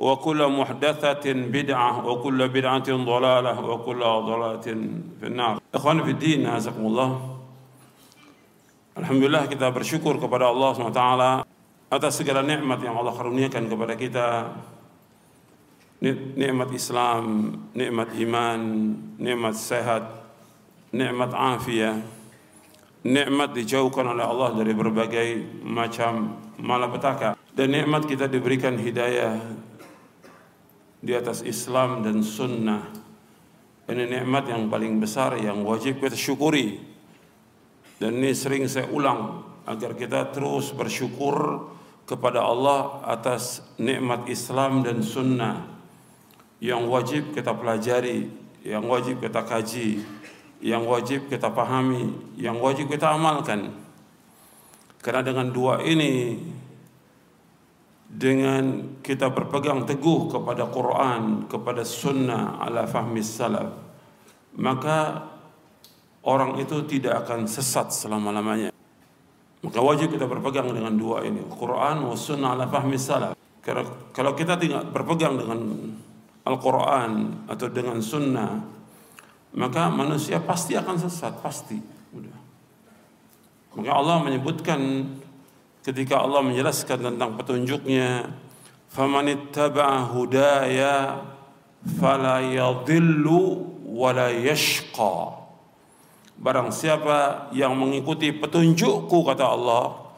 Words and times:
وكل 0.00 0.40
محدثة 0.48 1.24
بدعة 1.32 2.06
وكل 2.08 2.48
بدعة 2.48 2.88
ضلالة 2.88 3.54
وكل 3.60 4.00
ضلالة 4.00 4.66
في 5.20 5.26
النار 5.28 5.60
إخواني 5.74 6.02
في 6.02 6.10
الدين 6.10 6.46
أعزكم 6.46 6.80
الله 6.86 7.10
Alhamdulillah 8.90 9.48
kita 9.48 9.70
bersyukur 9.72 10.18
kepada 10.20 10.50
Allah 10.50 10.76
SWT 10.76 11.04
atas 11.88 12.20
segala 12.20 12.44
nikmat 12.44 12.84
yang 12.84 12.98
Allah 13.00 13.14
karuniakan 13.16 13.70
kepada 13.70 13.94
kita 13.96 14.28
nikmat 16.36 16.68
Islam, 16.74 17.54
nikmat 17.72 18.12
iman, 18.18 18.60
nikmat 19.16 19.54
sehat, 19.56 20.04
nikmat 20.92 21.32
afiyah, 21.32 22.02
nikmat 23.06 23.56
dijauhkan 23.56 24.04
oleh 24.04 24.26
Allah 24.26 24.52
dari 24.52 24.72
berbagai 24.76 25.28
macam 25.64 26.36
malapetaka 26.60 27.36
dan 27.56 27.72
nikmat 27.72 28.04
kita 28.04 28.28
diberikan 28.28 28.76
hidayah 28.76 29.40
di 31.05 31.13
atas 31.13 31.45
Islam 31.45 32.01
dan 32.01 32.25
sunnah 32.25 32.89
ini 33.85 34.09
nikmat 34.09 34.49
yang 34.49 34.65
paling 34.65 34.97
besar 34.97 35.37
yang 35.37 35.61
wajib 35.61 36.01
kita 36.01 36.17
syukuri 36.17 36.81
dan 38.01 38.17
ini 38.17 38.33
sering 38.33 38.65
saya 38.65 38.89
ulang 38.89 39.45
agar 39.69 39.93
kita 39.93 40.33
terus 40.33 40.73
bersyukur 40.73 41.69
kepada 42.05 42.41
Allah 42.41 43.01
atas 43.05 43.61
nikmat 43.77 44.29
Islam 44.29 44.81
dan 44.85 45.01
sunnah 45.01 45.65
yang 46.61 46.85
wajib 46.87 47.33
kita 47.33 47.51
pelajari, 47.53 48.29
yang 48.65 48.85
wajib 48.85 49.21
kita 49.21 49.41
kaji, 49.41 50.01
yang 50.61 50.85
wajib 50.85 51.27
kita 51.27 51.49
pahami, 51.51 52.13
yang 52.37 52.57
wajib 52.61 52.89
kita 52.89 53.13
amalkan. 53.13 53.73
Karena 55.01 55.21
dengan 55.21 55.53
dua 55.53 55.85
ini 55.85 56.41
dengan 58.05 58.95
kita 59.01 59.33
berpegang 59.33 59.83
teguh 59.83 60.29
kepada 60.29 60.69
Quran, 60.69 61.49
kepada 61.49 61.81
sunnah 61.81 62.61
ala 62.61 62.85
fahmi 62.85 63.19
salaf, 63.25 63.69
maka 64.55 65.25
orang 66.23 66.61
itu 66.61 66.85
tidak 66.85 67.25
akan 67.25 67.49
sesat 67.49 67.91
selama-lamanya. 67.91 68.71
Maka 69.65 69.79
wajib 69.81 70.13
kita 70.13 70.29
berpegang 70.29 70.69
dengan 70.69 70.93
dua 70.93 71.25
ini, 71.25 71.41
Quran 71.49 72.05
wa 72.05 72.13
sunnah 72.13 72.53
ala 72.53 72.69
fahmi 72.69 72.95
salaf. 72.95 73.33
Kalau 74.13 74.31
kita 74.37 74.61
tidak 74.61 74.93
berpegang 74.93 75.41
dengan 75.41 75.57
Al-Quran 76.45 77.43
atau 77.49 77.67
dengan 77.73 77.97
sunnah, 77.97 78.61
maka 79.57 79.89
manusia 79.89 80.37
pasti 80.37 80.77
akan 80.77 80.95
sesat, 81.01 81.41
pasti. 81.41 81.81
Maka 83.75 83.91
Allah 83.91 84.23
menyebutkan 84.23 84.79
ketika 85.85 86.17
Allah 86.17 86.41
menjelaskan 86.41 87.13
tentang 87.13 87.37
petunjuknya, 87.37 88.33
"Faman 88.89 89.29
ittaba'a 89.29 90.09
hudaya 90.09 91.21
fala 92.01 92.41
yadhillu 92.41 93.69
wa 93.85 94.09
la 94.09 94.33
yashqa." 94.33 95.45
Barang 96.35 96.73
siapa 96.73 97.47
yang 97.53 97.77
mengikuti 97.77 98.33
petunjukku 98.33 99.23
kata 99.23 99.45
Allah, 99.45 100.09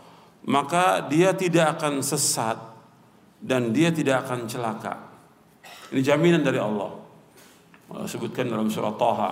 maka 0.48 1.04
dia 1.04 1.36
tidak 1.36 1.78
akan 1.78 2.00
sesat 2.00 2.58
dan 3.44 3.76
dia 3.76 3.92
tidak 3.92 4.26
akan 4.26 4.48
celaka. 4.48 4.98
Ini 5.92 6.02
jaminan 6.02 6.42
dari 6.42 6.58
Allah. 6.58 6.96
Allah 7.92 8.08
sebutkan 8.08 8.50
dalam 8.50 8.72
surah 8.72 8.96
Taha. 8.98 9.32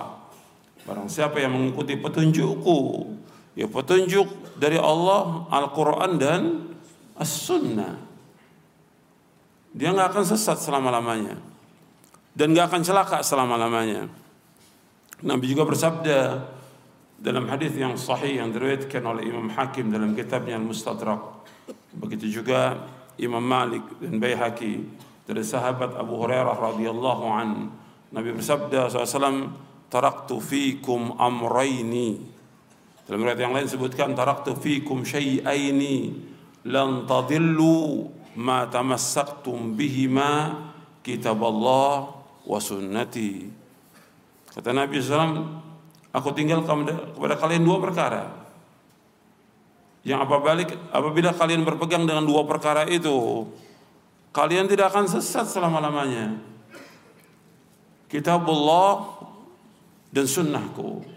Barang 0.86 1.10
siapa 1.10 1.42
yang 1.42 1.58
mengikuti 1.58 1.98
petunjukku, 1.98 2.78
ya 3.58 3.66
petunjuk 3.66 4.45
dari 4.56 4.80
Allah, 4.80 5.46
Al-Quran 5.52 6.12
dan 6.16 6.42
As-Sunnah. 7.16 7.94
Dia 9.76 9.92
nggak 9.92 10.08
akan 10.16 10.24
sesat 10.24 10.56
selama-lamanya. 10.60 11.36
Dan 12.36 12.52
nggak 12.52 12.68
akan 12.72 12.82
celaka 12.84 13.18
selama-lamanya. 13.20 14.08
Nabi 15.24 15.44
juga 15.48 15.64
bersabda 15.64 16.44
dalam 17.16 17.48
hadis 17.48 17.72
yang 17.72 17.96
sahih 17.96 18.44
yang 18.44 18.52
diriwayatkan 18.52 19.00
oleh 19.00 19.24
Imam 19.32 19.48
Hakim 19.48 19.88
dalam 19.88 20.12
kitabnya 20.12 20.60
Al-Mustadrak. 20.60 21.48
Begitu 21.96 22.40
juga 22.40 22.84
Imam 23.16 23.40
Malik 23.40 23.84
dan 24.00 24.20
Baihaqi 24.20 24.84
dari 25.24 25.40
sahabat 25.40 25.96
Abu 25.96 26.20
Hurairah 26.20 26.56
radhiyallahu 26.56 27.24
an 27.32 27.72
Nabi 28.12 28.36
bersabda 28.36 28.92
SAW 28.92 29.50
taraktu 29.88 30.36
fikum 30.38 31.16
amraini 31.16 32.35
dalam 33.06 33.22
riwayat 33.22 33.40
yang 33.40 33.54
lain 33.54 33.70
sebutkan 33.70 34.12
taraktu 34.12 34.58
fikum 34.58 35.06
syai'aini 35.06 36.12
lan 36.66 37.06
tadillu 37.06 38.10
ma 38.36 38.66
tamassaktum 38.66 39.78
bihima 39.78 40.66
kitab 41.06 41.38
Allah 41.40 42.12
wa 42.42 42.58
sunnati 42.58 43.46
kata 44.50 44.74
Nabi 44.74 44.98
SAW 44.98 45.46
aku 46.10 46.28
tinggalkan 46.34 46.86
kepada 47.14 47.38
kalian 47.38 47.62
dua 47.62 47.78
perkara 47.78 48.46
yang 50.06 50.22
apabila, 50.22 50.62
apabila 50.94 51.30
kalian 51.34 51.66
berpegang 51.66 52.06
dengan 52.06 52.22
dua 52.22 52.46
perkara 52.46 52.86
itu 52.86 53.42
kalian 54.30 54.70
tidak 54.70 54.94
akan 54.94 55.10
sesat 55.10 55.50
selama-lamanya. 55.50 56.38
Kitabullah 58.06 59.18
dan 60.14 60.30
sunnahku. 60.30 61.15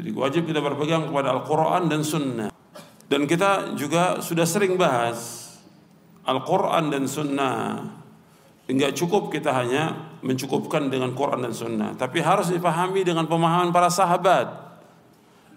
Jadi 0.00 0.16
wajib 0.16 0.48
kita 0.48 0.64
berpegang 0.64 1.12
kepada 1.12 1.36
Al-Quran 1.36 1.92
dan 1.92 2.00
sunnah. 2.00 2.48
Dan 3.04 3.28
kita 3.28 3.76
juga 3.76 4.24
sudah 4.24 4.48
sering 4.48 4.80
bahas 4.80 5.52
Al-Quran 6.24 6.88
dan 6.88 7.04
sunnah. 7.04 7.84
Enggak 8.64 8.96
cukup 8.96 9.28
kita 9.28 9.52
hanya 9.52 10.16
mencukupkan 10.24 10.88
dengan 10.88 11.12
Quran 11.12 11.44
dan 11.44 11.52
sunnah. 11.52 11.92
Tapi 12.00 12.24
harus 12.24 12.48
dipahami 12.48 13.04
dengan 13.04 13.28
pemahaman 13.28 13.76
para 13.76 13.92
sahabat. 13.92 14.48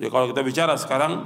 Ya 0.01 0.12
kalau 0.12 0.28
kita 0.28 0.44
bicara 0.44 0.75
sekarang, 0.75 1.24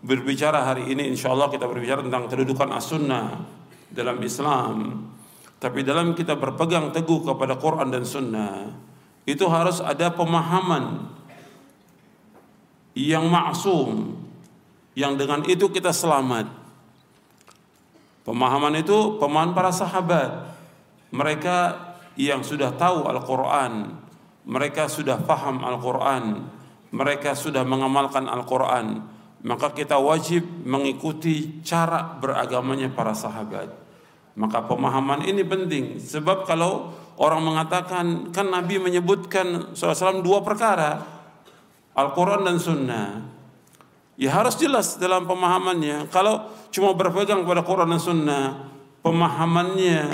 berbicara 0.00 0.64
hari 0.64 0.88
ini 0.88 1.12
insya 1.12 1.36
Allah 1.36 1.52
kita 1.52 1.68
berbicara 1.68 2.00
tentang 2.00 2.32
kedudukan 2.32 2.72
as-sunnah 2.72 3.44
dalam 3.92 4.16
Islam 4.24 5.04
tapi 5.64 5.80
dalam 5.80 6.12
kita 6.12 6.36
berpegang 6.36 6.92
teguh 6.92 7.24
kepada 7.24 7.56
Quran 7.56 7.88
dan 7.88 8.04
Sunnah 8.04 8.68
itu 9.24 9.48
harus 9.48 9.80
ada 9.80 10.12
pemahaman 10.12 11.08
yang 12.94 13.26
maksum 13.28 14.18
yang 14.94 15.18
dengan 15.18 15.42
itu 15.50 15.70
kita 15.70 15.90
selamat. 15.90 16.46
Pemahaman 18.24 18.80
itu 18.80 19.20
pemahaman 19.20 19.52
para 19.52 19.74
sahabat. 19.74 20.54
Mereka 21.10 21.56
yang 22.16 22.40
sudah 22.46 22.72
tahu 22.74 23.06
Al-Quran 23.06 24.00
mereka 24.44 24.86
sudah 24.88 25.18
paham 25.24 25.64
Al-Quran 25.64 26.46
mereka 26.94 27.34
sudah 27.34 27.66
mengamalkan 27.66 28.30
Al-Quran, 28.30 29.02
maka 29.42 29.74
kita 29.74 29.98
wajib 29.98 30.46
mengikuti 30.62 31.58
cara 31.66 32.14
beragamanya 32.22 32.86
para 32.94 33.10
sahabat. 33.18 33.66
Maka 34.38 34.62
pemahaman 34.62 35.26
ini 35.26 35.42
penting, 35.42 35.98
sebab 35.98 36.46
kalau 36.46 36.94
orang 37.18 37.42
mengatakan 37.42 38.30
kan 38.30 38.46
Nabi 38.46 38.78
menyebutkan 38.78 39.74
SAW 39.74 40.22
dua 40.22 40.46
perkara, 40.46 41.02
Al-Quran 41.94 42.42
dan 42.42 42.58
Sunnah. 42.58 43.08
Ya 44.14 44.30
harus 44.30 44.54
jelas 44.54 44.94
dalam 44.98 45.26
pemahamannya. 45.26 46.06
Kalau 46.10 46.50
cuma 46.70 46.94
berpegang 46.94 47.42
pada 47.42 47.66
Quran 47.66 47.90
dan 47.90 48.02
Sunnah, 48.02 48.44
pemahamannya 49.02 50.10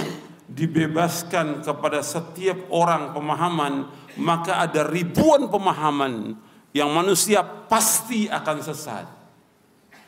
dibebaskan 0.49 1.61
kepada 1.61 2.01
setiap 2.01 2.69
orang 2.73 3.13
pemahaman, 3.13 3.89
maka 4.17 4.61
ada 4.65 4.89
ribuan 4.89 5.49
pemahaman 5.53 6.37
yang 6.73 6.91
manusia 6.91 7.45
pasti 7.45 8.27
akan 8.27 8.57
sesat. 8.65 9.07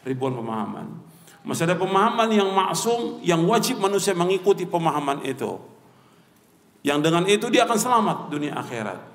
Ribuan 0.02 0.34
pemahaman. 0.34 0.86
Masih 1.42 1.66
ada 1.66 1.76
pemahaman 1.78 2.30
yang 2.30 2.48
maksum 2.54 3.18
yang 3.22 3.42
wajib 3.46 3.82
manusia 3.82 4.14
mengikuti 4.14 4.62
pemahaman 4.66 5.26
itu. 5.26 5.58
Yang 6.82 6.98
dengan 7.06 7.24
itu 7.30 7.46
dia 7.50 7.62
akan 7.66 7.78
selamat 7.78 8.16
dunia 8.30 8.54
akhirat. 8.58 9.11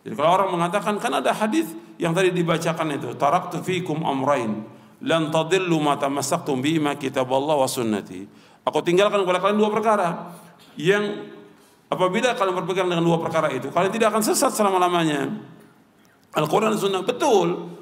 Jadi 0.00 0.14
kalau 0.16 0.30
orang 0.32 0.50
mengatakan 0.56 0.96
kan 0.96 1.12
ada 1.20 1.32
hadis 1.36 1.76
yang 2.00 2.16
tadi 2.16 2.32
dibacakan 2.32 2.96
itu, 2.96 3.12
taraktu 3.20 3.60
fikum 3.60 4.00
amrain 4.00 4.64
lan 5.04 5.32
tadillu 5.32 5.76
ma 5.80 5.96
tamassaktum 5.96 6.60
bi 6.60 6.80
ma 6.80 6.96
Allah 6.96 7.56
wa 7.56 7.68
sunnati. 7.68 8.24
Aku 8.64 8.80
tinggalkan 8.84 9.24
kepada 9.24 9.40
kalian 9.40 9.58
dua 9.60 9.70
perkara 9.72 10.08
yang 10.76 11.28
apabila 11.88 12.36
kalian 12.36 12.54
berpegang 12.64 12.88
dengan 12.88 13.04
dua 13.04 13.20
perkara 13.20 13.52
itu, 13.52 13.68
kalian 13.72 13.92
tidak 13.92 14.12
akan 14.12 14.22
sesat 14.24 14.52
selama-lamanya. 14.52 15.28
Al-Quran 16.30 16.76
dan 16.76 16.80
Sunnah 16.80 17.02
betul. 17.02 17.74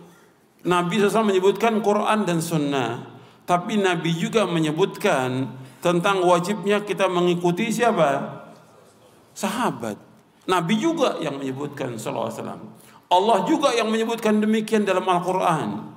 Nabi 0.64 0.98
SAW 0.98 1.28
menyebutkan 1.28 1.84
Quran 1.84 2.24
dan 2.24 2.40
Sunnah. 2.40 3.04
Tapi 3.44 3.76
Nabi 3.76 4.16
juga 4.16 4.48
menyebutkan 4.48 5.52
tentang 5.84 6.24
wajibnya 6.24 6.80
kita 6.80 7.06
mengikuti 7.12 7.68
siapa? 7.68 8.40
Sahabat. 9.36 10.07
Nabi 10.48 10.80
juga 10.80 11.20
yang 11.20 11.36
menyebutkan 11.36 12.00
SAW. 12.00 12.32
Allah 13.08 13.38
juga 13.44 13.72
yang 13.76 13.92
menyebutkan 13.92 14.40
demikian 14.40 14.88
dalam 14.88 15.04
Al-Quran. 15.04 15.92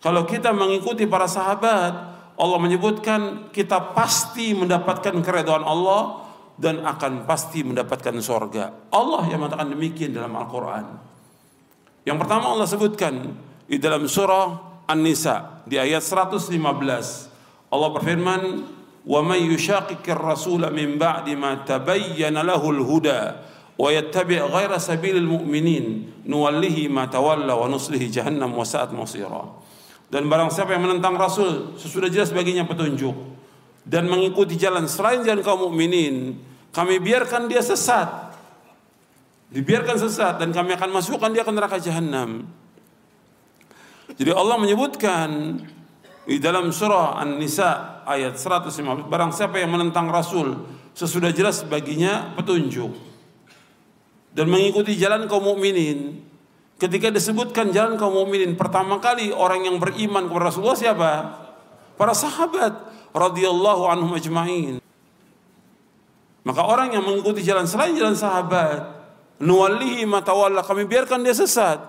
Kalau 0.00 0.24
kita 0.24 0.56
mengikuti 0.56 1.04
para 1.04 1.28
sahabat, 1.28 1.92
Allah 2.38 2.58
menyebutkan 2.64 3.52
kita 3.52 3.92
pasti 3.92 4.56
mendapatkan 4.56 5.20
keredaan 5.20 5.68
Allah 5.68 6.24
dan 6.56 6.80
akan 6.80 7.28
pasti 7.28 7.60
mendapatkan 7.60 8.14
sorga. 8.24 8.88
Allah 8.88 9.28
yang 9.28 9.44
mengatakan 9.44 9.68
demikian 9.68 10.16
dalam 10.16 10.32
Al-Quran. 10.32 10.84
Yang 12.08 12.16
pertama 12.24 12.56
Allah 12.56 12.64
sebutkan 12.64 13.36
di 13.68 13.76
dalam 13.76 14.08
surah 14.08 14.80
An-Nisa 14.88 15.60
di 15.68 15.76
ayat 15.76 16.00
115. 16.00 16.56
Allah 17.68 17.88
berfirman, 17.92 18.42
"Wa 19.04 19.20
may 19.20 19.44
yushaqiqir 19.44 20.16
rasul 20.16 20.64
min 20.72 20.96
ba'di 20.96 21.36
ma 21.36 21.60
tabayyana 21.68 22.40
lahu 22.40 22.72
al-huda 22.72 23.47
nuwallihi 26.26 26.90
ma 26.90 27.06
tawalla 27.06 27.54
wa 27.54 27.70
nuslihi 27.70 28.10
jahannam 28.10 28.50
wa 28.50 28.66
sa'at 28.66 28.90
masira." 28.90 29.46
Dan 30.10 30.26
barang 30.26 30.50
siapa 30.50 30.74
yang 30.74 30.88
menentang 30.88 31.14
Rasul 31.14 31.78
sesudah 31.78 32.10
jelas 32.10 32.34
baginya 32.34 32.66
petunjuk 32.66 33.14
dan 33.86 34.10
mengikuti 34.10 34.58
jalan 34.58 34.90
selain 34.90 35.22
jalan 35.22 35.44
kaum 35.46 35.70
mukminin, 35.70 36.36
kami 36.74 36.98
biarkan 36.98 37.46
dia 37.46 37.62
sesat 37.62 38.28
dibiarkan 39.48 39.96
sesat 39.96 40.36
dan 40.40 40.52
kami 40.52 40.76
akan 40.76 40.90
masukkan 40.92 41.32
dia 41.32 41.44
ke 41.44 41.52
neraka 41.52 41.80
jahanam. 41.80 42.44
Jadi 44.12 44.32
Allah 44.32 44.56
menyebutkan 44.60 45.60
di 46.28 46.36
dalam 46.36 46.68
surah 46.68 47.16
An-Nisa 47.20 48.02
ayat 48.04 48.36
115 48.36 49.08
barang 49.08 49.32
siapa 49.32 49.56
yang 49.60 49.72
menentang 49.72 50.12
Rasul 50.12 50.68
sesudah 50.92 51.32
jelas 51.32 51.64
baginya 51.64 52.36
petunjuk 52.36 52.92
dan 54.38 54.46
mengikuti 54.46 54.94
jalan 54.94 55.26
kaum 55.26 55.42
mukminin. 55.42 56.22
Ketika 56.78 57.10
disebutkan 57.10 57.74
jalan 57.74 57.98
kaum 57.98 58.14
mukminin 58.14 58.54
pertama 58.54 59.02
kali 59.02 59.34
orang 59.34 59.66
yang 59.66 59.82
beriman 59.82 60.30
kepada 60.30 60.54
Rasulullah 60.54 60.78
siapa? 60.78 61.10
Para 61.98 62.14
sahabat 62.14 62.70
radhiyallahu 63.10 63.90
anhum 63.90 64.14
ajmain. 64.14 64.78
Maka 66.46 66.62
orang 66.62 66.94
yang 66.94 67.02
mengikuti 67.02 67.42
jalan 67.42 67.66
selain 67.66 67.98
jalan 67.98 68.14
sahabat 68.14 68.94
nuwallihi 69.42 70.06
matawalla 70.06 70.62
kami 70.62 70.86
biarkan 70.86 71.26
dia 71.26 71.34
sesat. 71.34 71.82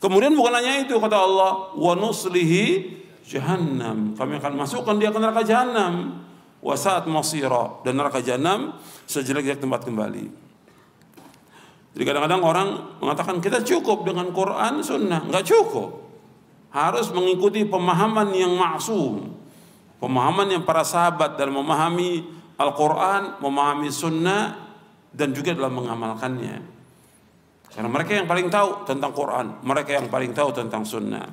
Kemudian 0.00 0.32
bukan 0.32 0.56
hanya 0.56 0.88
itu 0.88 0.96
kata 0.96 1.20
Allah 1.20 1.76
wa 1.76 1.92
nuslihi 1.92 2.96
jahannam. 3.28 4.16
Kami 4.16 4.40
akan 4.40 4.56
masukkan 4.56 4.96
dia 4.96 5.12
ke 5.12 5.20
neraka 5.20 5.44
jahannam. 5.44 6.24
Wa 6.64 6.80
saat 6.80 7.04
masira. 7.04 7.84
Dan 7.84 8.00
neraka 8.00 8.24
jahannam 8.24 8.72
sejelek-jelek 9.04 9.60
tempat 9.60 9.84
kembali 9.84 10.47
jadi 11.96 12.02
kadang-kadang 12.04 12.42
orang 12.44 12.68
mengatakan 13.00 13.40
kita 13.40 13.64
cukup 13.64 14.04
dengan 14.04 14.32
Quran 14.34 14.84
sunnah 14.84 15.24
nggak 15.24 15.44
cukup 15.44 16.08
harus 16.68 17.08
mengikuti 17.12 17.64
pemahaman 17.64 18.32
yang 18.36 18.52
maksum 18.54 19.38
pemahaman 19.98 20.52
yang 20.58 20.62
para 20.62 20.86
sahabat 20.86 21.36
dalam 21.38 21.60
memahami 21.62 22.38
Al-Quran 22.58 23.38
memahami 23.38 23.86
sunnah 23.86 24.68
dan 25.14 25.30
juga 25.30 25.54
dalam 25.54 25.78
mengamalkannya. 25.78 26.56
Karena 27.70 27.88
mereka 27.90 28.18
yang 28.18 28.26
paling 28.26 28.50
tahu 28.50 28.82
tentang 28.82 29.14
Quran, 29.14 29.62
mereka 29.62 29.94
yang 29.94 30.10
paling 30.10 30.34
tahu 30.34 30.50
tentang 30.50 30.82
sunnah. 30.82 31.30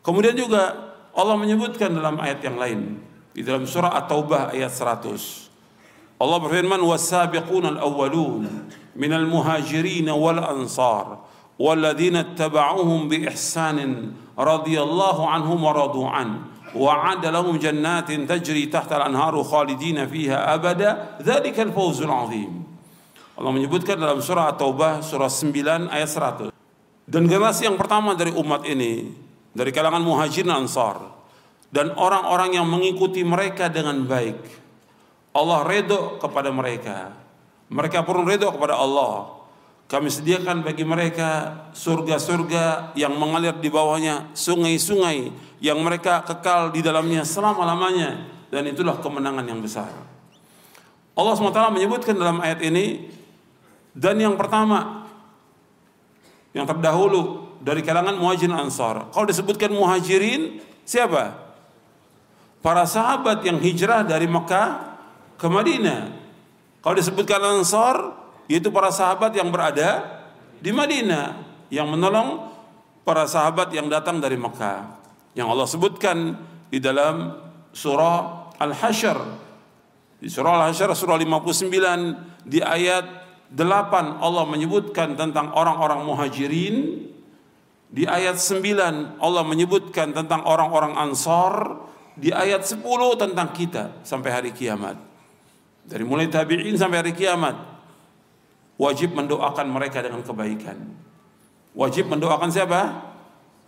Kemudian 0.00 0.32
juga 0.32 0.94
Allah 1.12 1.36
menyebutkan 1.36 1.92
dalam 1.92 2.16
ayat 2.16 2.40
yang 2.40 2.56
lain 2.56 2.96
di 3.36 3.44
dalam 3.44 3.68
surah 3.68 3.92
At-Taubah 4.00 4.56
ayat 4.56 4.72
100. 4.72 5.47
Allah 6.18 6.38
berfirman 6.42 6.82
was-sabiqun 6.82 7.78
al-awwalun 7.78 8.68
minal 8.98 9.26
muhajirin 9.26 10.10
wal 10.10 10.42
ansar 10.42 11.28
والذين 11.58 12.16
اتبعوهم 12.16 13.10
بإحسان 13.10 13.78
رضي 14.38 14.76
الله 14.78 15.16
عنهم 15.28 15.58
ورضوا 15.58 16.08
عنه 16.08 16.38
وعد 16.78 17.26
لهم 17.26 17.58
جنات 17.58 18.12
تجري 18.12 18.70
تحت 18.70 18.90
الأنهار 18.92 19.42
خالدين 19.42 20.06
فيها 20.06 20.54
أبدا 20.54 21.18
ذلك 21.18 21.58
الفوز 21.58 22.06
العظيم 22.06 22.52
Allah 23.38 23.54
menyebutkan 23.54 23.94
dalam 23.94 24.18
surah 24.18 24.50
At-Taubah 24.50 24.98
surah 24.98 25.30
9 25.30 25.90
ayat 25.94 26.10
100. 26.50 26.50
Dan 27.06 27.30
generasi 27.30 27.70
yang 27.70 27.78
pertama 27.78 28.18
dari 28.18 28.34
umat 28.34 28.66
ini 28.66 29.14
dari 29.54 29.70
kalangan 29.70 30.02
muhajirin 30.02 30.50
ansar 30.50 30.98
dan 31.70 31.94
orang-orang 31.94 32.58
yang 32.58 32.66
mengikuti 32.66 33.22
mereka 33.22 33.70
dengan 33.70 34.02
baik. 34.10 34.67
Allah 35.38 35.62
redho 35.62 36.18
kepada 36.18 36.50
mereka. 36.50 37.14
Mereka 37.70 38.02
pun 38.02 38.26
redho 38.26 38.50
kepada 38.50 38.74
Allah. 38.74 39.38
Kami 39.88 40.12
sediakan 40.12 40.60
bagi 40.60 40.84
mereka 40.84 41.64
surga-surga 41.72 42.92
yang 42.92 43.16
mengalir 43.16 43.56
di 43.56 43.72
bawahnya, 43.72 44.28
sungai-sungai 44.36 45.32
yang 45.64 45.80
mereka 45.80 46.20
kekal 46.28 46.74
di 46.74 46.84
dalamnya 46.84 47.24
selama-lamanya. 47.24 48.28
Dan 48.52 48.68
itulah 48.68 49.00
kemenangan 49.00 49.44
yang 49.48 49.60
besar. 49.64 49.88
Allah 51.18 51.34
SWT 51.34 51.74
menyebutkan 51.74 52.14
dalam 52.14 52.38
ayat 52.38 52.62
ini 52.62 53.10
dan 53.90 54.14
yang 54.22 54.38
pertama 54.38 55.08
yang 56.54 56.62
terdahulu 56.62 57.50
dari 57.58 57.82
kalangan 57.82 58.14
muhajirin 58.14 58.54
ansar. 58.54 59.10
Kalau 59.10 59.26
disebutkan 59.26 59.74
muhajirin 59.74 60.62
siapa? 60.86 61.34
Para 62.62 62.86
sahabat 62.86 63.42
yang 63.42 63.58
hijrah 63.58 64.06
dari 64.06 64.30
Mekah 64.30 64.97
ke 65.38 65.46
Madinah. 65.46 66.10
Kalau 66.82 66.94
disebutkan 66.98 67.38
ansar 67.38 68.26
yaitu 68.50 68.74
para 68.74 68.90
sahabat 68.90 69.32
yang 69.38 69.54
berada 69.54 70.02
di 70.58 70.74
Madinah 70.74 71.46
yang 71.70 71.86
menolong 71.86 72.50
para 73.06 73.24
sahabat 73.24 73.70
yang 73.70 73.86
datang 73.86 74.18
dari 74.18 74.34
Mekah. 74.34 74.98
Yang 75.38 75.46
Allah 75.48 75.68
sebutkan 75.70 76.16
di 76.68 76.82
dalam 76.82 77.38
surah 77.70 78.50
Al-Hasyr. 78.58 79.18
Di 80.18 80.26
surah 80.26 80.58
Al-Hasyr 80.58 80.90
surah 80.92 81.16
59 81.16 82.42
di 82.44 82.58
ayat 82.58 83.30
Delapan 83.48 84.20
Allah 84.20 84.44
menyebutkan 84.44 85.16
tentang 85.16 85.56
orang-orang 85.56 86.04
muhajirin 86.04 87.00
Di 87.88 88.04
ayat 88.04 88.36
sembilan 88.36 89.24
Allah 89.24 89.40
menyebutkan 89.40 90.12
tentang 90.12 90.44
orang-orang 90.44 90.92
ansar 91.00 91.80
Di 92.12 92.28
ayat 92.28 92.68
sepuluh 92.68 93.16
tentang 93.16 93.48
kita 93.56 94.04
sampai 94.04 94.30
hari 94.36 94.50
kiamat 94.52 95.07
Dari 95.88 96.04
mulai 96.04 96.28
tabi'in 96.28 96.76
sampai 96.76 97.00
hari 97.00 97.12
kiamat 97.16 97.56
Wajib 98.76 99.16
mendoakan 99.16 99.66
mereka 99.72 100.04
dengan 100.04 100.20
kebaikan 100.20 100.76
Wajib 101.72 102.12
mendoakan 102.12 102.52
siapa? 102.52 102.80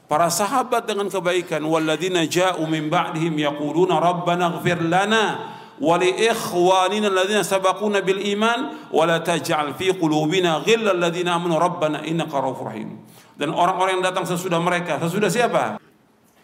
Para 0.05 0.29
sahabat 0.29 0.85
dengan 0.85 1.09
kebaikan 1.09 1.65
Walladzina 1.65 2.29
ja'u 2.29 2.61
min 2.69 2.93
ba'dihim 2.93 3.41
yaquluna 3.41 3.97
Rabbana 3.99 4.61
gfir 4.61 4.85
lana 4.85 5.57
wa 5.81 5.97
li 5.97 6.13
ikhwanina 6.13 7.09
alladziina 7.09 7.41
sabaquna 7.41 8.05
bil 8.05 8.21
iman 8.37 8.93
wa 8.93 9.03
la 9.09 9.25
taj'al 9.25 9.73
fi 9.81 9.97
qulubina 9.97 10.61
ghillal 10.61 11.01
ladzina 11.01 11.41
amanu 11.41 11.57
rabbana 11.57 12.05
innaka 12.05 12.37
ra'ufur 12.37 12.69
rahim. 12.69 13.01
Dan 13.41 13.57
orang-orang 13.57 13.99
yang 13.99 14.05
datang 14.05 14.29
sesudah 14.29 14.61
mereka, 14.61 15.01
sesudah 15.01 15.33
siapa? 15.33 15.81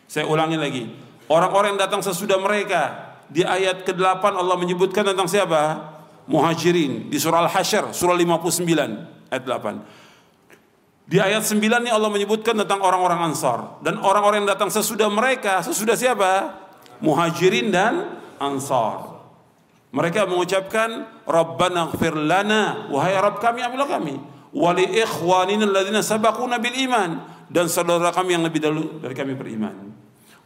Saya 0.09 0.25
ulangi 0.25 0.57
lagi. 0.57 0.85
Orang-orang 1.29 1.77
yang 1.77 1.81
datang 1.85 2.01
sesudah 2.01 2.41
mereka. 2.41 3.06
Di 3.27 3.43
ayat 3.43 3.83
ke-8 3.83 4.23
Allah 4.35 4.57
menyebutkan 4.59 5.03
tentang 5.03 5.27
siapa? 5.27 5.95
Muhajirin 6.27 7.07
di 7.07 7.19
surah 7.23 7.47
Al-Hasyr 7.47 7.95
surah 7.95 8.19
59 8.19 9.31
ayat 9.31 9.45
8. 9.47 11.07
Di 11.07 11.23
ayat 11.23 11.47
9 11.47 11.63
ini 11.87 11.91
Allah 11.91 12.11
menyebutkan 12.11 12.59
tentang 12.59 12.83
orang-orang 12.83 13.31
Ansar 13.31 13.79
dan 13.87 14.03
orang-orang 14.03 14.43
yang 14.43 14.51
datang 14.51 14.75
sesudah 14.75 15.07
mereka, 15.07 15.63
sesudah 15.63 15.95
siapa? 15.95 16.59
Muhajirin 16.99 17.71
dan 17.71 18.19
Ansar. 18.43 19.23
Mereka 19.95 20.27
mengucapkan 20.27 21.07
Rabbana 21.25 21.95
ighfir 21.95 22.19
lana 22.19 22.91
wahai 22.91 23.15
Rabb 23.15 23.39
kami 23.39 23.63
ampunilah 23.63 23.89
kami 23.89 24.19
wa 24.53 24.71
li 24.75 24.85
ikhwanina 24.99 25.65
alladziina 25.65 26.03
sabaquna 26.03 26.59
bil 26.59 26.75
iman 26.91 27.23
dan 27.47 27.71
saudara 27.71 28.11
kami 28.11 28.35
yang 28.35 28.45
lebih 28.45 28.61
dahulu 28.61 28.99
dari 29.01 29.15
kami 29.15 29.33
beriman. 29.39 29.96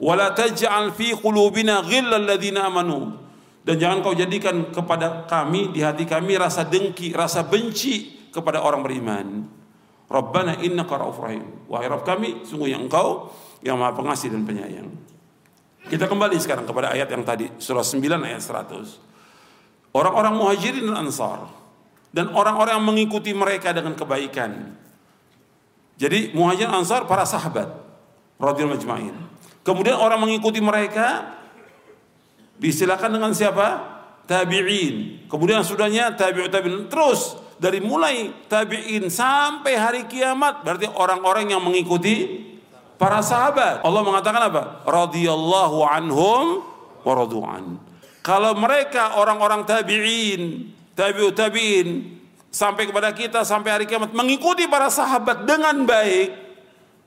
Wala 0.01 0.33
taj'al 0.33 0.97
fi 0.97 1.13
qulubina 1.13 1.85
ghillal 1.85 2.25
ladzina 2.25 2.73
amanu 2.73 3.21
dan 3.61 3.77
jangan 3.77 4.01
kau 4.01 4.17
jadikan 4.17 4.73
kepada 4.73 5.29
kami 5.29 5.69
di 5.71 5.85
hati 5.85 6.09
kami 6.09 6.41
rasa 6.41 6.65
dengki, 6.65 7.13
rasa 7.13 7.45
benci 7.45 8.29
kepada 8.33 8.65
orang 8.65 8.81
beriman. 8.81 9.45
Rabbana 10.11 10.59
innaka 10.65 10.99
ra'ufur 10.99 11.31
rahim. 11.31 11.47
Wahai 11.71 11.87
Rabb 11.87 12.03
kami, 12.03 12.43
sungguh 12.43 12.75
yang 12.75 12.91
Engkau 12.91 13.31
yang 13.63 13.79
Maha 13.79 13.95
Pengasih 13.95 14.33
dan 14.35 14.43
Penyayang. 14.43 14.91
Kita 15.87 16.11
kembali 16.11 16.35
sekarang 16.43 16.67
kepada 16.67 16.91
ayat 16.91 17.07
yang 17.15 17.23
tadi, 17.23 17.47
surah 17.63 17.87
9 17.87 18.27
ayat 18.27 18.43
100. 18.43 19.95
Orang-orang 19.95 20.35
Muhajirin 20.35 20.91
dan 20.91 21.07
Ansar 21.07 21.47
dan 22.11 22.35
orang-orang 22.35 22.75
yang 22.75 22.87
mengikuti 22.91 23.31
mereka 23.31 23.71
dengan 23.71 23.95
kebaikan. 23.95 24.75
Jadi 25.95 26.35
Muhajirin 26.35 26.75
Ansar 26.75 27.07
para 27.07 27.23
sahabat 27.23 27.71
radhiyallahu 28.41 28.83
majma'in. 28.83 29.30
Kemudian 29.61 30.01
orang 30.01 30.21
mengikuti 30.25 30.59
mereka 30.59 31.41
Disilakan 32.61 33.17
dengan 33.17 33.33
siapa? 33.33 33.67
Tabi'in. 34.29 35.27
Kemudian 35.33 35.65
sudahnya 35.65 36.13
tabi'ut 36.13 36.53
tabi'in. 36.53 36.93
Terus 36.93 37.41
dari 37.57 37.81
mulai 37.81 38.31
tabi'in 38.53 39.09
sampai 39.09 39.75
hari 39.81 40.03
kiamat 40.05 40.61
berarti 40.61 40.87
orang-orang 40.93 41.57
yang 41.57 41.65
mengikuti 41.65 42.45
para 43.01 43.25
sahabat. 43.25 43.81
Allah 43.81 44.03
mengatakan 44.05 44.43
apa? 44.53 44.63
Radhiyallahu 44.85 45.79
anhum 45.89 46.47
wa. 47.01 47.17
Kalau 48.21 48.53
mereka 48.53 49.17
orang-orang 49.17 49.65
tabi'in, 49.65 50.69
tabi'ut 50.93 51.33
tabi'in 51.33 52.21
sampai 52.53 52.93
kepada 52.93 53.09
kita 53.17 53.41
sampai 53.41 53.73
hari 53.73 53.85
kiamat 53.89 54.13
mengikuti 54.13 54.69
para 54.69 54.93
sahabat 54.93 55.49
dengan 55.49 55.89
baik, 55.89 56.50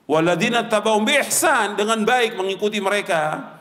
waladina 0.09 0.67
tabaum 0.67 1.07
bi 1.07 1.15
ihsan 1.23 1.75
dengan 1.79 2.03
baik 2.03 2.35
mengikuti 2.35 2.79
mereka 2.83 3.53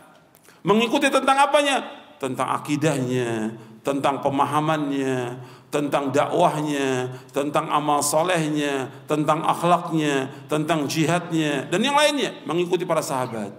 Mengikuti 0.62 1.10
tentang 1.10 1.38
apanya? 1.42 1.82
Tentang 2.22 2.54
akidahnya, 2.54 3.50
tentang 3.82 4.22
pemahamannya, 4.22 5.42
tentang 5.74 6.14
dakwahnya, 6.14 7.10
tentang 7.34 7.66
amal 7.66 7.98
solehnya, 7.98 8.86
tentang 9.10 9.42
akhlaknya, 9.42 10.30
tentang 10.46 10.86
jihadnya, 10.86 11.66
dan 11.66 11.82
yang 11.82 11.98
lainnya. 11.98 12.30
Mengikuti 12.46 12.86
para 12.86 13.02
sahabat. 13.02 13.50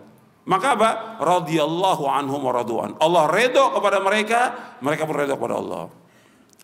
Maka 0.48 0.80
apa? 0.80 0.90
Radiyallahu 1.20 2.04
anhum 2.08 2.40
wa 2.40 2.56
radu'an. 2.56 2.96
Allah 3.04 3.28
redho 3.28 3.75
kepada 3.75 4.00
mereka, 4.00 4.40
mereka 4.80 5.04
pun 5.04 5.16
redho 5.20 5.36
kepada 5.36 5.60
Allah. 5.60 5.84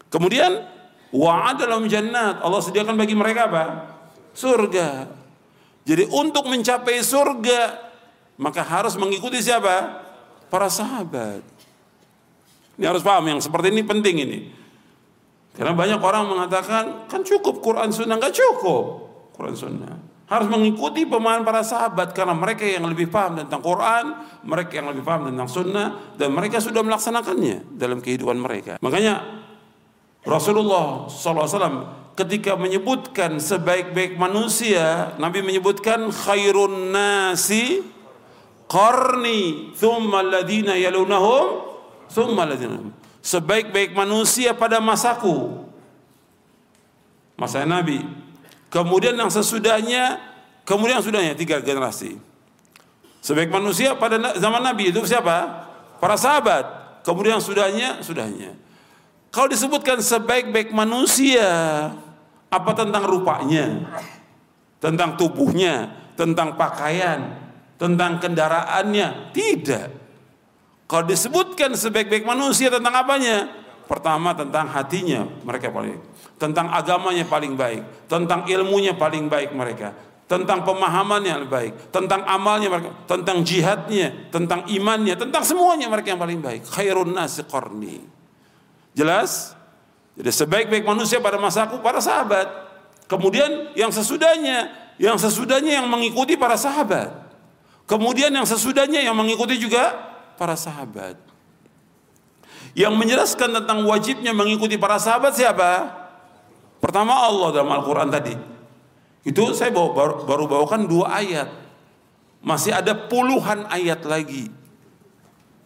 Kemudian, 0.07 0.55
wa'adalahum 1.11 1.91
jannat. 1.91 2.39
Allah 2.39 2.63
sediakan 2.63 2.95
bagi 2.95 3.15
mereka 3.15 3.51
apa? 3.51 3.63
Surga. 4.31 5.18
Jadi 5.87 6.07
untuk 6.11 6.45
mencapai 6.49 6.99
surga, 7.01 7.61
maka 8.39 8.61
harus 8.63 8.95
mengikuti 8.99 9.39
siapa? 9.39 10.07
para 10.49 10.67
sahabat. 10.67 11.45
Ini 12.75 12.85
harus 12.89 13.05
paham 13.05 13.29
yang 13.29 13.39
seperti 13.39 13.69
ini 13.71 13.85
penting 13.85 14.15
ini. 14.25 14.39
Karena 15.53 15.77
banyak 15.77 16.01
orang 16.01 16.25
mengatakan 16.25 17.05
kan 17.05 17.21
cukup 17.21 17.61
Quran 17.61 17.93
Sunnah 17.93 18.17
nggak 18.17 18.33
cukup 18.33 18.85
Quran 19.37 19.55
Sunnah. 19.55 19.95
Harus 20.29 20.45
mengikuti 20.45 21.09
pemahaman 21.09 21.41
para 21.41 21.65
sahabat 21.65 22.13
karena 22.13 22.37
mereka 22.37 22.61
yang 22.61 22.85
lebih 22.85 23.09
paham 23.09 23.41
tentang 23.41 23.65
Quran, 23.65 24.13
mereka 24.45 24.77
yang 24.77 24.87
lebih 24.93 25.01
paham 25.01 25.25
tentang 25.33 25.49
Sunnah 25.49 25.87
dan 26.21 26.29
mereka 26.29 26.61
sudah 26.61 26.85
melaksanakannya 26.85 27.65
dalam 27.73 27.97
kehidupan 27.97 28.37
mereka. 28.37 28.77
Makanya 28.77 29.25
Rasulullah 30.21 31.09
SAW 31.09 32.08
ketika 32.19 32.59
menyebutkan 32.59 33.39
sebaik-baik 33.39 34.19
manusia, 34.19 35.15
Nabi 35.15 35.39
menyebutkan 35.39 36.11
khairun 36.11 36.91
nasi 36.91 37.79
qarni 38.67 39.71
thumma 39.79 40.19
alladhina 40.19 40.75
yalunahum 40.75 41.63
thumma 42.11 42.43
alladhina 42.43 42.91
sebaik-baik 43.23 43.95
manusia 43.95 44.51
pada 44.51 44.83
masaku 44.83 45.63
masa 47.39 47.63
Nabi. 47.63 48.03
Kemudian 48.67 49.15
yang 49.15 49.31
sesudahnya 49.31 50.19
kemudian 50.67 50.99
yang 50.99 51.05
sudahnya 51.05 51.33
tiga 51.33 51.63
generasi. 51.63 52.19
Sebaik 53.19 53.51
manusia 53.51 53.95
pada 53.99 54.15
zaman 54.39 54.63
Nabi 54.63 54.91
itu 54.91 55.03
siapa? 55.03 55.67
Para 55.99 56.15
sahabat. 56.15 56.63
Kemudian 57.03 57.39
yang 57.39 57.43
sudahnya 57.43 57.89
sudahnya. 57.99 58.55
Kalau 59.29 59.47
disebutkan 59.51 59.99
sebaik-baik 59.99 60.73
manusia 60.73 61.47
apa 62.49 62.71
tentang 62.73 63.05
rupanya? 63.05 63.65
Tentang 64.81 65.15
tubuhnya? 65.15 65.93
Tentang 66.17 66.57
pakaian? 66.59 67.37
Tentang 67.79 68.19
kendaraannya, 68.19 69.31
tidak. 69.31 69.93
Kalau 70.89 71.05
disebutkan 71.05 71.77
sebaik-baik 71.77 72.25
manusia 72.25 72.73
tentang 72.73 72.91
apanya? 72.97 73.47
Pertama 73.85 74.37
tentang 74.37 74.69
hatinya 74.69 75.25
mereka 75.41 75.73
paling 75.73 75.97
tentang 76.39 76.71
agamanya 76.71 77.27
paling 77.27 77.53
baik, 77.59 78.07
tentang 78.07 78.47
ilmunya 78.47 78.95
paling 78.95 79.27
baik 79.27 79.51
mereka, 79.51 79.91
tentang 80.25 80.63
pemahamannya 80.63 81.43
lebih 81.43 81.51
baik, 81.51 81.73
tentang 81.91 82.23
amalnya 82.23 82.71
mereka, 82.71 82.95
tentang 83.05 83.43
jihadnya, 83.43 84.31
tentang 84.31 84.63
imannya, 84.71 85.19
tentang 85.19 85.43
semuanya 85.43 85.91
mereka 85.91 86.15
yang 86.15 86.21
paling 86.23 86.39
baik. 86.39 86.63
Khairun 86.71 87.11
nasi 87.11 87.43
qarni. 87.43 87.99
Jelas? 88.95 89.53
Jadi 90.19 90.35
sebaik-baik 90.35 90.83
manusia 90.83 91.23
pada 91.23 91.39
masaku 91.39 91.79
para 91.79 92.03
sahabat. 92.03 92.43
Kemudian 93.07 93.71
yang 93.71 93.87
sesudahnya, 93.87 94.67
yang 94.99 95.15
sesudahnya 95.15 95.79
yang 95.79 95.87
mengikuti 95.87 96.35
para 96.35 96.59
sahabat. 96.59 97.07
Kemudian 97.87 98.27
yang 98.27 98.43
sesudahnya 98.43 98.99
yang 98.99 99.15
mengikuti 99.15 99.55
juga 99.55 99.95
para 100.35 100.59
sahabat. 100.59 101.15
Yang 102.75 102.93
menjelaskan 102.99 103.63
tentang 103.63 103.79
wajibnya 103.87 104.35
mengikuti 104.35 104.75
para 104.75 104.99
sahabat 104.99 105.39
siapa? 105.39 105.87
Pertama 106.83 107.15
Allah 107.15 107.55
dalam 107.55 107.71
Al-Quran 107.71 108.11
tadi. 108.11 108.35
Itu 109.23 109.55
saya 109.55 109.71
bawa, 109.71 109.95
baru, 109.95 110.13
baru 110.27 110.43
bawakan 110.51 110.83
dua 110.83 111.15
ayat. 111.15 111.47
Masih 112.43 112.75
ada 112.75 112.91
puluhan 112.91 113.71
ayat 113.71 114.03
lagi. 114.03 114.51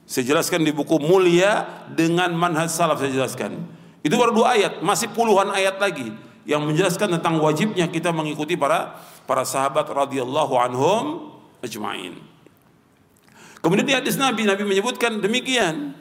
Saya 0.06 0.30
jelaskan 0.30 0.62
di 0.62 0.70
buku 0.70 1.02
Mulia 1.02 1.86
dengan 1.90 2.30
manhaj 2.38 2.70
salaf 2.70 3.02
saya 3.02 3.10
jelaskan. 3.10 3.73
Itu 4.04 4.20
baru 4.20 4.36
dua 4.36 4.60
ayat, 4.60 4.84
masih 4.84 5.10
puluhan 5.16 5.48
ayat 5.56 5.80
lagi 5.80 6.12
yang 6.44 6.68
menjelaskan 6.68 7.18
tentang 7.20 7.40
wajibnya 7.40 7.88
kita 7.88 8.12
mengikuti 8.12 8.60
para 8.60 9.00
para 9.24 9.48
sahabat 9.48 9.88
radhiyallahu 9.88 10.54
anhum 10.60 11.32
ajma'in. 11.64 12.20
Kemudian 13.64 13.88
di 13.88 13.96
hadis 13.96 14.20
Nabi, 14.20 14.44
Nabi 14.44 14.68
menyebutkan 14.68 15.24
demikian. 15.24 15.96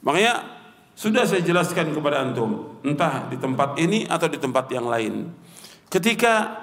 Makanya 0.00 0.56
sudah 0.96 1.28
saya 1.28 1.44
jelaskan 1.44 1.92
kepada 1.92 2.24
antum, 2.24 2.80
entah 2.80 3.28
di 3.28 3.36
tempat 3.36 3.76
ini 3.76 4.08
atau 4.08 4.24
di 4.32 4.40
tempat 4.40 4.72
yang 4.72 4.88
lain. 4.88 5.28
Ketika 5.92 6.56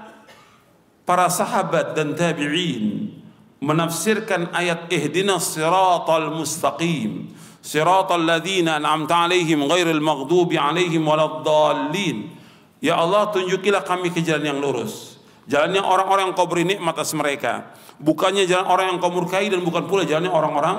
para 1.05 1.29
sahabat 1.29 1.93
dan 1.93 2.17
tabi'in 2.17 3.13
menafsirkan 3.61 4.49
ayat 4.49 4.89
ihdinas 4.89 5.53
siratal 5.53 6.33
mustaqim 6.33 7.29
siratal 7.67 8.23
ladzina 8.23 8.79
an'amta 8.79 9.27
alaihim 9.27 9.67
ghairil 9.67 9.99
maghdubi 9.99 10.55
alaihim 10.55 11.03
waladdallin 11.03 12.31
ya 12.79 12.95
Allah 12.95 13.27
tunjukilah 13.35 13.83
kami 13.83 14.15
ke 14.15 14.23
jalan 14.23 14.55
yang 14.55 14.59
lurus 14.63 15.17
Jalannya 15.47 15.79
orang-orang 15.79 16.29
yang 16.29 16.35
kau 16.35 16.45
beri 16.45 16.67
nikmat 16.67 16.91
atas 16.91 17.15
mereka. 17.15 17.71
Bukannya 17.97 18.43
jalan 18.43 18.67
orang 18.67 18.85
yang 18.93 18.97
kau 18.99 19.09
murkai 19.09 19.47
dan 19.47 19.63
bukan 19.63 19.87
pula 19.87 20.03
jalannya 20.03 20.27
orang-orang 20.27 20.77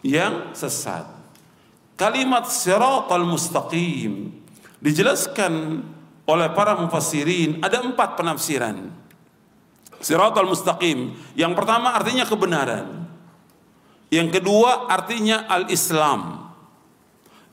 yang 0.00 0.56
sesat. 0.56 1.04
Kalimat 1.94 2.48
siratal 2.48 3.28
mustaqim 3.28 4.32
dijelaskan 4.80 5.84
oleh 6.24 6.48
para 6.56 6.72
mufassirin 6.80 7.60
ada 7.60 7.84
empat 7.84 8.16
penafsiran. 8.16 8.88
Siratal 10.00 10.48
mustaqim. 10.48 11.12
Yang 11.36 11.52
pertama 11.52 11.92
artinya 11.92 12.24
kebenaran. 12.24 13.07
Yang 14.08 14.40
kedua 14.40 14.88
artinya 14.88 15.44
al-Islam. 15.48 16.48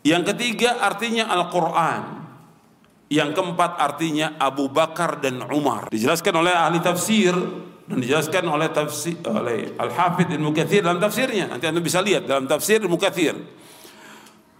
Yang 0.06 0.24
ketiga 0.34 0.80
artinya 0.80 1.28
Al-Quran. 1.34 2.04
Yang 3.10 3.30
keempat 3.38 3.78
artinya 3.78 4.38
Abu 4.38 4.70
Bakar 4.70 5.20
dan 5.22 5.42
Umar. 5.50 5.90
Dijelaskan 5.90 6.34
oleh 6.42 6.54
ahli 6.54 6.80
tafsir 6.82 7.34
dan 7.86 7.98
dijelaskan 8.02 8.46
oleh 8.50 8.70
tafsir 8.74 9.18
oleh 9.30 9.78
Al-Hafidh 9.78 10.34
Ibnu 10.38 10.50
Katsir 10.54 10.82
dalam 10.82 10.98
tafsirnya. 10.98 11.50
Nanti 11.50 11.70
Anda 11.70 11.82
bisa 11.82 12.02
lihat 12.02 12.26
dalam 12.26 12.50
tafsir 12.50 12.82
Ibnu 12.82 12.98
Katsir. 12.98 13.38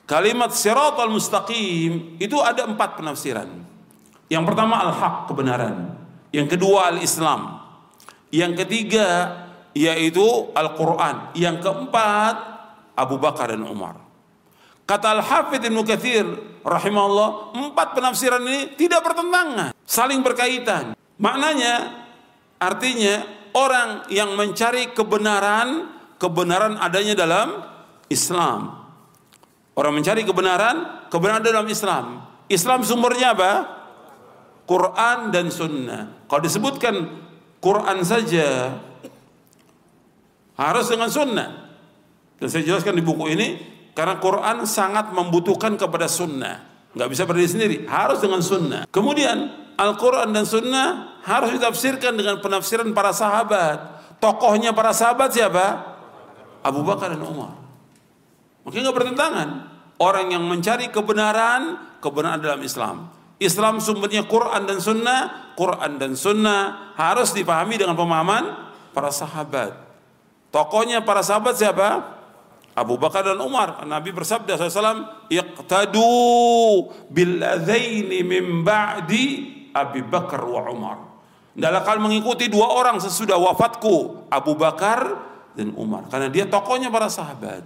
Kalimat 0.06 0.54
siratal 0.54 1.10
mustaqim 1.10 2.22
itu 2.22 2.38
ada 2.38 2.70
empat 2.70 3.02
penafsiran. 3.02 3.50
Yang 4.30 4.44
pertama 4.46 4.82
al-haq 4.82 5.30
kebenaran. 5.30 5.98
Yang 6.30 6.58
kedua 6.58 6.94
al-Islam. 6.94 7.62
Yang 8.30 8.66
ketiga 8.66 9.06
yaitu 9.76 10.24
Al-Quran. 10.56 11.36
Yang 11.36 11.68
keempat 11.68 12.36
Abu 12.96 13.20
Bakar 13.20 13.52
dan 13.52 13.68
Umar. 13.68 14.00
Kata 14.88 15.20
Al-Hafidh 15.20 15.68
Ibnu 15.68 15.84
Katsir 15.84 16.26
rahimahullah, 16.64 17.58
empat 17.58 17.98
penafsiran 17.98 18.42
ini 18.46 18.78
tidak 18.80 19.04
bertentangan, 19.04 19.74
saling 19.84 20.22
berkaitan. 20.22 20.94
Maknanya 21.18 22.06
artinya 22.62 23.26
orang 23.58 24.06
yang 24.14 24.38
mencari 24.38 24.94
kebenaran, 24.94 25.90
kebenaran 26.22 26.78
adanya 26.78 27.18
dalam 27.18 27.66
Islam. 28.14 28.86
Orang 29.76 30.00
mencari 30.00 30.22
kebenaran, 30.24 31.10
kebenaran 31.10 31.44
dalam 31.44 31.66
Islam. 31.68 32.24
Islam 32.48 32.86
sumbernya 32.86 33.34
apa? 33.34 33.52
Quran 34.70 35.34
dan 35.34 35.50
Sunnah. 35.50 36.30
Kalau 36.30 36.42
disebutkan 36.46 37.26
Quran 37.58 38.06
saja 38.06 38.78
harus 40.56 40.88
dengan 40.88 41.08
Sunnah. 41.12 41.66
Dan 42.36 42.48
saya 42.52 42.64
jelaskan 42.68 43.00
di 43.00 43.04
buku 43.04 43.32
ini 43.32 43.48
karena 43.96 44.20
Quran 44.20 44.68
sangat 44.68 45.16
membutuhkan 45.16 45.80
kepada 45.80 46.12
sunnah. 46.12 46.68
Nggak 46.96 47.10
bisa 47.12 47.24
berdiri 47.24 47.50
sendiri, 47.50 47.76
harus 47.88 48.20
dengan 48.20 48.44
sunnah. 48.44 48.84
Kemudian 48.92 49.52
Al-Quran 49.76 50.32
dan 50.36 50.44
sunnah 50.48 51.20
harus 51.24 51.56
ditafsirkan 51.56 52.16
dengan 52.16 52.40
penafsiran 52.44 52.92
para 52.92 53.12
sahabat. 53.16 54.04
Tokohnya 54.20 54.72
para 54.72 54.96
sahabat 54.96 55.32
siapa? 55.32 55.96
Abu 56.64 56.84
Bakar 56.84 57.12
dan 57.16 57.24
Umar. 57.24 57.56
Mungkin 58.68 58.84
nggak 58.84 58.96
bertentangan. 58.96 59.50
Orang 59.96 60.32
yang 60.36 60.44
mencari 60.44 60.92
kebenaran, 60.92 61.80
kebenaran 62.04 62.40
dalam 62.44 62.60
Islam. 62.64 63.12
Islam 63.40 63.80
sumbernya 63.80 64.28
Quran 64.28 64.68
dan 64.68 64.80
Sunnah, 64.80 65.52
Quran 65.56 66.00
dan 66.00 66.16
Sunnah 66.20 66.92
harus 67.00 67.32
dipahami 67.32 67.80
dengan 67.80 67.96
pemahaman 67.96 68.44
para 68.92 69.12
sahabat. 69.12 69.85
Tokohnya 70.56 71.04
para 71.04 71.20
sahabat 71.20 71.60
siapa? 71.60 72.16
Abu 72.72 72.96
Bakar 72.96 73.28
dan 73.28 73.36
Umar. 73.44 73.84
Nabi 73.84 74.16
bersabda 74.16 74.56
SAW, 74.56 75.28
Iqtadu 75.28 76.08
billadzaini 77.12 78.24
min 78.24 78.64
ba'di 78.64 79.26
Abi 79.76 80.00
Bakar 80.00 80.40
wa 80.48 80.64
Umar. 80.72 80.98
Dalam 81.52 81.84
kalian 81.84 82.08
mengikuti 82.08 82.48
dua 82.48 82.72
orang 82.72 83.04
sesudah 83.04 83.36
wafatku, 83.36 84.28
Abu 84.32 84.56
Bakar 84.56 85.28
dan 85.60 85.76
Umar. 85.76 86.08
Karena 86.08 86.32
dia 86.32 86.48
tokohnya 86.48 86.88
para 86.88 87.12
sahabat. 87.12 87.64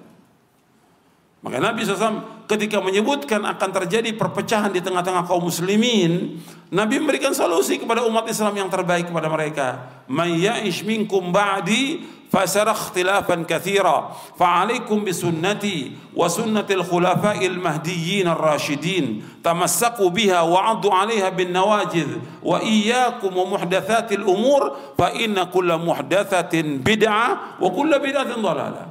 Maka 1.39 1.57
Nabi 1.61 1.85
SAW 1.85 2.45
ketika 2.49 2.83
menyebutkan 2.83 3.39
akan 3.45 3.69
terjadi 3.81 4.11
perpecahan 4.17 4.73
di 4.73 4.81
tengah-tengah 4.81 5.29
kaum 5.29 5.45
muslimin, 5.45 6.41
Nabi 6.73 6.99
memberikan 6.99 7.31
solusi 7.37 7.79
kepada 7.79 8.01
umat 8.05 8.27
Islam 8.27 8.53
yang 8.59 8.69
terbaik 8.69 9.07
kepada 9.07 9.29
mereka. 9.31 9.67
May 10.11 10.41
ya'ish 10.43 10.83
minkum 10.83 11.31
ba'di 11.31 12.18
فسر 12.34 12.70
اختلافا 12.70 13.36
كثيرا 13.46 14.16
فعليكم 14.38 15.04
بسنتي 15.04 15.78
وسنة 16.16 16.66
الخلفاء 16.70 17.46
المهديين 17.46 18.26
الراشدين 18.28 19.04
تمسكوا 19.44 20.10
بها 20.10 20.40
وعضوا 20.40 20.94
عليها 20.94 21.28
بالنواجذ 21.28 22.10
وإياكم 22.42 23.30
ومحدثات 23.36 24.12
الأمور 24.12 24.62
فإن 24.98 25.42
كل 25.42 25.70
محدثة 25.78 26.54
بدعة 26.62 27.26
وكل 27.60 27.90
بدعة 27.98 28.30
ضلالة 28.34 28.84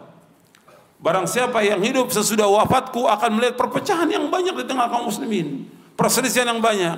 Barang 1.03 1.27
siapa 1.27 1.59
yang 1.59 1.83
hidup 1.83 2.15
sesudah 2.15 2.47
wafatku 2.47 3.11
akan 3.11 3.35
melihat 3.35 3.59
perpecahan 3.59 4.07
yang 4.07 4.31
banyak 4.31 4.55
di 4.55 4.63
tengah 4.63 4.87
kaum 4.87 5.11
muslimin. 5.11 5.67
Perselisihan 5.99 6.47
yang 6.47 6.63
banyak. 6.63 6.95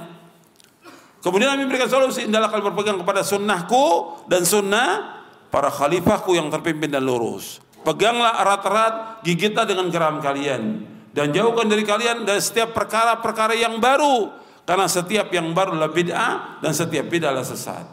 Kemudian 1.26 1.50
Nabi 1.50 1.66
memberikan 1.66 1.90
solusi, 1.90 2.30
hendaklah 2.30 2.54
kalian 2.54 2.70
berpegang 2.70 2.98
kepada 3.02 3.26
sunnahku 3.26 4.14
dan 4.30 4.46
sunnah 4.46 5.16
para 5.51 5.69
khalifahku 5.69 6.39
yang 6.39 6.49
terpimpin 6.49 6.89
dan 6.89 7.05
lurus. 7.05 7.59
Peganglah 7.83 8.39
erat-erat, 8.41 8.95
gigitlah 9.27 9.67
dengan 9.67 9.91
geram 9.91 10.23
kalian 10.23 10.87
dan 11.11 11.35
jauhkan 11.35 11.67
dari 11.67 11.83
kalian 11.83 12.23
dari 12.23 12.39
setiap 12.39 12.71
perkara-perkara 12.71 13.59
yang 13.59 13.83
baru 13.83 14.31
karena 14.63 14.87
setiap 14.87 15.27
yang 15.35 15.51
baru 15.51 15.75
adalah 15.75 15.91
bid'ah 15.91 16.63
dan 16.63 16.71
setiap 16.71 17.11
bid'ah 17.11 17.35
adalah 17.35 17.47
sesat. 17.47 17.87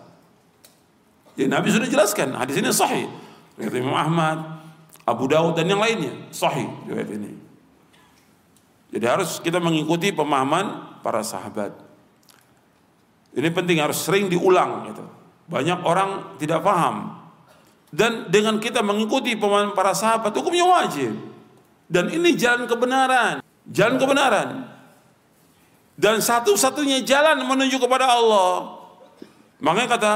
Jadi 1.33 1.49
Nabi 1.49 1.67
sudah 1.73 1.89
jelaskan 1.89 2.37
hadis 2.37 2.61
ini 2.61 2.69
sahih. 2.69 3.09
Riwayat 3.57 3.73
Imam 3.73 3.97
Ahmad, 3.97 4.37
Abu 5.07 5.25
Daud 5.25 5.57
dan 5.57 5.65
yang 5.65 5.81
lainnya 5.81 6.13
sahih 6.29 6.69
riwayat 6.85 7.09
ini. 7.09 7.31
Jadi 8.93 9.05
harus 9.07 9.41
kita 9.41 9.57
mengikuti 9.57 10.13
pemahaman 10.13 10.99
para 11.01 11.25
sahabat. 11.25 11.73
Ini 13.33 13.49
penting 13.53 13.81
harus 13.81 13.97
sering 14.01 14.29
diulang 14.29 14.93
gitu. 14.93 15.05
Banyak 15.47 15.79
orang 15.87 16.37
tidak 16.41 16.61
paham 16.61 17.16
dan 17.87 18.27
dengan 18.27 18.59
kita 18.59 18.83
mengikuti 18.83 19.39
pemahaman 19.39 19.71
para 19.71 19.95
sahabat 19.95 20.35
hukumnya 20.35 20.67
wajib. 20.67 21.15
Dan 21.87 22.11
ini 22.11 22.35
jalan 22.35 22.67
kebenaran, 22.67 23.39
jalan 23.71 23.95
kebenaran. 23.95 24.47
Dan 25.97 26.19
satu-satunya 26.19 27.01
jalan 27.07 27.47
menuju 27.47 27.79
kepada 27.79 28.11
Allah. 28.11 28.75
Makanya 29.63 29.89
kata 29.97 30.13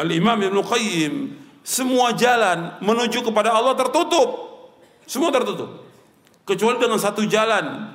Al-Imam 0.00 0.40
Ibn 0.40 0.58
Qayyim, 0.64 1.14
semua 1.62 2.16
jalan 2.16 2.80
menuju 2.80 3.22
kepada 3.22 3.52
Allah 3.52 3.76
tertutup. 3.76 4.28
Semua 5.04 5.30
tertutup. 5.30 5.84
Kecuali 6.48 6.80
dengan 6.80 6.98
satu 6.98 7.22
jalan 7.28 7.92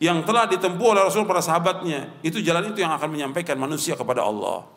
yang 0.00 0.22
telah 0.22 0.48
ditempuh 0.48 0.96
oleh 0.96 1.02
Rasul 1.02 1.28
para 1.28 1.42
sahabatnya. 1.42 2.14
Itu 2.22 2.40
jalan 2.40 2.72
itu 2.72 2.80
yang 2.80 2.94
akan 2.94 3.10
menyampaikan 3.10 3.58
manusia 3.58 3.98
kepada 3.98 4.24
Allah 4.24 4.75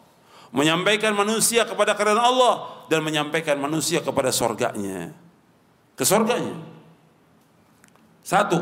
menyampaikan 0.49 1.13
manusia 1.13 1.65
kepada 1.65 1.93
kerana 1.93 2.25
Allah 2.25 2.85
dan 2.89 3.05
menyampaikan 3.05 3.57
manusia 3.62 4.01
kepada 4.01 4.33
sorganya. 4.33 5.13
Ke 5.93 6.03
sorganya. 6.07 6.57
Satu 8.25 8.62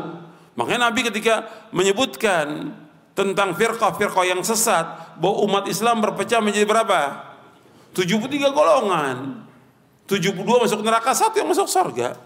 makanya 0.56 0.90
Nabi 0.90 1.06
ketika 1.08 1.68
menyebutkan 1.70 2.72
tentang 3.12 3.54
firqah-firqah 3.56 4.24
yang 4.30 4.40
sesat 4.46 5.18
bahwa 5.18 5.42
umat 5.48 5.64
Islam 5.66 5.98
berpecah 5.98 6.38
menjadi 6.38 6.66
berapa? 6.68 7.28
73 7.96 8.54
golongan. 8.54 9.44
72 10.08 10.40
masuk 10.40 10.80
neraka 10.80 11.12
satu 11.12 11.36
yang 11.36 11.50
masuk 11.50 11.68
sorga. 11.68 12.16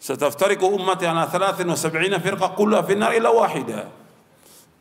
Sataftariku 0.00 0.64
ummati 0.64 1.04
ala 1.04 1.28
73 1.28 1.76
firqah 2.18 2.56
kulluha 2.56 2.80
fi 2.88 2.96
nar 2.96 3.12
ila 3.12 3.36
wahidah 3.36 3.84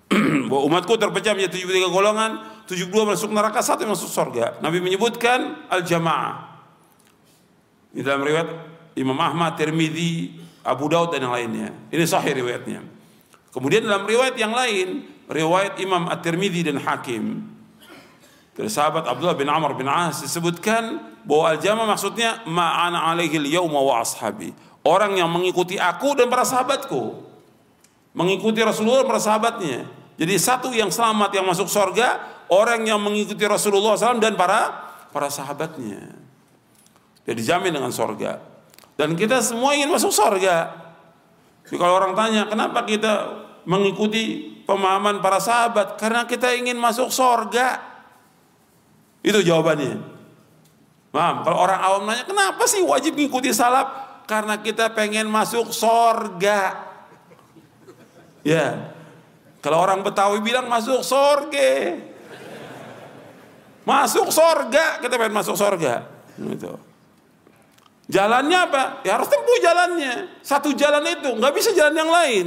bahwa 0.50 0.62
umatku 0.66 0.98
terpecah 0.98 1.38
menjadi 1.38 1.60
73 1.70 1.92
golongan, 1.92 2.32
72 2.70 2.94
masuk 2.94 3.34
neraka, 3.34 3.66
satu 3.66 3.82
masuk 3.90 4.06
surga. 4.06 4.62
Nabi 4.62 4.78
menyebutkan 4.78 5.66
al-jamaah. 5.74 6.54
Di 7.90 8.06
dalam 8.06 8.22
riwayat 8.22 8.50
Imam 8.94 9.18
Ahmad, 9.18 9.58
Tirmidzi, 9.58 10.38
Abu 10.62 10.86
Daud 10.86 11.10
dan 11.10 11.26
yang 11.26 11.34
lainnya. 11.34 11.74
Ini 11.90 12.06
sahih 12.06 12.38
riwayatnya. 12.38 12.86
Kemudian 13.50 13.90
dalam 13.90 14.06
riwayat 14.06 14.38
yang 14.38 14.54
lain, 14.54 15.02
riwayat 15.26 15.82
Imam 15.82 16.06
At-Tirmidzi 16.14 16.70
dan 16.70 16.78
Hakim 16.78 17.50
dari 18.54 18.70
sahabat 18.70 19.10
Abdullah 19.10 19.34
bin 19.34 19.50
Amr 19.50 19.74
bin 19.74 19.90
As 19.90 20.22
disebutkan 20.22 21.02
bahwa 21.26 21.58
al-jamaah 21.58 21.90
maksudnya 21.90 22.46
ma'ana 22.46 23.10
alaihi 23.10 23.42
al-yawma 23.42 23.82
wa 23.82 24.06
ashabi. 24.06 24.54
Orang 24.86 25.18
yang 25.18 25.34
mengikuti 25.34 25.82
aku 25.82 26.14
dan 26.14 26.30
para 26.30 26.46
sahabatku. 26.46 27.26
Mengikuti 28.14 28.62
Rasulullah 28.62 29.02
dan 29.02 29.10
para 29.10 29.22
sahabatnya 29.22 29.90
jadi 30.20 30.36
satu 30.36 30.76
yang 30.76 30.92
selamat 30.92 31.32
yang 31.32 31.48
masuk 31.48 31.72
surga 31.72 32.20
orang 32.50 32.86
yang 32.86 33.00
mengikuti 33.02 33.42
Rasulullah 33.46 33.96
SAW 33.96 34.22
dan 34.22 34.38
para 34.38 34.90
para 35.10 35.30
sahabatnya. 35.30 36.14
Jadi 37.26 37.46
dijamin 37.46 37.74
dengan 37.74 37.94
surga. 37.94 38.42
Dan 38.98 39.16
kita 39.16 39.40
semua 39.40 39.78
ingin 39.78 39.90
masuk 39.90 40.12
surga. 40.12 40.76
Jadi 41.66 41.78
kalau 41.78 41.94
orang 41.96 42.18
tanya 42.18 42.50
kenapa 42.50 42.84
kita 42.84 43.14
mengikuti 43.70 44.54
pemahaman 44.66 45.22
para 45.22 45.38
sahabat 45.38 45.96
karena 46.02 46.26
kita 46.26 46.52
ingin 46.58 46.76
masuk 46.76 47.14
surga. 47.14 47.80
Itu 49.22 49.46
jawabannya. 49.46 50.20
Paham? 51.10 51.36
Kalau 51.42 51.58
orang 51.58 51.80
awam 51.82 52.04
nanya 52.06 52.26
kenapa 52.26 52.66
sih 52.70 52.82
wajib 52.86 53.18
mengikuti 53.18 53.50
salaf? 53.54 54.22
Karena 54.30 54.62
kita 54.62 54.94
pengen 54.94 55.26
masuk 55.26 55.74
surga. 55.74 56.86
Ya, 58.46 58.94
kalau 59.60 59.84
orang 59.84 60.00
Betawi 60.04 60.40
bilang 60.40 60.72
masuk 60.72 61.04
sorge. 61.04 62.00
Masuk 63.90 64.30
sorga, 64.30 65.02
kita 65.02 65.18
pengen 65.18 65.34
masuk 65.34 65.58
sorga. 65.58 66.06
Gitu. 66.38 66.78
Jalannya 68.06 68.58
apa? 68.70 68.84
Ya 69.02 69.18
harus 69.18 69.26
tempuh 69.26 69.58
jalannya. 69.58 70.30
Satu 70.46 70.78
jalan 70.78 71.02
itu, 71.10 71.34
nggak 71.34 71.54
bisa 71.58 71.74
jalan 71.74 71.98
yang 71.98 72.12
lain. 72.14 72.46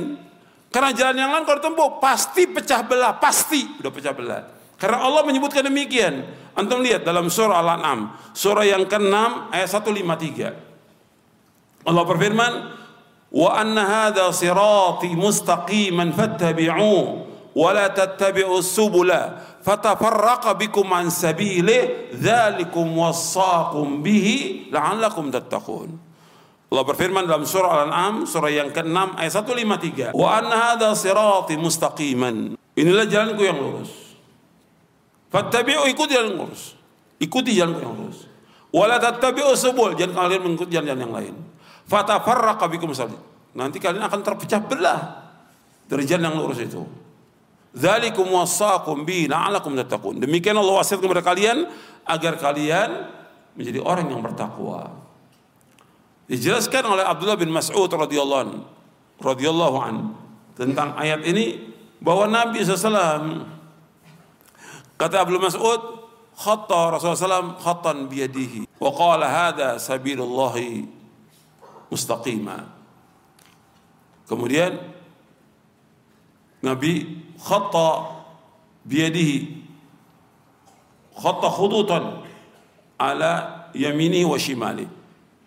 Karena 0.71 0.95
jalan 0.95 1.17
yang 1.19 1.31
lain 1.35 1.43
kalau 1.43 1.59
tempuh 1.59 1.99
pasti 1.99 2.47
pecah 2.47 2.87
belah, 2.87 3.19
pasti 3.19 3.67
udah 3.83 3.91
pecah 3.91 4.15
belah. 4.15 4.43
Karena 4.79 5.03
Allah 5.03 5.27
menyebutkan 5.27 5.67
demikian. 5.67 6.31
Antum 6.55 6.79
lihat 6.79 7.03
dalam 7.03 7.27
surah 7.27 7.59
Al-An'am, 7.59 8.15
surah 8.35 8.63
yang 8.63 8.87
ke-6 8.87 9.15
ayat 9.51 9.69
153. 9.71 11.87
Allah 11.87 12.05
berfirman, 12.07 12.53
"Wa 13.35 13.51
anna 13.59 13.83
hadha 13.83 14.31
sirati 14.31 15.11
mustaqiman 15.19 16.15
fattabi'uhu 16.15 17.33
wa 17.53 17.69
la 17.71 17.93
tattabi'us 17.93 18.73
subula 18.73 19.52
fatafarraqa 19.63 20.59
bikum 20.59 20.85
an 20.91 21.09
sabili 21.09 22.11
dzalikum 22.13 22.93
wassaqum 22.99 24.03
bihi 24.03 24.69
la'allakum 24.75 25.31
tattaqun. 25.31 25.91
Allah 26.73 26.85
berfirman 26.89 27.29
dalam 27.29 27.45
surah 27.45 27.85
Al-An'am 27.85 28.25
surah 28.25 28.49
yang 28.49 28.69
ke-6 28.73 29.21
ayat 29.21 29.33
153 30.13 30.17
wa 30.17 30.29
anna 30.35 30.57
hadza 30.73 30.93
sirati 30.97 31.55
mustaqiman. 31.57 32.59
Inilah 32.75 33.07
jalanku 33.07 33.43
yang 33.45 33.61
lurus. 33.61 33.93
Fattabi'u 35.29 35.85
ikuti 35.89 36.17
jalan 36.17 36.37
lurus. 36.37 36.75
Ikuti 37.21 37.53
jalanku 37.53 37.81
yang 37.81 37.93
lurus. 37.93 38.25
Wala 38.73 38.97
tattabi'u 38.97 39.53
subul 39.53 39.93
jangan 40.01 40.27
kalian 40.27 40.41
mengikuti 40.49 40.73
jalan-jalan 40.73 41.01
yang 41.05 41.13
lain. 41.13 41.35
Fatafarraqa 41.85 42.73
bikum 42.73 42.89
nanti 43.53 43.77
kalian 43.77 44.09
akan 44.09 44.21
terpecah 44.25 44.65
belah 44.65 45.01
dari 45.85 46.09
jalan 46.09 46.33
yang 46.33 46.37
lurus 46.41 46.57
itu 46.65 47.02
Dzalikum 47.73 48.29
wasaqum 48.29 49.09
bi 49.09 49.25
la'alakum 49.25 49.73
tattaqun. 49.73 50.21
Demikian 50.21 50.61
Allah 50.61 50.85
wasiat 50.85 51.01
kepada 51.01 51.25
kalian 51.25 51.65
agar 52.05 52.37
kalian 52.37 53.09
menjadi 53.57 53.81
orang 53.81 54.13
yang 54.13 54.21
bertakwa. 54.21 54.93
Dijelaskan 56.29 56.85
oleh 56.85 57.05
Abdullah 57.05 57.41
bin 57.41 57.49
Mas'ud 57.49 57.89
radhiyallahu 57.89 58.61
radhiyallahu 59.23 59.77
an 59.81 59.95
tentang 60.59 60.93
ayat 60.99 61.25
ini 61.25 61.73
bahwa 62.03 62.29
Nabi 62.29 62.61
SAW 62.61 63.47
kata 64.99 65.23
Abdullah 65.23 65.47
Mas'ud 65.49 65.81
khatta 66.35 66.93
Rasulullah 66.93 67.41
SAW 67.47 67.57
khattan 67.63 68.11
biyadihi 68.11 68.67
wa 68.83 68.91
qala 68.91 69.27
hadha 69.31 69.79
sabilullahi 69.79 70.89
mustaqima 71.89 72.67
kemudian 74.27 74.83
Nabi 76.63 77.22
khatta 77.43 78.23
biyadihi 78.87 79.63
khatta 81.19 81.49
khudutan 81.51 82.23
ala 82.97 83.33
yamini 83.75 84.23
wa 84.23 84.39
shimali. 84.39 84.87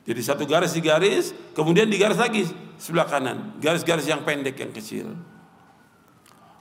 Jadi 0.06 0.22
satu 0.22 0.46
garis 0.46 0.76
di 0.76 0.86
garis, 0.86 1.34
kemudian 1.58 1.90
digaris 1.90 2.22
lagi 2.22 2.46
sebelah 2.78 3.10
kanan, 3.10 3.58
garis-garis 3.58 4.06
yang 4.06 4.22
pendek 4.22 4.54
yang 4.60 4.70
kecil. 4.70 5.18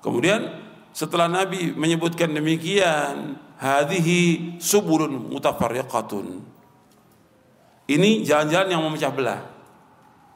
Kemudian 0.00 0.64
setelah 0.96 1.28
Nabi 1.28 1.76
menyebutkan 1.76 2.32
demikian, 2.32 3.36
hadhihi 3.60 4.56
subulun 4.62 5.28
mutafarriqatun. 5.28 6.40
Ini 7.84 8.24
jalan-jalan 8.24 8.68
yang 8.72 8.80
memecah 8.80 9.12
belah. 9.12 9.40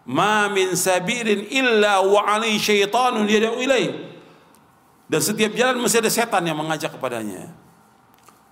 Ma 0.09 0.53
min 0.53 0.77
sabirin 0.77 1.49
illa 1.49 2.05
wa 2.05 2.29
alai 2.29 2.61
syaitanun 2.61 3.25
yad'u 3.25 3.57
ilaih. 3.57 3.89
Dan 5.09 5.21
setiap 5.25 5.57
jalan 5.57 5.81
mesti 5.81 6.05
ada 6.05 6.13
setan 6.13 6.45
yang 6.45 6.61
mengajak 6.61 6.93
kepadanya. 6.93 7.49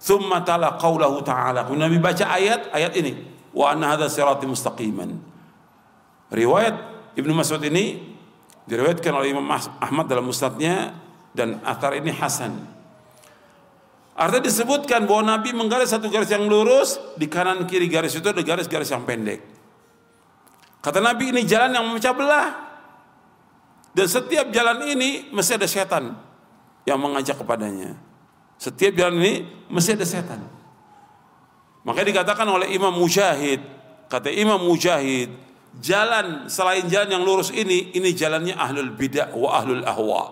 Thumma 0.00 0.40
tala 0.40 0.80
qawlahu 0.80 1.20
ta'ala. 1.20 1.68
Nabi 1.68 2.00
baca 2.00 2.24
ayat, 2.32 2.72
ayat 2.72 2.96
ini. 2.96 3.12
Wa 3.52 3.76
anna 3.76 3.92
hadha 3.92 4.08
sirati 4.08 4.48
mustaqiman. 4.48 5.20
Riwayat 6.32 6.76
Ibnu 7.16 7.32
Mas'ud 7.36 7.60
ini 7.60 8.16
diriwayatkan 8.64 9.12
oleh 9.12 9.36
Imam 9.36 9.46
Ahmad 9.52 10.08
dalam 10.08 10.24
musnadnya 10.24 10.96
dan 11.36 11.60
atar 11.60 11.92
ini 11.96 12.08
hasan. 12.08 12.56
Artinya 14.16 14.48
disebutkan 14.48 15.04
bahwa 15.04 15.36
Nabi 15.36 15.52
menggaris 15.52 15.92
satu 15.92 16.08
garis 16.08 16.32
yang 16.32 16.48
lurus, 16.48 16.96
di 17.20 17.28
kanan 17.28 17.68
kiri 17.68 17.84
garis 17.84 18.16
itu 18.16 18.24
ada 18.24 18.40
garis-garis 18.40 18.88
yang 18.88 19.04
pendek. 19.04 19.44
Kata 20.80 21.04
Nabi 21.04 21.36
ini 21.36 21.44
jalan 21.44 21.76
yang 21.76 21.84
memecah 21.84 22.16
belah. 22.16 22.48
Dan 23.92 24.08
setiap 24.08 24.48
jalan 24.52 24.88
ini 24.88 25.28
mesti 25.32 25.60
ada 25.60 25.68
setan 25.68 26.25
yang 26.86 27.02
mengajak 27.02 27.36
kepadanya. 27.36 27.98
Setiap 28.56 28.96
jalan 28.96 29.20
ini 29.20 29.32
mesti 29.68 29.98
ada 29.98 30.06
setan. 30.06 30.40
Makanya 31.84 32.06
dikatakan 32.14 32.46
oleh 32.48 32.72
Imam 32.72 32.94
Mujahid, 32.94 33.60
kata 34.08 34.32
Imam 34.32 34.58
Mujahid, 34.62 35.28
jalan 35.82 36.48
selain 36.48 36.88
jalan 36.88 37.20
yang 37.20 37.22
lurus 37.22 37.52
ini, 37.52 37.92
ini 37.92 38.10
jalannya 38.16 38.56
ahlul 38.56 38.94
bidah 38.96 39.34
wa 39.36 39.60
ahlul 39.60 39.84
ahwa. 39.84 40.22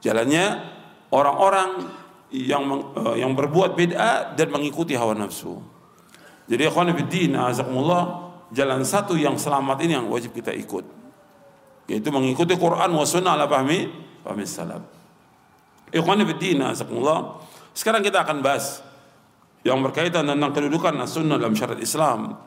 Jalannya 0.00 0.44
orang-orang 1.12 1.88
yang 2.32 2.62
uh, 2.96 3.16
yang 3.16 3.32
berbuat 3.36 3.76
bid'ah 3.76 4.34
dan 4.34 4.48
mengikuti 4.50 4.96
hawa 4.96 5.14
nafsu. 5.14 5.60
Jadi 6.50 6.66
ikhwan 6.66 6.90
fillah, 6.90 7.54
azakumullah, 7.54 8.02
jalan 8.50 8.82
satu 8.82 9.14
yang 9.14 9.38
selamat 9.38 9.86
ini 9.86 9.94
yang 9.94 10.10
wajib 10.10 10.34
kita 10.34 10.50
ikut. 10.50 10.82
Yaitu 11.86 12.10
mengikuti 12.10 12.54
Quran 12.58 12.90
wa 12.90 13.06
sunnah 13.06 13.38
ala 13.38 13.46
fahmi 13.46 13.86
fahmi 14.26 14.44
salaf. 14.46 14.99
Ikhwan 15.90 16.22
fillah, 16.22 16.70
azakumullah. 16.70 17.42
Sekarang 17.74 18.02
kita 18.02 18.22
akan 18.22 18.42
bahas 18.42 18.82
yang 19.66 19.82
berkaitan 19.84 20.24
tentang 20.24 20.50
kedudukan 20.54 20.94
sunnah 21.04 21.36
dalam 21.36 21.54
syariat 21.54 21.82
Islam. 21.82 22.38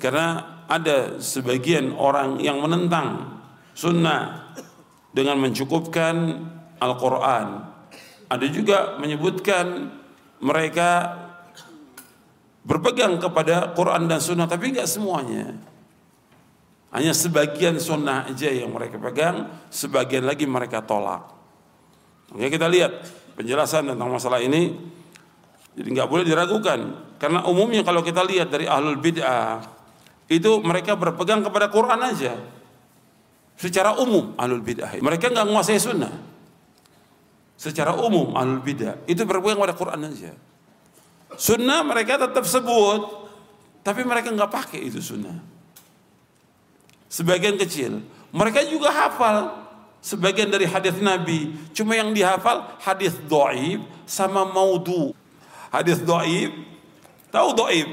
Karena 0.00 0.60
ada 0.68 1.20
sebagian 1.20 1.92
orang 1.96 2.40
yang 2.40 2.60
menentang 2.60 3.40
sunnah 3.76 4.52
dengan 5.12 5.36
mencukupkan 5.40 6.16
Al-Quran. 6.80 7.46
Ada 8.30 8.46
juga 8.48 8.96
menyebutkan 9.02 9.90
mereka 10.40 11.18
berpegang 12.64 13.18
kepada 13.18 13.74
Quran 13.74 14.06
dan 14.06 14.20
sunnah, 14.22 14.46
tapi 14.46 14.70
enggak 14.72 14.88
semuanya. 14.88 15.56
Hanya 16.90 17.14
sebagian 17.14 17.78
sunnah 17.78 18.30
aja 18.30 18.50
yang 18.50 18.70
mereka 18.70 18.98
pegang, 18.98 19.50
sebagian 19.70 20.26
lagi 20.26 20.46
mereka 20.46 20.82
tolak. 20.82 21.39
Oke 22.30 22.46
kita 22.46 22.70
lihat 22.70 22.92
penjelasan 23.34 23.90
tentang 23.90 24.10
masalah 24.10 24.38
ini. 24.38 24.74
Jadi 25.74 25.88
nggak 25.96 26.08
boleh 26.10 26.24
diragukan 26.26 26.78
karena 27.16 27.46
umumnya 27.46 27.86
kalau 27.86 28.02
kita 28.02 28.26
lihat 28.26 28.50
dari 28.50 28.66
ahlul 28.66 28.98
bid'ah 28.98 29.62
itu 30.26 30.62
mereka 30.62 30.98
berpegang 30.98 31.46
kepada 31.46 31.70
Quran 31.70 32.00
aja. 32.02 32.34
Secara 33.54 33.94
umum 33.98 34.34
ahlul 34.34 34.62
bid'ah 34.62 34.98
mereka 34.98 35.30
nggak 35.30 35.46
menguasai 35.46 35.78
sunnah. 35.78 36.10
Secara 37.54 37.94
umum 37.98 38.34
ahlul 38.34 38.62
bid'ah 38.62 38.98
itu 39.06 39.22
berpegang 39.22 39.62
kepada 39.62 39.76
Quran 39.78 40.00
aja. 40.10 40.32
Sunnah 41.38 41.86
mereka 41.86 42.18
tetap 42.18 42.42
sebut, 42.42 43.30
tapi 43.86 44.02
mereka 44.02 44.34
nggak 44.34 44.50
pakai 44.50 44.90
itu 44.90 44.98
sunnah. 44.98 45.38
Sebagian 47.10 47.58
kecil, 47.58 48.02
mereka 48.30 48.62
juga 48.66 48.90
hafal, 48.90 49.59
sebagian 50.00 50.48
dari 50.48 50.66
hadis 50.66 50.98
Nabi. 50.98 51.54
Cuma 51.76 51.94
yang 51.96 52.10
dihafal 52.10 52.76
hadis 52.80 53.16
doib 53.28 53.84
sama 54.08 54.48
maudu. 54.48 55.12
Hadis 55.70 56.02
doib, 56.02 56.50
tahu 57.30 57.48
doib, 57.54 57.88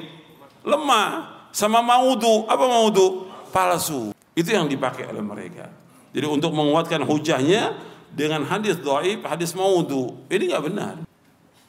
lemah 0.65 1.30
sama 1.54 1.84
maudu. 1.86 2.50
Apa 2.50 2.65
maudu? 2.65 3.30
Palsu. 3.54 4.12
Itu 4.34 4.50
yang 4.50 4.65
dipakai 4.65 5.06
oleh 5.08 5.22
mereka. 5.22 5.70
Jadi 6.15 6.26
untuk 6.26 6.56
menguatkan 6.56 7.06
hujahnya 7.06 7.78
dengan 8.10 8.41
hadis 8.50 8.82
doib, 8.82 9.22
hadis 9.28 9.54
maudu. 9.54 10.17
Ini 10.32 10.50
nggak 10.50 10.63
benar. 10.74 10.96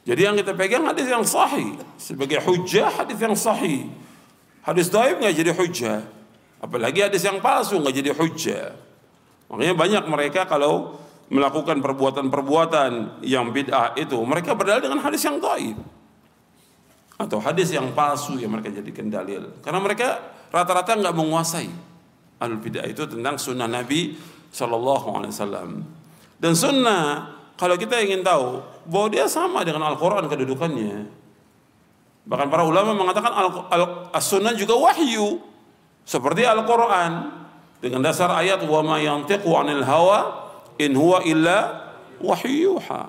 Jadi 0.09 0.21
yang 0.25 0.41
kita 0.41 0.57
pegang 0.57 0.89
hadis 0.89 1.05
yang 1.05 1.21
sahih 1.21 1.77
sebagai 2.01 2.41
hujah 2.41 2.89
hadis 2.89 3.19
yang 3.21 3.37
sahih. 3.37 3.93
Hadis 4.65 4.89
doib 4.89 5.21
nggak 5.21 5.37
jadi 5.37 5.53
hujah. 5.53 6.01
Apalagi 6.65 7.05
hadis 7.05 7.21
yang 7.29 7.45
palsu 7.45 7.77
nggak 7.77 7.93
jadi 7.93 8.11
hujah. 8.17 8.88
Makanya 9.49 9.75
banyak 9.75 10.05
mereka 10.09 10.45
kalau 10.45 11.01
melakukan 11.29 11.81
perbuatan-perbuatan 11.81 13.21
yang 13.25 13.53
bid'ah 13.53 13.97
itu, 13.97 14.17
mereka 14.25 14.57
berdalil 14.57 14.89
dengan 14.89 15.01
hadis 15.05 15.25
yang 15.25 15.41
dhaif. 15.41 15.77
Atau 17.19 17.43
hadis 17.43 17.75
yang 17.75 17.91
palsu 17.93 18.39
yang 18.39 18.55
mereka 18.55 18.71
jadikan 18.71 19.11
dalil. 19.11 19.59
Karena 19.61 19.81
mereka 19.83 20.23
rata-rata 20.49 20.95
nggak 20.97 21.17
menguasai 21.17 21.69
al 22.39 22.55
bid'ah 22.57 22.87
itu 22.87 23.05
tentang 23.11 23.37
sunnah 23.37 23.67
Nabi 23.67 24.15
Shallallahu 24.55 25.07
Alaihi 25.19 25.33
Wasallam. 25.35 25.71
Dan 26.39 26.53
sunnah 26.55 27.35
kalau 27.59 27.75
kita 27.75 27.99
ingin 27.99 28.23
tahu 28.23 28.63
bahwa 28.87 29.07
dia 29.11 29.27
sama 29.27 29.67
dengan 29.67 29.83
Al-Quran 29.91 30.31
kedudukannya. 30.31 30.97
Bahkan 32.29 32.49
para 32.53 32.63
ulama 32.63 32.95
mengatakan 32.95 33.33
al-sunnah 34.15 34.55
juga 34.55 34.79
wahyu 34.79 35.43
seperti 36.07 36.47
Al-Quran 36.47 37.38
dengan 37.79 38.03
dasar 38.03 38.31
ayat 38.35 38.63
wa 38.67 38.81
ma 38.83 38.97
yantiqu 38.99 39.47
'anil 39.47 39.85
hawa 39.87 40.51
in 40.79 40.95
huwa 40.95 41.23
illa 41.23 41.89
wahyuha 42.19 43.03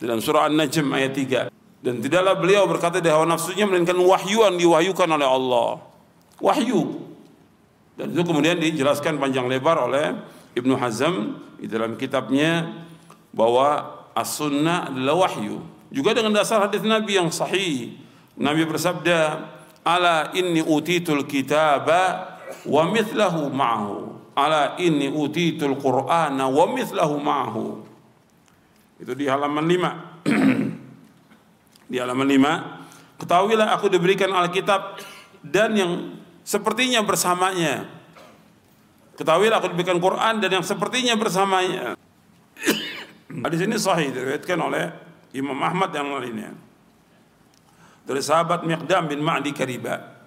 dalam 0.00 0.18
surah 0.18 0.50
An-Najm 0.50 0.86
ayat 0.90 1.12
3 1.14 1.84
dan 1.86 1.94
tidaklah 2.02 2.34
beliau 2.36 2.66
berkata 2.66 2.98
dari 2.98 3.14
hawa 3.14 3.24
nafsunya 3.24 3.64
melainkan 3.64 3.96
wahyu 3.96 4.44
yang 4.44 4.56
diwahyukan 4.58 5.08
oleh 5.08 5.28
Allah 5.28 5.90
wahyu. 6.40 7.04
Dan 7.94 8.16
itu 8.16 8.22
kemudian 8.24 8.56
dijelaskan 8.56 9.20
panjang 9.20 9.44
lebar 9.46 9.76
oleh 9.76 10.16
Ibnu 10.56 10.74
Hazm 10.80 11.36
di 11.60 11.68
dalam 11.68 11.94
kitabnya 12.00 12.72
bahwa 13.30 14.00
as-sunnah 14.16 14.88
adalah 14.90 15.28
wahyu. 15.28 15.60
Juga 15.92 16.16
dengan 16.16 16.32
dasar 16.34 16.64
hadis 16.64 16.80
Nabi 16.80 17.20
yang 17.20 17.28
sahih. 17.28 17.92
Nabi 18.40 18.64
bersabda, 18.64 19.46
"Ala 19.84 20.32
inni 20.32 20.64
utitul 20.64 21.28
kitaba 21.28 22.29
wa 22.66 22.82
mithlahu 22.88 23.48
ma'ahu." 23.52 23.96
Ala 24.36 24.78
inni 24.80 25.10
utitul 25.10 25.76
Qur'ana 25.76 26.48
wa 26.48 26.64
mithlahu 26.70 27.14
ma'ahu. 27.20 27.64
Itu 29.00 29.12
di 29.16 29.26
halaman 29.28 29.64
5. 29.64 30.28
di 31.90 31.96
halaman 31.98 32.28
5, 32.28 33.18
ketahuilah 33.18 33.74
aku 33.74 33.90
diberikan 33.90 34.30
Alkitab 34.30 35.02
dan 35.42 35.74
yang 35.74 35.92
sepertinya 36.46 37.02
bersamanya. 37.02 37.88
Ketahuilah 39.18 39.60
aku 39.60 39.74
diberikan 39.74 39.98
Quran 39.98 40.40
dan 40.40 40.60
yang 40.60 40.64
sepertinya 40.64 41.18
bersamanya. 41.18 41.98
Hadis 43.44 43.60
ini 43.64 43.76
sahih 43.76 44.14
diriwayatkan 44.14 44.58
oleh 44.60 44.84
Imam 45.34 45.56
Ahmad 45.60 45.90
yang 45.92 46.08
lainnya. 46.14 46.54
Dari 48.04 48.22
sahabat 48.22 48.64
Miqdam 48.64 49.06
bin 49.10 49.20
Ma'di 49.20 49.52
Kariba. 49.52 50.19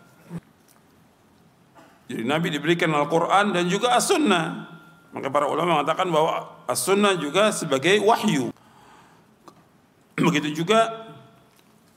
Jadi 2.14 2.30
Nabi 2.30 2.54
diberikan 2.54 2.94
Al-Quran 2.94 3.58
dan 3.58 3.66
juga 3.66 3.98
As-Sunnah. 3.98 4.70
Maka 5.18 5.34
para 5.34 5.50
ulama 5.50 5.82
mengatakan 5.82 6.14
bahwa 6.14 6.62
As-Sunnah 6.70 7.18
juga 7.18 7.50
sebagai 7.50 7.98
wahyu. 8.06 8.54
Begitu 10.14 10.62
juga 10.62 11.10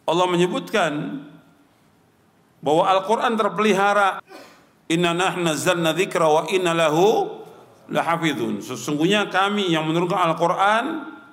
Allah 0.09 0.25
menyebutkan 0.25 1.21
bahwa 2.65 2.89
Al-Quran 2.89 3.37
terpelihara 3.37 4.25
inna 4.89 5.13
nahna 5.13 5.53
nazzalna 5.53 5.93
dzikra 5.93 6.25
wa 6.25 6.43
inna 6.49 6.73
lahu 6.73 7.29
lahafidhun 7.93 8.65
sesungguhnya 8.65 9.29
kami 9.29 9.69
yang 9.69 9.85
menurunkan 9.85 10.17
Al-Quran 10.33 10.85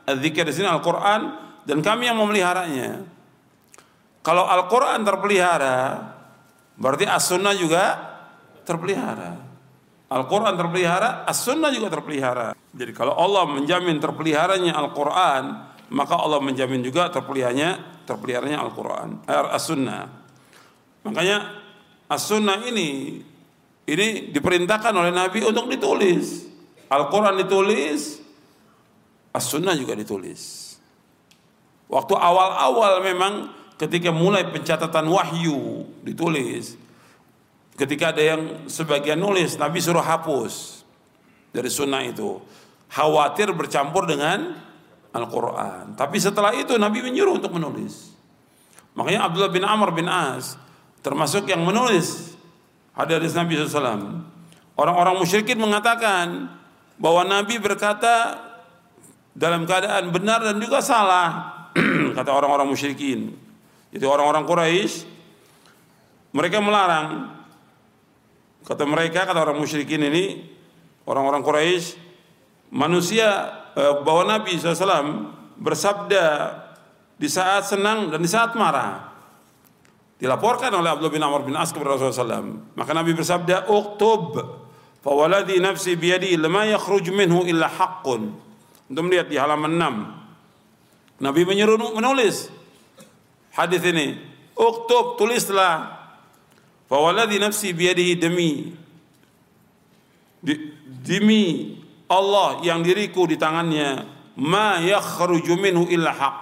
dzikir 0.05 0.43
di 0.43 0.53
sini 0.53 0.67
Al-Quran 0.67 1.39
dan 1.63 1.79
kami 1.79 2.11
yang 2.11 2.19
memeliharanya 2.19 3.07
kalau 4.19 4.43
Al-Quran 4.43 5.07
terpelihara 5.07 6.11
berarti 6.75 7.07
As-Sunnah 7.07 7.55
juga 7.55 8.12
terpelihara 8.63 9.39
Al-Quran 10.13 10.53
terpelihara 10.57 11.27
As-Sunnah 11.29 11.69
juga 11.71 11.93
terpelihara 11.93 12.57
jadi 12.73 12.91
kalau 12.91 13.15
Allah 13.15 13.45
menjamin 13.47 14.01
terpeliharanya 14.01 14.73
Al-Quran 14.75 15.43
maka 15.93 16.15
Allah 16.17 16.41
menjamin 16.41 16.81
juga 16.81 17.11
terpeliharanya 17.13 18.03
terpeliharanya 18.03 18.59
Al-Quran 18.63 19.23
As-Sunnah 19.27 20.23
Makanya 21.03 21.51
as-sunnah 22.07 22.63
ini 22.63 23.19
ini 23.83 24.07
diperintahkan 24.31 24.93
oleh 24.95 25.11
Nabi 25.11 25.43
untuk 25.43 25.67
ditulis. 25.67 26.47
Al-Quran 26.87 27.35
ditulis, 27.43 28.23
as-sunnah 29.35 29.75
juga 29.75 29.93
ditulis. 29.99 30.75
Waktu 31.91 32.15
awal-awal 32.15 33.03
memang 33.03 33.33
ketika 33.75 34.09
mulai 34.15 34.47
pencatatan 34.47 35.03
wahyu 35.11 35.83
ditulis. 36.01 36.79
Ketika 37.73 38.13
ada 38.13 38.21
yang 38.21 38.41
sebagian 38.69 39.17
nulis, 39.17 39.57
Nabi 39.57 39.81
suruh 39.81 40.03
hapus 40.03 40.85
dari 41.49 41.69
sunnah 41.73 42.05
itu. 42.05 42.37
Khawatir 42.93 43.49
bercampur 43.57 44.05
dengan 44.05 44.53
Al-Quran. 45.13 45.97
Tapi 45.97 46.17
setelah 46.21 46.53
itu 46.53 46.77
Nabi 46.77 47.01
menyuruh 47.01 47.41
untuk 47.41 47.53
menulis. 47.53 48.13
Makanya 48.93 49.25
Abdullah 49.25 49.49
bin 49.49 49.65
Amr 49.65 49.89
bin 49.89 50.05
As 50.05 50.57
termasuk 51.01 51.49
yang 51.49 51.65
menulis 51.65 52.37
hadis 52.93 53.33
Nabi 53.33 53.57
SAW. 53.57 54.21
Orang-orang 54.73 55.17
musyrikin 55.17 55.57
mengatakan 55.57 56.49
bahwa 56.97 57.25
Nabi 57.25 57.57
berkata 57.57 58.37
dalam 59.33 59.65
keadaan 59.65 60.13
benar 60.13 60.45
dan 60.45 60.61
juga 60.61 60.81
salah, 60.81 61.69
kata 62.17 62.29
orang-orang 62.29 62.69
musyrikin. 62.69 63.33
Jadi 63.93 64.05
orang-orang 64.05 64.45
Quraisy 64.45 65.05
mereka 66.33 66.57
melarang 66.57 67.29
kata 68.63 68.83
mereka 68.87 69.27
kata 69.27 69.39
orang 69.43 69.59
musyrikin 69.59 70.03
ini 70.07 70.43
orang-orang 71.07 71.43
Quraisy 71.43 71.99
manusia 72.73 73.27
eh, 73.77 73.93
bahwa 74.01 74.39
Nabi 74.39 74.57
SAW 74.57 75.29
bersabda 75.59 76.25
di 77.13 77.29
saat 77.29 77.69
senang 77.69 78.09
dan 78.09 78.19
di 78.19 78.27
saat 78.27 78.57
marah. 78.57 79.13
Dilaporkan 80.17 80.71
oleh 80.71 80.91
Abdullah 80.91 81.13
bin 81.13 81.23
Amr 81.23 81.41
bin 81.43 81.55
As 81.55 81.75
kepada 81.75 81.95
Rasulullah 81.95 82.39
SAW. 82.39 82.75
Maka 82.79 82.91
Nabi 82.95 83.11
bersabda, 83.11 83.67
"Uktub 83.67 84.39
fawaladi 85.03 85.59
nafsi 85.59 85.99
biyadi 85.99 86.35
lama 86.39 86.63
yakhruj 86.63 87.11
minhu 87.11 87.43
illa 87.43 87.67
haqqun." 87.67 88.31
Untuk 88.87 89.03
melihat 89.03 89.27
di 89.27 89.35
halaman 89.39 89.73
6. 89.75 91.23
Nabi 91.23 91.41
menyuruh 91.47 91.95
menulis 91.95 92.51
hadis 93.55 93.83
ini. 93.83 94.19
Uktub, 94.53 95.15
tulislah. 95.19 96.02
Fawaladi 96.93 97.41
nafsi 97.41 97.73
biyadihi 97.73 98.13
demi 98.21 98.69
demi 101.01 101.73
Allah 102.05 102.61
yang 102.61 102.85
diriku 102.85 103.25
di 103.25 103.33
tangannya 103.33 104.05
ma 104.37 104.77
yakhruju 104.77 105.57
minhu 105.57 105.89
illa 105.89 106.13
haq. 106.13 106.35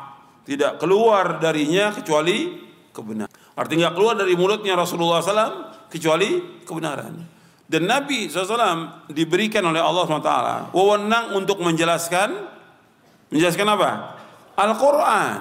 Tidak 0.43 0.75
keluar 0.75 1.39
darinya 1.39 1.95
kecuali 1.95 2.51
kebenaran. 2.91 3.31
Artinya 3.55 3.95
keluar 3.95 4.19
dari 4.19 4.35
mulutnya 4.35 4.75
Rasulullah 4.75 5.23
SAW 5.23 5.87
kecuali 5.87 6.59
kebenaran. 6.67 7.15
Dan 7.63 7.87
Nabi 7.87 8.27
SAW 8.27 9.07
diberikan 9.07 9.63
oleh 9.63 9.79
Allah 9.79 10.03
SWT 10.03 10.35
wewenang 10.75 11.31
untuk 11.31 11.63
menjelaskan 11.63 12.35
menjelaskan 13.31 13.67
apa? 13.71 13.91
Al-Quran. 14.59 15.37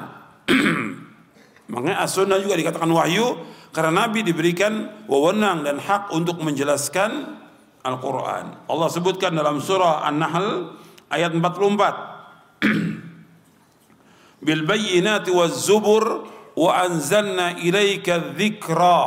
Makanya 1.75 1.99
as-sunnah 2.07 2.38
juga 2.38 2.55
dikatakan 2.55 2.87
wahyu 2.87 3.59
karena 3.70 4.06
Nabi 4.06 4.26
diberikan 4.26 5.06
wewenang 5.06 5.62
dan 5.62 5.78
hak 5.78 6.11
untuk 6.11 6.42
menjelaskan 6.42 7.38
Al-Quran. 7.80 8.66
Allah 8.68 8.88
sebutkan 8.90 9.30
dalam 9.33 9.62
surah 9.62 10.04
An-Nahl 10.04 10.74
ayat 11.09 11.30
44. 11.33 12.66
Bil 14.46 14.62
bayyinati 14.66 15.30
waz 15.30 15.64
zubur 15.64 16.26
wa 16.59 16.70
anzalna 16.83 17.56
ilaika 17.62 18.35
dzikra 18.35 19.00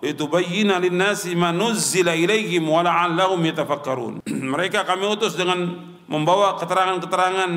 litubayyana 0.00 0.80
lin-nasi 0.80 1.36
ma 1.36 1.52
nuzzila 1.52 2.16
ilaihim 2.16 2.66
wa 2.66 2.82
la'allahum. 2.82 3.40
Mereka 4.56 4.88
kami 4.88 5.04
utus 5.06 5.36
dengan 5.36 5.92
membawa 6.06 6.56
keterangan-keterangan 6.56 7.50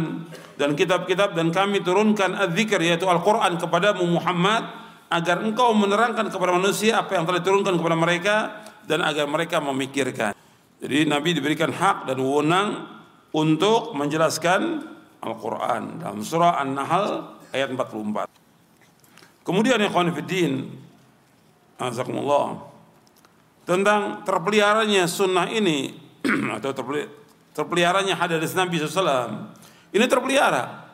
dan 0.59 0.69
kitab-kitab 0.75 1.37
dan 1.37 1.53
kami 1.55 1.79
turunkan 1.85 2.35
az-zikr 2.35 2.81
yaitu 2.81 3.07
Al-Qur'an 3.07 3.55
kepadamu 3.55 4.03
Muhammad 4.05 4.78
agar 5.09 5.41
engkau 5.41 5.73
menerangkan 5.73 6.29
kepada 6.29 6.53
manusia 6.53 7.01
apa 7.01 7.17
yang 7.17 7.25
telah 7.25 7.41
diturunkan 7.41 7.75
kepada 7.75 7.97
mereka 7.97 8.35
dan 8.85 9.01
agar 9.01 9.25
mereka 9.25 9.57
memikirkan. 9.57 10.37
Jadi 10.79 11.09
Nabi 11.09 11.35
diberikan 11.35 11.73
hak 11.73 12.07
dan 12.07 12.17
wewenang 12.21 12.87
untuk 13.33 13.97
menjelaskan 13.97 14.85
Al-Quran 15.19 15.99
dalam 15.99 16.21
surah 16.23 16.61
An-Nahl 16.61 17.35
ayat 17.51 17.73
44. 17.73 18.29
Kemudian 19.43 19.81
yang 19.81 19.91
konfidin, 19.91 20.77
azakumullah, 21.81 22.69
tentang 23.65 24.21
terpeliharanya 24.23 25.09
sunnah 25.09 25.49
ini 25.49 25.97
atau 26.57 26.71
terpeliharanya 27.51 28.13
hadis 28.13 28.53
Nabi 28.53 28.77
SAW, 28.77 29.49
ini 29.89 30.05
terpelihara 30.05 30.89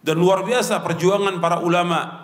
dan 0.00 0.16
luar 0.16 0.44
biasa 0.44 0.80
perjuangan 0.80 1.40
para 1.40 1.60
ulama. 1.60 2.19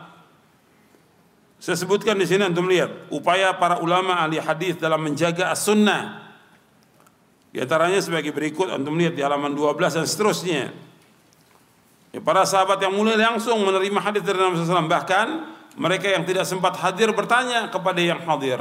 Saya 1.57 1.77
sebutkan 1.81 2.21
di 2.21 2.29
sini 2.29 2.45
untuk 2.45 2.69
melihat 2.69 2.93
upaya 3.09 3.57
para 3.57 3.81
ulama 3.81 4.21
ahli 4.21 4.37
hadis 4.37 4.77
dalam 4.77 5.01
menjaga 5.01 5.49
as-sunnah. 5.51 6.27
Di 7.49 7.65
antaranya 7.65 7.97
sebagai 8.05 8.37
berikut 8.37 8.69
untuk 8.69 8.93
melihat 8.93 9.17
di 9.17 9.23
halaman 9.25 9.57
12 9.57 9.97
dan 9.97 10.05
seterusnya. 10.05 10.77
Ya, 12.13 12.21
para 12.21 12.45
sahabat 12.45 12.77
yang 12.81 12.93
mulia 12.93 13.17
langsung 13.17 13.61
menerima 13.65 14.01
hadis 14.01 14.21
dari 14.21 14.37
Nabi 14.37 14.61
SAW. 14.61 14.85
Bahkan 14.85 15.27
mereka 15.81 16.13
yang 16.13 16.25
tidak 16.29 16.45
sempat 16.45 16.77
hadir 16.81 17.13
bertanya 17.17 17.73
kepada 17.73 18.01
yang 18.01 18.21
hadir. 18.29 18.61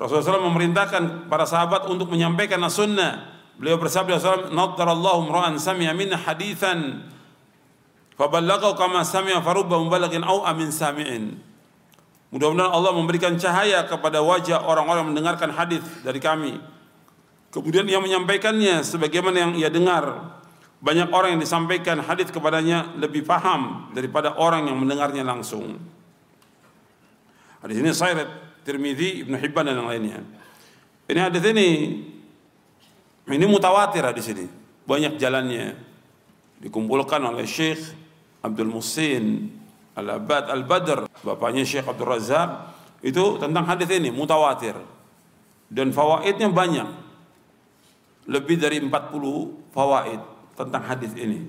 Rasulullah 0.00 0.40
SAW 0.40 0.48
memerintahkan 0.52 1.28
para 1.28 1.44
sahabat 1.44 1.88
untuk 1.88 2.08
menyampaikan 2.08 2.60
as-sunnah. 2.64 3.40
Beliau 3.58 3.76
bersabda 3.76 4.20
SAW, 4.22 4.54
Naddarallahu 4.54 5.28
mra'an 5.28 5.58
sami'a 5.58 5.90
minna 5.90 6.14
hadithan 6.14 7.08
faballaghahu 8.14 8.78
kama 8.78 9.02
sami'a 9.02 9.42
farubba 9.42 9.80
mubalaghin 9.82 10.22
au 10.22 10.46
amin 10.46 10.70
sami'in. 10.70 11.47
Mudah-mudahan 12.28 12.68
Allah 12.68 12.92
memberikan 12.92 13.32
cahaya 13.40 13.88
kepada 13.88 14.20
wajah 14.20 14.60
orang-orang 14.60 15.12
mendengarkan 15.12 15.48
hadis 15.48 15.80
dari 16.04 16.20
kami. 16.20 16.60
Kemudian 17.48 17.88
ia 17.88 17.96
menyampaikannya 17.96 18.84
sebagaimana 18.84 19.36
yang 19.48 19.52
ia 19.56 19.72
dengar 19.72 20.36
banyak 20.78 21.08
orang 21.10 21.34
yang 21.34 21.42
disampaikan 21.42 21.98
hadis 22.04 22.28
kepadanya 22.28 22.92
lebih 23.00 23.24
paham 23.24 23.90
daripada 23.96 24.36
orang 24.36 24.68
yang 24.68 24.76
mendengarnya 24.76 25.24
langsung. 25.24 25.80
Hadis 27.64 27.80
ini 27.80 27.90
saya 27.96 28.28
Tirmidzi, 28.62 29.24
Ibnu 29.24 29.40
Hibban 29.40 29.64
dan 29.64 29.80
yang 29.80 29.88
lainnya. 29.88 30.20
Ini 31.08 31.20
hadis 31.24 31.42
ini 31.48 31.68
ini 33.28 33.44
mutawatir 33.48 34.04
di 34.12 34.22
sini. 34.22 34.44
Banyak 34.84 35.16
jalannya. 35.16 35.88
Dikumpulkan 36.60 37.24
oleh 37.24 37.48
Syekh 37.48 37.80
Abdul 38.44 38.68
Musin 38.68 39.50
Al-Abad 39.98 40.46
Al-Badr, 40.54 41.10
bapaknya 41.26 41.66
Syekh 41.66 41.90
Abdul 41.90 42.06
Razak, 42.06 42.70
itu 43.02 43.38
tentang 43.42 43.66
hadis 43.66 43.90
ini 43.90 44.14
mutawatir. 44.14 44.78
Dan 45.66 45.90
fawaidnya 45.90 46.48
banyak. 46.48 46.88
Lebih 48.30 48.56
dari 48.60 48.78
40 48.78 49.74
fawaid 49.74 50.20
tentang 50.54 50.82
hadis 50.86 51.12
ini. 51.18 51.44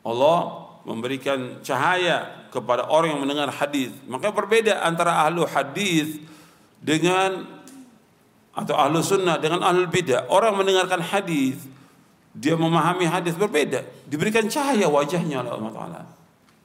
Allah 0.00 0.64
memberikan 0.88 1.60
cahaya 1.60 2.48
kepada 2.48 2.88
orang 2.88 3.14
yang 3.14 3.22
mendengar 3.22 3.52
hadis. 3.52 3.92
Maka 4.08 4.32
berbeda 4.32 4.80
antara 4.82 5.26
ahlu 5.28 5.44
hadis 5.44 6.18
dengan 6.80 7.44
atau 8.56 8.74
ahlu 8.74 9.04
sunnah 9.04 9.38
dengan 9.38 9.62
ahlu 9.62 9.86
bidah. 9.86 10.26
Orang 10.32 10.58
mendengarkan 10.58 11.04
hadis, 11.04 11.60
dia 12.34 12.56
memahami 12.58 13.06
hadis 13.06 13.36
berbeda. 13.36 13.86
Diberikan 14.08 14.46
cahaya 14.50 14.90
wajahnya 14.90 15.44
oleh 15.46 15.52
Allah 15.52 15.72
Taala. 15.74 16.19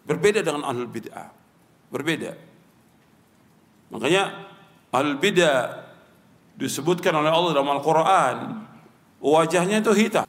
Berbeda 0.05 0.45
dengan 0.45 0.61
ahlu 0.69 0.85
bid'ah. 0.85 1.33
Berbeda. 1.89 2.37
Makanya 3.89 4.33
ahlu 4.93 5.17
bidah 5.17 5.85
disebutkan 6.55 7.11
oleh 7.11 7.29
Allah 7.29 7.51
dalam 7.57 7.73
Al-Quran 7.73 8.37
wajahnya 9.19 9.81
itu 9.81 9.91
hitam. 9.97 10.25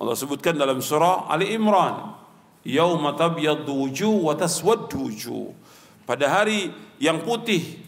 Allah 0.00 0.16
sebutkan 0.16 0.56
dalam 0.56 0.80
surah 0.80 1.28
Ali 1.28 1.52
Imran, 1.52 2.16
"Yauma 2.64 3.14
tabyaddu 3.14 3.70
wujuh 3.70 4.26
wa 4.26 4.34
taswaddu 4.34 4.96
wujuh." 4.96 5.52
Pada 6.08 6.26
hari 6.26 6.72
yang 6.98 7.22
putih 7.22 7.78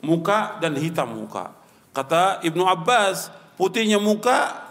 muka 0.00 0.58
dan 0.58 0.78
hitam 0.78 1.12
muka. 1.14 1.52
Kata 1.92 2.40
Ibnu 2.40 2.64
Abbas, 2.64 3.28
putihnya 3.60 4.00
muka, 4.00 4.64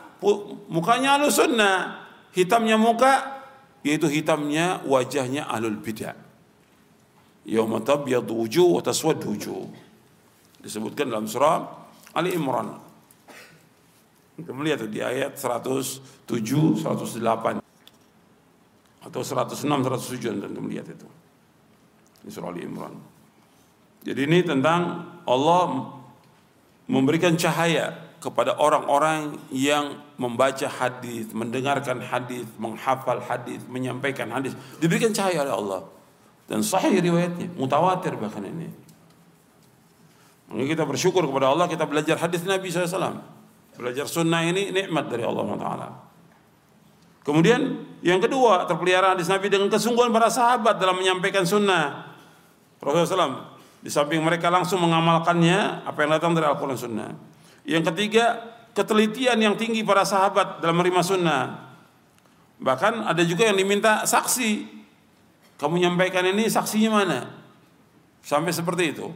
mukanya 0.66 1.22
ahlu 1.22 1.30
sunnah, 1.30 2.08
hitamnya 2.34 2.76
muka, 2.82 3.41
yaitu 3.82 4.08
hitamnya 4.10 4.82
wajahnya 4.86 5.50
ahlul 5.50 5.78
bidah. 5.82 6.14
Yawma 7.46 7.82
tabyadu 7.82 8.38
wujuh 8.38 8.78
wa 8.78 8.82
taswaddu 8.82 9.26
wujuh. 9.34 9.66
Disebutkan 10.62 11.10
dalam 11.10 11.26
surah 11.26 11.66
Ali 12.14 12.38
Imran. 12.38 12.78
Kita 14.38 14.54
melihat 14.54 14.86
di 14.86 15.02
ayat 15.02 15.38
107, 15.38 16.06
108 16.26 17.62
atau 19.02 19.22
106, 19.26 19.66
107 19.66 20.38
dan 20.38 20.50
kita 20.54 20.62
melihat 20.62 20.88
itu. 20.94 21.10
Di 22.22 22.30
surah 22.30 22.54
Ali 22.54 22.62
Imran. 22.62 22.94
Jadi 24.02 24.22
ini 24.26 24.42
tentang 24.46 25.10
Allah 25.26 25.98
memberikan 26.90 27.34
cahaya 27.38 28.11
kepada 28.22 28.54
orang-orang 28.62 29.42
yang 29.50 29.98
membaca 30.22 30.70
hadis, 30.70 31.34
mendengarkan 31.34 31.98
hadis, 32.06 32.46
menghafal 32.62 33.18
hadis, 33.18 33.66
menyampaikan 33.66 34.30
hadis, 34.30 34.54
diberikan 34.78 35.10
cahaya 35.10 35.42
oleh 35.42 35.56
Allah. 35.58 35.82
Dan 36.46 36.62
sahih 36.62 37.02
riwayatnya, 37.02 37.50
mutawatir 37.58 38.14
bahkan 38.22 38.46
ini. 38.46 38.70
Maka 40.54 40.64
kita 40.70 40.84
bersyukur 40.86 41.26
kepada 41.26 41.50
Allah, 41.50 41.66
kita 41.66 41.90
belajar 41.90 42.22
hadis 42.22 42.46
Nabi 42.46 42.70
SAW. 42.70 43.26
Belajar 43.74 44.06
sunnah 44.06 44.46
ini 44.46 44.70
nikmat 44.70 45.10
dari 45.10 45.26
Allah 45.26 45.58
Taala. 45.58 45.90
Kemudian 47.26 47.82
yang 48.06 48.22
kedua 48.22 48.70
terpelihara 48.70 49.18
hadis 49.18 49.30
Nabi 49.30 49.50
dengan 49.50 49.70
kesungguhan 49.70 50.14
para 50.14 50.30
sahabat 50.30 50.78
dalam 50.78 51.02
menyampaikan 51.02 51.42
sunnah. 51.46 52.14
Rasulullah 52.82 53.10
SAW 53.10 53.36
di 53.82 53.90
samping 53.90 54.22
mereka 54.22 54.50
langsung 54.54 54.82
mengamalkannya 54.82 55.86
apa 55.86 55.98
yang 56.02 56.12
datang 56.18 56.34
dari 56.38 56.46
Al-Quran 56.50 56.78
Sunnah. 56.78 57.10
Yang 57.66 57.94
ketiga, 57.94 58.42
ketelitian 58.74 59.38
yang 59.38 59.56
tinggi 59.60 59.86
para 59.86 60.02
sahabat 60.08 60.64
dalam 60.64 60.80
menerima 60.82 61.02
sunnah. 61.04 61.44
Bahkan 62.62 63.10
ada 63.10 63.22
juga 63.26 63.50
yang 63.50 63.58
diminta 63.58 64.06
saksi. 64.06 64.82
Kamu 65.58 65.78
menyampaikan 65.78 66.26
ini 66.26 66.50
saksinya 66.50 67.02
mana? 67.02 67.20
Sampai 68.22 68.54
seperti 68.54 68.98
itu. 68.98 69.08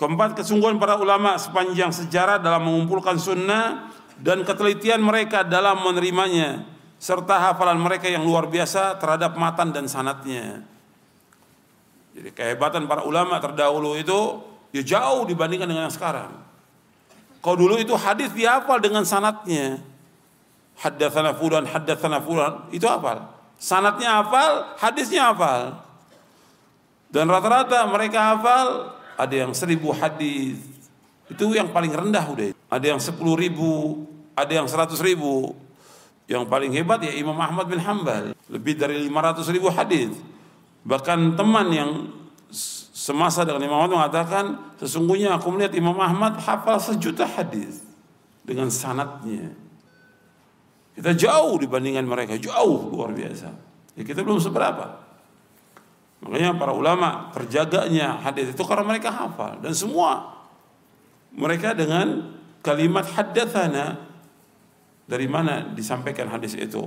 Keempat, 0.00 0.32
kesungguhan 0.32 0.80
para 0.80 0.96
ulama 0.96 1.36
sepanjang 1.36 1.92
sejarah 1.92 2.40
dalam 2.40 2.64
mengumpulkan 2.64 3.20
sunnah 3.20 3.92
dan 4.16 4.44
ketelitian 4.48 5.00
mereka 5.04 5.44
dalam 5.44 5.80
menerimanya 5.84 6.64
serta 7.00 7.52
hafalan 7.52 7.80
mereka 7.80 8.08
yang 8.08 8.24
luar 8.24 8.48
biasa 8.48 8.96
terhadap 9.00 9.36
matan 9.36 9.72
dan 9.72 9.88
sanatnya. 9.88 10.64
Jadi 12.12 12.32
kehebatan 12.36 12.84
para 12.84 13.04
ulama 13.04 13.40
terdahulu 13.40 13.96
itu 13.96 14.44
ya 14.76 14.84
jauh 14.84 15.24
dibandingkan 15.24 15.68
dengan 15.68 15.88
yang 15.88 15.94
sekarang. 15.94 16.32
Kalau 17.40 17.56
dulu 17.56 17.80
itu 17.80 17.96
hadis 17.96 18.28
dihafal 18.36 18.78
dengan 18.80 19.04
sanatnya. 19.08 19.80
Haddatsana 20.80 21.36
fulan, 21.36 21.64
haddatsana 21.68 22.20
fulan, 22.24 22.68
itu 22.72 22.84
hafal. 22.88 23.28
Sanatnya 23.60 24.20
hafal, 24.20 24.76
hadisnya 24.80 25.32
hafal. 25.32 25.76
Dan 27.12 27.28
rata-rata 27.28 27.84
mereka 27.88 28.36
hafal 28.36 28.96
ada 29.16 29.34
yang 29.34 29.52
seribu 29.52 29.92
hadis. 29.92 30.60
Itu 31.28 31.52
yang 31.52 31.68
paling 31.68 31.92
rendah 31.92 32.24
udah. 32.28 32.48
Ada 32.72 32.86
yang 32.96 33.00
sepuluh 33.00 33.36
ribu, 33.36 34.04
ada 34.32 34.52
yang 34.52 34.68
seratus 34.68 35.00
ribu. 35.04 35.52
Yang 36.30 36.46
paling 36.46 36.70
hebat 36.72 37.02
ya 37.02 37.12
Imam 37.12 37.36
Ahmad 37.36 37.66
bin 37.66 37.82
Hambal. 37.82 38.32
Lebih 38.48 38.78
dari 38.78 39.00
lima 39.00 39.20
ratus 39.20 39.50
ribu 39.52 39.68
hadis. 39.68 40.14
Bahkan 40.86 41.36
teman 41.36 41.66
yang 41.74 41.90
semasa 43.00 43.48
dengan 43.48 43.64
Imam 43.64 43.80
Ahmad 43.80 43.96
mengatakan, 43.96 44.76
sesungguhnya 44.76 45.40
aku 45.40 45.48
melihat 45.56 45.72
Imam 45.72 45.96
Ahmad 45.96 46.36
hafal 46.36 46.76
sejuta 46.76 47.24
hadis 47.24 47.80
dengan 48.44 48.68
sanatnya. 48.68 49.56
Kita 50.92 51.16
jauh 51.16 51.56
dibandingkan 51.56 52.04
mereka, 52.04 52.36
jauh 52.36 52.92
luar 52.92 53.16
biasa. 53.16 53.48
Ya 53.96 54.04
kita 54.04 54.20
belum 54.20 54.36
seberapa. 54.36 55.00
Makanya 56.20 56.60
para 56.60 56.76
ulama 56.76 57.32
terjaganya 57.32 58.20
hadis 58.20 58.52
itu 58.52 58.62
karena 58.68 58.84
mereka 58.84 59.08
hafal 59.08 59.56
dan 59.64 59.72
semua 59.72 60.36
mereka 61.32 61.72
dengan 61.72 62.36
kalimat 62.60 63.08
haddatsana 63.08 63.96
dari 65.08 65.24
mana 65.24 65.64
disampaikan 65.72 66.28
hadis 66.28 66.52
itu 66.60 66.84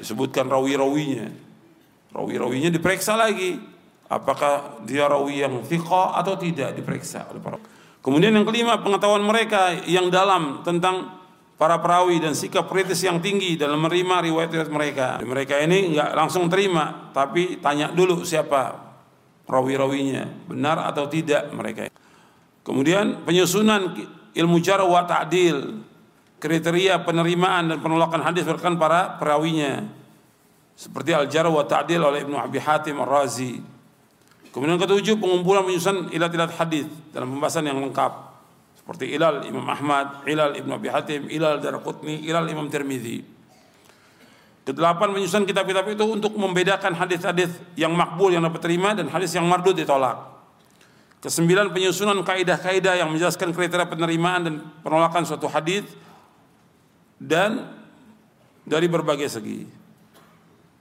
disebutkan 0.00 0.48
rawi-rawinya 0.48 1.28
Rawi-rawinya 2.14 2.70
diperiksa 2.70 3.18
lagi. 3.18 3.58
Apakah 4.14 4.86
dia 4.86 5.10
rawi 5.10 5.42
yang 5.42 5.66
thiqah 5.66 6.14
atau 6.14 6.38
tidak 6.38 6.78
diperiksa 6.78 7.26
oleh 7.34 7.42
para 7.42 7.58
Kemudian 8.04 8.36
yang 8.36 8.44
kelima 8.44 8.78
pengetahuan 8.84 9.24
mereka 9.24 9.74
yang 9.88 10.12
dalam 10.12 10.60
tentang 10.60 11.24
para 11.56 11.80
perawi 11.80 12.20
dan 12.20 12.36
sikap 12.36 12.68
kritis 12.68 13.00
yang 13.00 13.16
tinggi 13.24 13.56
dalam 13.56 13.80
menerima 13.80 14.28
riwayat-riwayat 14.28 14.68
mereka. 14.70 15.08
Mereka 15.24 15.64
ini 15.64 15.96
nggak 15.96 16.12
langsung 16.12 16.52
terima, 16.52 17.10
tapi 17.16 17.58
tanya 17.64 17.88
dulu 17.96 18.20
siapa 18.20 18.76
rawi-rawinya, 19.48 20.46
benar 20.52 20.84
atau 20.84 21.08
tidak 21.08 21.48
mereka. 21.56 21.88
Kemudian 22.60 23.24
penyusunan 23.24 23.96
ilmu 24.36 24.60
jarh 24.60 24.84
wa 24.84 25.08
ta'dil, 25.08 25.80
kriteria 26.44 27.00
penerimaan 27.08 27.72
dan 27.72 27.78
penolakan 27.80 28.20
hadis 28.20 28.44
berdasarkan 28.44 28.76
para 28.76 29.16
perawinya 29.16 29.88
seperti 30.76 31.16
Al-Jarh 31.16 31.48
wa 31.48 31.64
Ta'dil 31.64 32.02
oleh 32.02 32.26
Ibnu 32.26 32.36
Abi 32.36 32.60
Hatim 32.60 33.00
Ar-Razi. 33.00 33.73
Kemudian 34.54 34.78
ketujuh 34.78 35.18
pengumpulan 35.18 35.66
penyusunan 35.66 36.14
ilat-ilat 36.14 36.54
hadis 36.54 36.86
dalam 37.10 37.26
pembahasan 37.34 37.66
yang 37.66 37.82
lengkap 37.82 38.12
seperti 38.78 39.10
Ilal 39.18 39.42
Imam 39.50 39.66
Ahmad, 39.66 40.22
Ilal 40.30 40.54
Ibnu 40.54 40.78
Abi 40.78 40.94
Hatim, 40.94 41.26
Ilal 41.26 41.58
Darqutni, 41.58 42.22
Ilal 42.22 42.46
Imam 42.46 42.70
Tirmizi. 42.70 43.26
Kedelapan 44.62 45.10
penyusunan 45.10 45.42
kitab-kitab 45.42 45.90
itu 45.90 46.06
untuk 46.06 46.38
membedakan 46.38 46.94
hadis-hadis 46.94 47.50
yang 47.74 47.98
makbul 47.98 48.30
yang 48.30 48.46
dapat 48.46 48.62
terima 48.62 48.94
dan 48.94 49.10
hadis 49.10 49.34
yang 49.34 49.42
mardud 49.44 49.74
ditolak. 49.74 50.22
Kesembilan 51.18 51.74
penyusunan 51.74 52.22
kaidah-kaidah 52.22 52.94
yang 53.02 53.10
menjelaskan 53.10 53.50
kriteria 53.50 53.90
penerimaan 53.90 54.40
dan 54.46 54.54
penolakan 54.86 55.26
suatu 55.26 55.50
hadis 55.50 55.82
dan 57.18 57.74
dari 58.62 58.86
berbagai 58.86 59.26
segi. 59.34 59.66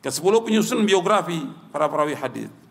Ke-10 0.06 0.34
penyusun 0.46 0.86
biografi 0.86 1.42
para 1.74 1.90
perawi 1.90 2.14
hadis. 2.14 2.63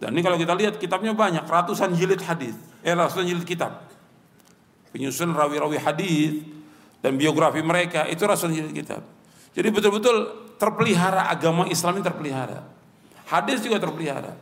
Dan 0.00 0.16
ini 0.16 0.24
kalau 0.24 0.40
kita 0.40 0.56
lihat 0.56 0.80
kitabnya 0.80 1.12
banyak, 1.12 1.44
ratusan 1.44 1.92
jilid 1.92 2.24
hadis, 2.24 2.56
eh 2.80 2.96
ratusan 2.96 3.28
jilid 3.28 3.44
kitab. 3.44 3.84
Penyusun 4.90 5.36
rawi-rawi 5.36 5.76
hadis 5.76 6.40
dan 7.04 7.20
biografi 7.20 7.60
mereka 7.60 8.08
itu 8.08 8.24
ratusan 8.24 8.56
jilid 8.56 8.72
kitab. 8.72 9.04
Jadi 9.52 9.68
betul-betul 9.68 10.16
terpelihara 10.56 11.28
agama 11.28 11.68
Islam 11.68 12.00
ini 12.00 12.04
terpelihara. 12.08 12.64
Hadis 13.28 13.60
juga 13.60 13.76
terpelihara. 13.76 14.34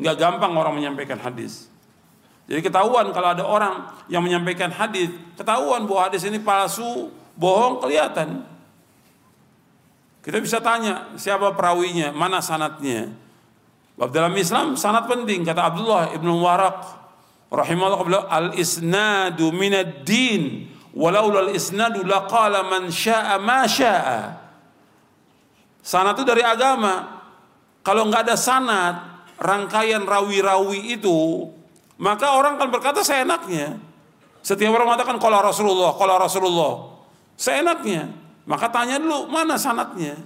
Enggak 0.00 0.16
gampang 0.18 0.56
orang 0.56 0.74
menyampaikan 0.74 1.20
hadis. 1.20 1.68
Jadi 2.48 2.64
ketahuan 2.64 3.12
kalau 3.14 3.28
ada 3.36 3.44
orang 3.46 3.92
yang 4.10 4.24
menyampaikan 4.24 4.72
hadis, 4.72 5.12
ketahuan 5.38 5.86
bahwa 5.86 6.10
hadis 6.10 6.24
ini 6.26 6.42
palsu, 6.42 7.12
bohong 7.36 7.78
kelihatan. 7.78 8.42
Kita 10.24 10.38
bisa 10.42 10.58
tanya 10.58 11.12
siapa 11.18 11.54
perawinya, 11.54 12.10
mana 12.10 12.42
sanatnya. 12.42 13.21
Bab 13.92 14.08
dalam 14.08 14.32
Islam 14.40 14.74
sanat 14.74 15.04
penting 15.04 15.44
kata 15.44 15.68
Abdullah 15.68 16.16
ibnu 16.16 16.40
Warak 16.40 16.80
rahimahullah 17.52 18.32
al 18.32 18.56
isnadu 18.56 19.52
minad 19.52 20.08
din 20.08 20.72
walau 20.96 21.28
al 21.36 21.52
isnadu 21.52 22.00
laqala 22.00 22.64
man 22.64 22.88
syaa 22.88 23.36
ma 23.36 23.68
syaa. 23.68 24.40
Sanad 25.82 26.16
itu 26.16 26.24
dari 26.24 26.40
agama. 26.40 27.20
Kalau 27.82 28.06
nggak 28.06 28.30
ada 28.30 28.36
sanad 28.38 28.96
rangkaian 29.42 30.06
rawi-rawi 30.06 30.94
itu 30.94 31.50
maka 31.98 32.38
orang 32.38 32.56
akan 32.56 32.70
berkata 32.72 33.02
seenaknya. 33.04 33.76
Setiap 34.42 34.74
orang 34.74 34.94
mengatakan 34.94 35.20
kalau 35.20 35.38
Rasulullah 35.44 35.92
kalau 36.00 36.16
Rasulullah. 36.16 36.74
Seenaknya. 37.36 38.08
Maka 38.42 38.66
tanya 38.72 38.98
dulu 38.98 39.30
mana 39.30 39.54
sanatnya 39.54 40.18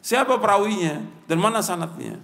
siapa 0.00 0.40
perawinya? 0.40 1.04
Dan 1.28 1.36
mana 1.44 1.60
sanatnya 1.60 2.16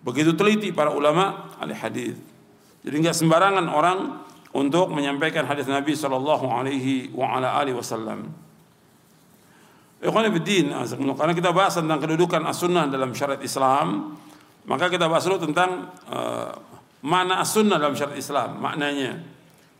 begitu 0.00 0.32
teliti 0.32 0.72
para 0.72 0.92
ulama 0.92 1.52
ahli 1.60 1.74
hadis 1.76 2.16
jadi 2.80 2.96
nggak 2.96 3.16
sembarangan 3.16 3.66
orang 3.68 3.98
untuk 4.56 4.90
menyampaikan 4.90 5.44
hadis 5.46 5.68
Nabi 5.68 5.92
Shallallahu 5.94 6.48
Alaihi 6.48 7.12
Wasallam. 7.76 8.20
Karena 10.00 11.34
kita 11.36 11.50
bahas 11.52 11.76
tentang 11.76 12.00
kedudukan 12.00 12.40
as-sunnah 12.48 12.88
dalam 12.88 13.12
syariat 13.12 13.44
Islam, 13.44 14.16
maka 14.64 14.88
kita 14.88 15.12
bahas 15.12 15.28
dulu 15.28 15.44
tentang 15.44 15.92
uh, 16.08 16.56
mana 17.04 17.44
as-sunnah 17.44 17.76
dalam 17.76 17.92
syariat 17.92 18.16
Islam, 18.16 18.64
maknanya. 18.64 19.20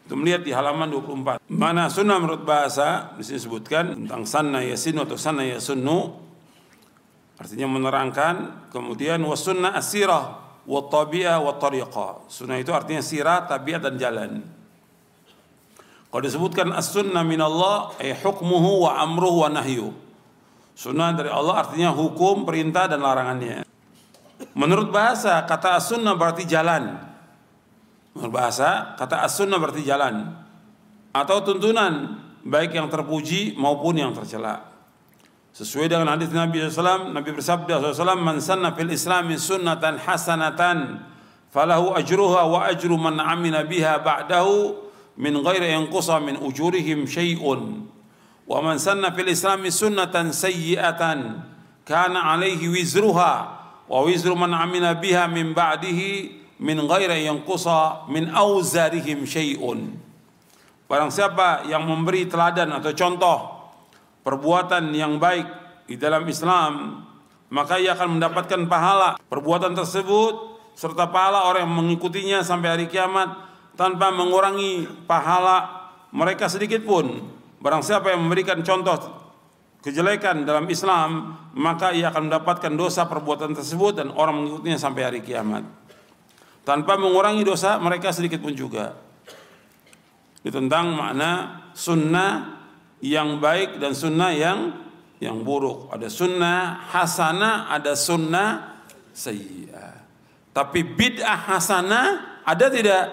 Itu 0.04 0.20
melihat 0.20 0.44
di 0.44 0.52
halaman 0.52 0.92
24. 0.92 1.40
Mana 1.48 1.88
sunnah 1.88 2.20
menurut 2.20 2.44
bahasa, 2.44 3.16
di 3.16 3.24
sini 3.24 3.40
disebutkan 3.40 4.04
tentang 4.04 4.28
sanna 4.28 4.60
yasinu 4.60 5.08
atau 5.08 5.16
sanna 5.16 5.40
yasunnu, 5.46 6.29
artinya 7.40 7.66
menerangkan, 7.72 8.68
kemudian 8.68 9.24
wasunnah 9.24 9.72
asirah, 9.72 10.24
wa 10.68 10.80
tabi'ah 10.92 11.40
wa 11.40 11.56
tariqah. 11.56 12.28
Sunnah 12.28 12.60
itu 12.60 12.68
artinya 12.76 13.00
sirah, 13.00 13.48
tabiat 13.48 13.80
dan 13.88 13.96
jalan. 13.96 14.30
Kalau 16.10 16.22
disebutkan 16.26 16.68
as-sunnah 16.76 17.24
min 17.24 17.40
Allah, 17.40 17.96
ay 17.96 18.12
hukmuhu 18.12 18.84
wa 18.84 19.00
amruhu 19.00 19.46
wa 19.46 19.48
nahyu. 19.48 19.96
Sunnah 20.76 21.16
dari 21.16 21.32
Allah 21.32 21.64
artinya 21.64 21.96
hukum, 21.96 22.44
perintah 22.44 22.84
dan 22.90 23.00
larangannya. 23.00 23.64
Menurut 24.52 24.92
bahasa, 24.92 25.40
kata 25.48 25.80
as-sunnah 25.80 26.12
berarti 26.20 26.44
jalan. 26.44 26.98
Menurut 28.12 28.32
bahasa, 28.36 28.98
kata 29.00 29.24
as-sunnah 29.24 29.56
berarti 29.56 29.80
jalan. 29.80 30.34
Atau 31.14 31.40
tuntunan, 31.40 32.20
baik 32.44 32.76
yang 32.76 32.92
terpuji 32.92 33.56
maupun 33.56 33.96
yang 33.96 34.12
tercela. 34.12 34.69
Sesuai 35.50 35.90
dengan 35.90 36.14
hadis 36.14 36.30
Nabi 36.30 36.62
SAW, 36.62 37.10
Nabi 37.10 37.34
bersabda 37.34 37.82
SAW, 37.90 38.14
Man 38.22 38.38
sanna 38.38 38.70
fil 38.70 38.94
islami 38.94 39.34
sunnatan 39.34 39.98
hasanatan, 39.98 41.02
falahu 41.50 41.90
ajruha 41.98 42.46
wa 42.46 42.70
ajru 42.70 42.94
man 42.94 43.18
amina 43.18 43.66
biha 43.66 43.98
ba'dahu, 43.98 44.78
min 45.18 45.34
ghairi 45.42 45.74
yanqusa 45.74 46.22
min 46.22 46.38
ujurihim 46.38 47.02
syai'un. 47.02 47.82
Wa 48.46 48.62
man 48.62 48.78
sanna 48.78 49.10
fil 49.10 49.26
islami 49.26 49.74
sunnatan 49.74 50.30
sayyi'atan, 50.30 51.42
kana 51.82 52.30
alaihi 52.30 52.70
wizruha, 52.70 53.34
wa 53.90 53.98
wizru 54.06 54.38
man 54.38 54.54
amina 54.54 54.94
biha 54.94 55.26
min 55.26 55.50
ba'dihi, 55.50 56.38
min 56.62 56.78
ghairi 56.86 57.26
yanqusa 57.26 58.06
min 58.06 58.30
auzarihim 58.30 59.26
syai'un. 59.26 59.98
Barang 60.86 61.10
siapa 61.10 61.66
yang 61.66 61.90
memberi 61.90 62.30
teladan 62.30 62.70
atau 62.70 62.94
contoh 62.94 63.59
perbuatan 64.22 64.92
yang 64.92 65.16
baik 65.16 65.46
di 65.88 65.98
dalam 65.98 66.22
Islam, 66.28 67.02
maka 67.50 67.82
ia 67.82 67.98
akan 67.98 68.20
mendapatkan 68.20 68.60
pahala 68.70 69.18
perbuatan 69.26 69.74
tersebut 69.74 70.34
serta 70.78 71.10
pahala 71.10 71.50
orang 71.50 71.66
yang 71.66 71.74
mengikutinya 71.76 72.38
sampai 72.46 72.68
hari 72.72 72.86
kiamat 72.86 73.34
tanpa 73.74 74.14
mengurangi 74.14 74.86
pahala 75.04 75.90
mereka 76.14 76.46
sedikit 76.46 76.86
pun. 76.86 77.26
Barang 77.60 77.84
siapa 77.84 78.14
yang 78.14 78.24
memberikan 78.24 78.64
contoh 78.64 78.96
kejelekan 79.84 80.44
dalam 80.44 80.64
Islam, 80.68 81.36
maka 81.56 81.92
ia 81.92 82.08
akan 82.08 82.28
mendapatkan 82.32 82.72
dosa 82.72 83.04
perbuatan 83.08 83.52
tersebut 83.56 84.00
dan 84.00 84.08
orang 84.12 84.40
mengikutinya 84.40 84.78
sampai 84.80 85.02
hari 85.04 85.20
kiamat. 85.20 85.64
Tanpa 86.64 87.00
mengurangi 87.00 87.44
dosa 87.44 87.80
mereka 87.80 88.12
sedikit 88.12 88.40
pun 88.40 88.52
juga. 88.52 88.96
Itu 90.40 90.56
tentang 90.56 90.96
makna 90.96 91.60
sunnah 91.76 92.59
yang 93.00 93.40
baik 93.40 93.80
dan 93.80 93.96
sunnah 93.96 94.32
yang 94.32 94.58
yang 95.20 95.44
buruk. 95.44 95.92
Ada 95.92 96.08
sunnah 96.08 96.88
hasanah, 96.88 97.68
ada 97.72 97.92
sunnah 97.92 98.80
sayyi'ah. 99.12 99.96
Tapi 100.50 100.80
bid'ah 100.82 101.40
hasanah 101.56 102.06
ada 102.44 102.66
tidak? 102.72 103.04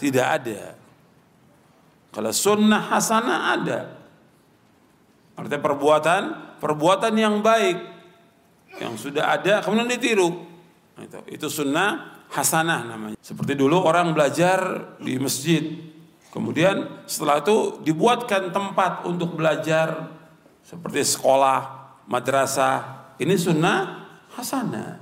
Tidak 0.00 0.26
ada. 0.26 0.74
Kalau 2.14 2.32
sunnah 2.32 2.82
hasanah 2.94 3.38
ada. 3.58 3.80
Artinya 5.34 5.62
perbuatan, 5.62 6.22
perbuatan 6.62 7.12
yang 7.18 7.42
baik 7.42 7.78
yang 8.78 8.94
sudah 8.98 9.34
ada 9.34 9.62
kemudian 9.62 9.90
ditiru. 9.90 10.46
Itu, 10.94 11.18
itu 11.26 11.46
sunnah 11.50 12.22
hasanah 12.30 12.86
namanya. 12.86 13.18
Seperti 13.18 13.58
dulu 13.58 13.82
orang 13.82 14.14
belajar 14.14 14.94
di 15.02 15.18
masjid, 15.18 15.62
Kemudian 16.34 17.06
setelah 17.06 17.38
itu 17.38 17.78
dibuatkan 17.86 18.50
tempat 18.50 19.06
untuk 19.06 19.38
belajar 19.38 20.10
seperti 20.66 21.06
sekolah, 21.06 21.94
madrasah. 22.10 23.06
Ini 23.22 23.38
sunnah 23.38 24.02
hasanah. 24.34 24.98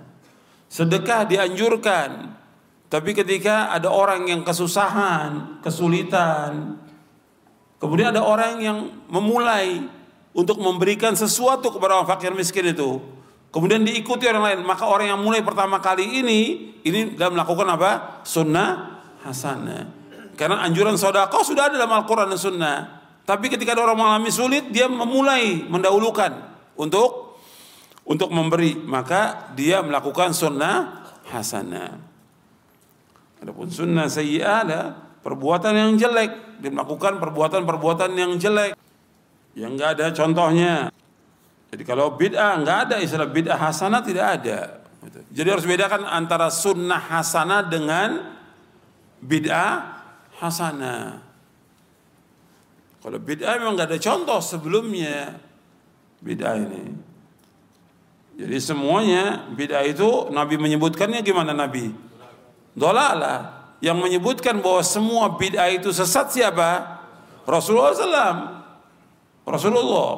Sedekah 0.68 1.24
dianjurkan. 1.24 2.36
Tapi 2.92 3.16
ketika 3.16 3.72
ada 3.72 3.88
orang 3.88 4.28
yang 4.28 4.44
kesusahan, 4.44 5.64
kesulitan, 5.64 6.76
kemudian 7.80 8.12
ada 8.12 8.20
orang 8.20 8.60
yang 8.60 8.78
memulai 9.08 9.88
untuk 10.36 10.60
memberikan 10.60 11.16
sesuatu 11.16 11.72
kepada 11.72 11.96
orang 11.96 12.12
fakir 12.12 12.36
miskin 12.36 12.76
itu, 12.76 13.00
kemudian 13.48 13.80
diikuti 13.80 14.28
orang 14.28 14.52
lain, 14.52 14.60
maka 14.68 14.84
orang 14.84 15.16
yang 15.16 15.20
mulai 15.24 15.40
pertama 15.40 15.80
kali 15.80 16.04
ini, 16.04 16.40
ini 16.84 17.16
dalam 17.16 17.40
melakukan 17.40 17.72
apa? 17.72 18.20
Sunnah 18.28 19.00
hasanah. 19.24 20.01
Karena 20.34 20.64
anjuran 20.64 20.96
sodako 20.96 21.44
sudah 21.44 21.68
ada 21.68 21.76
dalam 21.76 21.92
Al-Quran 21.92 22.32
dan 22.32 22.40
Sunnah. 22.40 22.78
Tapi 23.22 23.46
ketika 23.46 23.78
ada 23.78 23.86
orang 23.86 23.98
mengalami 24.02 24.30
sulit, 24.34 24.74
dia 24.74 24.90
memulai 24.90 25.62
mendahulukan 25.62 26.32
untuk 26.74 27.38
untuk 28.02 28.34
memberi. 28.34 28.74
Maka 28.74 29.54
dia 29.54 29.78
melakukan 29.78 30.34
sunnah 30.34 31.06
hasanah. 31.30 32.02
Adapun 33.38 33.70
sunnah 33.70 34.10
sayyi'ah 34.10 34.58
ada 34.66 34.80
perbuatan 35.22 35.72
yang 35.74 35.90
jelek. 35.94 36.58
Dia 36.58 36.70
melakukan 36.74 37.22
perbuatan-perbuatan 37.22 38.10
yang 38.18 38.34
jelek. 38.38 38.74
Yang 39.54 39.70
enggak 39.78 39.90
ada 39.98 40.06
contohnya. 40.14 40.74
Jadi 41.70 41.82
kalau 41.86 42.18
bid'ah 42.18 42.58
enggak 42.58 42.78
ada 42.90 42.96
istilah 42.98 43.30
bid'ah 43.30 43.58
hasanah 43.58 44.02
tidak 44.02 44.26
ada. 44.40 44.58
Jadi 45.30 45.48
harus 45.50 45.66
bedakan 45.66 46.06
antara 46.06 46.50
sunnah 46.50 46.98
hasanah 46.98 47.66
dengan 47.66 48.38
bid'ah 49.22 50.01
hasanah. 50.42 51.22
Kalau 53.02 53.18
bid'ah 53.18 53.58
memang 53.62 53.78
gak 53.78 53.94
ada 53.94 53.98
contoh 54.02 54.38
sebelumnya 54.42 55.38
bid'ah 56.22 56.58
ini. 56.58 56.84
Jadi 58.38 58.56
semuanya 58.58 59.46
bid'ah 59.54 59.86
itu 59.86 60.30
Nabi 60.34 60.58
menyebutkannya 60.58 61.22
gimana 61.22 61.54
Nabi? 61.54 61.94
Dolalah. 62.74 63.62
Yang 63.82 63.98
menyebutkan 63.98 64.62
bahwa 64.62 64.82
semua 64.86 65.34
bid'ah 65.34 65.70
itu 65.70 65.90
sesat 65.90 66.30
siapa? 66.30 67.02
Rasulullah 67.42 67.94
SAW. 67.94 68.38
Rasulullah. 69.42 70.10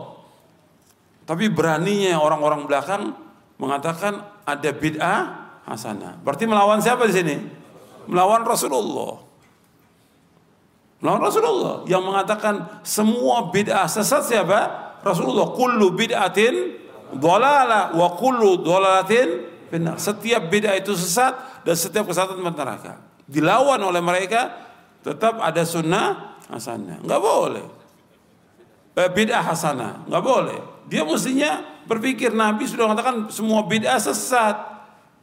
Tapi 1.24 1.48
beraninya 1.48 2.20
orang-orang 2.20 2.68
belakang 2.68 3.16
mengatakan 3.56 4.20
ada 4.44 4.70
bid'ah 4.76 5.20
hasanah. 5.64 6.20
Berarti 6.20 6.44
melawan 6.44 6.84
siapa 6.84 7.08
di 7.08 7.14
sini? 7.16 7.36
Melawan 8.04 8.44
Rasulullah. 8.44 9.23
Nah 11.04 11.20
Rasulullah 11.20 11.84
yang 11.84 12.00
mengatakan 12.00 12.80
semua 12.80 13.52
bid'ah 13.52 13.84
sesat 13.84 14.24
siapa? 14.24 14.60
Rasulullah. 15.04 15.52
Kullu 15.52 15.92
bid'atin 15.92 16.80
dolala 17.20 17.92
wa 17.92 18.16
kullu 18.16 18.64
dolalatin 18.64 19.44
benar. 19.68 20.00
Setiap 20.00 20.48
bid'ah 20.48 20.80
itu 20.80 20.96
sesat 20.96 21.60
dan 21.60 21.76
setiap 21.76 22.08
kesesatan 22.08 22.40
neraka. 22.40 23.04
Dilawan 23.28 23.84
oleh 23.84 24.00
mereka 24.00 24.48
tetap 25.04 25.44
ada 25.44 25.60
sunnah 25.68 26.40
hasanah. 26.48 27.04
Enggak 27.04 27.20
boleh. 27.20 27.66
Eh, 28.96 29.10
bid'ah 29.12 29.44
hasanah. 29.44 30.08
Enggak 30.08 30.24
boleh. 30.24 30.58
Dia 30.88 31.04
mestinya 31.04 31.84
berpikir 31.84 32.32
Nabi 32.32 32.64
sudah 32.64 32.88
mengatakan 32.88 33.28
semua 33.28 33.60
bid'ah 33.68 34.00
sesat. 34.00 34.56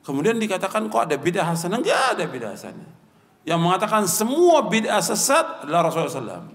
Kemudian 0.05 0.37
dikatakan 0.37 0.85
kok 0.93 1.09
ada 1.09 1.17
bid'ah 1.17 1.57
hasanah? 1.57 1.81
Enggak 1.81 2.21
ada 2.21 2.23
bid'ah 2.29 2.53
hasanah 2.53 3.00
yang 3.47 3.57
mengatakan 3.57 4.05
semua 4.05 4.65
bid'ah 4.69 5.01
sesat 5.01 5.65
adalah 5.65 5.89
Rasulullah 5.89 6.41
SAW. 6.41 6.45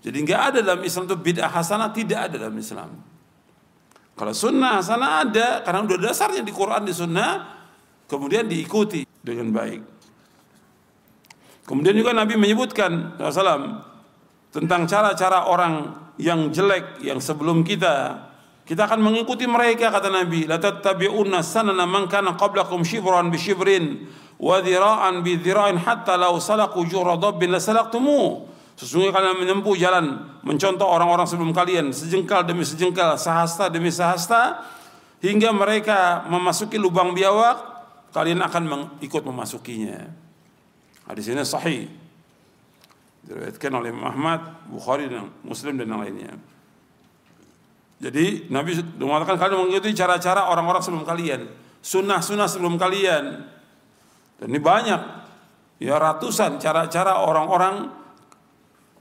Jadi 0.00 0.16
nggak 0.24 0.40
ada 0.40 0.58
dalam 0.64 0.82
Islam 0.86 1.04
itu 1.10 1.16
bid'ah 1.18 1.50
hasanah 1.50 1.90
tidak 1.92 2.30
ada 2.30 2.36
dalam 2.48 2.56
Islam. 2.56 2.90
Kalau 4.14 4.32
sunnah 4.36 4.80
hasanah 4.80 5.10
ada 5.24 5.48
karena 5.64 5.80
udah 5.84 5.98
dasarnya 5.98 6.44
di 6.44 6.52
Quran 6.52 6.84
di 6.84 6.92
sunnah 6.92 7.60
kemudian 8.08 8.46
diikuti 8.48 9.04
dengan 9.20 9.52
baik. 9.52 9.80
Kemudian 11.64 11.94
juga 11.94 12.10
Nabi 12.10 12.34
menyebutkan 12.34 13.20
SAW 13.20 13.86
tentang 14.50 14.90
cara-cara 14.90 15.46
orang 15.46 15.94
yang 16.18 16.50
jelek 16.50 17.00
yang 17.00 17.22
sebelum 17.22 17.62
kita 17.62 18.26
kita 18.66 18.86
akan 18.86 19.02
mengikuti 19.02 19.46
mereka 19.50 19.90
kata 19.90 20.10
Nabi 20.10 20.46
la 20.46 20.58
tattabi'unna 20.58 21.42
sanana 21.42 21.86
man 21.86 22.06
kana 22.06 22.34
qablakum 22.34 22.82
shibran 22.86 23.30
bi 23.30 23.38
shibrin 23.38 24.06
wa 24.40 24.56
bi 25.20 25.36
dhira'in 25.36 25.76
hatta 25.76 26.16
law 26.16 26.34
salaku 26.40 26.88
jura 26.88 27.20
dabbin 27.20 27.52
la 27.52 27.60
salaktumu 27.60 28.50
Sesungguhnya 28.80 29.12
kalian 29.12 29.44
menempuh 29.44 29.76
jalan 29.76 30.24
mencontoh 30.40 30.88
orang-orang 30.88 31.28
sebelum 31.28 31.52
kalian 31.52 31.92
sejengkal 31.92 32.48
demi 32.48 32.64
sejengkal, 32.64 33.20
sahasta 33.20 33.68
demi 33.68 33.92
sahasta 33.92 34.64
hingga 35.20 35.52
mereka 35.52 36.24
memasuki 36.32 36.80
lubang 36.80 37.12
biawak, 37.12 37.60
kalian 38.16 38.40
akan 38.40 38.96
ikut 39.04 39.20
memasukinya. 39.20 40.00
Hadis 41.04 41.28
ini 41.28 41.44
sahih. 41.44 41.92
Diriwayatkan 43.20 43.68
oleh 43.76 43.92
Muhammad, 43.92 44.64
Bukhari 44.72 45.12
dan 45.12 45.28
Muslim 45.44 45.76
dan 45.76 45.84
yang 45.84 46.00
lainnya. 46.00 46.32
Jadi 48.00 48.48
Nabi 48.48 48.80
mengatakan 48.96 49.36
kalian 49.36 49.68
mengikuti 49.68 49.92
cara-cara 49.92 50.48
orang-orang 50.48 50.80
sebelum 50.80 51.04
kalian, 51.04 51.52
sunnah-sunnah 51.84 52.48
sebelum 52.48 52.80
kalian. 52.80 53.44
Dan 54.40 54.48
ini 54.48 54.60
banyak, 54.60 55.00
ya 55.84 56.00
ratusan 56.00 56.56
cara-cara 56.56 57.20
orang-orang 57.20 57.92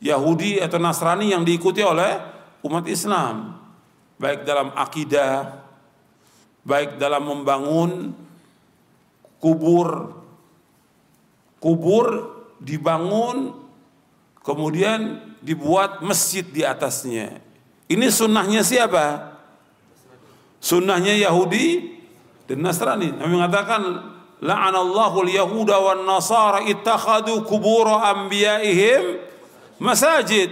Yahudi 0.04 0.60
atau 0.60 0.80
Nasrani 0.80 1.32
yang 1.32 1.48
diikuti 1.48 1.80
oleh 1.80 2.20
umat 2.68 2.84
Islam. 2.92 3.56
Baik 4.20 4.44
dalam 4.44 4.76
akidah 4.76 5.60
baik 6.70 7.02
dalam 7.02 7.26
membangun 7.26 8.14
kubur. 9.42 10.20
Kubur 11.60 12.08
dibangun 12.64 13.52
kemudian 14.46 15.36
dibuat 15.44 16.00
masjid 16.06 16.46
di 16.46 16.64
atasnya. 16.64 17.44
Ini 17.90 18.08
sunnahnya 18.08 18.64
siapa? 18.64 19.36
Sunnahnya 20.64 21.20
Yahudi 21.20 22.00
dan 22.48 22.64
Nasrani. 22.64 23.12
Nabi 23.12 23.34
mengatakan 23.34 23.82
la'anallahu 24.40 25.28
al-yahuda 25.28 25.76
wan 25.80 26.04
nasara 26.08 26.64
ittakhadu 26.68 27.44
kubur 27.44 27.88
anbiya'ihim 27.88 29.20
masajid. 29.80 30.52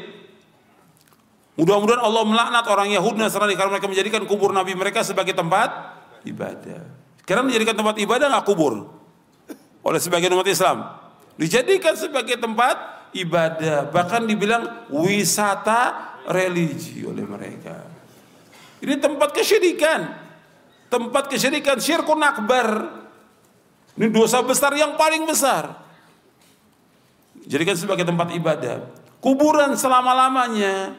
Mudah-mudahan 1.57 2.05
Allah 2.05 2.21
melaknat 2.21 2.65
orang 2.69 2.93
Yahudi 2.93 3.17
Nasrani 3.17 3.57
karena 3.57 3.73
mereka 3.73 3.89
menjadikan 3.89 4.21
kubur 4.29 4.53
Nabi 4.53 4.77
mereka 4.77 5.01
sebagai 5.01 5.33
tempat 5.33 5.73
ibadah. 6.21 6.85
Karena 7.25 7.41
menjadikan 7.41 7.73
tempat 7.73 7.97
ibadah 7.97 8.29
nggak 8.29 8.45
kubur 8.45 8.85
oleh 9.81 9.99
sebagian 9.99 10.37
umat 10.37 10.45
Islam. 10.45 10.85
Dijadikan 11.33 11.97
sebagai 11.97 12.37
tempat 12.37 13.09
ibadah, 13.17 13.89
bahkan 13.89 14.25
dibilang 14.29 14.85
wisata 14.93 16.13
religi 16.29 17.01
oleh 17.01 17.25
mereka. 17.25 17.89
Ini 18.77 19.01
tempat 19.01 19.33
kesyirikan. 19.33 20.13
Tempat 20.93 21.25
kesyirikan 21.25 21.81
syirkun 21.81 22.21
akbar. 22.21 22.67
Ini 23.97 24.13
dosa 24.13 24.45
besar 24.45 24.77
yang 24.77 24.93
paling 24.93 25.25
besar. 25.25 25.73
Jadikan 27.49 27.73
sebagai 27.73 28.05
tempat 28.05 28.29
ibadah. 28.29 28.85
Kuburan 29.17 29.73
selama-lamanya 29.73 30.93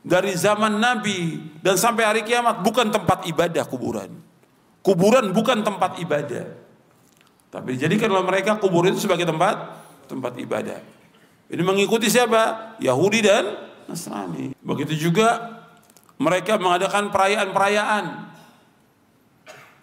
dari 0.00 0.32
zaman 0.32 0.80
Nabi 0.80 1.38
dan 1.60 1.76
sampai 1.76 2.08
hari 2.08 2.22
kiamat 2.24 2.64
bukan 2.64 2.88
tempat 2.88 3.28
ibadah 3.28 3.68
kuburan. 3.68 4.08
Kuburan 4.80 5.30
bukan 5.36 5.60
tempat 5.60 6.00
ibadah. 6.00 6.48
Tapi 7.52 7.76
dijadikan 7.76 8.08
oleh 8.08 8.24
mereka 8.24 8.56
kubur 8.56 8.88
itu 8.88 8.96
sebagai 9.04 9.28
tempat 9.28 9.60
tempat 10.08 10.32
ibadah. 10.40 10.80
Ini 11.52 11.60
mengikuti 11.60 12.08
siapa? 12.08 12.74
Yahudi 12.80 13.20
dan 13.20 13.44
Nasrani. 13.84 14.56
Begitu 14.64 14.96
juga 14.96 15.60
mereka 16.16 16.56
mengadakan 16.56 17.12
perayaan-perayaan. 17.12 18.04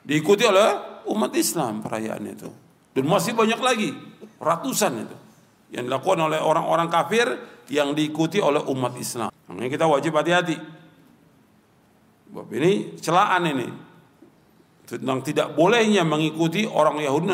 Diikuti 0.02 0.50
oleh 0.50 0.89
umat 1.10 1.34
Islam 1.36 1.82
perayaan 1.82 2.24
itu. 2.30 2.50
Dan 2.94 3.06
masih 3.06 3.34
banyak 3.34 3.60
lagi, 3.62 3.90
ratusan 4.38 4.94
itu. 5.06 5.18
Yang 5.70 5.84
dilakukan 5.90 6.20
oleh 6.30 6.40
orang-orang 6.42 6.90
kafir 6.90 7.28
yang 7.70 7.94
diikuti 7.94 8.42
oleh 8.42 8.62
umat 8.66 8.98
Islam. 8.98 9.30
Makanya 9.50 9.70
kita 9.70 9.86
wajib 9.86 10.18
hati-hati. 10.18 10.58
Ini 12.30 13.02
celaan 13.02 13.44
ini. 13.46 13.68
Tentang 14.90 15.22
tidak 15.22 15.54
bolehnya 15.54 16.02
mengikuti 16.02 16.66
orang 16.66 16.98
Yahudi 16.98 17.30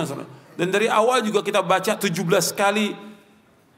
dan 0.56 0.72
dari 0.72 0.88
awal 0.88 1.20
juga 1.20 1.44
kita 1.44 1.60
baca 1.64 2.00
17 2.00 2.16
kali 2.56 2.96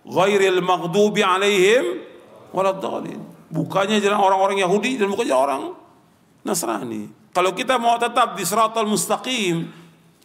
ghairil 0.05 0.61
maghdubi 0.61 1.25
alaihim 1.25 2.05
waladdallin. 2.53 3.17
Bukannya 3.49 3.97
jalan 3.97 4.21
orang-orang 4.21 4.61
Yahudi 4.61 5.01
dan 5.01 5.09
bukannya 5.09 5.35
orang 5.35 5.61
Nasrani. 6.45 7.09
Kalau 7.33 7.51
kita 7.53 7.81
mau 7.81 7.97
tetap 7.97 8.37
di 8.37 8.45
siratal 8.45 8.85
mustaqim, 8.85 9.69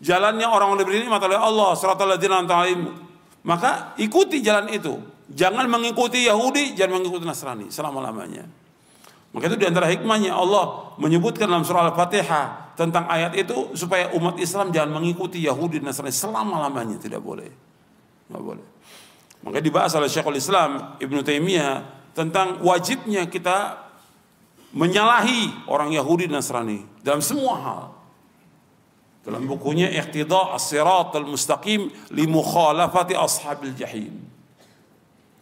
jalannya 0.02 0.44
orang-orang 0.50 0.82
diberi 0.82 1.06
nikmat 1.06 1.22
oleh 1.22 1.38
Allah, 1.38 1.78
maka 3.46 3.94
ikuti 4.02 4.42
jalan 4.42 4.66
itu. 4.74 4.98
Jangan 5.32 5.64
mengikuti 5.70 6.26
Yahudi, 6.28 6.76
jangan 6.76 7.00
mengikuti 7.00 7.24
Nasrani 7.24 7.70
selama-lamanya. 7.72 8.44
Maka 9.32 9.48
itu 9.48 9.56
di 9.56 9.64
antara 9.64 9.88
hikmahnya 9.88 10.36
Allah 10.36 10.92
menyebutkan 11.00 11.48
dalam 11.48 11.64
surah 11.64 11.88
Al-Fatihah 11.88 12.76
tentang 12.76 13.08
ayat 13.08 13.32
itu 13.32 13.72
supaya 13.72 14.12
umat 14.12 14.36
Islam 14.36 14.68
jangan 14.68 15.00
mengikuti 15.00 15.40
Yahudi 15.40 15.80
dan 15.80 15.88
Nasrani 15.88 16.12
selama-lamanya 16.12 17.00
tidak 17.00 17.24
boleh. 17.24 17.48
Tidak 18.28 18.42
boleh. 18.42 18.66
Maka 19.42 19.58
dibahas 19.64 19.96
oleh 19.96 20.12
Syekhul 20.12 20.36
Islam 20.36 21.00
Ibn 21.00 21.16
Taimiyah 21.24 21.74
tentang 22.12 22.60
wajibnya 22.60 23.24
kita 23.26 23.80
menyalahi 24.76 25.68
orang 25.68 25.96
Yahudi 25.96 26.28
dan 26.28 26.44
Nasrani 26.44 26.84
dalam 27.00 27.24
semua 27.24 27.54
hal. 27.56 27.82
Dalam 29.22 29.46
bukunya 29.46 29.86
Iqtida 29.86 30.58
As-Sirat 30.58 31.14
Al-Mustaqim 31.14 31.90
li 32.10 32.24
mukhalafati 32.26 33.14
ashabil 33.14 33.74
jahim. 33.78 34.18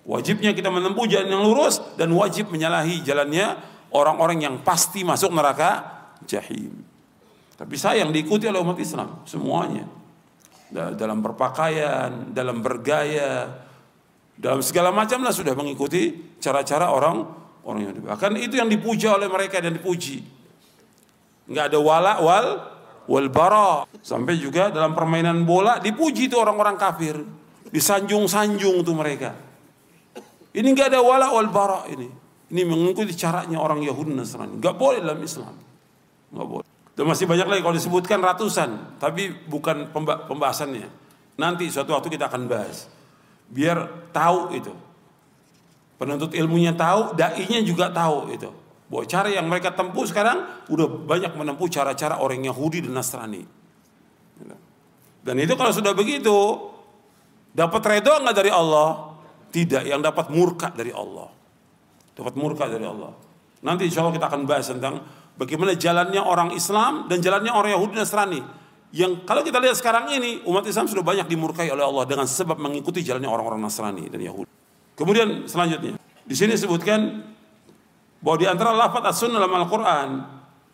Wajibnya 0.04 0.52
kita 0.52 0.68
menempuh 0.68 1.08
jalan 1.08 1.32
yang 1.32 1.44
lurus 1.44 1.80
dan 1.96 2.12
wajib 2.12 2.52
menyalahi 2.52 3.00
jalannya 3.00 3.56
orang-orang 3.92 4.44
yang 4.44 4.54
pasti 4.60 5.00
masuk 5.00 5.32
neraka 5.32 5.86
jahim. 6.28 6.76
Tapi 7.56 7.74
sayang 7.76 8.12
diikuti 8.12 8.48
oleh 8.48 8.60
umat 8.60 8.76
Islam 8.80 9.24
semuanya. 9.28 9.84
Dalam 10.70 11.20
berpakaian, 11.20 12.30
dalam 12.30 12.62
bergaya, 12.62 13.48
dalam 14.40 14.64
segala 14.64 14.88
macam 14.94 15.20
lah 15.20 15.34
sudah 15.34 15.52
mengikuti 15.52 16.36
cara-cara 16.40 16.88
orang 16.88 17.20
orang 17.68 17.80
yang 17.84 17.92
bahkan 18.00 18.32
itu 18.40 18.56
yang 18.56 18.72
dipuja 18.72 19.20
oleh 19.20 19.28
mereka 19.28 19.60
dan 19.60 19.76
dipuji. 19.76 20.24
Enggak 21.50 21.74
ada 21.74 21.78
wala 21.82 22.14
wal 22.22 22.46
wal 23.10 23.26
bara 23.26 23.90
sampai 23.98 24.38
juga 24.38 24.70
dalam 24.70 24.94
permainan 24.94 25.42
bola 25.42 25.82
dipuji 25.82 26.30
itu 26.30 26.38
orang-orang 26.38 26.78
kafir, 26.78 27.18
disanjung-sanjung 27.74 28.86
tuh 28.86 28.94
mereka. 28.94 29.34
Ini 30.54 30.66
nggak 30.70 30.94
ada 30.94 31.02
wala 31.02 31.34
wal 31.34 31.50
bara 31.50 31.90
ini. 31.90 32.06
Ini 32.50 32.62
mengikuti 32.66 33.14
caranya 33.14 33.58
orang 33.58 33.82
Yahudi 33.82 34.14
Nasrani. 34.14 34.58
Nggak 34.58 34.74
boleh 34.74 34.98
dalam 35.02 35.22
Islam. 35.22 35.54
Nggak 36.34 36.46
boleh. 36.46 36.66
Dan 36.98 37.06
masih 37.06 37.26
banyak 37.30 37.46
lagi 37.46 37.62
kalau 37.62 37.76
disebutkan 37.78 38.18
ratusan, 38.18 38.98
tapi 38.98 39.30
bukan 39.46 39.90
pembahasannya. 40.26 40.90
Nanti 41.38 41.70
suatu 41.70 41.94
waktu 41.94 42.10
kita 42.10 42.26
akan 42.26 42.50
bahas. 42.50 42.90
Biar 43.46 44.10
tahu 44.10 44.54
itu. 44.54 44.74
Penuntut 45.94 46.34
ilmunya 46.34 46.74
tahu, 46.74 47.14
dai-nya 47.14 47.62
juga 47.62 47.90
tahu 47.94 48.34
itu. 48.34 48.50
Bahwa 48.90 49.06
cara 49.06 49.30
yang 49.30 49.46
mereka 49.46 49.70
tempuh 49.70 50.02
sekarang 50.02 50.66
udah 50.66 50.86
banyak 51.06 51.38
menempuh 51.38 51.70
cara-cara 51.70 52.18
orang 52.18 52.42
Yahudi 52.42 52.82
dan 52.82 52.98
Nasrani. 52.98 53.46
Dan 55.20 55.36
itu 55.36 55.52
kalau 55.54 55.70
sudah 55.70 55.92
begitu, 55.92 56.34
dapat 57.54 57.82
redho 57.86 58.18
nggak 58.24 58.36
dari 58.36 58.50
Allah? 58.50 59.14
Tidak, 59.50 59.82
yang 59.86 60.00
dapat 60.00 60.32
murka 60.32 60.74
dari 60.74 60.90
Allah. 60.90 61.28
Dapat 62.16 62.34
murka 62.34 62.66
dari 62.66 62.86
Allah. 62.86 63.14
Nanti 63.60 63.86
insya 63.86 64.00
Allah 64.00 64.16
kita 64.16 64.26
akan 64.26 64.42
bahas 64.48 64.66
tentang 64.72 65.04
bagaimana 65.36 65.76
jalannya 65.76 66.22
orang 66.22 66.50
Islam 66.56 67.06
dan 67.06 67.20
jalannya 67.20 67.52
orang 67.52 67.76
Yahudi 67.76 67.92
dan 67.94 68.08
Nasrani. 68.08 68.40
Yang 68.90 69.22
kalau 69.22 69.46
kita 69.46 69.62
lihat 69.62 69.76
sekarang 69.78 70.10
ini, 70.10 70.42
umat 70.50 70.66
Islam 70.66 70.90
sudah 70.90 71.04
banyak 71.06 71.30
dimurkai 71.30 71.70
oleh 71.70 71.84
Allah 71.84 72.08
dengan 72.10 72.26
sebab 72.26 72.58
mengikuti 72.58 73.06
jalannya 73.06 73.30
orang-orang 73.30 73.62
Nasrani 73.62 74.10
dan 74.10 74.18
Yahudi. 74.18 74.50
Kemudian 74.98 75.46
selanjutnya, 75.46 75.94
di 76.26 76.34
sini 76.34 76.58
disebutkan 76.58 77.22
bahwa 78.20 78.36
di 78.36 78.46
antara 78.48 78.76
lafaz 78.76 79.16
as-sunnah 79.16 79.40
dalam 79.40 79.64
Al-Quran, 79.64 80.08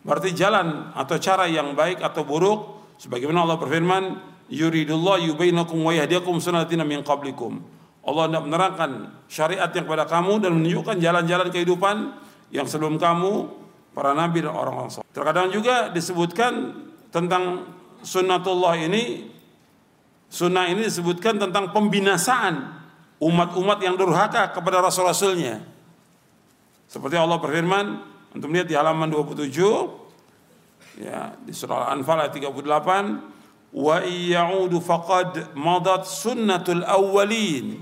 berarti 0.03 0.35
jalan 0.35 0.91
atau 0.91 1.15
cara 1.19 1.47
yang 1.47 1.73
baik 1.73 2.03
atau 2.03 2.27
buruk, 2.27 2.59
sebagaimana 2.99 3.47
Allah 3.47 3.57
berfirman, 3.59 4.03
yuridullah 4.51 5.19
yubainakum 5.23 5.79
wa 5.79 5.95
yahdiakum 5.95 6.39
sunatina 6.39 6.83
min 6.83 7.03
qablikum. 7.03 7.59
Allah 8.07 8.31
hendak 8.31 8.43
menerangkan 8.47 8.91
syariat 9.27 9.67
yang 9.67 9.83
kepada 9.83 10.07
kamu 10.07 10.39
dan 10.39 10.51
menunjukkan 10.55 10.95
jalan-jalan 11.03 11.47
kehidupan 11.51 11.95
yang 12.55 12.63
sebelum 12.63 12.95
kamu 12.95 13.51
para 13.91 14.15
nabi 14.15 14.39
dan 14.39 14.55
orang-orang 14.55 14.87
soleh. 14.87 15.07
Terkadang 15.11 15.51
juga 15.51 15.91
disebutkan 15.91 16.71
tentang 17.11 17.67
sunnatullah 17.99 18.79
ini 18.79 19.27
sunnah 20.31 20.71
ini 20.71 20.87
disebutkan 20.87 21.35
tentang 21.35 21.75
pembinasaan 21.75 22.79
umat-umat 23.19 23.79
yang 23.83 23.99
durhaka 23.99 24.55
kepada 24.55 24.79
rasul-rasulnya. 24.79 25.76
Seperti 26.87 27.19
Allah 27.19 27.37
berfirman, 27.37 27.85
untuk 28.31 28.47
melihat 28.47 28.67
di 28.71 28.75
halaman 28.79 29.11
27 29.11 29.51
ya 30.97 31.35
di 31.37 31.53
surah 31.53 31.91
Al-Anfal 31.91 32.25
ayat 32.25 32.33
38 32.33 33.75
wa 33.77 33.95
iyaudu 34.01 34.79
faqad 34.79 35.53
madat 35.53 36.07
sunnatul 36.07 36.81
awwalin. 36.87 37.77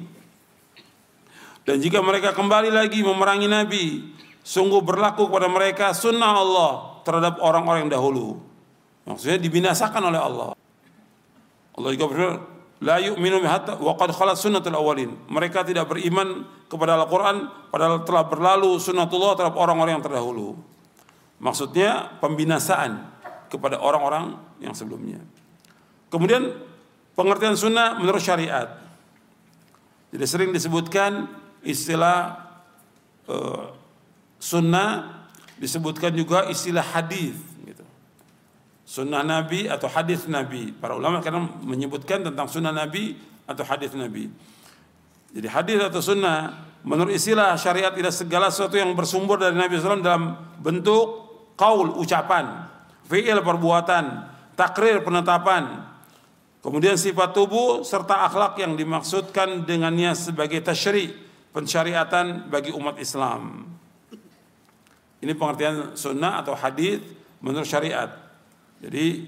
Dan 1.66 1.82
jika 1.82 2.02
mereka 2.02 2.34
kembali 2.34 2.70
lagi 2.70 3.02
memerangi 3.02 3.50
Nabi 3.50 3.86
sungguh 4.46 4.86
berlaku 4.86 5.30
kepada 5.30 5.50
mereka 5.50 5.86
sunnah 5.98 6.34
Allah 6.38 6.72
terhadap 7.02 7.42
orang-orang 7.42 7.90
yang 7.90 7.94
dahulu. 7.94 8.38
Maksudnya 9.06 9.38
dibinasakan 9.42 10.02
oleh 10.14 10.22
Allah. 10.22 10.50
Allah 11.78 11.90
juga 11.94 12.06
berfirman 12.10 12.55
la 12.86 13.02
yu'minu 13.02 13.42
hatta 13.42 13.82
wa 13.82 13.98
qad 13.98 14.14
khalat 14.14 14.38
sunnatul 14.38 14.78
awwalin 14.78 15.18
mereka 15.26 15.66
tidak 15.66 15.90
beriman 15.90 16.46
kepada 16.70 16.94
Al-Qur'an 17.02 17.50
padahal 17.74 18.06
telah 18.06 18.30
berlalu 18.30 18.78
sunnatullah 18.78 19.34
terhadap 19.34 19.58
orang-orang 19.58 19.98
yang 19.98 20.06
terdahulu 20.06 20.54
Maksudnya 21.36 22.16
pembinasaan 22.24 23.12
kepada 23.52 23.80
orang-orang 23.80 24.40
yang 24.64 24.72
sebelumnya. 24.72 25.20
Kemudian 26.08 26.56
pengertian 27.14 27.60
sunnah 27.60 28.00
menurut 28.00 28.24
syariat. 28.24 28.80
Jadi 30.16 30.26
sering 30.26 30.52
disebutkan 30.56 31.28
istilah 31.60 32.40
uh, 33.28 33.76
sunnah 34.40 35.28
disebutkan 35.60 36.16
juga 36.16 36.48
istilah 36.48 36.84
hadis. 36.96 37.36
Sunnah 38.86 39.26
Nabi 39.26 39.66
atau 39.66 39.90
hadis 39.90 40.30
Nabi. 40.30 40.70
Para 40.70 40.94
ulama 40.94 41.18
kadang 41.20 41.50
menyebutkan 41.66 42.22
tentang 42.22 42.46
sunnah 42.46 42.70
Nabi 42.70 43.18
atau 43.50 43.66
hadis 43.66 43.98
Nabi. 43.98 44.30
Jadi 45.34 45.48
hadis 45.50 45.82
atau 45.82 46.00
sunnah 46.06 46.54
menurut 46.86 47.18
istilah 47.18 47.58
syariat 47.58 47.92
tidak 47.92 48.14
segala 48.14 48.54
sesuatu 48.54 48.78
yang 48.78 48.94
bersumber 48.94 49.42
dari 49.42 49.58
Nabi 49.58 49.82
SAW 49.82 50.06
dalam 50.06 50.38
bentuk 50.62 51.26
Kaul 51.58 51.98
ucapan, 51.98 52.68
fi'il 53.08 53.40
perbuatan, 53.40 54.06
takrir 54.60 55.00
penetapan, 55.02 55.88
kemudian 56.60 57.00
sifat 57.00 57.32
tubuh 57.32 57.80
serta 57.82 58.28
akhlak 58.28 58.60
yang 58.60 58.76
dimaksudkan 58.76 59.64
dengannya 59.64 60.12
sebagai 60.14 60.60
tasyri, 60.60 61.16
pensyariatan 61.56 62.52
bagi 62.52 62.76
umat 62.76 63.00
Islam. 63.00 63.72
Ini 65.24 65.32
pengertian 65.32 65.96
sunnah 65.96 66.44
atau 66.44 66.54
hadis 66.60 67.00
menurut 67.40 67.64
syariat. 67.64 68.25
Jadi 68.86 69.26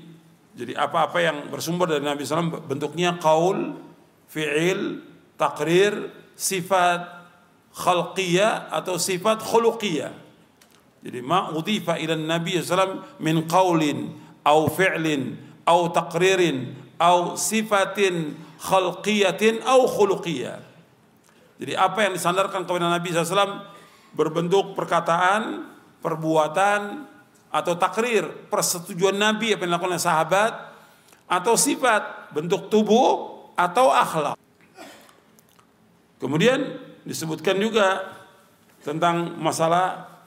jadi 0.57 0.73
apa-apa 0.73 1.17
yang 1.21 1.37
bersumber 1.53 1.85
dari 1.85 2.01
Nabi 2.01 2.25
SAW 2.25 2.65
bentuknya 2.65 3.17
kaul, 3.21 3.77
fi'il, 4.25 5.05
takrir, 5.37 6.09
sifat 6.33 7.05
khalqiyah 7.77 8.73
atau 8.73 8.97
sifat 8.97 9.41
khuluqiyah. 9.41 10.13
Jadi 11.05 11.19
ma 11.21 11.53
udhifa 11.53 12.01
ila 12.01 12.17
Nabi 12.17 12.57
SAW 12.57 13.21
min 13.21 13.45
qaulin 13.45 14.17
au 14.45 14.65
fi'lin 14.65 15.37
au 15.69 15.93
taqririn 15.93 16.73
au 16.97 17.37
sifatin 17.37 18.33
khalqiyatin 18.57 19.61
au 19.61 19.85
khuluqiyah. 19.85 20.57
Jadi 21.57 21.73
apa 21.73 22.05
yang 22.05 22.13
disandarkan 22.17 22.65
kepada 22.65 22.89
Nabi 22.89 23.13
SAW 23.13 23.65
berbentuk 24.13 24.73
perkataan, 24.73 25.69
perbuatan, 26.01 27.05
atau 27.57 27.73
takrir, 27.73 28.29
persetujuan 28.53 29.17
Nabi 29.17 29.57
apa 29.57 29.65
yang 29.65 29.73
dilakukan 29.73 29.97
oleh 29.97 30.03
sahabat, 30.03 30.53
atau 31.25 31.57
sifat, 31.57 32.29
bentuk 32.29 32.69
tubuh, 32.69 33.49
atau 33.57 33.89
akhlak. 33.89 34.37
Kemudian 36.21 36.77
disebutkan 37.01 37.57
juga 37.57 38.13
tentang 38.85 39.33
masalah 39.41 40.17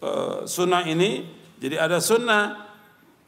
Eh, 0.00 0.48
sunnah 0.48 0.80
ini 0.88 1.28
jadi 1.60 1.76
ada 1.76 2.00
sunnah 2.00 2.72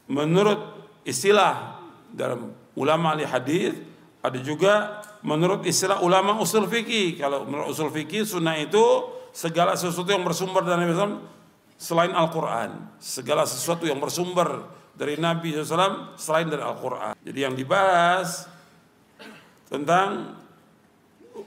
menurut 0.09 0.89
istilah 1.05 1.77
dalam 2.09 2.49
ulama 2.73 3.13
ahli 3.13 3.29
hadis 3.29 3.77
ada 4.25 4.41
juga 4.41 5.05
menurut 5.21 5.69
istilah 5.69 6.01
ulama 6.01 6.41
usul 6.41 6.65
fikih 6.65 7.21
kalau 7.21 7.45
menurut 7.45 7.77
usul 7.77 7.93
fikih 7.93 8.25
sunnah 8.25 8.57
itu 8.57 8.81
segala 9.37 9.77
sesuatu 9.77 10.09
yang 10.09 10.25
bersumber 10.25 10.65
dari 10.65 10.89
SAW 10.89 11.21
selain 11.77 12.11
Al-Quran 12.13 12.97
segala 13.01 13.43
sesuatu 13.43 13.83
yang 13.87 13.99
bersumber 13.99 14.65
dari 14.93 15.17
Nabi 15.17 15.57
SAW 15.57 16.15
selain 16.19 16.47
dari 16.47 16.61
Al-Quran 16.61 17.17
jadi 17.21 17.49
yang 17.49 17.55
dibahas 17.57 18.47
tentang 19.67 20.37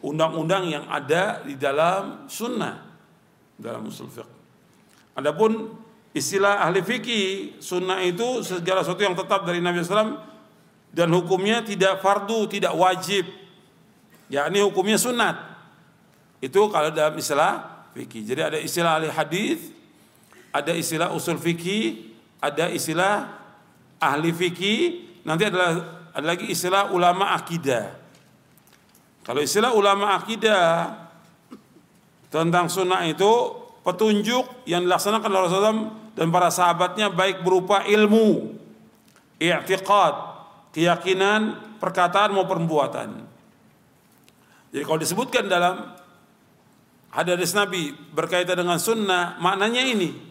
undang-undang 0.02 0.66
yang 0.66 0.84
ada 0.90 1.46
di 1.46 1.54
dalam 1.54 2.26
sunnah 2.26 2.82
dalam 3.56 3.86
usul 3.86 4.10
fiqh 4.10 4.36
Adapun 5.16 5.72
istilah 6.12 6.60
ahli 6.60 6.84
fikih 6.84 7.56
sunnah 7.56 8.04
itu 8.04 8.44
segala 8.44 8.84
sesuatu 8.84 9.00
yang 9.00 9.16
tetap 9.16 9.48
dari 9.48 9.64
Nabi 9.64 9.80
SAW 9.80 10.20
dan 10.92 11.08
hukumnya 11.12 11.64
tidak 11.64 12.04
fardu, 12.04 12.44
tidak 12.52 12.76
wajib. 12.76 13.24
Ya 14.28 14.44
ini 14.52 14.60
hukumnya 14.60 15.00
sunat. 15.00 15.40
Itu 16.44 16.68
kalau 16.68 16.92
dalam 16.92 17.16
istilah 17.16 17.84
fikih. 17.96 18.28
Jadi 18.28 18.40
ada 18.44 18.58
istilah 18.60 19.00
ahli 19.00 19.08
hadis, 19.08 19.72
ada 20.56 20.72
istilah 20.72 21.12
usul 21.12 21.36
fikih, 21.36 22.16
ada 22.40 22.72
istilah 22.72 23.28
ahli 24.00 24.32
fikih, 24.32 24.80
nanti 25.28 25.52
adalah 25.52 25.84
ada 26.16 26.24
lagi 26.24 26.48
istilah 26.48 26.96
ulama 26.96 27.36
akidah. 27.36 27.92
Kalau 29.20 29.44
istilah 29.44 29.76
ulama 29.76 30.16
akidah 30.16 30.96
tentang 32.32 32.72
sunnah 32.72 33.04
itu 33.04 33.28
petunjuk 33.84 34.64
yang 34.64 34.88
dilaksanakan 34.88 35.28
oleh 35.28 35.44
Rasulullah 35.44 35.92
dan 36.16 36.32
para 36.32 36.48
sahabatnya 36.48 37.12
baik 37.12 37.44
berupa 37.44 37.84
ilmu, 37.84 38.56
i'tiqad, 39.36 40.14
keyakinan, 40.72 41.76
perkataan 41.76 42.32
maupun 42.32 42.64
perbuatan. 42.64 43.08
Jadi 44.72 44.82
kalau 44.88 44.98
disebutkan 44.98 45.44
dalam 45.52 45.92
hadis 47.12 47.52
Nabi 47.52 47.92
berkaitan 47.92 48.56
dengan 48.56 48.80
sunnah, 48.80 49.36
maknanya 49.36 49.84
ini 49.84 50.25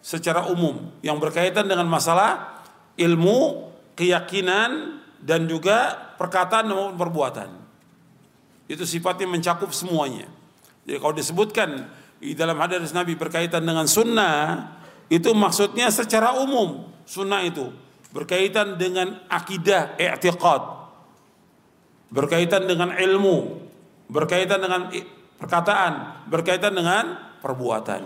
secara 0.00 0.48
umum 0.48 0.88
yang 1.04 1.20
berkaitan 1.20 1.68
dengan 1.68 1.84
masalah 1.86 2.60
ilmu, 2.96 3.70
keyakinan 3.96 5.00
dan 5.20 5.44
juga 5.44 5.96
perkataan 6.16 6.72
maupun 6.72 6.96
perbuatan. 6.96 7.48
Itu 8.68 8.88
sifatnya 8.88 9.28
mencakup 9.28 9.70
semuanya. 9.76 10.28
Jadi 10.88 10.96
kalau 10.96 11.14
disebutkan 11.14 11.68
di 12.20 12.32
dalam 12.32 12.56
hadis 12.60 12.92
Nabi 12.96 13.16
berkaitan 13.16 13.64
dengan 13.64 13.84
sunnah 13.84 14.68
itu 15.12 15.32
maksudnya 15.36 15.92
secara 15.92 16.36
umum 16.40 16.88
sunnah 17.04 17.44
itu. 17.44 17.68
Berkaitan 18.10 18.74
dengan 18.74 19.22
akidah 19.30 19.94
i'tiqad. 19.94 20.62
Berkaitan 22.10 22.66
dengan 22.66 22.90
ilmu. 22.90 23.62
Berkaitan 24.10 24.58
dengan 24.58 24.90
perkataan. 25.38 26.26
Berkaitan 26.26 26.74
dengan 26.74 27.14
perbuatan 27.38 28.02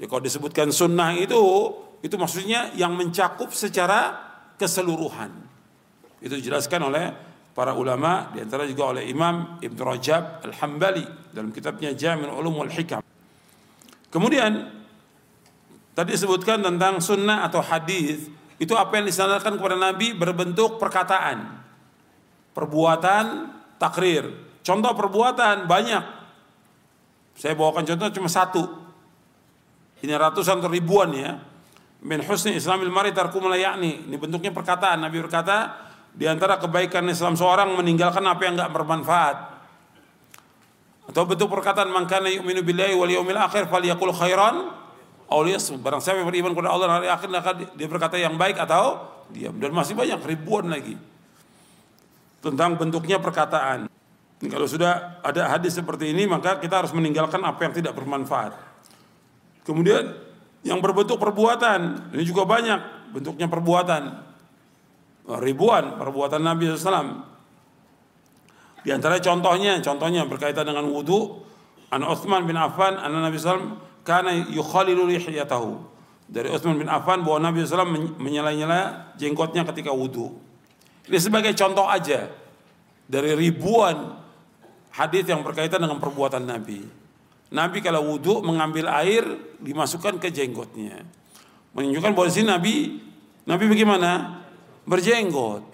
jadi 0.00 0.08
kalau 0.08 0.22
disebutkan 0.24 0.72
sunnah 0.72 1.12
itu 1.12 1.36
itu 2.00 2.16
maksudnya 2.16 2.72
yang 2.72 2.96
mencakup 2.96 3.52
secara 3.52 4.16
keseluruhan 4.56 5.28
itu 6.24 6.32
dijelaskan 6.40 6.80
oleh 6.88 7.12
para 7.52 7.76
ulama 7.76 8.32
di 8.32 8.40
antara 8.40 8.64
juga 8.64 8.96
oleh 8.96 9.04
Imam 9.12 9.60
Ibn 9.60 9.78
Rajab 9.84 10.40
Al-Hambali 10.48 11.04
dalam 11.36 11.52
kitabnya 11.52 11.92
Jami' 11.92 12.24
Ulum 12.32 12.64
wal 12.64 12.72
Hikam 12.72 13.04
Kemudian 14.10 14.66
tadi 15.94 16.18
disebutkan 16.18 16.66
tentang 16.66 16.98
sunnah 16.98 17.46
atau 17.46 17.62
hadis 17.62 18.26
itu 18.58 18.74
apa 18.74 18.98
yang 18.98 19.06
disandarkan 19.06 19.56
kepada 19.56 19.78
Nabi 19.78 20.12
berbentuk 20.12 20.76
perkataan, 20.76 21.62
perbuatan, 22.52 23.24
takrir. 23.80 24.28
Contoh 24.60 24.92
perbuatan 24.92 25.64
banyak. 25.64 26.04
Saya 27.38 27.56
bawakan 27.56 27.86
contoh 27.88 28.10
cuma 28.20 28.28
satu. 28.28 28.89
Ini 30.00 30.12
ratusan 30.16 30.60
atau 30.60 30.72
ribuan 30.72 31.12
ya. 31.12 31.36
Min 32.00 32.24
husni 32.24 32.56
islamil 32.56 32.88
mari 32.88 33.12
tarkum 33.12 33.44
yakni. 33.52 34.08
Ini 34.08 34.16
bentuknya 34.16 34.48
perkataan. 34.52 35.04
Nabi 35.04 35.20
berkata, 35.20 35.88
di 36.10 36.26
antara 36.26 36.58
kebaikan 36.58 37.06
Islam 37.06 37.38
seorang 37.38 37.70
meninggalkan 37.76 38.24
apa 38.26 38.42
yang 38.42 38.58
enggak 38.58 38.72
bermanfaat. 38.72 39.36
Atau 41.10 41.26
bentuk 41.26 41.50
perkataan 41.50 41.90
mangkana 41.90 42.30
yu'minu 42.30 42.62
billahi 42.62 42.94
wal 42.94 43.10
yaumil 43.10 43.38
akhir 43.38 43.66
falyakul 43.66 44.14
khairan 44.14 44.70
aw. 45.26 45.42
Barang 45.82 46.00
siapa 46.02 46.22
beriman 46.22 46.54
kepada 46.54 46.70
Allah 46.70 46.88
hari 47.02 47.08
akhir 47.10 47.28
maka 47.30 47.52
dia 47.54 47.88
berkata 47.90 48.16
yang 48.18 48.38
baik 48.38 48.58
atau 48.58 49.10
diam. 49.30 49.54
Dan 49.58 49.74
masih 49.74 49.98
banyak 49.98 50.22
ribuan 50.22 50.70
lagi 50.70 50.94
tentang 52.40 52.78
bentuknya 52.78 53.20
perkataan. 53.20 53.90
Kalau 54.40 54.64
sudah 54.64 55.20
ada 55.20 55.52
hadis 55.52 55.76
seperti 55.76 56.16
ini 56.16 56.24
maka 56.24 56.56
kita 56.56 56.80
harus 56.80 56.96
meninggalkan 56.96 57.44
apa 57.44 57.60
yang 57.60 57.74
tidak 57.76 57.92
bermanfaat. 57.92 58.69
Kemudian 59.64 60.16
yang 60.64 60.80
berbentuk 60.80 61.16
perbuatan 61.16 62.12
ini 62.12 62.24
juga 62.24 62.44
banyak 62.44 63.12
bentuknya 63.16 63.48
perbuatan 63.48 64.02
ribuan 65.40 65.96
perbuatan 66.00 66.40
Nabi 66.42 66.72
SAW 66.74 67.28
Di 68.80 68.88
antara 68.96 69.20
contohnya, 69.20 69.76
contohnya 69.84 70.24
berkaitan 70.24 70.64
dengan 70.64 70.88
wudhu, 70.88 71.44
an 71.92 72.00
Uthman 72.00 72.48
bin 72.48 72.56
Affan, 72.56 72.96
an 72.96 73.12
Nabi 73.12 73.36
SAW, 73.36 73.76
karena 74.00 74.32
yukhalilu 74.32 75.04
lihiyatahu. 75.04 75.76
Dari 76.24 76.48
Uthman 76.48 76.80
bin 76.80 76.88
Affan 76.88 77.20
bahwa 77.20 77.44
Nabi 77.44 77.60
SAW 77.60 78.16
menyela-nyela 78.16 79.12
jenggotnya 79.20 79.68
ketika 79.68 79.92
wudhu. 79.92 80.32
Ini 81.12 81.18
sebagai 81.20 81.52
contoh 81.52 81.84
aja 81.84 82.32
dari 83.04 83.36
ribuan 83.36 84.16
hadis 84.96 85.28
yang 85.28 85.44
berkaitan 85.44 85.84
dengan 85.84 86.00
perbuatan 86.00 86.48
Nabi. 86.48 86.80
Nabi 87.50 87.82
kalau 87.82 88.14
wudhu 88.14 88.46
mengambil 88.46 88.86
air 89.02 89.26
dimasukkan 89.58 90.22
ke 90.22 90.30
jenggotnya. 90.30 91.02
Menunjukkan 91.74 92.14
bahwa 92.14 92.28
sini 92.30 92.46
Nabi 92.46 92.74
Nabi 93.46 93.64
bagaimana? 93.66 94.10
Berjenggot. 94.86 95.66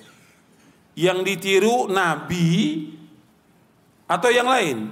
Yang 0.96 1.18
ditiru 1.28 1.92
Nabi 1.92 2.48
atau 4.08 4.30
yang 4.32 4.48
lain? 4.48 4.88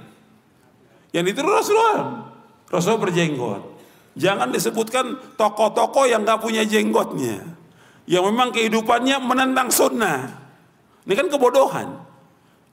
Yang 1.09 1.23
ditiru 1.33 1.49
Rasulullah. 1.49 2.29
Rasul 2.69 3.01
berjenggot. 3.01 3.61
Jangan 4.15 4.53
disebutkan 4.53 5.35
tokoh-tokoh 5.35 6.07
yang 6.07 6.23
gak 6.23 6.39
punya 6.39 6.63
jenggotnya. 6.63 7.41
Yang 8.05 8.23
memang 8.31 8.53
kehidupannya 8.53 9.17
menentang 9.19 9.73
sunnah. 9.73 10.29
Ini 11.03 11.13
kan 11.17 11.27
kebodohan. 11.27 11.87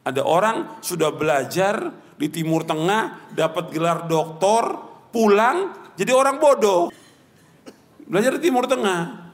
Ada 0.03 0.23
orang 0.27 0.83
sudah 0.83 1.15
belajar 1.15 1.95
di 2.19 2.27
Timur 2.27 2.67
Tengah, 2.67 3.31
dapat 3.35 3.71
gelar 3.71 4.11
doktor, 4.11 4.79
pulang 5.15 5.83
jadi 5.95 6.13
orang 6.17 6.41
bodoh. 6.41 6.89
Belajar 8.09 8.37
di 8.37 8.51
Timur 8.51 8.67
Tengah. 8.67 9.31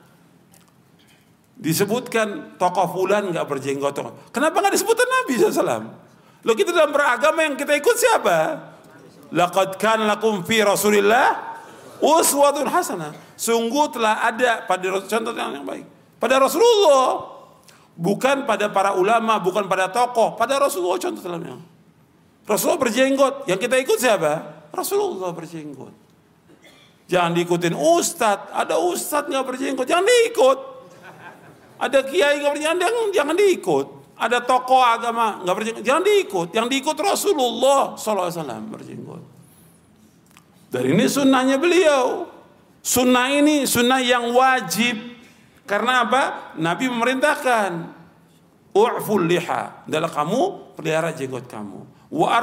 Disebutkan 1.58 2.54
tokoh 2.54 2.86
fulan 2.94 3.34
nggak 3.34 3.46
berjenggot. 3.48 3.98
Kenapa 4.30 4.56
nggak 4.62 4.74
disebutkan 4.78 5.08
Nabi 5.10 5.32
SAW? 5.34 5.84
Lo 6.46 6.54
kita 6.54 6.70
dalam 6.70 6.94
beragama 6.94 7.42
yang 7.42 7.58
kita 7.58 7.74
ikut 7.74 7.96
siapa? 7.98 8.38
Laqad 9.34 9.74
kan 9.76 10.06
lakum 10.06 10.46
fi 10.46 10.62
Rasulillah 10.62 11.58
uswatun 11.98 12.70
hasanah. 12.70 13.12
Sungguh 13.34 13.90
telah 13.90 14.22
ada 14.22 14.62
pada 14.66 15.02
contoh 15.02 15.34
yang 15.34 15.66
baik. 15.66 15.84
Pada 16.22 16.38
Rasulullah. 16.38 17.37
Bukan 17.98 18.46
pada 18.46 18.70
para 18.70 18.94
ulama, 18.94 19.42
bukan 19.42 19.66
pada 19.66 19.90
tokoh, 19.90 20.38
pada 20.38 20.54
Rasulullah 20.62 21.02
contoh 21.02 21.18
yang 21.42 21.58
Rasulullah 22.48 22.80
berjenggot. 22.80 23.50
Yang 23.50 23.58
kita 23.66 23.76
ikut 23.82 23.98
siapa? 23.98 24.32
Rasulullah 24.70 25.34
berjenggot. 25.34 25.92
Jangan 27.10 27.34
diikutin 27.34 27.74
ustadz. 27.74 28.54
Ada 28.54 28.78
ustadz 28.78 29.28
nggak 29.28 29.44
berjenggot, 29.44 29.84
jangan 29.84 30.06
diikut. 30.06 30.58
Ada 31.82 31.98
kiai 32.06 32.38
nggak 32.38 32.52
berjenggot, 32.54 32.78
jangan, 32.80 33.04
jangan 33.12 33.34
diikut. 33.36 33.86
Ada 34.18 34.38
tokoh 34.46 34.82
agama 34.82 35.42
nggak 35.42 35.56
berjenggot, 35.58 35.84
jangan 35.84 36.04
diikut. 36.06 36.48
Yang 36.54 36.66
diikut 36.72 36.96
Rasulullah 37.02 37.98
SAW 37.98 38.70
berjenggot. 38.70 39.22
Dan 40.70 40.82
ini 40.94 41.04
sunnahnya 41.10 41.56
beliau. 41.60 42.28
Sunnah 42.84 43.28
ini 43.34 43.68
sunnah 43.68 44.00
yang 44.00 44.32
wajib. 44.32 45.17
Karena 45.68 46.08
apa? 46.08 46.56
Nabi 46.56 46.88
memerintahkan. 46.88 47.70
U'ful 48.72 49.28
liha. 49.28 49.84
Dalam 49.84 50.08
kamu 50.08 50.72
pelihara 50.80 51.12
jenggot 51.12 51.44
kamu. 51.44 51.84
Wa 52.08 52.40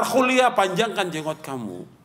panjangkan 0.54 1.10
jenggot 1.10 1.42
kamu. 1.42 1.96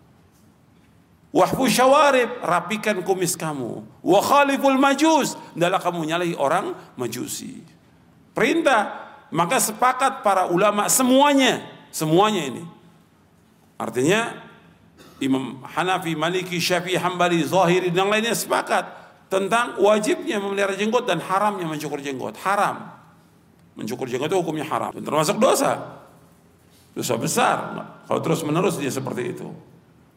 Wahfu 1.30 1.70
syawarib, 1.70 2.42
rapikan 2.42 3.06
kumis 3.06 3.38
kamu. 3.38 3.86
Wa 4.02 4.18
khaliful 4.18 4.74
majus, 4.74 5.38
adalah 5.54 5.78
kamu 5.78 6.02
nyalahi 6.02 6.34
orang 6.34 6.74
majusi. 6.98 7.62
Perintah, 8.34 9.14
maka 9.30 9.62
sepakat 9.62 10.26
para 10.26 10.50
ulama 10.50 10.90
semuanya, 10.90 11.62
semuanya 11.94 12.50
ini. 12.50 12.64
Artinya 13.78 14.42
Imam 15.22 15.62
Hanafi, 15.62 16.18
Maliki, 16.18 16.58
Syafi'i, 16.58 16.98
Hambali, 16.98 17.46
Zahiri 17.46 17.94
dan 17.94 18.10
lainnya 18.10 18.34
sepakat 18.34 18.99
tentang 19.30 19.78
wajibnya 19.78 20.42
memelihara 20.42 20.74
jenggot 20.74 21.06
dan 21.06 21.22
haramnya 21.22 21.64
mencukur 21.64 22.02
jenggot. 22.02 22.34
Haram. 22.42 22.90
Mencukur 23.78 24.10
jenggot 24.10 24.26
itu 24.26 24.38
hukumnya 24.42 24.66
haram. 24.66 24.90
Termasuk 24.90 25.38
dosa. 25.38 26.02
Dosa 26.90 27.14
besar. 27.14 27.56
Kalau 28.10 28.20
terus 28.20 28.42
menerus 28.42 28.74
dia 28.76 28.90
seperti 28.90 29.38
itu. 29.38 29.46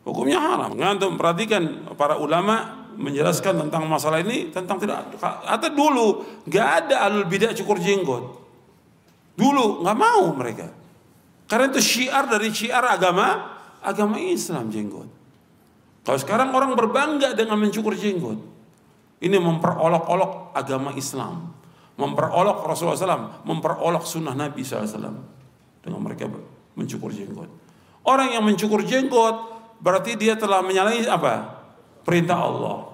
Hukumnya 0.01 0.41
haram. 0.41 0.74
Ngantum 0.74 1.16
perhatikan 1.16 1.93
para 1.93 2.18
ulama 2.18 2.84
menjelaskan 2.97 3.70
tentang 3.70 3.86
masalah 3.89 4.22
ini 4.22 4.53
tentang 4.53 4.78
tidak 4.78 5.18
atau 5.22 5.70
dulu 5.74 6.07
nggak 6.45 6.68
ada 6.86 7.09
alul 7.09 7.30
bidah 7.30 7.53
cukur 7.53 7.78
jenggot. 7.78 8.41
Dulu 9.38 9.86
nggak 9.86 9.97
mau 9.97 10.26
mereka. 10.34 10.70
Karena 11.45 11.70
itu 11.70 11.82
syiar 11.82 12.26
dari 12.26 12.49
syiar 12.49 12.82
agama 12.86 13.53
agama 13.86 14.18
Islam 14.18 14.74
jenggot. 14.74 15.09
Kalau 16.03 16.20
sekarang 16.20 16.49
orang 16.49 16.74
berbangga 16.74 17.38
dengan 17.38 17.61
mencukur 17.61 17.93
jenggot. 17.93 18.53
Ini 19.24 19.39
memperolok-olok 19.39 20.51
agama 20.51 20.91
Islam. 20.99 21.55
Memperolok 21.95 22.67
Rasulullah 22.67 22.99
SAW. 22.99 23.47
Memperolok 23.47 24.03
sunnah 24.03 24.36
Nabi 24.36 24.67
SAW. 24.67 24.84
Dengan 25.80 25.99
mereka 26.03 26.28
mencukur 26.76 27.15
jenggot. 27.15 27.47
Orang 28.03 28.36
yang 28.36 28.43
mencukur 28.43 28.84
jenggot 28.84 29.36
berarti 29.80 30.19
dia 30.19 30.36
telah 30.36 30.59
menyalahi 30.59 31.07
apa? 31.07 31.63
Perintah 32.03 32.43
Allah. 32.43 32.91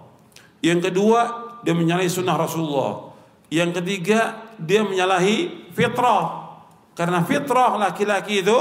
Yang 0.62 0.94
kedua, 0.94 1.22
dia 1.66 1.74
menyalahi 1.74 2.10
sunnah 2.12 2.38
Rasulullah. 2.38 3.10
Yang 3.50 3.82
ketiga, 3.82 4.54
dia 4.62 4.86
menyalahi 4.86 5.70
fitrah. 5.74 6.46
Karena 6.94 7.26
fitrah 7.26 7.74
laki-laki 7.82 8.46
itu 8.46 8.60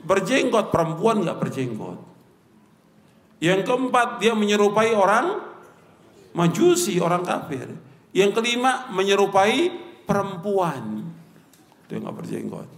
berjenggot, 0.00 0.72
perempuan 0.72 1.20
nggak 1.20 1.36
berjenggot. 1.36 1.98
Yang 3.42 3.68
keempat, 3.68 4.22
dia 4.22 4.32
menyerupai 4.32 4.96
orang 4.96 5.51
majusi, 6.36 7.00
orang 7.00 7.24
kafir. 7.24 7.68
Yang 8.12 8.40
kelima, 8.40 8.92
menyerupai 8.92 9.72
perempuan. 10.04 11.08
Dia 11.88 11.96
nggak 12.00 12.16
berjenggot. 12.16 12.68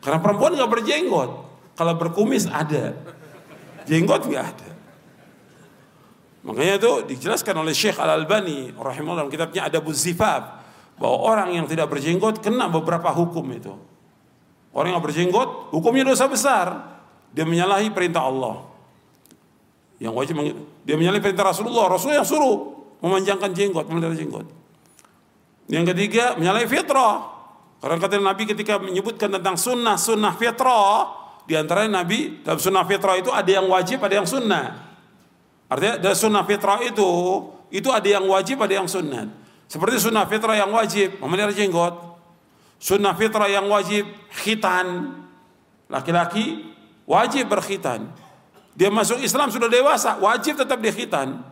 Karena 0.00 0.18
perempuan 0.22 0.54
nggak 0.54 0.70
berjenggot. 0.70 1.30
Kalau 1.74 1.94
berkumis 1.96 2.46
ada. 2.46 2.94
Jenggot 3.88 4.26
nggak 4.28 4.44
ada. 4.44 4.70
Makanya 6.40 6.80
itu 6.80 6.92
dijelaskan 7.16 7.52
oleh 7.60 7.76
Syekh 7.76 8.00
Al-Albani 8.00 8.72
rahimahullah 8.72 9.28
dalam 9.28 9.32
kitabnya 9.32 9.68
ada 9.68 9.78
Zifaf 9.92 10.42
bahwa 10.96 11.16
orang 11.20 11.52
yang 11.52 11.66
tidak 11.68 11.92
berjenggot 11.92 12.40
kena 12.40 12.72
beberapa 12.72 13.12
hukum 13.12 13.44
itu. 13.52 13.76
Orang 14.72 14.96
yang 14.96 15.02
berjenggot 15.02 15.74
hukumnya 15.74 16.06
dosa 16.08 16.30
besar. 16.30 16.66
Dia 17.34 17.44
menyalahi 17.44 17.92
perintah 17.92 18.24
Allah. 18.24 18.69
Yang 20.00 20.12
wajib 20.16 20.34
dia 20.88 20.96
menyalahi 20.96 21.20
perintah 21.20 21.52
Rasulullah. 21.52 21.92
Rasul 21.92 22.16
yang 22.16 22.24
suruh 22.24 22.72
memanjangkan 23.04 23.52
jenggot, 23.52 23.84
memelihara 23.84 24.16
jenggot. 24.16 24.48
Yang 25.68 25.92
ketiga 25.94 26.40
menyalahi 26.40 26.66
fitrah. 26.66 27.28
Karena 27.80 27.96
kata 28.00 28.16
Nabi 28.20 28.44
ketika 28.48 28.80
menyebutkan 28.80 29.28
tentang 29.28 29.56
sunnah 29.60 29.96
sunnah 30.00 30.36
fitrah 30.36 31.20
di 31.44 31.56
antara 31.56 31.84
Nabi 31.88 32.40
dalam 32.44 32.60
sunnah 32.60 32.84
fitrah 32.88 33.16
itu 33.20 33.28
ada 33.28 33.48
yang 33.48 33.68
wajib, 33.68 34.00
ada 34.00 34.14
yang 34.20 34.28
sunnah. 34.28 34.88
Artinya 35.68 35.96
dalam 36.00 36.18
sunnah 36.18 36.44
fitrah 36.48 36.80
itu 36.80 37.08
itu 37.70 37.88
ada 37.92 38.08
yang 38.08 38.24
wajib, 38.24 38.56
ada 38.60 38.74
yang 38.80 38.88
sunnah. 38.88 39.28
Seperti 39.70 40.02
sunnah 40.02 40.26
fitrah 40.26 40.56
yang 40.58 40.72
wajib 40.72 41.20
memelihara 41.22 41.54
jenggot. 41.54 41.94
Sunnah 42.80 43.12
fitrah 43.12 43.46
yang 43.46 43.68
wajib 43.68 44.08
khitan. 44.32 45.14
Laki-laki 45.92 46.72
wajib 47.04 47.52
berkhitan. 47.52 48.08
Dia 48.80 48.88
masuk 48.88 49.20
Islam 49.20 49.52
sudah 49.52 49.68
dewasa, 49.68 50.16
wajib 50.16 50.56
tetap 50.56 50.80
dia 50.80 50.88
khitan. 50.88 51.44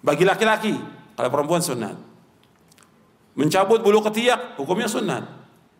Bagi 0.00 0.24
laki-laki, 0.24 0.72
kalau 1.12 1.28
perempuan 1.28 1.60
sunat. 1.60 1.92
Mencabut 3.36 3.84
bulu 3.84 4.00
ketiak, 4.08 4.56
hukumnya 4.56 4.88
sunat. 4.88 5.28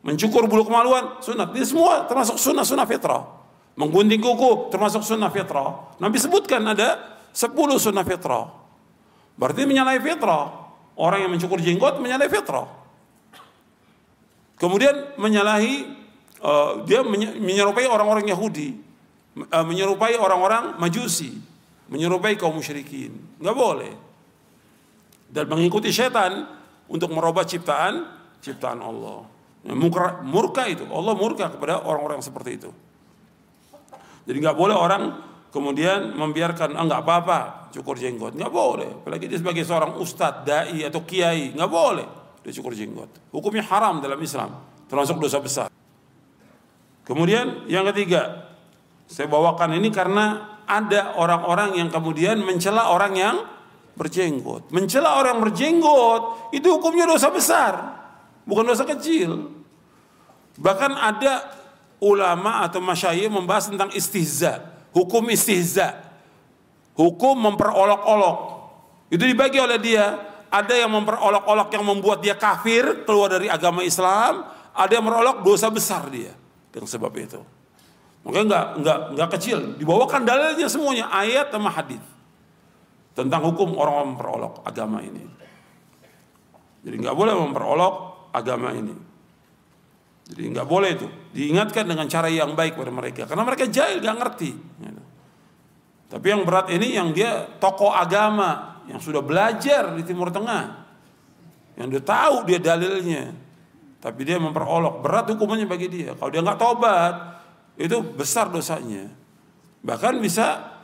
Mencukur 0.05 0.45
bulu 0.45 0.69
kemaluan 0.69 1.17
sunat. 1.25 1.57
Ini 1.57 1.65
semua 1.65 2.05
termasuk 2.05 2.37
sunnah 2.37 2.69
sunnah 2.69 2.85
fitrah. 2.85 3.25
Menggunting 3.81 4.21
kuku 4.21 4.69
termasuk 4.69 5.01
sunnah 5.01 5.33
fitrah. 5.33 5.97
Nabi 5.97 6.21
sebutkan 6.21 6.61
ada 6.61 7.17
10 7.33 7.57
sunnah 7.81 8.05
fitrah. 8.05 8.53
Berarti 9.41 9.65
menyalahi 9.65 9.97
fitrah. 10.05 10.77
Orang 11.01 11.25
yang 11.25 11.33
mencukur 11.33 11.57
jenggot 11.65 11.97
menyalahi 12.05 12.29
fitrah. 12.29 12.69
Kemudian 14.61 15.17
menyalahi 15.17 15.89
uh, 16.45 16.85
dia 16.85 17.01
menyerupai 17.09 17.89
orang-orang 17.89 18.29
Yahudi, 18.29 18.77
menyerupai 19.39 20.19
orang-orang 20.19 20.79
Majusi, 20.79 21.39
menyerupai 21.91 22.35
kaum 22.35 22.59
musyrikin. 22.59 23.15
Enggak 23.39 23.57
boleh. 23.57 23.93
Dan 25.31 25.47
mengikuti 25.47 25.95
setan 25.95 26.47
untuk 26.91 27.15
merubah 27.15 27.47
ciptaan 27.47 28.21
ciptaan 28.43 28.81
Allah. 28.83 29.27
Murka, 29.61 30.25
murka 30.25 30.65
itu, 30.67 30.89
Allah 30.89 31.13
murka 31.13 31.53
kepada 31.53 31.85
orang-orang 31.85 32.25
seperti 32.25 32.51
itu. 32.57 32.71
Jadi 34.25 34.37
nggak 34.41 34.57
boleh 34.57 34.73
orang 34.73 35.03
kemudian 35.53 36.17
membiarkan 36.17 36.79
ah 36.79 36.85
nggak 36.89 37.03
apa-apa 37.05 37.39
cukur 37.71 38.01
jenggot, 38.01 38.33
nggak 38.35 38.53
boleh. 38.53 39.05
Apalagi 39.05 39.29
dia 39.29 39.37
sebagai 39.37 39.63
seorang 39.63 40.01
ustadz, 40.01 40.49
dai 40.49 40.81
atau 40.83 41.05
kiai, 41.05 41.53
nggak 41.53 41.71
boleh 41.71 42.07
dia 42.41 42.53
cukur 42.57 42.73
jenggot. 42.73 43.09
Hukumnya 43.31 43.65
haram 43.69 44.01
dalam 44.01 44.17
Islam, 44.21 44.57
termasuk 44.89 45.21
dosa 45.21 45.39
besar. 45.45 45.69
Kemudian 47.05 47.69
yang 47.69 47.85
ketiga, 47.93 48.50
saya 49.11 49.27
bawakan 49.27 49.75
ini 49.75 49.91
karena 49.91 50.55
ada 50.71 51.19
orang-orang 51.19 51.75
yang 51.83 51.91
kemudian 51.91 52.39
mencela 52.47 52.95
orang 52.95 53.13
yang 53.19 53.37
berjenggot. 53.99 54.71
Mencela 54.71 55.19
orang 55.19 55.43
berjenggot 55.43 56.55
itu 56.55 56.71
hukumnya 56.71 57.11
dosa 57.11 57.27
besar, 57.35 57.75
bukan 58.47 58.71
dosa 58.71 58.87
kecil. 58.87 59.51
Bahkan 60.55 60.93
ada 60.95 61.51
ulama 61.99 62.63
atau 62.63 62.79
masyayikh 62.79 63.27
membahas 63.27 63.67
tentang 63.67 63.91
istihza, 63.91 64.63
hukum 64.95 65.27
istihza. 65.27 66.07
Hukum 66.95 67.35
memperolok-olok. 67.51 68.39
Itu 69.11 69.25
dibagi 69.25 69.59
oleh 69.59 69.81
dia. 69.81 70.07
Ada 70.51 70.85
yang 70.85 70.91
memperolok-olok 70.91 71.69
yang 71.73 71.85
membuat 71.87 72.19
dia 72.21 72.35
kafir, 72.35 73.07
keluar 73.07 73.31
dari 73.31 73.47
agama 73.47 73.87
Islam, 73.87 74.43
ada 74.75 74.91
yang 74.91 75.07
merolok 75.07 75.47
dosa 75.47 75.71
besar 75.71 76.11
dia 76.11 76.35
dengan 76.75 76.91
sebab 76.91 77.13
itu. 77.15 77.41
Makanya 78.21 78.45
enggak 78.45 78.67
enggak 78.81 78.99
enggak 79.17 79.31
kecil, 79.39 79.59
dibawakan 79.81 80.29
dalilnya 80.29 80.69
semuanya 80.69 81.09
ayat 81.09 81.49
sama 81.49 81.73
hadis 81.73 82.05
tentang 83.17 83.41
hukum 83.49 83.77
orang 83.81 84.13
memperolok 84.13 84.61
agama 84.65 85.01
ini. 85.01 85.25
Jadi 86.81 86.97
nggak 87.01 87.17
boleh 87.17 87.35
memperolok 87.37 87.95
agama 88.33 88.73
ini. 88.73 88.97
Jadi 90.31 90.43
nggak 90.53 90.69
boleh 90.69 90.91
itu. 90.95 91.07
Diingatkan 91.35 91.85
dengan 91.85 92.07
cara 92.07 92.31
yang 92.31 92.55
baik 92.55 92.79
pada 92.79 92.93
mereka. 92.95 93.27
Karena 93.27 93.43
mereka 93.43 93.67
jahil, 93.67 93.99
nggak 94.01 94.17
ngerti. 94.17 94.51
Tapi 96.11 96.27
yang 96.27 96.43
berat 96.43 96.67
ini 96.75 96.99
yang 96.99 97.15
dia 97.15 97.47
tokoh 97.63 97.95
agama 97.95 98.83
yang 98.91 98.99
sudah 98.99 99.23
belajar 99.23 99.95
di 99.95 100.03
Timur 100.03 100.35
Tengah, 100.35 100.83
yang 101.79 101.87
dia 101.87 102.03
tahu 102.03 102.43
dia 102.43 102.59
dalilnya, 102.59 103.31
tapi 104.03 104.27
dia 104.27 104.43
memperolok 104.43 104.99
berat 104.99 105.31
hukumannya 105.31 105.71
bagi 105.71 105.87
dia. 105.87 106.19
Kalau 106.19 106.31
dia 106.35 106.43
nggak 106.43 106.59
tobat, 106.59 107.15
itu 107.81 107.97
besar 108.05 108.53
dosanya. 108.53 109.09
Bahkan 109.81 110.21
bisa 110.21 110.77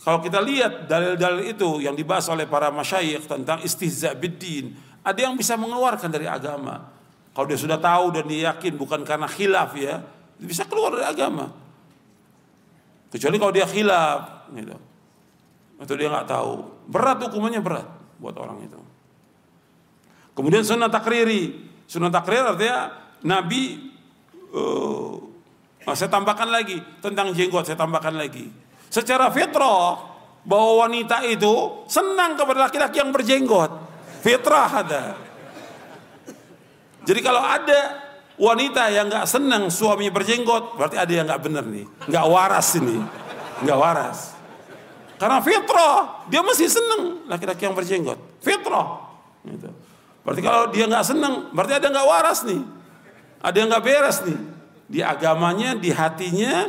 kalau 0.00 0.24
kita 0.24 0.40
lihat 0.40 0.88
dalil-dalil 0.88 1.52
itu 1.52 1.84
yang 1.84 1.92
dibahas 1.92 2.30
oleh 2.32 2.48
para 2.48 2.72
masyayikh 2.72 3.28
tentang 3.28 3.60
istihza 3.60 4.16
biddin, 4.16 4.72
ada 5.04 5.18
yang 5.18 5.36
bisa 5.36 5.58
mengeluarkan 5.60 6.08
dari 6.08 6.24
agama. 6.24 6.88
Kalau 7.36 7.46
dia 7.46 7.58
sudah 7.60 7.76
tahu 7.76 8.16
dan 8.16 8.24
dia 8.24 8.54
yakin 8.54 8.78
bukan 8.80 9.04
karena 9.04 9.28
khilaf 9.28 9.76
ya, 9.76 10.00
bisa 10.40 10.64
keluar 10.64 10.96
dari 10.96 11.06
agama. 11.06 11.50
Kecuali 13.12 13.36
kalau 13.36 13.52
dia 13.52 13.66
khilaf, 13.68 14.48
gitu. 14.56 14.76
Atau 15.78 15.94
dia 15.94 16.08
nggak 16.10 16.26
tahu, 16.26 16.52
berat 16.88 17.18
hukumannya 17.28 17.60
berat 17.62 17.86
buat 18.18 18.34
orang 18.38 18.64
itu. 18.66 18.80
Kemudian 20.34 20.62
sunnah 20.62 20.90
takriri, 20.90 21.68
sunnah 21.90 22.10
takrir 22.10 22.42
artinya 22.46 22.94
Nabi, 23.26 23.90
uh, 24.54 25.27
saya 25.86 26.10
tambahkan 26.10 26.48
lagi 26.50 26.82
tentang 27.00 27.32
jenggot, 27.32 27.64
saya 27.64 27.78
tambahkan 27.78 28.12
lagi. 28.16 28.50
Secara 28.88 29.28
fitrah 29.32 30.00
bahwa 30.44 30.88
wanita 30.88 31.24
itu 31.28 31.84
senang 31.88 32.36
kepada 32.36 32.68
laki-laki 32.68 32.96
yang 33.00 33.12
berjenggot. 33.12 33.70
Fitrah 34.24 34.68
ada. 34.68 35.04
Jadi 37.04 37.20
kalau 37.24 37.40
ada 37.40 38.04
wanita 38.36 38.92
yang 38.92 39.08
nggak 39.08 39.24
senang 39.24 39.72
suaminya 39.72 40.12
berjenggot, 40.12 40.76
berarti 40.76 40.96
ada 41.00 41.12
yang 41.12 41.24
nggak 41.24 41.42
benar 41.44 41.64
nih, 41.64 41.86
nggak 42.04 42.24
waras 42.28 42.68
ini, 42.76 42.98
nggak 43.64 43.78
waras. 43.78 44.18
Karena 45.18 45.38
fitrah, 45.42 46.26
dia 46.30 46.44
masih 46.44 46.68
senang 46.68 47.26
laki-laki 47.26 47.64
yang 47.64 47.74
berjenggot. 47.74 48.18
Fitrah. 48.44 49.08
Gitu. 49.46 49.70
Berarti 50.20 50.40
kalau 50.44 50.68
dia 50.68 50.84
nggak 50.84 51.06
senang, 51.06 51.48
berarti 51.56 51.80
ada 51.80 51.86
nggak 51.88 52.06
waras 52.06 52.44
nih, 52.44 52.60
ada 53.40 53.56
yang 53.56 53.68
nggak 53.72 53.84
beres 53.84 54.20
nih 54.26 54.57
di 54.88 55.04
agamanya, 55.04 55.76
di 55.76 55.92
hatinya, 55.92 56.66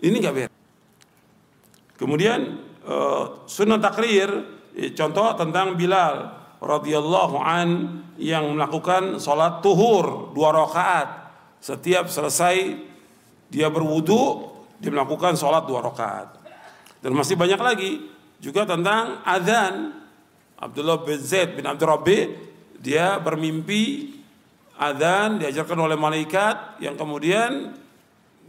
ini 0.00 0.16
nggak 0.22 0.34
beres. 0.34 0.54
Kemudian 1.98 2.62
uh, 2.86 3.42
sunnah 3.50 3.82
takrir, 3.82 4.30
eh, 4.78 4.94
contoh 4.94 5.34
tentang 5.34 5.74
Bilal 5.74 6.30
radhiyallahu 6.62 7.36
an 7.42 7.68
yang 8.16 8.56
melakukan 8.56 9.18
sholat 9.18 9.60
tuhur 9.60 10.32
dua 10.32 10.54
rakaat. 10.54 11.08
Setiap 11.60 12.06
selesai 12.06 12.78
dia 13.50 13.68
berwudu 13.68 14.54
dia 14.78 14.92
melakukan 14.92 15.34
sholat 15.34 15.66
dua 15.66 15.82
rakaat. 15.84 16.36
Dan 17.00 17.12
masih 17.12 17.36
banyak 17.36 17.60
lagi 17.60 17.92
juga 18.40 18.68
tentang 18.68 19.24
adzan 19.24 19.96
Abdullah 20.56 21.04
bin 21.04 21.20
Zaid 21.20 21.56
bin 21.56 21.64
Abdul 21.64 21.88
Rabbi 21.88 22.18
dia 22.80 23.20
bermimpi 23.20 24.15
adzan 24.76 25.40
diajarkan 25.40 25.78
oleh 25.80 25.96
malaikat 25.96 26.80
yang 26.84 26.94
kemudian 26.94 27.72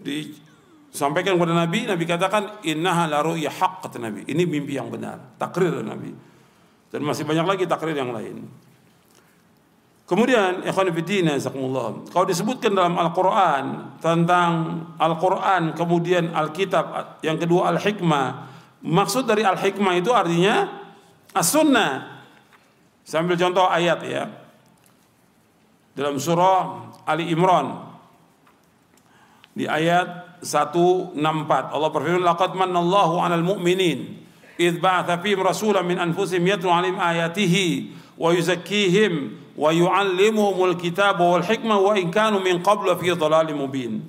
disampaikan 0.04 1.40
kepada 1.40 1.56
Nabi 1.56 1.88
Nabi 1.88 2.04
katakan 2.04 2.64
innaha 2.68 3.08
la 3.08 3.20
ru'ya 3.24 3.50
haqq 3.50 3.88
kata 3.88 3.98
Nabi 3.98 4.28
ini 4.28 4.44
mimpi 4.44 4.76
yang 4.76 4.92
benar 4.92 5.40
takrir 5.40 5.82
Nabi 5.82 6.12
dan 6.92 7.02
masih 7.04 7.28
banyak 7.28 7.46
lagi 7.46 7.64
takrir 7.68 7.96
yang 7.96 8.16
lain. 8.16 8.48
Kemudian 10.08 10.64
ikhwan 10.64 10.88
fillah 10.96 11.36
jazakumullah. 11.36 12.08
Kalau 12.16 12.24
disebutkan 12.24 12.72
dalam 12.72 12.96
Al-Qur'an 12.96 14.00
tentang 14.00 14.52
Al-Qur'an 14.96 15.76
kemudian 15.76 16.32
Alkitab 16.32 17.20
yang 17.28 17.36
kedua 17.36 17.76
Al-Hikmah, 17.76 18.28
maksud 18.88 19.28
dari 19.28 19.44
Al-Hikmah 19.44 20.00
itu 20.00 20.16
artinya 20.16 20.64
As-Sunnah. 21.36 22.24
Sambil 23.04 23.36
contoh 23.36 23.68
ayat 23.68 24.00
ya 24.08 24.47
dalam 25.98 26.22
surah 26.22 26.94
Ali 27.10 27.34
Imran. 27.34 27.90
Di 29.58 29.66
ayat 29.66 30.38
164 30.46 31.18
Allah 31.74 31.90
berfirman 31.90 32.22
laqad 32.22 32.54
manallahu 32.54 33.18
'alal 33.18 33.42
mu'minin. 33.42 34.22
Idh 34.62 34.78
ba'atha 34.78 35.18
fihim 35.18 35.42
rasulan 35.42 35.82
min 35.82 35.98
anfusihim 35.98 36.46
yatlu 36.46 36.70
'alaihim 36.70 37.02
ayatihi 37.02 37.98
wa 38.14 38.30
yuzakkihim 38.30 39.34
wa 39.58 39.74
yu'allimuhumul 39.74 40.78
kitaba 40.78 41.26
wal 41.26 41.42
hikmah 41.42 41.82
wa 41.82 41.98
in 41.98 42.14
kanu 42.14 42.38
min 42.38 42.62
qablu 42.62 42.94
fi 43.02 43.18
dhalalin 43.18 43.58
mubin. 43.58 44.06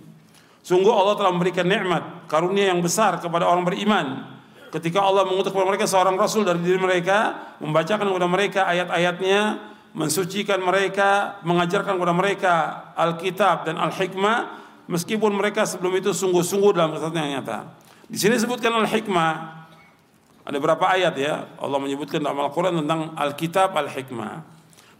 Sungguh 0.60 0.92
Allah 0.92 1.16
telah 1.16 1.32
memberikan 1.32 1.64
nikmat 1.64 2.28
karunia 2.28 2.68
yang 2.68 2.84
besar 2.84 3.16
kepada 3.16 3.48
orang 3.48 3.64
beriman. 3.64 4.36
Ketika 4.68 5.00
Allah 5.00 5.24
mengutus 5.24 5.48
kepada 5.48 5.64
mereka 5.64 5.88
seorang 5.88 6.12
rasul 6.20 6.44
dari 6.44 6.60
diri 6.60 6.76
mereka 6.76 7.56
membacakan 7.64 8.04
kepada 8.04 8.28
mereka 8.28 8.60
ayat-ayatnya 8.68 9.67
mensucikan 9.98 10.62
mereka 10.62 11.42
mengajarkan 11.42 11.98
kepada 11.98 12.14
mereka 12.14 12.54
Alkitab 12.94 13.66
dan 13.66 13.82
Al-Hikmah 13.82 14.38
meskipun 14.86 15.34
mereka 15.34 15.66
sebelum 15.66 15.98
itu 15.98 16.14
sungguh-sungguh 16.14 16.70
dalam 16.70 16.94
kesatuan 16.94 17.26
yang 17.26 17.42
nyata. 17.42 17.66
Di 18.06 18.14
sini 18.14 18.38
sebutkan 18.38 18.70
Al-Hikmah 18.78 19.58
ada 20.46 20.58
berapa 20.62 20.86
ayat 20.86 21.18
ya 21.18 21.50
Allah 21.58 21.82
menyebutkan 21.82 22.22
dalam 22.22 22.38
Al-Quran 22.46 22.86
tentang 22.86 23.10
Alkitab 23.18 23.74
Al-Hikmah. 23.74 24.46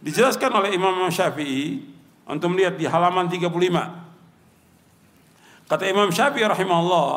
Dijelaskan 0.03 0.51
oleh 0.51 0.75
Imam 0.75 0.99
Syafi'i 1.07 1.79
untuk 2.27 2.51
melihat 2.51 2.75
di 2.75 2.83
halaman 2.83 3.31
35. 3.31 5.71
Kata 5.71 5.83
Imam 5.87 6.11
Syafi'i 6.11 6.43
rahimahullah, 6.43 7.11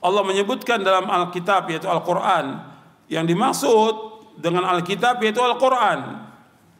Allah 0.00 0.22
menyebutkan 0.24 0.80
dalam 0.80 1.12
Alkitab 1.12 1.68
yaitu 1.68 1.92
Al-Quran 1.92 2.56
yang 3.12 3.28
dimaksud 3.28 4.16
dengan 4.40 4.64
Alkitab 4.64 5.20
yaitu 5.20 5.44
Al-Quran. 5.44 6.27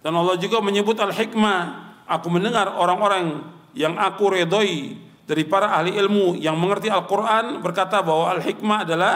Dan 0.02 0.14
Allah 0.14 0.38
juga 0.38 0.62
menyebut 0.62 0.98
Al-Hikmah. 0.98 1.60
Aku 2.08 2.32
mendengar 2.32 2.72
orang-orang 2.72 3.44
yang 3.76 3.98
aku 3.98 4.32
redoi 4.32 4.96
dari 5.28 5.44
para 5.44 5.76
ahli 5.76 5.92
ilmu 5.92 6.40
yang 6.40 6.56
mengerti 6.56 6.88
Al-Quran 6.88 7.60
berkata 7.60 8.00
bahwa 8.00 8.32
Al-Hikmah 8.38 8.78
adalah 8.88 9.14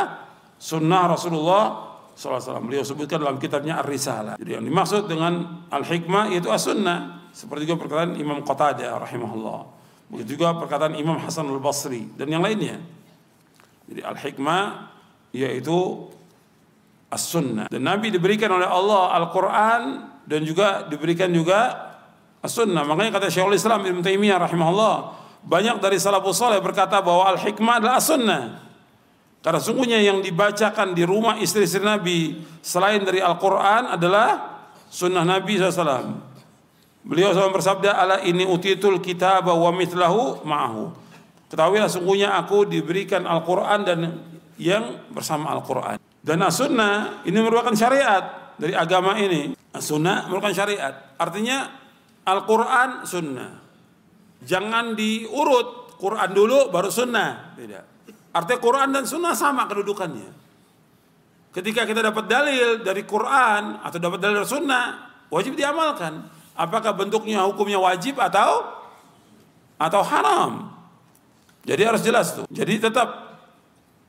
sunnah 0.63 1.11
Rasulullah 1.11 1.93
SAW. 2.15 2.63
Beliau 2.63 2.85
sebutkan 2.87 3.19
dalam 3.19 3.41
kitabnya 3.41 3.81
Ar-Risalah. 3.83 4.39
Jadi 4.39 4.51
yang 4.55 4.65
dimaksud 4.65 5.09
dengan 5.09 5.67
al-hikmah 5.73 6.31
itu 6.31 6.49
as-sunnah. 6.53 7.33
Seperti 7.33 7.65
juga 7.65 7.83
perkataan 7.83 8.15
Imam 8.21 8.45
Qatadah 8.45 9.01
rahimahullah. 9.01 9.61
Begitu 10.13 10.37
juga 10.37 10.53
perkataan 10.61 10.93
Imam 10.95 11.17
Hasan 11.17 11.49
al-Basri 11.49 12.13
dan 12.21 12.29
yang 12.29 12.45
lainnya. 12.45 12.77
Jadi 13.89 14.01
al-hikmah 14.05 14.93
yaitu 15.33 16.09
as-sunnah. 17.09 17.73
Dan 17.73 17.89
Nabi 17.89 18.13
diberikan 18.13 18.53
oleh 18.53 18.69
Allah 18.69 19.17
Al-Quran 19.17 19.81
dan 20.27 20.47
juga 20.47 20.87
diberikan 20.87 21.31
juga 21.31 21.91
as-sunnah. 22.43 22.83
Makanya 22.83 23.19
kata 23.19 23.31
Syekhul 23.31 23.57
Islam 23.57 23.87
Ibn 23.87 24.01
Taimiyah 24.03 24.39
rahimahullah, 24.43 24.95
banyak 25.43 25.83
dari 25.83 25.99
salafus 25.99 26.39
saleh 26.39 26.63
berkata 26.63 27.03
bahwa 27.03 27.31
al-hikmah 27.35 27.83
adalah 27.83 27.95
as-sunnah. 27.99 28.43
Karena 29.43 29.59
sungguhnya 29.59 29.99
yang 29.99 30.23
dibacakan 30.23 30.95
di 30.95 31.03
rumah 31.03 31.35
istri-istri 31.43 31.83
Nabi 31.83 32.39
selain 32.63 33.03
dari 33.03 33.19
Al-Quran 33.19 33.91
adalah 33.99 34.63
sunnah 34.87 35.27
Nabi 35.27 35.59
SAW. 35.59 36.31
Beliau 37.03 37.35
SAW 37.35 37.51
bersabda, 37.51 37.99
ala 37.99 38.23
ini 38.23 38.47
utitul 38.47 39.03
kitab 39.03 39.51
wa 39.51 39.71
mitlahu 39.75 40.47
ma'ahu. 40.47 40.95
Ketahuilah 41.51 41.91
sungguhnya 41.91 42.39
aku 42.39 42.71
diberikan 42.71 43.27
Al-Quran 43.27 43.81
dan 43.83 43.99
yang 44.63 45.11
bersama 45.11 45.51
Al-Quran. 45.59 45.99
Dan 46.23 46.39
as-sunnah 46.47 47.27
ini 47.27 47.35
merupakan 47.43 47.75
syariat 47.75 48.42
dari 48.63 48.79
agama 48.79 49.19
ini. 49.19 49.59
As-sunnah 49.75 50.31
merupakan 50.31 50.55
syariat. 50.55 51.19
Artinya 51.19 51.67
Al-Quran 52.23 53.03
sunnah. 53.03 53.59
Jangan 54.47 54.95
diurut 54.95 55.99
Quran 55.99 56.31
dulu 56.31 56.71
baru 56.71 56.87
sunnah. 56.87 57.59
Tidak. 57.59 57.85
Artinya 58.31 58.61
Quran 58.63 58.89
dan 58.95 59.05
sunnah 59.11 59.35
sama 59.35 59.67
kedudukannya. 59.67 60.31
Ketika 61.53 61.85
kita 61.85 62.01
dapat 62.01 62.31
dalil 62.31 62.81
dari 62.81 63.03
Quran 63.05 63.83
atau 63.83 63.99
dapat 63.99 64.19
dalil 64.23 64.41
dari 64.41 64.49
sunnah, 64.49 64.85
wajib 65.29 65.59
diamalkan. 65.59 66.23
Apakah 66.55 66.95
bentuknya 66.95 67.43
hukumnya 67.45 67.83
wajib 67.83 68.21
atau 68.23 68.63
atau 69.77 70.01
haram? 70.07 70.71
Jadi 71.67 71.83
harus 71.83 72.03
jelas 72.05 72.39
tuh. 72.39 72.47
Jadi 72.49 72.79
tetap 72.79 73.09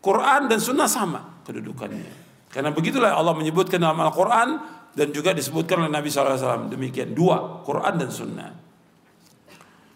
Quran 0.03 0.51
dan 0.51 0.59
sunnah 0.59 0.87
sama 0.87 1.43
kedudukannya. 1.47 2.22
Karena 2.53 2.69
begitulah 2.69 3.17
Allah 3.17 3.33
menyebutkan 3.33 3.81
dalam 3.81 3.97
Al-Quran 3.97 4.61
dan 4.93 5.09
juga 5.09 5.33
disebutkan 5.33 5.83
oleh 5.83 5.91
Nabi 5.91 6.13
SAW. 6.13 6.69
Demikian 6.69 7.17
dua, 7.17 7.65
Quran 7.65 7.93
dan 7.97 8.09
sunnah. 8.13 8.51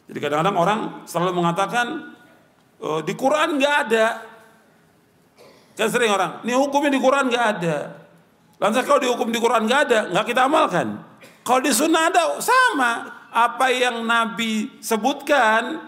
Jadi 0.09 0.17
kadang-kadang 0.17 0.57
orang 0.57 0.79
selalu 1.05 1.37
mengatakan 1.37 2.17
oh, 2.81 3.05
di 3.05 3.13
Quran 3.13 3.61
nggak 3.61 3.75
ada. 3.87 4.05
Kan 5.77 5.93
sering 5.93 6.09
orang, 6.09 6.41
ini 6.41 6.57
hukumnya 6.57 6.89
di 6.89 6.97
Quran 6.97 7.29
nggak 7.29 7.45
ada. 7.61 7.77
Lantas 8.57 8.81
kalau 8.89 8.97
dihukum 8.97 9.29
di 9.29 9.37
Quran 9.37 9.69
nggak 9.69 9.81
ada, 9.85 9.99
nggak 10.09 10.25
kita 10.25 10.49
amalkan. 10.49 10.97
Kalau 11.45 11.61
di 11.61 11.69
Sunnah 11.69 12.09
ada, 12.09 12.41
sama. 12.41 13.13
Apa 13.29 13.69
yang 13.69 14.01
Nabi 14.01 14.81
sebutkan, 14.81 15.86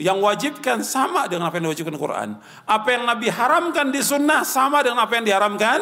yang 0.00 0.16
wajibkan 0.24 0.80
sama 0.80 1.28
dengan 1.28 1.52
apa 1.52 1.60
yang 1.60 1.68
diwajibkan 1.68 1.92
di 1.92 2.00
Quran. 2.00 2.28
Apa 2.64 2.88
yang 2.96 3.04
Nabi 3.04 3.28
haramkan 3.28 3.92
di 3.92 4.00
Sunnah 4.00 4.48
sama 4.48 4.80
dengan 4.80 5.04
apa 5.04 5.12
yang 5.20 5.28
diharamkan 5.28 5.78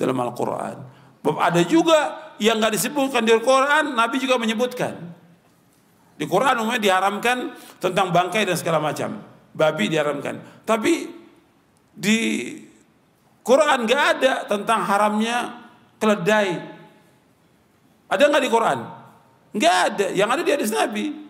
dalam 0.00 0.16
Al-Quran. 0.16 0.76
Ada 1.20 1.60
juga 1.68 2.32
yang 2.40 2.56
nggak 2.56 2.72
disebutkan 2.80 3.28
di 3.28 3.36
Al-Quran, 3.36 3.92
Nabi 3.92 4.16
juga 4.16 4.40
menyebutkan. 4.40 4.96
Di 6.16 6.24
Quran 6.24 6.64
umumnya 6.64 6.80
diharamkan 6.80 7.52
tentang 7.76 8.08
bangkai 8.08 8.48
dan 8.48 8.56
segala 8.56 8.80
macam. 8.80 9.20
Babi 9.52 9.92
diharamkan. 9.92 10.64
Tapi 10.64 11.12
di 11.92 12.20
Quran 13.44 13.84
nggak 13.84 14.04
ada 14.16 14.48
tentang 14.48 14.80
haramnya 14.80 15.60
keledai. 16.00 16.56
Ada 18.08 18.22
nggak 18.32 18.44
di 18.48 18.50
Quran? 18.50 18.78
Nggak 19.52 19.76
ada. 19.76 20.06
Yang 20.16 20.28
ada 20.32 20.40
di 20.40 20.52
hadis 20.56 20.72
Nabi 20.72 21.25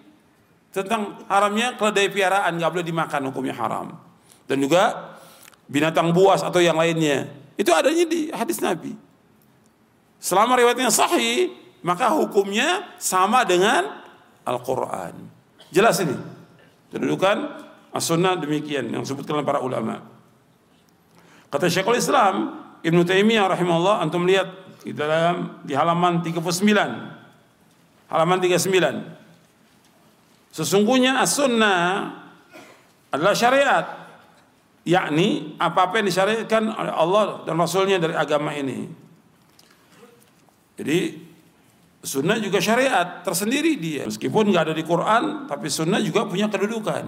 tentang 0.77 1.25
haramnya 1.25 1.81
keledai 1.81 2.13
piaraan 2.13 2.61
nggak 2.61 2.71
boleh 2.77 2.85
dimakan 2.85 3.33
hukumnya 3.33 3.57
haram. 3.57 3.97
Dan 4.45 4.61
juga 4.61 5.17
binatang 5.65 6.13
buas 6.13 6.45
atau 6.45 6.61
yang 6.61 6.77
lainnya 6.77 7.33
itu 7.57 7.73
adanya 7.73 8.05
di 8.05 8.29
hadis 8.29 8.61
Nabi. 8.61 8.93
Selama 10.21 10.61
riwayatnya 10.61 10.93
sahih, 10.93 11.57
maka 11.81 12.13
hukumnya 12.13 12.93
sama 13.01 13.49
dengan 13.49 14.05
Al-Quran. 14.45 15.17
Jelas 15.73 15.97
ini. 16.05 16.17
Kedudukan 16.93 17.37
as-sunnah 17.97 18.37
demikian 18.37 18.93
yang 18.93 19.03
disebutkan 19.03 19.43
para 19.43 19.65
ulama. 19.65 20.05
Kata 21.49 21.73
Syekhul 21.73 21.99
Islam 21.99 22.53
Ibnu 22.85 23.03
Taimiyah 23.03 23.49
rahimahullah 23.49 24.05
antum 24.05 24.29
lihat 24.29 24.79
di 24.85 24.93
dalam 24.95 25.65
di 25.67 25.75
halaman 25.75 26.23
39. 26.23 26.53
Halaman 28.07 28.39
39. 28.39 29.26
Sesungguhnya 30.57 31.21
as-sunnah 31.21 32.17
adalah 33.13 33.37
syariat 33.37 33.85
yakni 34.89 35.53
apa-apa 35.61 36.01
yang 36.01 36.09
disyariatkan 36.09 36.73
oleh 36.73 36.95
Allah 36.97 37.45
dan 37.45 37.61
Rasulnya 37.61 38.01
dari 38.01 38.17
agama 38.17 38.57
ini. 38.57 38.89
Jadi 40.81 40.99
sunnah 42.01 42.41
juga 42.41 42.57
syariat 42.65 43.21
tersendiri 43.21 43.77
dia. 43.77 44.09
Meskipun 44.09 44.49
nggak 44.49 44.73
ada 44.73 44.75
di 44.77 44.81
Quran, 44.81 45.45
tapi 45.45 45.69
sunnah 45.69 46.01
juga 46.01 46.25
punya 46.25 46.49
kedudukan. 46.49 47.05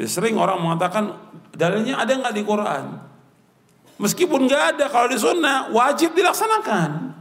Jadi 0.00 0.08
sering 0.08 0.40
orang 0.40 0.56
mengatakan 0.56 1.12
dalilnya 1.52 2.00
ada 2.00 2.16
nggak 2.16 2.32
di 2.32 2.42
Quran? 2.48 2.84
Meskipun 4.00 4.48
nggak 4.48 4.64
ada 4.72 4.84
kalau 4.88 5.12
di 5.12 5.20
sunnah 5.20 5.68
wajib 5.68 6.16
dilaksanakan. 6.16 7.12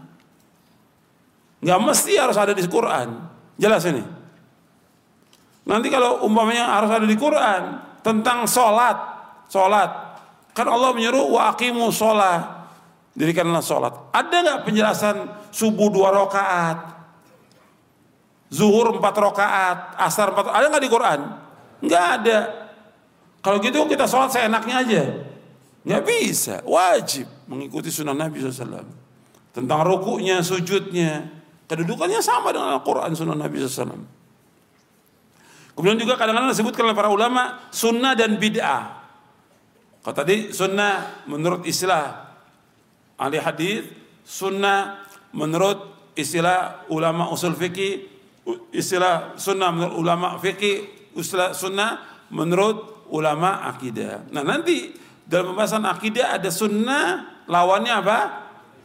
Nggak 1.60 1.80
mesti 1.84 2.16
harus 2.16 2.39
ada 2.39 2.56
di 2.56 2.64
Quran. 2.64 3.28
Jelas 3.60 3.84
ini. 3.91 4.22
Nanti 5.64 5.88
kalau 5.88 6.28
umpamanya 6.28 6.76
harus 6.76 6.91
ada 6.91 7.07
di 7.07 7.16
Quran 7.16 7.80
tentang 8.03 8.43
sholat, 8.43 8.97
sholat, 9.47 9.89
kan 10.51 10.68
Allah 10.68 10.91
menyuruh 10.91 11.39
wa 11.39 11.55
aqimu 11.55 11.88
sholat, 11.88 12.68
dirikanlah 13.16 13.64
sholat. 13.64 14.11
Ada 14.11 14.36
nggak 14.43 14.59
penjelasan 14.68 15.16
subuh 15.55 15.88
dua 15.88 16.11
rakaat, 16.11 16.78
zuhur 18.51 18.99
empat 18.99 19.16
rakaat, 19.16 19.78
asar 20.03 20.36
empat, 20.36 20.51
ada 20.51 20.68
nggak 20.68 20.84
di 20.84 20.91
Quran? 20.91 21.20
Nggak 21.80 22.05
ada. 22.20 22.38
Kalau 23.39 23.59
gitu 23.64 23.88
kita 23.88 24.03
sholat 24.03 24.36
seenaknya 24.36 24.76
aja. 24.84 25.03
Nggak 25.84 26.03
bisa, 26.07 26.55
wajib 26.64 27.28
mengikuti 27.47 27.91
sunnah 27.91 28.16
Nabi 28.16 28.39
SAW. 28.39 28.88
Tentang 29.51 29.80
rukuknya, 29.84 30.39
sujudnya, 30.39 31.28
kedudukannya 31.68 32.24
sama 32.24 32.55
dengan 32.55 32.80
Al-Quran 32.80 33.11
sunnah 33.16 33.36
Nabi 33.36 33.59
SAW. 33.64 34.22
Kemudian 35.74 35.97
juga 35.97 36.13
kadang-kadang 36.17 36.53
disebutkan 36.53 36.86
oleh 36.89 36.97
para 36.97 37.09
ulama 37.09 37.65
sunnah 37.74 38.13
dan 38.13 38.38
bid'ah. 38.38 39.03
Kalau 40.05 40.15
tadi 40.15 40.53
sunnah 40.53 41.26
menurut 41.26 41.65
istilah 41.65 42.30
ahli 43.17 43.38
hadis, 43.41 43.88
sunnah 44.21 45.01
menurut 45.34 46.11
istilah 46.13 46.86
ulama 46.93 47.34
usul 47.34 47.57
fikih, 47.57 48.05
istilah 48.69 49.34
sunnah 49.39 49.74
menurut 49.74 49.95
ulama 49.97 50.28
fikih, 50.38 51.09
istilah 51.17 51.57
sunnah 51.57 52.21
menurut 52.30 53.07
ulama 53.09 53.65
akidah. 53.69 54.30
Nah 54.30 54.45
nanti 54.45 54.93
dalam 55.24 55.55
pembahasan 55.55 55.88
akidah 55.89 56.38
ada 56.38 56.53
sunnah 56.53 57.41
lawannya 57.49 57.93
apa? 57.93 58.19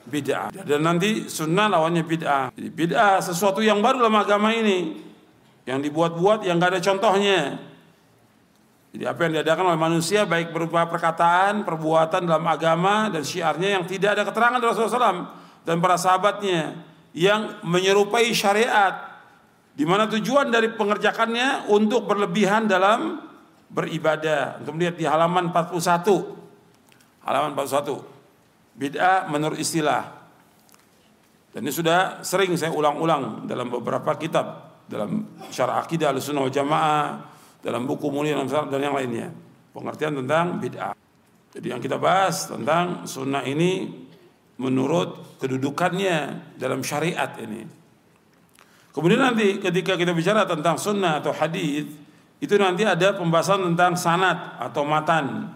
Bid'ah. 0.09 0.49
Dan 0.65 0.89
nanti 0.89 1.29
sunnah 1.29 1.69
lawannya 1.69 2.01
bid'ah. 2.01 2.57
Jadi 2.57 2.69
bid'ah 2.73 3.21
sesuatu 3.21 3.61
yang 3.61 3.85
baru 3.85 4.01
dalam 4.07 4.17
agama 4.17 4.57
ini. 4.57 5.05
Yang 5.69 5.93
dibuat-buat 5.93 6.49
yang 6.49 6.57
gak 6.57 6.73
ada 6.73 6.81
contohnya. 6.81 7.61
Jadi 8.89 9.05
apa 9.05 9.21
yang 9.29 9.33
diadakan 9.37 9.65
oleh 9.69 9.81
manusia 9.81 10.25
baik 10.25 10.49
berupa 10.49 10.89
perkataan, 10.89 11.69
perbuatan 11.69 12.25
dalam 12.25 12.49
agama 12.49 13.13
dan 13.13 13.21
syiarnya 13.21 13.77
yang 13.77 13.85
tidak 13.85 14.17
ada 14.17 14.25
keterangan 14.25 14.57
dari 14.57 14.69
Rasulullah 14.73 15.13
SAW 15.13 15.21
dan 15.69 15.77
para 15.85 16.01
sahabatnya 16.01 16.73
yang 17.13 17.61
menyerupai 17.69 18.33
syariat 18.33 19.21
di 19.77 19.85
mana 19.85 20.09
tujuan 20.09 20.49
dari 20.49 20.73
pengerjakannya 20.73 21.69
untuk 21.69 22.09
berlebihan 22.09 22.65
dalam 22.65 23.21
beribadah. 23.69 24.59
Untuk 24.65 24.75
melihat 24.75 24.97
di 24.97 25.05
halaman 25.05 25.53
41. 25.53 27.29
Halaman 27.29 27.53
41. 27.53 28.03
Bid'ah 28.75 29.29
menurut 29.29 29.61
istilah. 29.61 30.17
Dan 31.53 31.63
ini 31.63 31.73
sudah 31.73 32.25
sering 32.25 32.57
saya 32.57 32.73
ulang-ulang 32.73 33.45
dalam 33.45 33.69
beberapa 33.69 34.17
kitab. 34.17 34.68
Dalam 34.89 35.39
syarah 35.53 35.85
akidah 35.85 36.11
al-sunnah 36.17 36.49
jamaah. 36.49 37.23
Dalam 37.61 37.85
buku 37.85 38.09
mulia 38.09 38.41
dan 38.43 38.81
yang 38.81 38.97
lainnya. 38.97 39.29
Pengertian 39.77 40.17
tentang 40.25 40.59
bid'ah. 40.59 40.97
Jadi 41.53 41.67
yang 41.69 41.81
kita 41.81 42.01
bahas 42.01 42.49
tentang 42.49 43.05
sunnah 43.05 43.45
ini 43.45 43.89
menurut 44.59 45.39
kedudukannya 45.39 46.17
dalam 46.59 46.83
syariat 46.83 47.31
ini. 47.39 47.65
Kemudian 48.91 49.23
nanti 49.23 49.63
ketika 49.63 49.95
kita 49.95 50.11
bicara 50.11 50.43
tentang 50.43 50.75
sunnah 50.75 51.23
atau 51.23 51.31
hadis 51.31 51.87
itu 52.39 52.55
nanti 52.59 52.83
ada 52.83 53.15
pembahasan 53.15 53.75
tentang 53.75 53.95
sanat 53.95 54.59
atau 54.59 54.83
matan. 54.83 55.55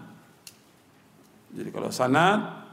Jadi 1.53 1.69
kalau 1.69 1.91
sanat 1.91 2.63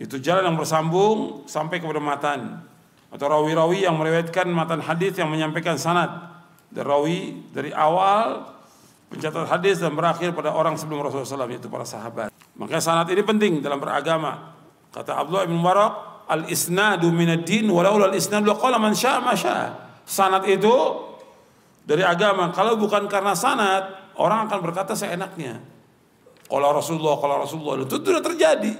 itu 0.00 0.18
jalan 0.18 0.50
yang 0.52 0.56
bersambung 0.58 1.46
sampai 1.46 1.78
kepada 1.78 2.02
matan 2.02 2.64
atau 3.14 3.26
rawi-rawi 3.30 3.86
yang 3.86 3.94
meriwayatkan 3.94 4.50
matan 4.50 4.82
hadis 4.82 5.14
yang 5.14 5.30
menyampaikan 5.30 5.78
sanat 5.78 6.34
dari 6.66 6.82
rawi 6.82 7.18
dari 7.54 7.70
awal 7.70 8.50
pencatat 9.06 9.46
hadis 9.46 9.78
dan 9.78 9.94
berakhir 9.94 10.34
pada 10.34 10.50
orang 10.50 10.74
sebelum 10.74 11.06
Rasulullah 11.06 11.46
SAW 11.46 11.54
itu 11.54 11.70
para 11.70 11.86
sahabat. 11.86 12.34
Maka 12.58 12.82
sanat 12.82 13.06
ini 13.14 13.22
penting 13.22 13.62
dalam 13.62 13.78
beragama. 13.78 14.58
Kata 14.90 15.22
Abdullah 15.22 15.46
bin 15.46 15.62
Mubarak, 15.62 16.26
al 16.26 16.50
isnadu 16.50 17.14
minad 17.14 17.46
din 17.46 17.70
walau 17.70 18.02
al 18.02 18.18
isnadu 18.18 18.50
qala 18.58 18.82
man 18.82 18.98
syaa 18.98 19.22
ma 19.22 19.38
Sanat 20.04 20.42
itu 20.50 20.74
dari 21.86 22.02
agama. 22.02 22.50
Kalau 22.50 22.74
bukan 22.74 23.06
karena 23.06 23.38
sanat, 23.38 24.12
orang 24.18 24.50
akan 24.50 24.58
berkata 24.58 24.98
seenaknya. 24.98 25.62
Kalau 26.50 26.70
Rasulullah, 26.74 27.16
kalau 27.22 27.36
Rasulullah 27.40 27.86
itu 27.86 27.96
sudah 28.02 28.20
terjadi. 28.20 28.74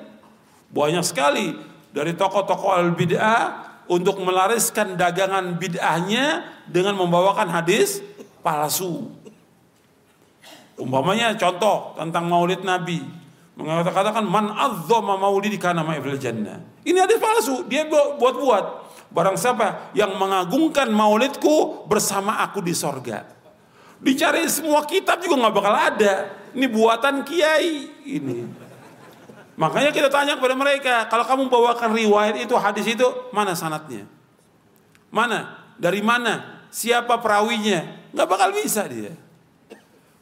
Banyak 0.74 1.07
sekali 1.07 1.55
dari 1.95 2.12
tokoh-tokoh 2.18 2.74
al-bid'ah 2.74 3.74
untuk 3.91 4.20
melariskan 4.20 4.97
dagangan 4.97 5.61
bid'ahnya 5.61 6.45
dengan 6.68 6.97
membawakan 6.97 7.49
hadis 7.53 8.01
palsu. 8.41 9.12
Umpamanya 10.74 11.37
contoh 11.39 11.95
tentang 11.95 12.26
maulid 12.26 12.66
Nabi. 12.66 13.01
Mengatakan 13.55 14.26
man 14.26 14.51
azzama 14.51 15.14
maulidi 15.14 15.55
kana 15.55 15.87
ma'ifil 15.87 16.18
jannah. 16.18 16.59
Ini 16.82 16.99
hadis 17.07 17.22
palsu, 17.22 17.62
dia 17.70 17.87
buat-buat. 17.87 18.82
Barang 19.14 19.39
siapa 19.39 19.95
yang 19.95 20.18
mengagungkan 20.18 20.91
maulidku 20.91 21.87
bersama 21.87 22.43
aku 22.43 22.59
di 22.59 22.74
sorga. 22.74 23.22
Dicari 24.03 24.43
semua 24.51 24.82
kitab 24.82 25.22
juga 25.22 25.47
nggak 25.47 25.55
bakal 25.55 25.74
ada. 25.74 26.14
Ini 26.51 26.66
buatan 26.66 27.22
kiai 27.22 27.95
ini. 28.11 28.63
Makanya 29.55 29.94
kita 29.94 30.11
tanya 30.11 30.34
kepada 30.34 30.59
mereka, 30.59 31.07
kalau 31.07 31.22
kamu 31.22 31.42
bawakan 31.46 31.94
riwayat 31.94 32.34
itu, 32.42 32.55
hadis 32.59 32.86
itu, 32.90 33.07
mana 33.30 33.55
sanatnya? 33.55 34.02
Mana? 35.14 35.70
Dari 35.78 36.02
mana? 36.02 36.66
Siapa 36.74 37.22
perawinya? 37.22 38.11
Nggak 38.11 38.28
bakal 38.28 38.50
bisa 38.50 38.82
dia. 38.90 39.14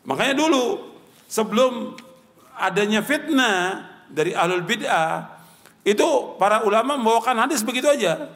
Makanya 0.05 0.37
dulu 0.37 0.93
sebelum 1.25 1.97
adanya 2.61 3.01
fitnah 3.01 3.89
dari 4.13 4.37
ahlul 4.37 4.69
bid'ah, 4.69 5.33
itu 5.81 6.37
para 6.37 6.61
ulama 6.69 7.01
membawakan 7.01 7.49
hadis 7.49 7.65
begitu 7.65 7.89
aja. 7.89 8.29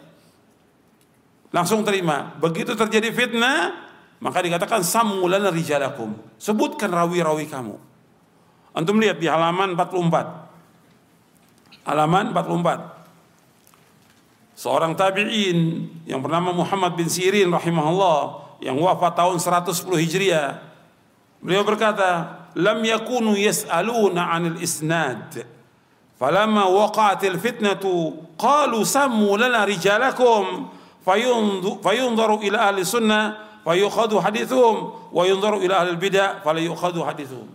Langsung 1.52 1.84
terima. 1.84 2.32
Begitu 2.40 2.72
terjadi 2.72 3.12
fitnah, 3.12 3.84
maka 4.24 4.40
dikatakan 4.40 4.80
samulana 4.80 5.52
rijalakum. 5.52 6.16
Sebutkan 6.40 6.88
rawi-rawi 6.88 7.44
kamu. 7.52 7.76
Antum 8.72 8.96
lihat 8.96 9.20
di 9.20 9.28
halaman 9.28 9.76
44. 9.76 10.45
Halaman 11.86 12.34
44. 12.34 14.58
Seorang 14.58 14.98
tabi'in 14.98 15.86
yang 16.02 16.18
bernama 16.18 16.50
Muhammad 16.50 16.98
bin 16.98 17.06
Sirin 17.06 17.46
rahimahullah 17.46 18.42
yang 18.58 18.74
wafat 18.82 19.14
tahun 19.14 19.38
110 19.38 19.94
Hijriah. 19.94 20.66
Beliau 21.38 21.62
berkata, 21.62 22.42
"Lam 22.58 22.82
yakunu 22.82 23.38
yas'aluna 23.38 24.34
'anil 24.34 24.58
isnad." 24.58 25.46
Falamma 26.18 26.66
waqa'atil 26.66 27.38
fitnatu 27.38 28.18
qalu 28.34 28.82
sammu 28.82 29.38
lana 29.38 29.62
rijalakum 29.68 30.72
fayunzaru 31.06 32.40
ila 32.40 32.72
ahli 32.72 32.82
sunnah 32.82 33.36
fayukhadu 33.62 34.18
hadithum 34.18 34.90
wa 35.12 35.22
yunzaru 35.22 35.62
ila 35.62 35.84
ahli 35.84 35.94
bidah 36.00 36.40
fala 36.40 36.58
hadithum 36.58 37.46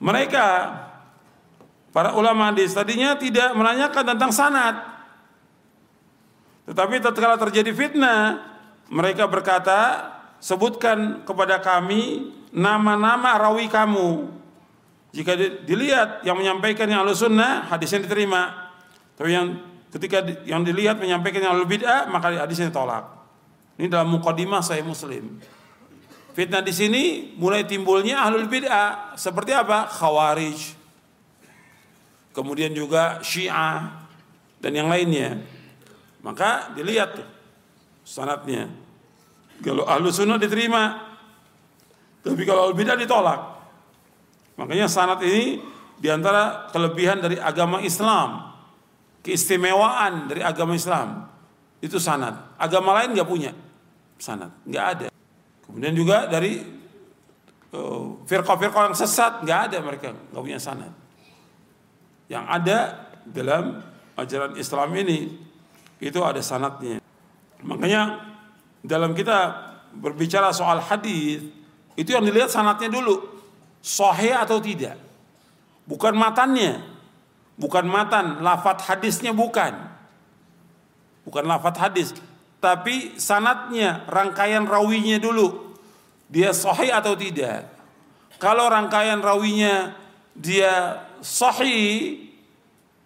mereka 0.00 0.72
para 1.90 2.14
ulama 2.14 2.54
di 2.54 2.66
tadinya 2.70 3.14
tidak 3.18 3.54
menanyakan 3.54 4.04
tentang 4.14 4.30
sanad 4.30 4.76
tetapi 6.70 7.02
tatkala 7.02 7.36
terjadi 7.38 7.70
fitnah 7.74 8.38
mereka 8.90 9.26
berkata 9.26 10.10
sebutkan 10.38 11.26
kepada 11.26 11.58
kami 11.58 12.30
nama-nama 12.54 13.38
rawi 13.38 13.66
kamu 13.66 14.30
jika 15.10 15.34
dilihat 15.66 16.22
yang 16.22 16.38
menyampaikan 16.38 16.86
yang 16.86 17.02
ahlu 17.02 17.14
sunnah 17.14 17.66
hadisnya 17.66 18.06
diterima 18.06 18.72
tapi 19.18 19.34
yang 19.34 19.58
ketika 19.90 20.22
yang 20.46 20.62
dilihat 20.62 21.02
menyampaikan 21.02 21.42
yang 21.42 21.52
ahlu 21.58 21.66
bid'ah 21.66 22.06
maka 22.06 22.30
hadisnya 22.30 22.70
ditolak 22.70 23.20
ini 23.80 23.88
dalam 23.88 24.12
mukadimah 24.12 24.60
saya 24.60 24.84
Muslim. 24.84 25.40
Fitnah 26.36 26.60
di 26.60 26.68
sini 26.68 27.32
mulai 27.40 27.64
timbulnya 27.64 28.20
ahlul 28.28 28.44
bid'ah 28.44 29.16
seperti 29.16 29.56
apa? 29.56 29.88
Khawarij. 29.88 30.76
Kemudian 32.40 32.72
juga 32.72 33.20
Syiah 33.20 34.00
dan 34.64 34.72
yang 34.72 34.88
lainnya. 34.88 35.44
Maka 36.24 36.72
dilihat 36.72 37.20
tuh 37.20 37.28
sanatnya. 38.00 38.72
Kalau 39.60 39.84
ahlu 39.84 40.08
sunnah 40.08 40.40
diterima, 40.40 40.96
tapi 42.24 42.48
kalau 42.48 42.72
bid'ah 42.72 42.96
ditolak. 42.96 43.40
Makanya 44.56 44.88
sanat 44.88 45.20
ini 45.20 45.60
di 46.00 46.08
antara 46.08 46.72
kelebihan 46.72 47.20
dari 47.20 47.36
agama 47.36 47.84
Islam, 47.84 48.56
keistimewaan 49.20 50.32
dari 50.32 50.40
agama 50.40 50.72
Islam 50.72 51.28
itu 51.84 52.00
sanat. 52.00 52.56
Agama 52.56 52.96
lain 52.96 53.12
nggak 53.12 53.28
punya 53.28 53.52
sanad, 54.16 54.48
nggak 54.64 54.84
ada. 54.96 55.08
Kemudian 55.68 55.92
juga 55.92 56.24
dari 56.24 56.64
uh, 57.76 58.16
firqah-firqah 58.24 58.92
yang 58.92 58.96
sesat 58.96 59.44
nggak 59.44 59.60
ada 59.68 59.76
mereka 59.84 60.16
nggak 60.32 60.40
punya 60.40 60.56
sanad. 60.56 60.99
Yang 62.30 62.44
ada 62.46 62.78
dalam 63.26 63.82
ajaran 64.14 64.54
Islam 64.54 64.94
ini 64.94 65.34
itu 65.98 66.20
ada 66.22 66.38
sanatnya. 66.38 67.02
Makanya 67.66 68.30
dalam 68.80 69.12
kita 69.12 69.68
berbicara 69.98 70.54
soal 70.54 70.78
hadis 70.78 71.42
itu 71.98 72.10
yang 72.14 72.22
dilihat 72.22 72.48
sanatnya 72.48 72.88
dulu 72.88 73.18
sahih 73.82 74.38
atau 74.38 74.62
tidak. 74.62 74.94
Bukan 75.84 76.14
matannya. 76.14 76.86
Bukan 77.60 77.84
matan, 77.84 78.40
lafat 78.40 78.88
hadisnya 78.88 79.36
bukan. 79.36 79.76
Bukan 81.28 81.44
lafat 81.44 81.76
hadis, 81.76 82.16
tapi 82.56 83.20
sanatnya, 83.20 84.08
rangkaian 84.08 84.64
rawinya 84.64 85.20
dulu. 85.20 85.76
Dia 86.32 86.56
sahih 86.56 86.88
atau 86.88 87.12
tidak. 87.12 87.68
Kalau 88.40 88.64
rangkaian 88.64 89.20
rawinya 89.20 89.92
dia 90.32 91.04
sahih 91.22 92.30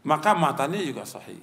maka 0.05 0.37
matanya 0.37 0.79
juga 0.85 1.03
sahih. 1.09 1.41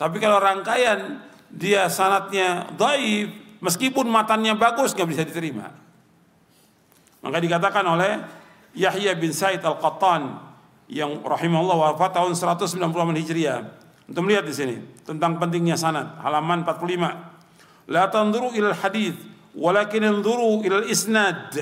Tapi 0.00 0.16
kalau 0.18 0.40
rangkaian 0.40 1.20
dia 1.52 1.86
sanatnya 1.92 2.72
daif, 2.74 3.30
meskipun 3.60 4.08
matanya 4.08 4.56
bagus 4.56 4.96
nggak 4.96 5.08
bisa 5.08 5.22
diterima. 5.28 5.68
Maka 7.20 7.38
dikatakan 7.38 7.84
oleh 7.84 8.12
Yahya 8.72 9.12
bin 9.18 9.34
Said 9.34 9.60
Al-Qattan 9.60 10.40
yang 10.88 11.20
rahimahullah 11.20 11.92
wafat 11.92 12.16
tahun 12.16 12.32
190 12.32 12.80
Hijriah. 13.24 13.60
Untuk 14.08 14.24
melihat 14.24 14.48
di 14.48 14.54
sini 14.56 14.76
tentang 15.04 15.36
pentingnya 15.36 15.76
sanat 15.76 16.16
halaman 16.24 16.64
45. 16.64 17.92
La 17.92 18.08
tanduru 18.08 18.56
ilal 18.56 18.72
hadith 18.72 19.20
walakin 19.52 20.24
dulu 20.24 20.64
ilal 20.64 20.88
isnad 20.88 21.52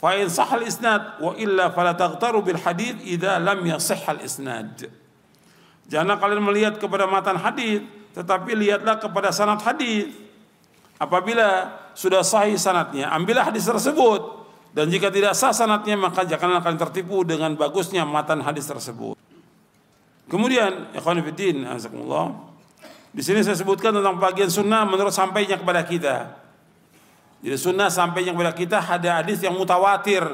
fa 0.00 0.14
in 0.18 0.26
sahal 0.30 0.62
isnad 0.64 1.18
wa 1.20 1.34
illa 1.38 1.70
fala 1.70 1.94
taghtaru 1.94 2.42
bil 2.42 2.60
hadith 2.60 2.98
idza 3.02 3.38
lam 3.38 3.60
yasihhal 3.64 4.20
isnad. 4.22 4.88
Jangan 5.90 6.16
kalian 6.16 6.42
melihat 6.42 6.74
kepada 6.80 7.04
matan 7.04 7.36
hadis 7.36 7.84
tetapi 8.14 8.54
lihatlah 8.54 9.02
kepada 9.02 9.34
sanad 9.34 9.60
hadis 9.60 10.14
apabila 10.96 11.74
sudah 11.98 12.22
sahih 12.22 12.56
sanadnya 12.56 13.10
ambillah 13.10 13.50
hadis 13.50 13.66
tersebut. 13.66 14.46
Dan 14.74 14.90
jika 14.90 15.06
tidak 15.06 15.38
sah 15.38 15.54
sanadnya 15.54 15.94
maka 15.94 16.26
janganlah 16.26 16.58
kalian 16.58 16.82
tertipu 16.82 17.22
dengan 17.22 17.54
bagusnya 17.54 18.02
matan 18.02 18.42
hadis 18.42 18.66
tersebut. 18.66 19.14
Kemudian 20.26 20.90
ikhwan 20.98 21.22
fillah 21.22 22.26
di 23.14 23.22
sini 23.22 23.46
saya 23.46 23.54
sebutkan 23.54 23.94
tentang 23.94 24.18
bagian 24.18 24.50
sunnah 24.50 24.82
menurut 24.82 25.14
sampainya 25.14 25.54
kepada 25.54 25.86
kita. 25.86 26.43
Jadi 27.44 27.56
sunnah 27.60 27.92
sampainya 27.92 28.32
kepada 28.32 28.56
kita 28.56 28.78
ada 28.80 29.20
hadis 29.20 29.44
yang 29.44 29.52
mutawatir 29.52 30.24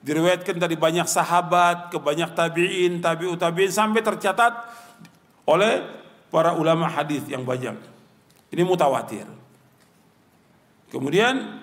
diriwayatkan 0.00 0.56
dari 0.56 0.80
banyak 0.80 1.04
sahabat 1.04 1.92
ke 1.92 2.00
banyak 2.00 2.32
tabiin, 2.32 3.04
tabiut 3.04 3.36
tabiin 3.36 3.68
sampai 3.68 4.00
tercatat 4.00 4.64
oleh 5.44 5.84
para 6.32 6.56
ulama 6.56 6.88
hadis 6.88 7.20
yang 7.28 7.44
banyak. 7.44 7.76
Ini 8.48 8.64
mutawatir. 8.64 9.28
Kemudian 10.88 11.60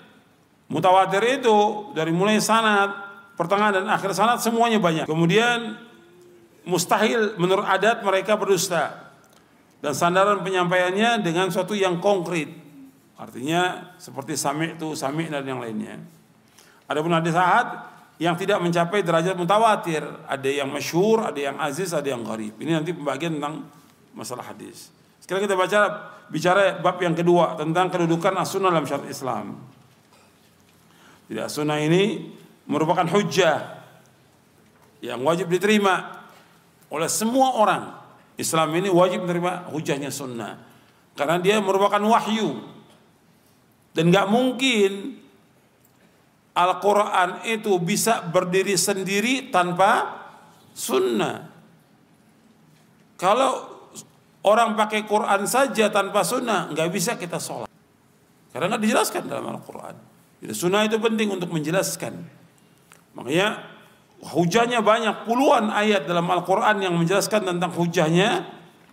mutawatir 0.69 1.41
itu 1.41 1.89
dari 1.97 2.13
mulai 2.13 2.38
sanad, 2.38 2.93
pertengahan 3.34 3.81
dan 3.81 3.89
akhir 3.89 4.13
sanad 4.13 4.38
semuanya 4.38 4.77
banyak. 4.77 5.09
Kemudian 5.09 5.81
mustahil 6.61 7.41
menurut 7.41 7.65
adat 7.65 8.05
mereka 8.05 8.38
berdusta 8.38 9.09
dan 9.81 9.97
sandaran 9.97 10.45
penyampaiannya 10.45 11.25
dengan 11.25 11.49
suatu 11.49 11.73
yang 11.73 11.97
konkret. 11.97 12.53
Artinya 13.22 13.93
seperti 14.02 14.34
sami 14.34 14.73
itu 14.73 14.98
sami 14.98 15.30
dan 15.30 15.45
yang 15.45 15.61
lainnya. 15.61 16.02
Adapun 16.89 17.14
hadis 17.14 17.38
ahad 17.38 17.85
yang 18.18 18.34
tidak 18.34 18.57
mencapai 18.57 19.06
derajat 19.06 19.38
mutawatir, 19.38 20.02
ada 20.26 20.49
yang 20.49 20.73
masyhur, 20.73 21.30
ada 21.30 21.38
yang 21.38 21.61
aziz, 21.61 21.93
ada 21.93 22.10
yang 22.10 22.26
gharib. 22.26 22.57
Ini 22.57 22.81
nanti 22.81 22.98
pembagian 22.98 23.38
tentang 23.38 23.69
masalah 24.18 24.49
hadis. 24.49 24.89
Sekarang 25.22 25.45
kita 25.45 25.53
baca 25.53 25.80
bicara 26.34 26.81
bab 26.81 26.98
yang 26.98 27.14
kedua 27.14 27.53
tentang 27.53 27.93
kedudukan 27.93 28.41
as-sunnah 28.41 28.73
dalam 28.73 28.89
syariat 28.89 29.14
Islam. 29.14 29.45
Tidak 31.30 31.45
sunnah 31.45 31.77
ini 31.77 32.34
merupakan 32.65 33.06
hujjah 33.06 33.85
yang 35.06 35.22
wajib 35.22 35.45
diterima 35.45 36.26
oleh 36.89 37.10
semua 37.10 37.53
orang 37.57 37.84
Islam 38.38 38.73
ini 38.77 38.89
wajib 38.89 39.30
menerima 39.30 39.69
hujahnya 39.69 40.10
sunnah 40.10 40.57
karena 41.15 41.38
dia 41.41 41.57
merupakan 41.61 42.02
wahyu 42.02 42.70
dan 43.91 44.07
nggak 44.07 44.27
mungkin 44.31 45.19
Al-Quran 46.51 47.47
itu 47.47 47.80
bisa 47.80 48.27
berdiri 48.27 48.76
sendiri 48.76 49.51
tanpa 49.51 50.19
sunnah. 50.76 51.47
Kalau 53.15 53.72
orang 54.43 54.76
pakai 54.76 55.07
Quran 55.07 55.47
saja 55.47 55.88
tanpa 55.88 56.27
sunnah 56.27 56.72
nggak 56.72 56.89
bisa 56.91 57.15
kita 57.15 57.39
sholat. 57.39 57.72
Karena 58.51 58.76
nggak 58.76 58.84
dijelaskan 58.84 59.23
dalam 59.31 59.47
Al-Quran. 59.47 59.95
Jadi 60.43 60.53
sunnah 60.55 60.84
itu 60.84 60.99
penting 60.99 61.31
untuk 61.31 61.55
menjelaskan. 61.55 62.19
Makanya 63.15 63.63
hujahnya 64.35 64.84
banyak 64.84 65.23
puluhan 65.23 65.72
ayat 65.72 66.03
dalam 66.03 66.27
Al-Quran 66.27 66.84
yang 66.84 66.95
menjelaskan 66.99 67.47
tentang 67.47 67.72
hujahnya 67.72 68.43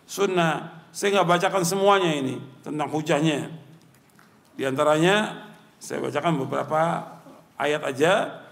sunnah. 0.07 0.87
Saya 0.95 1.19
nggak 1.19 1.27
bacakan 1.27 1.63
semuanya 1.67 2.11
ini 2.15 2.39
tentang 2.63 2.87
hujahnya 2.91 3.68
di 4.59 4.67
antaranya 4.67 5.47
saya 5.79 6.03
bacakan 6.03 6.43
beberapa 6.43 7.07
ayat 7.55 7.83
aja. 7.87 8.43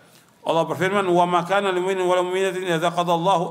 Allah 0.47 0.63
berfirman 0.63 1.03
wa 1.03 1.27
ma 1.27 1.43
kana 1.43 1.75
lil 1.75 1.83
mu'minin 1.83 2.07
wal 2.07 2.23
mu'minatin 2.23 2.63
idza 2.63 2.95
qadallahu 2.95 3.47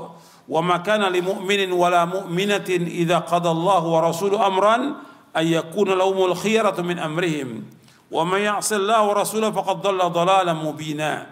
wa 0.48 0.60
ma 0.64 0.80
kana 0.80 1.12
lil 1.12 1.20
mu'minin 1.20 1.68
wala 1.68 2.08
mu'minatin 2.08 2.88
idza 2.88 3.20
qadallahu 3.28 3.92
wa 3.92 4.00
rasuluhu 4.08 4.40
amran 4.40 4.96
ay 5.36 5.52
yakuna 5.52 5.92
lahumul 5.92 6.32
khiyaratu 6.32 6.80
min 6.80 6.96
amrihim. 6.96 7.68
Wa 8.08 8.24
may 8.24 8.48
ya'sillaha 8.48 9.04
wa 9.04 9.12
rasulahu 9.20 9.52
faqad 9.52 9.84
dhalla 9.84 10.08
dhalalan 10.08 10.56
mubina. 10.56 11.28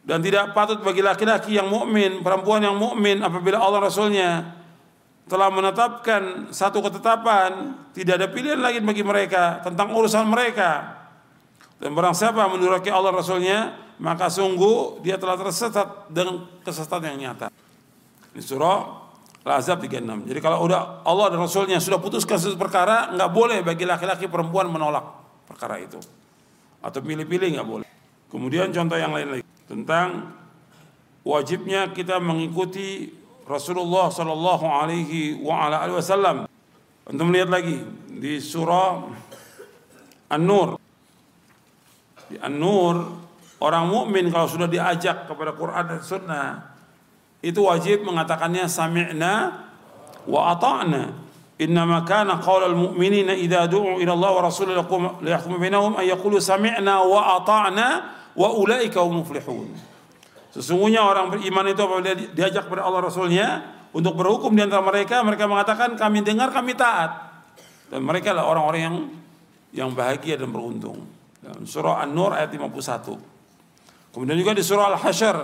Dan 0.00 0.24
tidak 0.24 0.56
patut 0.56 0.80
bagi 0.80 1.04
laki-laki 1.04 1.60
yang 1.60 1.68
mukmin, 1.68 2.24
perempuan 2.24 2.64
yang 2.64 2.74
mukmin 2.74 3.20
apabila 3.20 3.60
Allah 3.60 3.86
Rasulnya 3.86 4.28
telah 5.26 5.48
menetapkan 5.48 6.50
satu 6.50 6.82
ketetapan, 6.82 7.78
tidak 7.94 8.18
ada 8.18 8.28
pilihan 8.28 8.58
lagi 8.58 8.82
bagi 8.82 9.04
mereka 9.06 9.62
tentang 9.62 9.94
urusan 9.94 10.26
mereka. 10.26 10.98
Dan 11.78 11.94
barang 11.94 12.14
siapa 12.14 12.46
menduraki 12.46 12.90
Allah 12.90 13.10
Rasulnya, 13.10 13.74
maka 13.98 14.30
sungguh 14.30 15.02
dia 15.02 15.18
telah 15.18 15.38
tersesat 15.38 16.10
dengan 16.10 16.46
kesesatan 16.62 17.14
yang 17.14 17.18
nyata. 17.30 17.46
Di 18.32 18.42
surah 18.42 19.02
Al-Azab 19.42 19.82
36. 19.82 20.30
Jadi 20.30 20.38
kalau 20.38 20.62
udah 20.62 21.02
Allah 21.02 21.34
dan 21.34 21.42
Rasulnya 21.42 21.82
sudah 21.82 21.98
putuskan 21.98 22.38
sesuatu 22.38 22.58
perkara, 22.58 23.10
nggak 23.10 23.30
boleh 23.34 23.58
bagi 23.66 23.82
laki-laki 23.82 24.30
perempuan 24.30 24.70
menolak 24.70 25.02
perkara 25.50 25.82
itu. 25.82 25.98
Atau 26.78 27.02
pilih-pilih 27.02 27.58
nggak 27.58 27.66
boleh. 27.66 27.88
Kemudian 28.30 28.70
contoh 28.70 28.98
yang 28.98 29.10
lain 29.10 29.28
lagi 29.38 29.44
tentang 29.66 30.30
wajibnya 31.26 31.90
kita 31.90 32.22
mengikuti 32.22 33.21
Rasulullah 33.52 34.08
Sallallahu 34.08 34.64
Alaihi 34.64 35.36
Wasallam. 35.44 36.48
Untuk 37.04 37.24
melihat 37.28 37.52
lagi 37.52 37.76
di 38.08 38.40
surah 38.40 39.04
An-Nur. 40.32 40.80
Di 42.32 42.40
An-Nur 42.40 43.22
Orang 43.62 43.94
mukmin 43.94 44.26
kalau 44.26 44.50
sudah 44.50 44.66
diajak 44.66 45.30
kepada 45.30 45.54
Quran 45.54 45.86
dan 45.86 46.02
Sunnah 46.02 46.74
itu 47.38 47.62
wajib 47.62 48.02
mengatakannya 48.02 48.66
sami'na 48.66 49.34
wa 50.26 50.40
ata'na. 50.50 51.14
Innama 51.62 52.02
kana 52.02 52.42
qaulal 52.42 52.74
mu'minina 52.74 53.38
idza 53.38 53.70
du'u 53.70 54.02
ila 54.02 54.18
Allah 54.18 54.30
wa 54.34 54.42
rasulihi 54.50 54.82
liyahkum 55.22 55.62
bainahum 55.62 55.94
ay 55.94 56.10
sami'na 56.42 57.06
wa 57.06 57.38
ata'na 57.38 57.86
wa 58.34 58.48
ulaika 58.50 58.98
hum 58.98 59.22
muflihun. 59.22 59.70
Sesungguhnya 60.52 61.00
orang 61.00 61.32
beriman 61.32 61.64
itu 61.72 61.80
apabila 61.80 62.12
diajak 62.12 62.68
kepada 62.68 62.84
Allah 62.84 63.08
Rasulnya 63.08 63.48
untuk 63.96 64.12
berhukum 64.16 64.52
di 64.52 64.60
antara 64.60 64.84
mereka, 64.84 65.24
mereka 65.24 65.48
mengatakan 65.48 65.96
kami 65.96 66.20
dengar, 66.20 66.52
kami 66.52 66.76
taat. 66.76 67.32
Dan 67.88 68.04
mereka 68.04 68.36
lah 68.36 68.44
orang-orang 68.48 68.80
yang 68.80 68.96
yang 69.72 69.90
bahagia 69.96 70.36
dan 70.36 70.52
beruntung. 70.52 71.08
Dalam 71.40 71.64
surah 71.64 72.04
An-Nur 72.04 72.36
ayat 72.36 72.52
51. 72.52 74.12
Kemudian 74.12 74.36
juga 74.36 74.52
di 74.52 74.60
surah 74.60 74.92
Al-Hasyr 74.92 75.36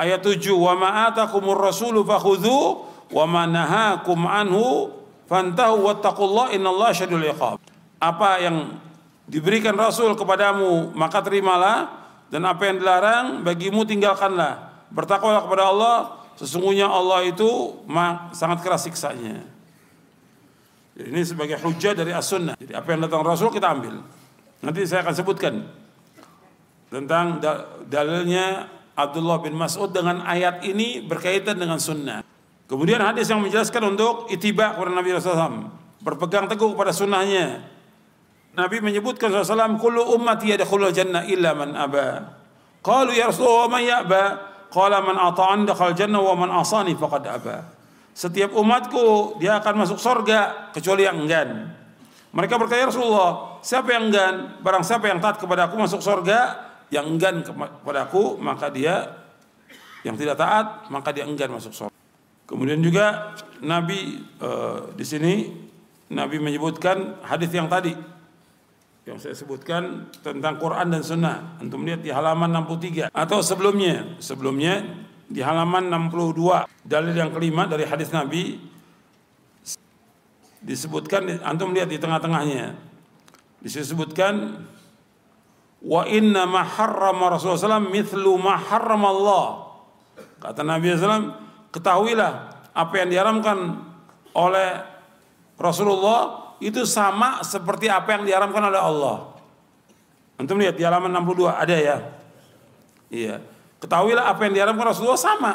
ayat 0.00 0.20
7, 0.24 0.56
"Wa 0.56 0.72
ma 0.72 1.12
atakumur 1.12 1.60
rasulu 1.60 2.02
fakhudhu 2.08 2.88
wa 3.12 3.24
ma 3.28 3.44
nahakum 3.44 4.24
anhu 4.24 4.92
fantahu 5.28 5.92
wattaqullaha 5.92 6.56
innallaha 6.56 6.96
syadidul 6.96 7.28
iqab." 7.28 7.60
Apa 8.00 8.40
yang 8.40 8.80
diberikan 9.28 9.76
Rasul 9.76 10.16
kepadamu 10.16 10.96
maka 10.96 11.20
terimalah 11.20 11.97
dan 12.28 12.44
apa 12.44 12.68
yang 12.68 12.76
dilarang 12.80 13.26
bagimu 13.44 13.84
tinggalkanlah. 13.88 14.84
Bertakwalah 14.88 15.44
kepada 15.44 15.64
Allah, 15.68 15.96
sesungguhnya 16.40 16.88
Allah 16.88 17.24
itu 17.28 17.76
sangat 18.32 18.64
keras 18.64 18.88
siksanya. 18.88 19.44
Jadi 20.98 21.08
ini 21.14 21.22
sebagai 21.22 21.60
hujah 21.62 21.94
dari 21.94 22.10
as-sunnah. 22.10 22.56
Jadi 22.58 22.72
apa 22.74 22.88
yang 22.90 23.04
datang 23.06 23.22
Rasul 23.22 23.52
kita 23.52 23.70
ambil. 23.70 24.02
Nanti 24.58 24.82
saya 24.88 25.06
akan 25.06 25.14
sebutkan 25.14 25.54
tentang 26.90 27.38
dalilnya 27.86 28.66
Abdullah 28.98 29.38
bin 29.38 29.54
Mas'ud 29.54 29.94
dengan 29.94 30.26
ayat 30.26 30.66
ini 30.66 30.98
berkaitan 31.04 31.54
dengan 31.54 31.78
sunnah. 31.78 32.26
Kemudian 32.66 32.98
hadis 32.98 33.30
yang 33.30 33.38
menjelaskan 33.40 33.94
untuk 33.94 34.26
itiba 34.28 34.74
kepada 34.74 34.90
Nabi 34.90 35.14
SAW. 35.14 35.70
Berpegang 36.02 36.50
teguh 36.50 36.74
kepada 36.74 36.90
sunnahnya. 36.90 37.62
Nabi 38.58 38.82
menyebutkan 38.82 39.30
SAW, 39.30 39.78
Kullu 39.78 40.18
ummati 40.18 40.50
yadakhulul 40.50 40.90
jannah 40.90 41.22
illa 41.30 41.54
man 41.54 41.78
aba. 41.78 42.34
Qalu 42.82 43.14
ya 43.14 43.30
Rasulullah 43.30 43.70
man 43.70 43.82
ya'ba. 43.86 44.22
Qala 44.68 44.98
man 44.98 45.14
ata'an 45.14 45.62
dakhal 45.62 45.94
jannah 45.94 46.18
wa 46.18 46.34
man 46.34 46.50
asani 46.50 46.98
faqad 46.98 47.22
aba. 47.30 47.70
Setiap 48.18 48.50
umatku 48.58 49.38
dia 49.38 49.62
akan 49.62 49.86
masuk 49.86 50.02
surga 50.02 50.74
kecuali 50.74 51.06
yang 51.06 51.22
enggan. 51.22 51.70
Mereka 52.34 52.58
berkata, 52.58 52.82
ya 52.82 52.90
Rasulullah, 52.90 53.62
siapa 53.62 53.94
yang 53.94 54.10
enggan? 54.10 54.58
Barang 54.58 54.82
siapa 54.82 55.06
yang 55.06 55.22
taat 55.22 55.38
kepada 55.38 55.70
aku 55.70 55.78
masuk 55.78 56.02
surga, 56.02 56.68
yang 56.88 57.04
enggan 57.08 57.44
kepada 57.44 58.08
aku 58.08 58.40
maka 58.40 58.72
dia 58.72 59.12
yang 60.04 60.16
tidak 60.16 60.40
taat 60.40 60.88
maka 60.88 61.12
dia 61.12 61.24
enggan 61.28 61.52
masuk 61.52 61.72
surga. 61.72 61.96
Kemudian 62.48 62.80
juga 62.80 63.36
Nabi 63.60 64.24
uh, 64.40 64.88
di 64.96 65.04
sini 65.04 65.52
Nabi 66.08 66.40
menyebutkan 66.40 67.20
hadis 67.28 67.52
yang 67.52 67.68
tadi 67.68 67.92
yang 69.08 69.16
saya 69.16 69.32
sebutkan 69.32 70.12
tentang 70.20 70.60
Quran 70.60 70.92
dan 70.92 71.00
Sunnah. 71.00 71.56
Untuk 71.64 71.80
melihat 71.80 72.04
di 72.04 72.12
halaman 72.12 72.52
63 72.68 73.08
atau 73.08 73.40
sebelumnya, 73.40 74.20
sebelumnya 74.20 74.84
di 75.24 75.40
halaman 75.40 75.88
62 76.12 76.68
dalil 76.84 77.14
yang 77.16 77.32
kelima 77.32 77.64
dari 77.64 77.88
hadis 77.88 78.12
Nabi 78.12 78.60
disebutkan 80.60 81.40
antum 81.40 81.72
lihat 81.72 81.88
di 81.88 81.96
tengah-tengahnya 81.96 82.74
disebutkan 83.62 84.64
Wa 85.78 86.02
inna 86.10 86.42
ma 86.42 86.66
harrama 86.66 87.38
Rasulullah 87.38 87.78
mithlu 87.78 88.34
ma 88.34 88.58
Allah. 88.58 89.70
Kata 90.42 90.66
Nabi 90.66 90.90
SAW, 90.90 91.38
ketahuilah 91.70 92.32
apa 92.74 92.94
yang 92.98 93.08
diharamkan 93.14 93.78
oleh 94.34 94.82
Rasulullah 95.54 96.47
itu 96.58 96.82
sama 96.86 97.42
seperti 97.46 97.86
apa 97.86 98.18
yang 98.18 98.22
diharamkan 98.26 98.62
oleh 98.70 98.80
Allah. 98.80 99.16
Antum 100.38 100.58
lihat 100.58 100.78
di 100.78 100.86
halaman 100.86 101.10
62 101.10 101.50
ada 101.50 101.76
ya. 101.76 101.96
Iya. 103.10 103.42
Ketahuilah 103.78 104.30
apa 104.30 104.46
yang 104.46 104.54
diharamkan 104.58 104.90
Rasulullah 104.90 105.18
sama 105.18 105.52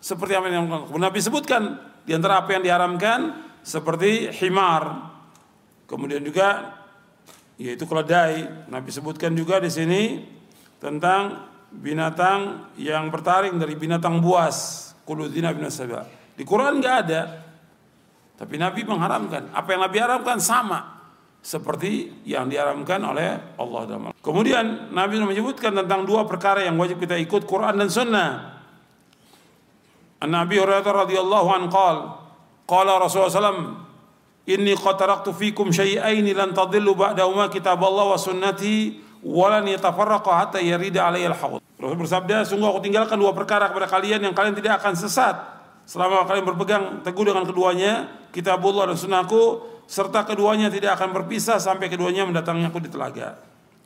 seperti 0.00 0.36
apa 0.36 0.48
yang 0.48 0.68
diharamkan. 0.68 1.00
Nabi 1.00 1.18
sebutkan 1.20 1.62
di 2.04 2.12
antara 2.12 2.40
apa 2.44 2.52
yang 2.56 2.62
diharamkan 2.64 3.20
seperti 3.64 4.32
himar. 4.40 5.12
Kemudian 5.88 6.24
juga 6.24 6.80
yaitu 7.60 7.84
keledai. 7.84 8.68
Nabi 8.68 8.90
sebutkan 8.92 9.32
juga 9.36 9.60
di 9.60 9.68
sini 9.68 10.24
tentang 10.80 11.48
binatang 11.72 12.72
yang 12.76 13.08
bertaring 13.08 13.56
dari 13.56 13.76
binatang 13.76 14.20
buas, 14.20 14.90
kuludina 15.08 15.52
bin. 15.52 15.64
Di 16.36 16.44
Quran 16.44 16.80
nggak 16.80 16.96
ada. 17.08 17.22
Tapi 18.42 18.58
Nabi 18.58 18.82
mengharamkan. 18.82 19.54
Apa 19.54 19.78
yang 19.78 19.86
Nabi 19.86 20.02
haramkan 20.02 20.42
sama 20.42 20.98
seperti 21.38 22.10
yang 22.26 22.50
diharamkan 22.50 22.98
oleh 22.98 23.54
Allah 23.54 23.82
dan 23.86 24.10
Kemudian 24.18 24.90
Nabi 24.90 25.22
menyebutkan 25.22 25.70
tentang 25.70 26.02
dua 26.02 26.26
perkara 26.26 26.66
yang 26.66 26.74
wajib 26.74 26.98
kita 26.98 27.14
ikut 27.22 27.46
Quran 27.46 27.78
dan 27.78 27.86
Sunnah. 27.86 28.30
Nabi 30.26 30.58
Hurairah 30.58 31.06
radhiyallahu 31.06 31.48
anhu 31.54 31.68
qala 31.70 32.02
qala 32.66 32.98
Rasulullah 32.98 33.30
SAW 33.30 33.78
Inni 34.42 34.74
qad 34.74 34.98
taraktu 34.98 35.30
fikum 35.30 35.70
syai'aini 35.70 36.34
lan 36.34 36.50
tadillu 36.50 36.98
ba'dahuma 36.98 37.46
Allah 37.46 38.06
wa 38.10 38.18
sunnati 38.18 38.98
wa 39.22 39.46
lan 39.54 39.70
yatafarraqa 39.70 40.30
hatta 40.34 40.58
yarida 40.58 41.06
alayya 41.06 41.30
al-haud. 41.30 41.62
Rasul 41.78 41.94
bersabda, 41.94 42.42
sungguh 42.42 42.66
aku 42.66 42.82
tinggalkan 42.82 43.14
dua 43.14 43.30
perkara 43.38 43.70
kepada 43.70 43.86
kalian 43.86 44.18
yang 44.18 44.34
kalian 44.34 44.58
tidak 44.58 44.82
akan 44.82 44.98
sesat 44.98 45.61
selama 45.84 46.24
kalian 46.24 46.46
berpegang 46.46 46.84
teguh 47.02 47.24
dengan 47.26 47.44
keduanya, 47.46 48.08
kitabullah 48.30 48.90
dan 48.90 48.96
sunnahku 48.98 49.72
serta 49.86 50.24
keduanya 50.24 50.72
tidak 50.72 50.96
akan 50.96 51.12
berpisah 51.12 51.60
sampai 51.60 51.92
keduanya 51.92 52.24
mendatangi 52.24 52.64
aku 52.64 52.80
di 52.80 52.88
telaga. 52.88 53.36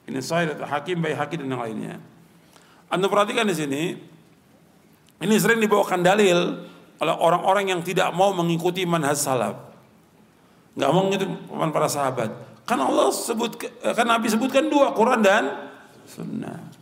Ini 0.06 0.22
sahih 0.22 0.54
Hakim 0.54 1.02
baik 1.02 1.16
Hakim 1.18 1.42
dan 1.44 1.58
yang 1.58 1.62
lainnya. 1.66 1.94
Anda 2.86 3.10
perhatikan 3.10 3.42
di 3.50 3.56
sini, 3.58 3.82
ini 5.18 5.34
sering 5.42 5.58
dibawakan 5.58 6.06
dalil 6.06 6.38
oleh 7.02 7.14
orang-orang 7.18 7.74
yang 7.74 7.80
tidak 7.82 8.14
mau 8.14 8.30
mengikuti 8.30 8.86
manhaj 8.86 9.18
salaf. 9.18 9.56
Nggak 10.78 10.90
mau 10.92 11.08
paman 11.50 11.70
para 11.74 11.88
sahabat. 11.90 12.30
Kan 12.62 12.78
Allah 12.78 13.10
sebut, 13.10 13.58
kan 13.82 14.06
Nabi 14.06 14.30
sebutkan 14.30 14.70
dua 14.70 14.94
Quran 14.94 15.24
dan 15.24 15.66
Sunnah. 16.06 16.75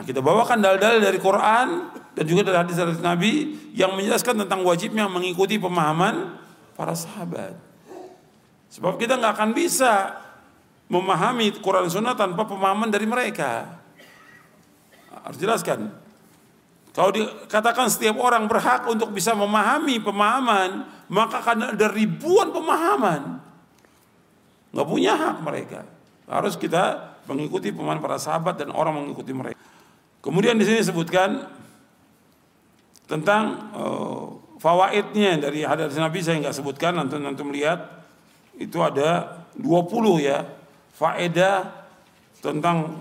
Nah, 0.00 0.08
kita 0.08 0.24
bawakan 0.24 0.64
dalil-dalil 0.64 1.04
dari 1.04 1.20
Quran 1.20 1.92
dan 2.16 2.24
juga 2.24 2.40
dari 2.48 2.56
hadis 2.64 2.72
dari 2.72 2.96
Nabi 3.04 3.32
yang 3.76 3.92
menjelaskan 3.92 4.32
tentang 4.32 4.64
wajibnya 4.64 5.04
mengikuti 5.12 5.60
pemahaman 5.60 6.40
para 6.72 6.96
sahabat. 6.96 7.52
Sebab 8.72 8.96
kita 8.96 9.20
nggak 9.20 9.36
akan 9.36 9.52
bisa 9.52 10.16
memahami 10.88 11.52
Quran 11.60 11.92
Sunnah 11.92 12.16
tanpa 12.16 12.48
pemahaman 12.48 12.88
dari 12.88 13.04
mereka. 13.04 13.76
Harus 15.20 15.36
jelaskan. 15.36 15.92
Kalau 16.96 17.12
dikatakan 17.12 17.92
setiap 17.92 18.24
orang 18.24 18.48
berhak 18.48 18.88
untuk 18.88 19.12
bisa 19.12 19.36
memahami 19.36 20.00
pemahaman, 20.00 20.88
maka 21.12 21.44
akan 21.44 21.76
ada 21.76 21.86
ribuan 21.92 22.48
pemahaman. 22.56 23.36
Nggak 24.72 24.88
punya 24.88 25.12
hak 25.12 25.44
mereka. 25.44 25.84
Harus 26.24 26.56
kita 26.56 27.12
mengikuti 27.28 27.68
pemahaman 27.68 28.00
para 28.00 28.16
sahabat 28.16 28.56
dan 28.56 28.72
orang 28.72 28.96
mengikuti 28.96 29.36
mereka. 29.36 29.69
Kemudian 30.20 30.60
di 30.60 30.68
sini 30.68 30.84
disebutkan 30.84 31.48
tentang 33.08 33.72
uh, 33.72 34.36
fawaidnya 34.60 35.40
dari 35.40 35.64
hadis 35.64 35.96
Nabi 35.96 36.20
saya 36.20 36.38
nggak 36.44 36.56
sebutkan 36.60 36.94
nanti 36.94 37.16
nanti 37.16 37.40
melihat 37.40 38.04
itu 38.60 38.76
ada 38.84 39.40
20 39.56 40.20
ya 40.20 40.44
faedah 40.92 41.72
tentang 42.44 43.00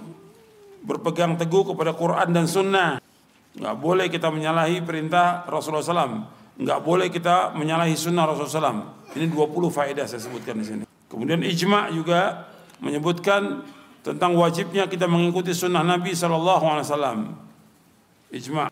berpegang 0.79 1.35
teguh 1.35 1.75
kepada 1.75 1.91
Quran 1.91 2.31
dan 2.31 2.47
Sunnah. 2.47 3.03
Nggak 3.59 3.75
boleh 3.75 4.07
kita 4.07 4.31
menyalahi 4.31 4.79
perintah 4.79 5.43
Rasulullah 5.43 5.83
SAW. 5.83 6.23
Nggak 6.59 6.79
boleh 6.79 7.07
kita 7.11 7.51
menyalahi 7.55 7.95
Sunnah 7.99 8.23
Rasulullah 8.23 8.71
SAW. 8.71 9.15
Ini 9.19 9.27
20 9.27 9.67
faedah 9.67 10.05
saya 10.07 10.23
sebutkan 10.23 10.55
di 10.59 10.65
sini. 10.65 10.83
Kemudian 11.11 11.43
ijma 11.43 11.91
juga 11.91 12.47
menyebutkan 12.79 13.67
tentang 14.05 14.35
wajibnya 14.35 14.87
kita 14.87 15.05
mengikuti 15.05 15.51
sunnah 15.51 15.83
Nabi 15.83 16.15
Sallallahu 16.15 16.65
Alaihi 16.65 16.85
Wasallam. 16.87 17.19
Ijma. 18.29 18.69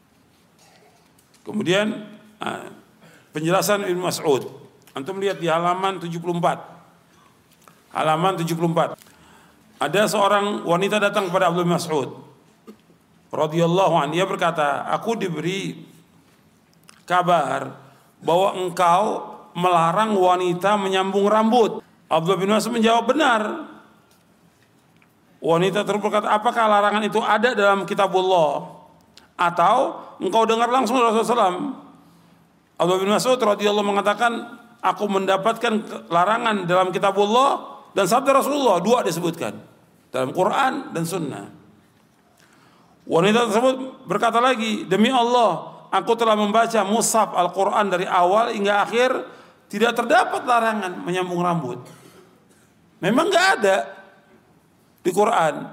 Kemudian 1.43 2.07
ah, 2.39 2.69
penjelasan 3.33 3.87
Ibnu 3.87 4.03
Mas'ud. 4.03 4.47
Antum 4.93 5.21
lihat 5.21 5.37
di 5.41 5.47
halaman 5.49 6.01
74. 6.01 7.95
Halaman 7.95 8.33
74. 8.39 8.97
Ada 9.77 10.09
seorang 10.09 10.65
wanita 10.65 10.97
datang 10.97 11.29
kepada 11.29 11.53
Abdul 11.53 11.69
Mas'ud 11.69 12.27
radhiyallahu 13.31 13.93
anhu 13.95 14.13
dia 14.15 14.25
berkata, 14.25 14.87
"Aku 14.91 15.15
diberi 15.19 15.83
kabar 17.03 17.75
bahwa 18.23 18.55
engkau 18.57 19.05
melarang 19.57 20.15
wanita 20.15 20.79
menyambung 20.79 21.27
rambut." 21.27 21.83
Abdullah 22.07 22.39
bin 22.39 22.51
Mas'ud 22.51 22.71
menjawab 22.71 23.03
benar. 23.11 23.41
Wanita 25.37 25.85
terus 25.85 26.01
berkata, 26.01 26.33
apakah 26.33 26.65
larangan 26.65 27.03
itu 27.05 27.21
ada 27.21 27.53
dalam 27.53 27.85
kitabullah? 27.85 28.73
Atau 29.37 30.01
engkau 30.17 30.49
dengar 30.49 30.65
langsung 30.65 30.97
Rasulullah 30.97 31.45
SAW? 31.45 31.77
Abdullah 32.77 33.01
bin 33.01 33.13
Mas'ud 33.13 33.37
radhiyallahu 33.37 33.85
mengatakan, 33.85 34.33
aku 34.81 35.05
mendapatkan 35.05 36.05
larangan 36.09 36.65
dalam 36.65 36.89
kitabullah 36.89 37.81
dan 37.93 38.09
sabda 38.09 38.41
Rasulullah. 38.41 38.81
Dua 38.81 39.05
disebutkan. 39.05 39.53
Dalam 40.09 40.33
Quran 40.33 40.93
dan 40.93 41.03
Sunnah. 41.05 41.45
Wanita 43.07 43.49
tersebut 43.49 44.05
berkata 44.09 44.41
lagi, 44.41 44.89
demi 44.89 45.13
Allah, 45.13 45.85
aku 45.93 46.17
telah 46.17 46.33
membaca 46.33 46.81
mushaf 46.83 47.31
Al-Quran 47.33 47.85
dari 47.93 48.05
awal 48.09 48.51
hingga 48.51 48.83
akhir, 48.83 49.09
tidak 49.69 49.95
terdapat 49.95 50.43
larangan 50.43 51.01
menyambung 51.05 51.39
rambut. 51.39 51.79
Memang 52.99 53.29
nggak 53.29 53.47
ada 53.61 53.96
di 55.07 55.11
Quran. 55.15 55.63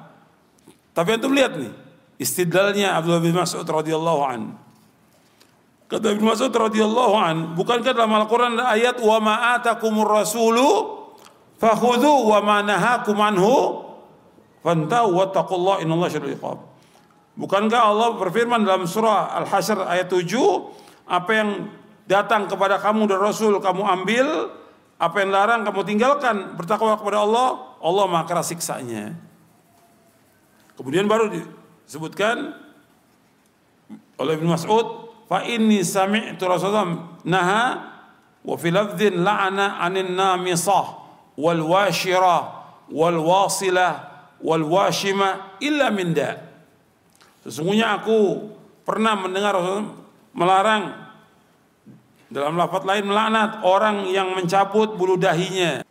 Tapi 0.94 1.08
antum 1.18 1.34
lihat 1.34 1.58
nih, 1.58 1.74
istidlalnya 2.22 2.94
Abdullah 2.94 3.18
bin 3.18 3.34
Mas'ud 3.34 3.66
radhiyallahu 3.66 4.22
an. 4.22 4.54
Kata 5.90 6.14
Ibnu 6.14 6.22
Mas'ud 6.22 6.54
radhiyallahu 6.54 7.14
an, 7.18 7.36
bukankah 7.58 7.90
dalam 7.90 8.14
Al-Qur'an 8.14 8.54
ada 8.54 8.70
ayat 8.78 9.02
wa 9.02 9.18
ma 9.18 9.58
atakumur 9.58 10.06
rasulu 10.06 11.02
fakhudhu 11.58 12.30
wa 12.30 12.38
ma 12.40 12.56
nahakum 12.62 13.18
anhu 13.18 13.82
fantahu 14.62 15.18
wattaqullaha 15.18 15.82
innallaha 15.82 16.14
syadidul 16.14 16.38
iqab. 16.38 16.58
Bukankah 17.34 17.90
Allah 17.90 18.14
berfirman 18.14 18.62
dalam 18.62 18.86
surah 18.86 19.34
Al-Hasyr 19.42 19.82
ayat 19.90 20.06
7, 20.06 20.30
apa 21.10 21.30
yang 21.34 21.66
datang 22.06 22.46
kepada 22.46 22.78
kamu 22.78 23.10
dan 23.10 23.18
Rasul 23.18 23.58
kamu 23.58 23.82
ambil, 23.82 24.54
apa 25.02 25.16
yang 25.18 25.34
larang 25.34 25.66
kamu 25.66 25.82
tinggalkan, 25.82 26.54
bertakwa 26.54 26.94
kepada 26.94 27.26
Allah, 27.26 27.73
Allah 27.84 28.04
maha 28.08 28.24
keras 28.24 28.48
siksanya. 28.48 29.12
Kemudian 30.74 31.04
baru 31.04 31.28
disebutkan 31.84 32.56
oleh 34.16 34.32
Ibnu 34.40 34.48
Mas'ud, 34.48 35.12
fa 35.28 35.44
inni 35.44 35.84
sami'tu 35.84 36.48
Rasulullah 36.48 37.20
naha 37.28 37.64
wa 38.40 38.56
fi 38.56 38.72
lafdhin 38.72 39.20
la'ana 39.20 39.84
'anil 39.84 40.16
namisah 40.16 40.86
wal 41.36 41.62
washirah 41.62 42.42
wal 42.88 43.20
wasilah 43.20 43.92
wal 44.40 44.64
washima 44.64 45.60
illa 45.60 45.92
min 45.92 46.16
da. 46.16 46.40
Sesungguhnya 47.44 48.00
aku 48.00 48.48
pernah 48.88 49.12
mendengar 49.12 49.52
Rasulullah 49.52 49.92
melarang 50.32 50.84
dalam 52.32 52.58
lafaz 52.58 52.82
lain 52.82 53.06
melaknat 53.06 53.62
orang 53.62 54.08
yang 54.10 54.34
mencabut 54.34 54.96
bulu 54.98 55.14
dahinya. 55.14 55.86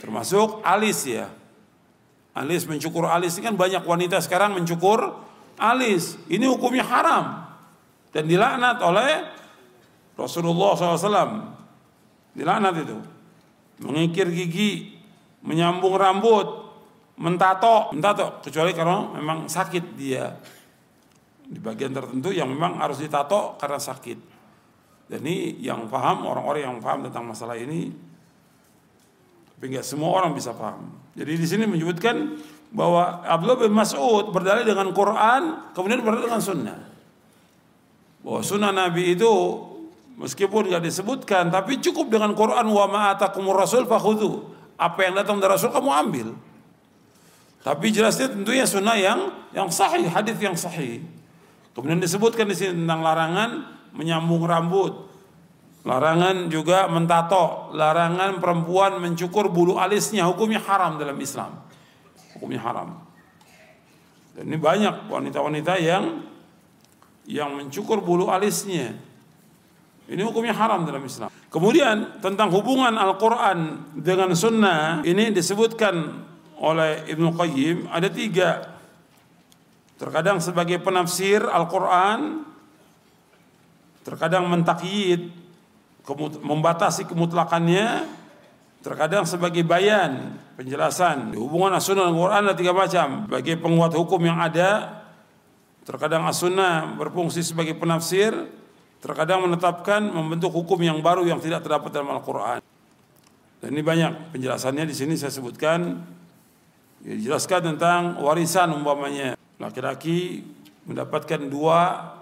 Termasuk 0.00 0.60
alis 0.60 1.08
ya. 1.08 1.32
Alis 2.36 2.68
mencukur 2.68 3.08
alis 3.08 3.40
ini 3.40 3.48
kan 3.48 3.56
banyak 3.56 3.80
wanita 3.80 4.20
sekarang 4.20 4.52
mencukur 4.52 5.00
alis. 5.56 6.20
Ini 6.28 6.44
hukumnya 6.44 6.84
haram 6.84 7.48
dan 8.12 8.28
dilaknat 8.28 8.76
oleh 8.84 9.24
Rasulullah 10.16 10.76
SAW. 10.76 11.56
Dilaknat 12.36 12.74
itu. 12.76 12.98
Mengikir 13.80 14.28
gigi, 14.32 14.96
menyambung 15.44 15.96
rambut, 15.96 16.48
mentato, 17.20 17.92
mentato 17.92 18.40
kecuali 18.40 18.72
kalau 18.72 19.16
memang 19.16 19.48
sakit 19.48 19.84
dia 19.96 20.32
di 21.46 21.60
bagian 21.62 21.94
tertentu 21.94 22.34
yang 22.34 22.50
memang 22.50 22.80
harus 22.82 23.00
ditato 23.00 23.56
karena 23.60 23.78
sakit. 23.80 24.18
Dan 25.06 25.22
ini 25.22 25.62
yang 25.62 25.86
paham 25.86 26.26
orang-orang 26.26 26.66
yang 26.66 26.76
paham 26.82 27.06
tentang 27.06 27.30
masalah 27.30 27.54
ini, 27.54 27.94
tapi 29.56 29.72
nggak 29.72 29.86
semua 29.88 30.12
orang 30.12 30.36
bisa 30.36 30.52
paham. 30.52 30.92
Jadi 31.16 31.32
di 31.32 31.46
sini 31.48 31.64
menyebutkan 31.64 32.36
bahwa 32.68 33.24
Abdullah 33.24 33.56
bin 33.56 33.72
Mas'ud 33.72 34.28
berdalil 34.28 34.68
dengan 34.68 34.92
Quran, 34.92 35.72
kemudian 35.72 36.04
berdalil 36.04 36.28
dengan 36.28 36.44
Sunnah. 36.44 36.78
Bahwa 38.20 38.40
Sunnah 38.44 38.68
Nabi 38.76 39.16
itu 39.16 39.32
meskipun 40.20 40.68
nggak 40.68 40.84
disebutkan, 40.84 41.48
tapi 41.48 41.80
cukup 41.80 42.12
dengan 42.12 42.36
Quran 42.36 42.68
wa 42.68 42.84
ma'atakumur 42.84 43.56
rasul 43.56 43.88
fakhudhu. 43.88 44.52
Apa 44.76 45.08
yang 45.08 45.16
datang 45.16 45.40
dari 45.40 45.56
Rasul 45.56 45.72
kamu 45.72 45.88
ambil. 45.88 46.28
Tapi 47.64 47.86
jelasnya 47.88 48.28
tentunya 48.28 48.68
sunnah 48.68 48.92
yang 48.92 49.32
yang 49.56 49.72
sahih, 49.72 50.04
hadis 50.04 50.36
yang 50.36 50.52
sahih. 50.52 51.00
Kemudian 51.72 51.96
disebutkan 51.96 52.44
di 52.44 52.52
sini 52.52 52.84
tentang 52.84 53.00
larangan 53.00 53.72
menyambung 53.96 54.44
rambut. 54.44 55.05
Larangan 55.86 56.50
juga 56.50 56.90
mentato, 56.90 57.70
larangan 57.70 58.42
perempuan 58.42 58.98
mencukur 58.98 59.54
bulu 59.54 59.78
alisnya, 59.78 60.26
hukumnya 60.26 60.58
haram 60.58 60.98
dalam 60.98 61.14
Islam. 61.22 61.62
Hukumnya 62.34 62.58
haram. 62.58 63.06
Dan 64.34 64.50
ini 64.50 64.58
banyak 64.58 65.06
wanita-wanita 65.06 65.78
yang 65.78 66.26
yang 67.30 67.54
mencukur 67.54 68.02
bulu 68.02 68.26
alisnya. 68.34 68.98
Ini 70.10 70.22
hukumnya 70.26 70.58
haram 70.58 70.82
dalam 70.82 71.06
Islam. 71.06 71.30
Kemudian 71.50 72.18
tentang 72.18 72.50
hubungan 72.50 72.94
Al-Quran 72.98 73.90
dengan 73.94 74.34
Sunnah 74.34 75.06
ini 75.06 75.30
disebutkan 75.30 75.94
oleh 76.58 77.06
Ibnu 77.14 77.30
Qayyim 77.30 77.94
ada 77.94 78.10
tiga. 78.10 78.74
Terkadang 80.02 80.42
sebagai 80.42 80.82
penafsir 80.82 81.46
Al-Quran 81.46 82.42
terkadang 84.02 84.50
mentakyid 84.50 85.45
membatasi 86.42 87.10
kemutlakannya 87.10 88.06
terkadang 88.86 89.26
sebagai 89.26 89.66
bayan 89.66 90.38
penjelasan. 90.54 91.34
Hubungan 91.34 91.74
as-sunnah 91.74 92.06
dan 92.06 92.14
Quran 92.14 92.42
ada 92.46 92.54
tiga 92.54 92.70
macam. 92.70 93.26
Bagi 93.26 93.58
penguat 93.58 93.90
hukum 93.98 94.22
yang 94.22 94.38
ada 94.38 95.02
terkadang 95.82 96.22
as-sunnah 96.30 96.94
berfungsi 96.94 97.42
sebagai 97.42 97.74
penafsir 97.74 98.30
terkadang 99.02 99.42
menetapkan 99.46 100.02
membentuk 100.02 100.54
hukum 100.54 100.78
yang 100.82 101.02
baru 101.02 101.26
yang 101.26 101.42
tidak 101.42 101.66
terdapat 101.66 101.90
dalam 101.90 102.14
Al-Quran. 102.14 102.62
Dan 103.58 103.68
ini 103.74 103.82
banyak 103.82 104.34
penjelasannya 104.34 104.86
di 104.86 104.94
sini 104.94 105.18
saya 105.18 105.34
sebutkan. 105.34 106.06
Dijelaskan 107.02 107.74
tentang 107.74 108.18
warisan 108.22 108.70
umpamanya. 108.74 109.38
Laki-laki 109.58 110.42
mendapatkan 110.86 111.42
dua 111.46 112.14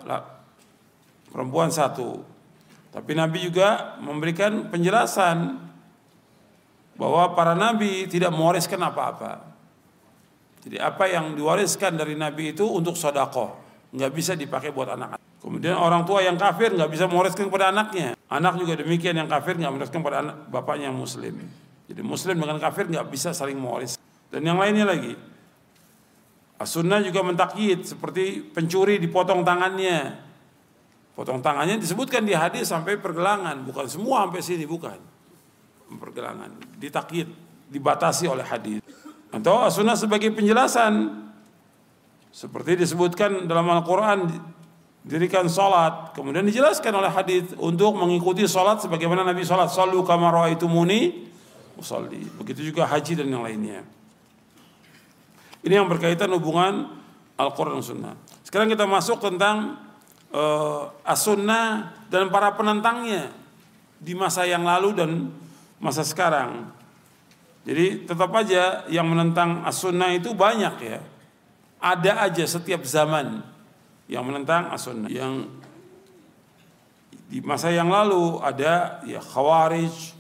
perempuan 1.29 1.69
satu. 1.69 2.34
Tapi 2.95 3.11
Nabi 3.19 3.51
juga 3.51 3.99
memberikan 3.99 4.71
penjelasan 4.71 5.59
bahwa 6.95 7.35
para 7.35 7.59
nabi 7.59 8.07
tidak 8.07 8.31
mewariskan 8.31 8.79
apa-apa. 8.79 9.43
Jadi 10.63 10.79
apa 10.79 11.11
yang 11.11 11.35
diwariskan 11.35 11.99
dari 11.99 12.15
nabi 12.15 12.55
itu 12.55 12.65
untuk 12.65 12.95
sodako, 12.95 13.59
nggak 13.91 14.11
bisa 14.15 14.33
dipakai 14.39 14.71
buat 14.71 14.95
anak. 14.95 15.19
Kemudian 15.43 15.77
orang 15.77 16.09
tua 16.09 16.25
yang 16.25 16.41
kafir 16.41 16.73
nggak 16.73 16.89
bisa 16.89 17.05
mewariskan 17.05 17.53
kepada 17.53 17.69
anaknya. 17.69 18.17
Anak 18.33 18.57
juga 18.57 18.81
demikian 18.81 19.13
yang 19.19 19.29
kafir 19.29 19.61
nggak 19.61 19.75
mewariskan 19.75 20.01
kepada 20.01 20.19
anak 20.25 20.37
bapaknya 20.49 20.89
yang 20.89 20.97
muslim. 20.97 21.37
Jadi 21.85 22.01
muslim 22.01 22.41
dengan 22.41 22.57
kafir 22.57 22.89
nggak 22.89 23.11
bisa 23.13 23.37
saling 23.37 23.61
mewaris. 23.61 24.01
Dan 24.33 24.41
yang 24.41 24.57
lainnya 24.57 24.89
lagi, 24.89 25.13
As-Sunnah 26.57 27.05
juga 27.05 27.21
mentakyid 27.21 27.85
seperti 27.85 28.41
pencuri 28.41 28.97
dipotong 28.97 29.45
tangannya, 29.45 30.24
Potong 31.15 31.39
tangannya 31.39 31.79
disebutkan 31.79 32.27
di 32.27 32.35
hadis 32.35 32.75
sampai 32.75 32.99
pergelangan, 32.99 33.63
bukan 33.63 33.87
semua 33.87 34.27
sampai 34.27 34.43
sini 34.43 34.67
bukan. 34.67 34.99
Pergelangan, 35.95 36.51
ditakyid, 36.75 37.31
dibatasi 37.71 38.27
oleh 38.27 38.43
hadis. 38.43 38.83
atau 39.35 39.67
as-sunnah 39.67 39.99
sebagai 39.99 40.31
penjelasan. 40.31 41.27
Seperti 42.31 42.79
disebutkan 42.79 43.51
dalam 43.51 43.67
Al-Quran 43.67 44.31
dirikan 45.07 45.47
salat. 45.51 46.15
Kemudian 46.15 46.47
dijelaskan 46.47 46.91
oleh 46.95 47.11
hadis 47.11 47.51
untuk 47.59 47.95
mengikuti 47.99 48.47
salat 48.47 48.83
sebagaimana 48.83 49.27
Nabi 49.27 49.43
salat. 49.43 49.71
Sallu 49.71 50.03
kama 50.07 50.31
raaitumuni 50.31 51.31
usalli. 51.79 52.27
Begitu 52.39 52.75
juga 52.75 52.87
haji 52.87 53.23
dan 53.23 53.27
yang 53.31 53.43
lainnya. 53.43 53.83
Ini 55.63 55.83
yang 55.83 55.89
berkaitan 55.91 56.31
hubungan 56.35 56.95
Al-Quran 57.39 57.79
dan 57.79 57.87
Sunnah. 57.87 58.15
Sekarang 58.47 58.71
kita 58.71 58.87
masuk 58.87 59.19
tentang 59.23 59.79
uh, 60.35 60.91
as-sunnah 61.07 61.95
dan 62.11 62.27
para 62.35 62.51
penentangnya 62.59 63.31
di 64.03 64.19
masa 64.19 64.43
yang 64.45 64.67
lalu 64.67 64.91
dan 64.99 65.11
masa 65.79 66.03
sekarang 66.03 66.75
jadi 67.65 68.05
tetap 68.05 68.29
aja 68.37 68.85
yang 68.93 69.09
menentang 69.09 69.65
as-sunnah 69.65 70.13
itu 70.13 70.37
banyak 70.37 70.77
ya. 70.85 71.01
Ada 71.81 72.29
aja 72.29 72.45
setiap 72.45 72.85
zaman 72.85 73.41
yang 74.05 74.25
menentang 74.29 74.69
as-sunnah. 74.69 75.09
Yang 75.09 75.49
di 77.33 77.41
masa 77.41 77.73
yang 77.73 77.89
lalu 77.89 78.37
ada 78.45 79.01
ya 79.09 79.17
khawarij 79.17 80.13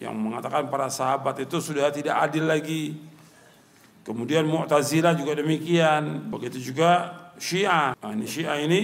yang 0.00 0.16
mengatakan 0.16 0.72
para 0.72 0.88
sahabat 0.88 1.44
itu 1.44 1.60
sudah 1.60 1.92
tidak 1.92 2.16
adil 2.16 2.48
lagi. 2.48 2.96
Kemudian 4.04 4.48
Mu'tazilah 4.48 5.12
juga 5.12 5.36
demikian. 5.36 6.32
Begitu 6.32 6.72
juga 6.72 7.23
Syiah. 7.38 7.96
Nah, 7.98 8.12
ini 8.14 8.26
Syiah 8.26 8.58
ini 8.62 8.80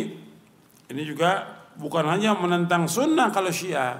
ini 0.90 1.02
juga 1.06 1.46
bukan 1.78 2.04
hanya 2.10 2.34
menentang 2.34 2.90
sunnah 2.90 3.30
kalau 3.30 3.52
Syiah. 3.54 3.98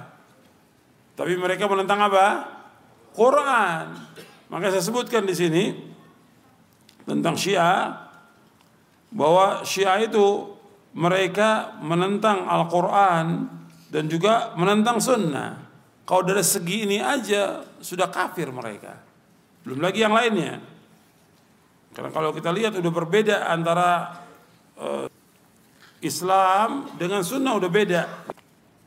Tapi 1.15 1.37
mereka 1.37 1.67
menentang 1.67 1.99
apa? 2.01 2.25
Quran. 3.11 3.85
Maka 4.51 4.71
saya 4.71 4.83
sebutkan 4.83 5.23
di 5.23 5.35
sini 5.35 5.63
tentang 7.07 7.35
Syiah 7.39 8.11
bahwa 9.11 9.63
Syiah 9.67 9.99
itu 10.03 10.55
mereka 10.95 11.79
menentang 11.79 12.47
Al-Quran 12.47 13.47
dan 13.91 14.03
juga 14.07 14.55
menentang 14.55 14.99
Sunnah. 14.99 15.71
Kalau 16.03 16.23
dari 16.27 16.43
segi 16.43 16.87
ini 16.87 16.99
aja 16.99 17.63
sudah 17.79 18.11
kafir 18.11 18.51
mereka. 18.51 18.99
Belum 19.63 19.79
lagi 19.79 20.03
yang 20.03 20.11
lainnya. 20.11 20.59
Karena 21.91 22.11
kalau 22.11 22.31
kita 22.31 22.51
lihat 22.51 22.75
udah 22.75 22.91
berbeda 22.91 23.51
antara 23.51 24.15
uh, 24.81 25.05
Islam 26.01 26.89
dengan 26.97 27.21
Sunnah 27.21 27.61
udah 27.61 27.69
beda. 27.69 28.03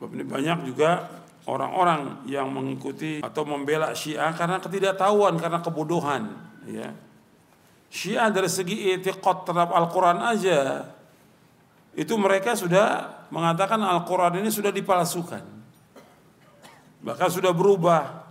Banyak 0.03 0.67
juga 0.67 1.07
orang-orang 1.47 2.27
yang 2.27 2.51
mengikuti 2.51 3.23
atau 3.23 3.47
membela 3.47 3.95
Syiah 3.95 4.35
karena 4.35 4.59
ketidaktahuan, 4.59 5.39
karena 5.39 5.63
kebodohan, 5.63 6.35
ya. 6.67 6.91
Syiah 7.87 8.27
dari 8.27 8.51
segi 8.51 8.91
etiqat 8.91 9.47
terhadap 9.47 9.71
Al-Quran 9.71 10.19
aja 10.19 10.83
itu 11.95 12.11
mereka 12.19 12.51
sudah 12.51 13.07
mengatakan 13.31 13.79
Al-Quran 13.79 14.43
ini 14.43 14.51
sudah 14.51 14.67
dipalsukan 14.67 15.39
bahkan 16.99 17.31
sudah 17.31 17.55
berubah 17.55 18.25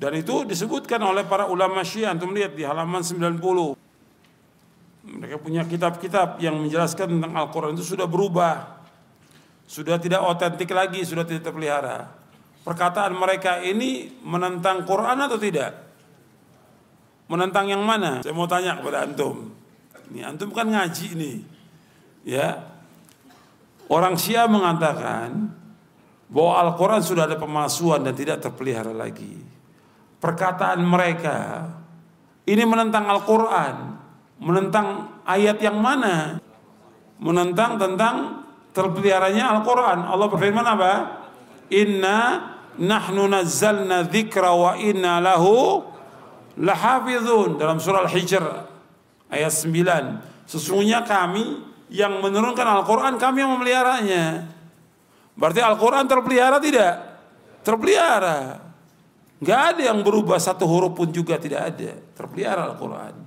dan 0.00 0.16
itu 0.16 0.48
disebutkan 0.48 0.96
oleh 1.04 1.28
para 1.28 1.44
ulama 1.44 1.84
Syiah 1.84 2.16
antum 2.16 2.32
lihat 2.32 2.56
di 2.56 2.64
halaman 2.64 3.04
90 3.04 3.76
mereka 5.04 5.36
punya 5.36 5.62
kitab-kitab 5.68 6.40
yang 6.40 6.56
menjelaskan 6.56 7.20
tentang 7.20 7.32
Al-Quran 7.36 7.76
itu 7.76 7.94
sudah 7.94 8.08
berubah 8.08 8.74
sudah 9.64 9.96
tidak 9.96 10.20
otentik 10.20 10.68
lagi, 10.76 11.00
sudah 11.02 11.24
tidak 11.24 11.48
terpelihara. 11.48 12.12
Perkataan 12.64 13.12
mereka 13.16 13.60
ini 13.60 14.08
menentang 14.24 14.84
Quran 14.84 15.16
atau 15.20 15.36
tidak? 15.40 15.72
Menentang 17.28 17.68
yang 17.68 17.80
mana? 17.80 18.20
Saya 18.20 18.36
mau 18.36 18.48
tanya 18.48 18.76
kepada 18.76 19.08
antum. 19.08 19.52
Ini 20.12 20.20
antum 20.28 20.52
kan 20.52 20.68
ngaji 20.68 21.08
nih. 21.16 21.38
Ya. 22.28 22.60
Orang 23.88 24.16
Syiah 24.16 24.48
mengatakan 24.48 25.52
bahwa 26.28 26.52
Al-Quran 26.68 27.04
sudah 27.04 27.28
ada 27.28 27.36
pemalsuan 27.36 28.04
dan 28.04 28.16
tidak 28.16 28.44
terpelihara 28.44 28.92
lagi. 28.92 29.40
Perkataan 30.20 30.80
mereka 30.84 31.68
ini 32.48 32.64
menentang 32.64 33.08
Al-Quran, 33.08 33.93
menentang 34.38 35.20
ayat 35.26 35.58
yang 35.62 35.78
mana? 35.78 36.38
Menentang 37.18 37.78
tentang 37.78 38.44
terpeliharanya 38.74 39.54
Al-Quran. 39.54 40.08
Allah 40.08 40.26
berfirman 40.26 40.66
apa? 40.66 40.92
Inna 41.70 42.18
nahnu 42.74 43.30
nazzalna 43.30 44.04
dzikra 44.04 44.50
wa 44.50 44.74
inna 44.74 45.22
lahu 45.22 45.86
lahafizun 46.58 47.58
dalam 47.58 47.78
surah 47.78 48.06
Al-Hijr 48.06 48.44
ayat 49.30 49.52
9. 49.54 50.46
Sesungguhnya 50.50 51.06
kami 51.06 51.62
yang 51.88 52.18
menurunkan 52.18 52.66
Al-Quran 52.66 53.14
kami 53.16 53.46
yang 53.46 53.54
memeliharanya. 53.54 54.50
Berarti 55.34 55.60
Al-Quran 55.62 56.04
terpelihara 56.06 56.58
tidak? 56.62 56.94
Terpelihara. 57.66 58.60
Gak 59.42 59.60
ada 59.74 59.82
yang 59.92 60.00
berubah 60.06 60.38
satu 60.38 60.64
huruf 60.64 60.94
pun 60.94 61.10
juga 61.10 61.38
tidak 61.40 61.74
ada. 61.74 61.90
Terpelihara 62.14 62.70
Al-Quran. 62.70 63.23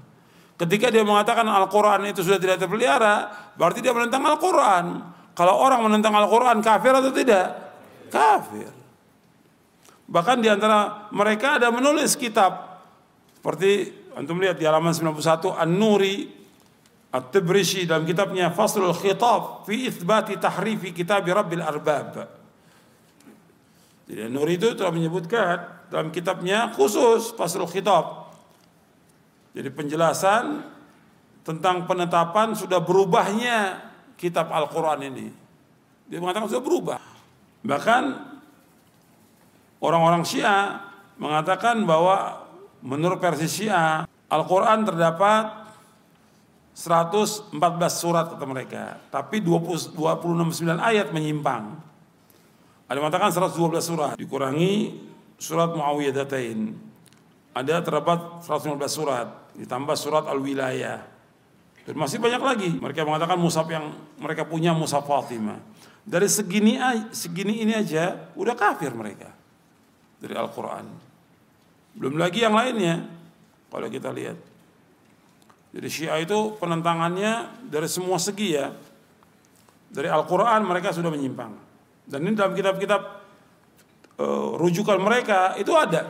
Ketika 0.57 0.89
dia 0.89 1.05
mengatakan 1.05 1.45
Al-Quran 1.45 2.09
itu 2.09 2.25
sudah 2.25 2.41
tidak 2.41 2.57
terpelihara, 2.57 3.29
berarti 3.53 3.77
dia 3.77 3.93
menentang 3.93 4.25
Al-Quran. 4.25 4.85
Kalau 5.37 5.53
orang 5.53 5.85
menentang 5.85 6.17
Al-Quran 6.17 6.65
kafir 6.65 6.97
atau 6.97 7.13
tidak? 7.13 7.47
Kafir. 8.09 8.73
Bahkan 10.09 10.41
di 10.41 10.49
antara 10.49 11.09
mereka 11.13 11.61
ada 11.61 11.69
menulis 11.69 12.17
kitab 12.17 12.81
seperti 13.37 13.93
antum 14.17 14.41
lihat 14.41 14.57
di 14.57 14.65
halaman 14.65 14.95
91 14.97 15.61
An-Nuri 15.61 16.35
At-Tibrisi 17.07 17.87
dalam 17.87 18.03
kitabnya 18.03 18.51
Faslul 18.51 18.91
Khitab 18.91 19.63
fi 19.63 19.87
itsbati 19.87 20.35
tahrifi 20.35 20.91
kitab 20.91 21.23
Rabbil 21.23 21.63
Arbab. 21.63 22.27
Jadi 24.07 24.21
An-Nuri 24.27 24.59
itu 24.59 24.75
telah 24.75 24.91
menyebutkan 24.91 25.87
dalam 25.87 26.11
kitabnya 26.11 26.71
khusus 26.75 27.31
Faslul 27.35 27.71
Khitab. 27.71 28.26
Jadi 29.57 29.73
penjelasan 29.73 30.61
tentang 31.41 31.89
penetapan 31.89 32.53
sudah 32.53 32.77
berubahnya 32.77 33.89
kitab 34.13 34.53
Al-Quran 34.53 35.09
ini. 35.09 35.27
Dia 36.05 36.21
mengatakan 36.21 36.45
sudah 36.45 36.61
berubah. 36.61 37.01
Bahkan 37.65 38.03
orang-orang 39.81 40.21
Syiah 40.21 40.85
mengatakan 41.17 41.81
bahwa 41.89 42.45
menurut 42.85 43.17
versi 43.17 43.49
Syiah 43.49 44.05
Al-Quran 44.29 44.85
terdapat 44.85 45.65
114 46.77 47.57
surat 47.89 48.29
kata 48.29 48.45
mereka. 48.45 49.01
Tapi 49.09 49.41
20, 49.41 49.97
269 49.97 50.77
ayat 50.77 51.09
menyimpang. 51.09 51.73
Ada 52.85 52.97
mengatakan 53.01 53.33
112 53.33 53.81
surat. 53.81 54.13
Dikurangi 54.13 55.01
surat 55.41 55.73
Muawiyadatain. 55.73 56.77
Ada 57.57 57.81
terdapat 57.81 58.45
115 58.45 58.85
surat. 58.93 59.46
Ditambah 59.57 59.97
surat 59.97 60.29
Al-Wilayah. 60.29 61.17
Dan 61.87 61.95
masih 61.97 62.21
banyak 62.21 62.41
lagi. 62.43 62.69
Mereka 62.77 63.07
mengatakan 63.07 63.39
musaf 63.39 63.65
yang 63.71 63.89
mereka 64.21 64.45
punya 64.45 64.75
musaf 64.75 65.07
Fatimah. 65.07 65.57
Dari 66.07 66.27
segini 66.31 66.79
segini 67.11 67.63
ini 67.63 67.75
aja 67.75 68.31
udah 68.35 68.55
kafir 68.55 68.95
mereka 68.95 69.27
dari 70.21 70.35
Al-Qur'an. 70.35 70.87
Belum 71.97 72.15
lagi 72.15 72.43
yang 72.43 72.55
lainnya 72.55 73.03
kalau 73.67 73.87
kita 73.89 74.13
lihat. 74.13 74.37
Jadi 75.75 75.87
Syiah 75.91 76.19
itu 76.23 76.55
penentangannya 76.57 77.63
dari 77.67 77.91
semua 77.91 78.17
segi 78.19 78.55
ya. 78.55 78.71
Dari 79.87 80.07
Al-Qur'an 80.07 80.63
mereka 80.63 80.95
sudah 80.95 81.11
menyimpang. 81.11 81.53
Dan 82.07 82.23
ini 82.23 82.39
dalam 82.39 82.55
kitab-kitab 82.55 83.01
uh, 84.19 84.55
rujukan 84.55 84.99
mereka 84.99 85.55
itu 85.59 85.75
ada 85.75 86.07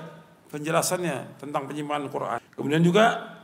penjelasannya 0.53 1.41
tentang 1.41 1.65
penyimpangan 1.65 2.05
Al-Qur'an. 2.09 2.39
Kemudian 2.53 2.81
juga 2.85 3.36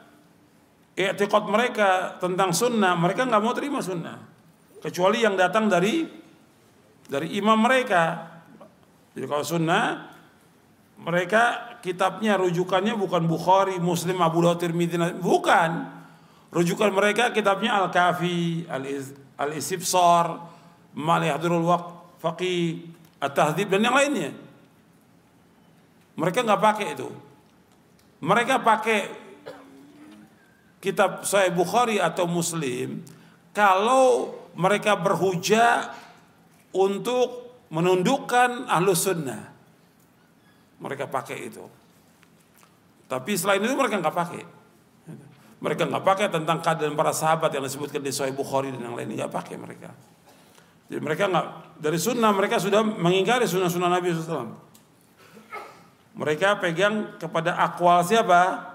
i'tiqad 0.94 1.44
mereka 1.50 2.18
tentang 2.22 2.54
sunnah, 2.54 2.94
mereka 2.94 3.26
nggak 3.26 3.42
mau 3.42 3.54
terima 3.54 3.82
sunnah. 3.82 4.18
Kecuali 4.82 5.24
yang 5.24 5.34
datang 5.34 5.72
dari 5.72 6.06
dari 7.08 7.38
imam 7.38 7.58
mereka. 7.58 8.30
Jadi 9.14 9.26
kalau 9.30 9.46
sunnah 9.46 10.14
mereka 11.04 11.76
kitabnya 11.82 12.38
rujukannya 12.38 12.96
bukan 12.96 13.26
Bukhari, 13.26 13.78
Muslim, 13.82 14.22
Abu 14.22 14.46
Dawud, 14.46 14.60
Tirmidzi, 14.62 14.98
bukan. 15.20 16.02
Rujukan 16.54 16.94
mereka 16.94 17.34
kitabnya 17.34 17.82
Al-Kafi, 17.82 18.70
Al-Istifsar, 19.38 20.38
Malihadirul 20.94 21.66
Waqt, 21.66 22.22
Faqih, 22.22 22.94
At-Tahdhib 23.18 23.74
dan 23.74 23.82
yang 23.82 23.98
lainnya. 23.98 24.32
Mereka 26.14 26.46
nggak 26.46 26.62
pakai 26.62 26.88
itu. 26.94 27.10
Mereka 28.22 28.62
pakai 28.62 29.23
kitab 30.84 31.24
Sahih 31.24 31.56
Bukhari 31.56 32.04
atau 32.04 32.28
Muslim 32.28 33.00
kalau 33.56 34.36
mereka 34.60 35.00
berhujah 35.00 35.96
untuk 36.76 37.56
menundukkan 37.72 38.68
ahlu 38.68 38.92
sunnah 38.92 39.54
mereka 40.84 41.08
pakai 41.08 41.48
itu 41.48 41.64
Tapi 43.08 43.38
selain 43.38 43.62
itu 43.62 43.78
mereka 43.78 44.02
nggak 44.02 44.16
pakai. 44.16 44.42
Mereka 45.62 45.86
nggak 45.86 46.02
pakai 46.02 46.28
tentang 46.34 46.66
keadaan 46.66 46.98
para 46.98 47.14
sahabat 47.14 47.54
yang 47.54 47.62
disebutkan 47.62 48.02
di 48.02 48.10
Sahih 48.10 48.34
Bukhari 48.34 48.74
dan 48.74 48.90
yang 48.90 48.98
lain 48.98 49.14
nggak 49.14 49.30
pakai 49.30 49.54
mereka. 49.54 49.94
Jadi 50.90 50.98
mereka 50.98 51.30
nggak 51.30 51.78
dari 51.78 52.00
sunnah 52.02 52.34
mereka 52.34 52.58
sudah 52.58 52.82
mengingkari 52.82 53.46
sunnah-sunnah 53.46 53.86
Nabi 53.86 54.18
SAW. 54.18 54.50
Mereka 56.18 56.58
pegang 56.58 57.22
kepada 57.22 57.54
akwal 57.54 58.02
siapa? 58.02 58.74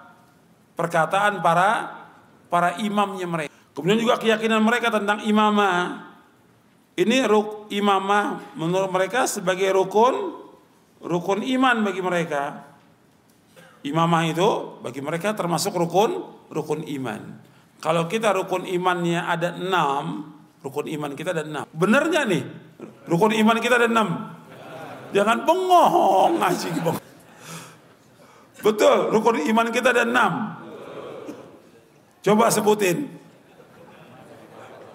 Perkataan 0.78 1.42
para 1.42 1.97
para 2.48 2.76
imamnya 2.80 3.28
mereka. 3.28 3.52
Kemudian 3.76 4.00
juga 4.02 4.18
keyakinan 4.18 4.58
mereka 4.64 4.90
tentang 4.90 5.22
imamah. 5.22 6.10
Ini 6.98 7.30
ruk 7.30 7.70
imamah 7.70 8.58
menurut 8.58 8.90
mereka 8.90 9.30
sebagai 9.30 9.70
rukun 9.70 10.34
rukun 10.98 11.46
iman 11.46 11.86
bagi 11.86 12.02
mereka. 12.02 12.66
Imamah 13.86 14.26
itu 14.26 14.82
bagi 14.82 14.98
mereka 14.98 15.30
termasuk 15.38 15.78
rukun 15.78 16.26
rukun 16.50 16.82
iman. 16.98 17.38
Kalau 17.78 18.10
kita 18.10 18.34
rukun 18.34 18.66
imannya 18.66 19.22
ada 19.22 19.54
enam, 19.54 20.34
rukun 20.58 20.90
iman 20.90 21.14
kita 21.14 21.30
ada 21.30 21.46
enam. 21.46 21.64
Benar 21.70 22.10
nggak 22.10 22.24
nih? 22.26 22.42
Rukun 23.06 23.30
iman 23.38 23.56
kita 23.62 23.78
ada 23.78 23.86
enam. 23.86 24.34
Jangan 25.14 25.46
bengong 25.46 26.42
ngaji. 26.42 26.68
Betul, 28.58 29.14
rukun 29.14 29.38
iman 29.38 29.70
kita 29.70 29.94
ada 29.94 30.02
enam. 30.02 30.57
Coba 32.22 32.50
sebutin. 32.50 33.06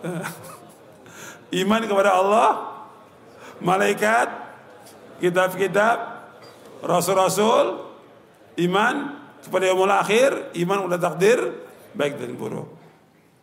Iman 1.63 1.81
kepada 1.87 2.19
Allah, 2.19 2.49
malaikat, 3.63 4.27
kitab-kitab, 5.23 5.97
rasul-rasul, 6.83 7.87
iman 8.59 8.95
kepada 9.43 9.63
yang 9.69 9.79
akhir, 9.87 10.51
iman 10.65 10.89
udah 10.89 10.99
takdir 10.99 11.39
baik 11.93 12.17
dan 12.19 12.35
buruk. 12.35 12.67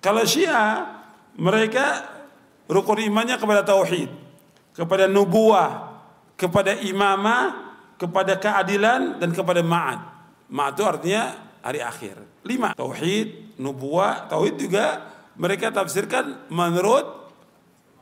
Kalau 0.03 0.25
Syiah 0.25 1.01
mereka 1.39 2.09
rukun 2.67 3.01
imannya 3.05 3.37
kepada 3.37 3.63
tauhid, 3.63 4.11
kepada 4.75 5.07
nubuah, 5.07 6.03
kepada 6.37 6.77
imamah, 6.77 7.73
kepada 8.01 8.41
keadilan 8.41 9.21
dan 9.21 9.31
kepada 9.37 9.61
ma'ad. 9.61 10.01
Ma'ad 10.49 10.73
itu 10.77 10.85
artinya 10.89 11.23
hari 11.61 11.81
akhir. 11.85 12.17
Lima. 12.47 12.73
Tauhid, 12.73 13.59
nubuah, 13.61 14.29
tauhid 14.29 14.57
juga 14.57 15.07
mereka 15.37 15.73
tafsirkan 15.73 16.49
menurut 16.49 17.33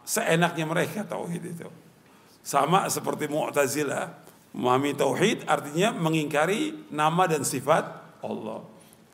seenaknya 0.06 0.64
mereka 0.64 1.02
tauhid 1.04 1.42
itu. 1.42 1.68
Sama 2.42 2.88
seperti 2.88 3.28
Mu'tazilah 3.28 4.28
Memahami 4.56 4.96
tauhid 4.96 5.44
artinya 5.44 5.92
mengingkari 5.92 6.88
nama 6.88 7.28
dan 7.28 7.44
sifat 7.44 7.84
Allah. 8.24 8.64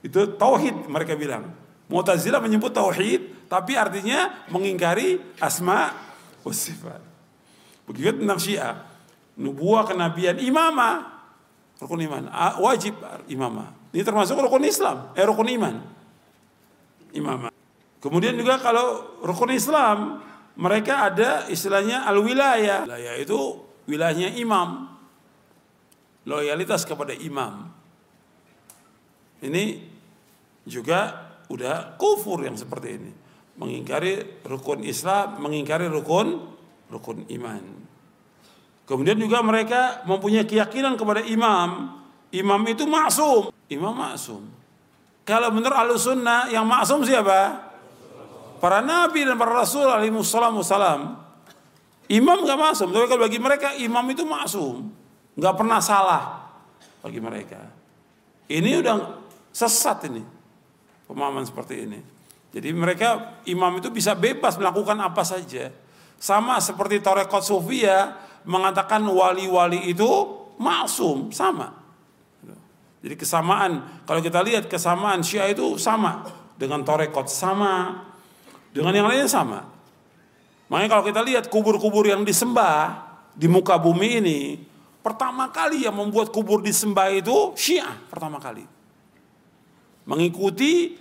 Itu 0.00 0.38
tauhid 0.38 0.86
mereka 0.86 1.18
bilang. 1.18 1.50
Mu'tazilah 1.90 2.38
menyebut 2.40 2.70
tauhid 2.72 3.50
tapi 3.50 3.74
artinya 3.74 4.46
mengingkari 4.48 5.20
asma 5.42 5.92
sifat. 6.48 7.02
Begitu 7.84 8.24
tentang 8.24 8.40
Syiah. 8.40 8.88
Nubuah 9.34 9.84
kenabian 9.90 10.38
imamah 10.38 11.12
rukun 11.82 12.00
iman 12.06 12.30
wajib 12.62 12.94
imamah. 13.26 13.83
Ini 13.94 14.02
termasuk 14.02 14.34
rukun 14.34 14.66
Islam, 14.66 15.14
eh 15.14 15.22
rukun 15.22 15.46
iman. 15.54 15.74
Imamah. 17.14 17.54
Kemudian 18.02 18.34
juga 18.34 18.58
kalau 18.58 19.16
rukun 19.22 19.54
Islam 19.54 20.18
mereka 20.58 21.06
ada 21.06 21.46
istilahnya 21.46 22.02
al-wilayah. 22.10 22.90
Wilayah 22.90 23.14
itu 23.22 23.38
wilayahnya 23.86 24.34
imam 24.34 24.94
loyalitas 26.24 26.88
kepada 26.88 27.12
imam. 27.14 27.68
Ini 29.44 29.64
juga 30.64 31.30
udah 31.52 32.00
kufur 32.00 32.42
yang 32.42 32.56
seperti 32.56 32.88
ini. 32.96 33.12
Mengingkari 33.54 34.42
rukun 34.42 34.82
Islam, 34.82 35.38
mengingkari 35.38 35.86
rukun 35.86 36.50
rukun 36.90 37.28
iman. 37.28 37.62
Kemudian 38.84 39.16
juga 39.16 39.40
mereka 39.40 40.04
mempunyai 40.04 40.44
keyakinan 40.44 40.98
kepada 40.98 41.24
imam. 41.24 42.02
Imam 42.34 42.58
itu 42.66 42.82
maksum. 42.82 43.54
Imam 43.70 43.94
maksum. 43.94 44.42
Kalau 45.22 45.54
menurut 45.54 45.72
ahlu 45.72 45.94
sunnah 45.94 46.50
yang 46.50 46.66
maksum 46.66 47.06
siapa? 47.06 47.70
Para 48.58 48.82
nabi 48.82 49.22
dan 49.22 49.38
para 49.38 49.54
rasul 49.54 49.86
alaihi 49.86 50.10
wassalam. 50.10 51.14
Imam 52.10 52.44
gak 52.44 52.58
maksum. 52.58 52.90
Tapi 52.90 53.06
kalau 53.06 53.22
bagi 53.22 53.38
mereka 53.38 53.72
imam 53.78 54.04
itu 54.10 54.26
maksum 54.26 55.04
nggak 55.34 55.54
pernah 55.54 55.80
salah 55.82 56.24
bagi 57.02 57.18
mereka. 57.18 57.60
Ini 58.46 58.82
udah 58.82 58.96
sesat 59.50 60.06
ini 60.10 60.22
pemahaman 61.10 61.46
seperti 61.46 61.74
ini. 61.86 62.00
Jadi 62.54 62.70
mereka 62.70 63.40
imam 63.50 63.82
itu 63.82 63.90
bisa 63.90 64.14
bebas 64.14 64.54
melakukan 64.54 64.94
apa 65.02 65.26
saja. 65.26 65.74
Sama 66.18 66.62
seperti 66.62 67.02
Torekot 67.02 67.42
Sufia 67.42 68.14
mengatakan 68.46 69.02
wali-wali 69.02 69.90
itu 69.90 70.06
maksum, 70.56 71.34
sama. 71.34 71.83
Jadi 73.04 73.20
kesamaan, 73.20 74.02
kalau 74.08 74.24
kita 74.24 74.40
lihat 74.40 74.64
kesamaan 74.64 75.20
Syiah 75.20 75.52
itu 75.52 75.76
sama 75.76 76.24
dengan 76.56 76.80
Torekot 76.80 77.28
sama, 77.28 78.00
dengan 78.72 78.96
yang 78.96 79.04
lainnya 79.04 79.28
sama. 79.28 79.68
Makanya 80.72 80.88
kalau 80.88 81.04
kita 81.04 81.20
lihat 81.20 81.52
kubur-kubur 81.52 82.08
yang 82.08 82.24
disembah 82.24 83.04
di 83.36 83.44
muka 83.44 83.76
bumi 83.76 84.24
ini, 84.24 84.40
Pertama 85.04 85.52
kali 85.52 85.84
yang 85.84 86.00
membuat 86.00 86.32
kubur 86.32 86.64
disembah 86.64 87.12
itu 87.12 87.52
Syiah 87.60 87.92
pertama 88.08 88.40
kali. 88.40 88.64
Mengikuti 90.08 90.96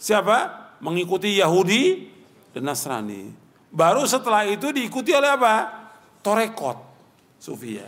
siapa? 0.00 0.64
Mengikuti 0.80 1.36
Yahudi 1.36 2.08
dan 2.56 2.72
Nasrani. 2.72 3.28
Baru 3.68 4.08
setelah 4.08 4.48
itu 4.48 4.72
diikuti 4.72 5.12
oleh 5.12 5.36
apa? 5.36 5.68
Torekot 6.24 6.80
Sufia. 7.36 7.84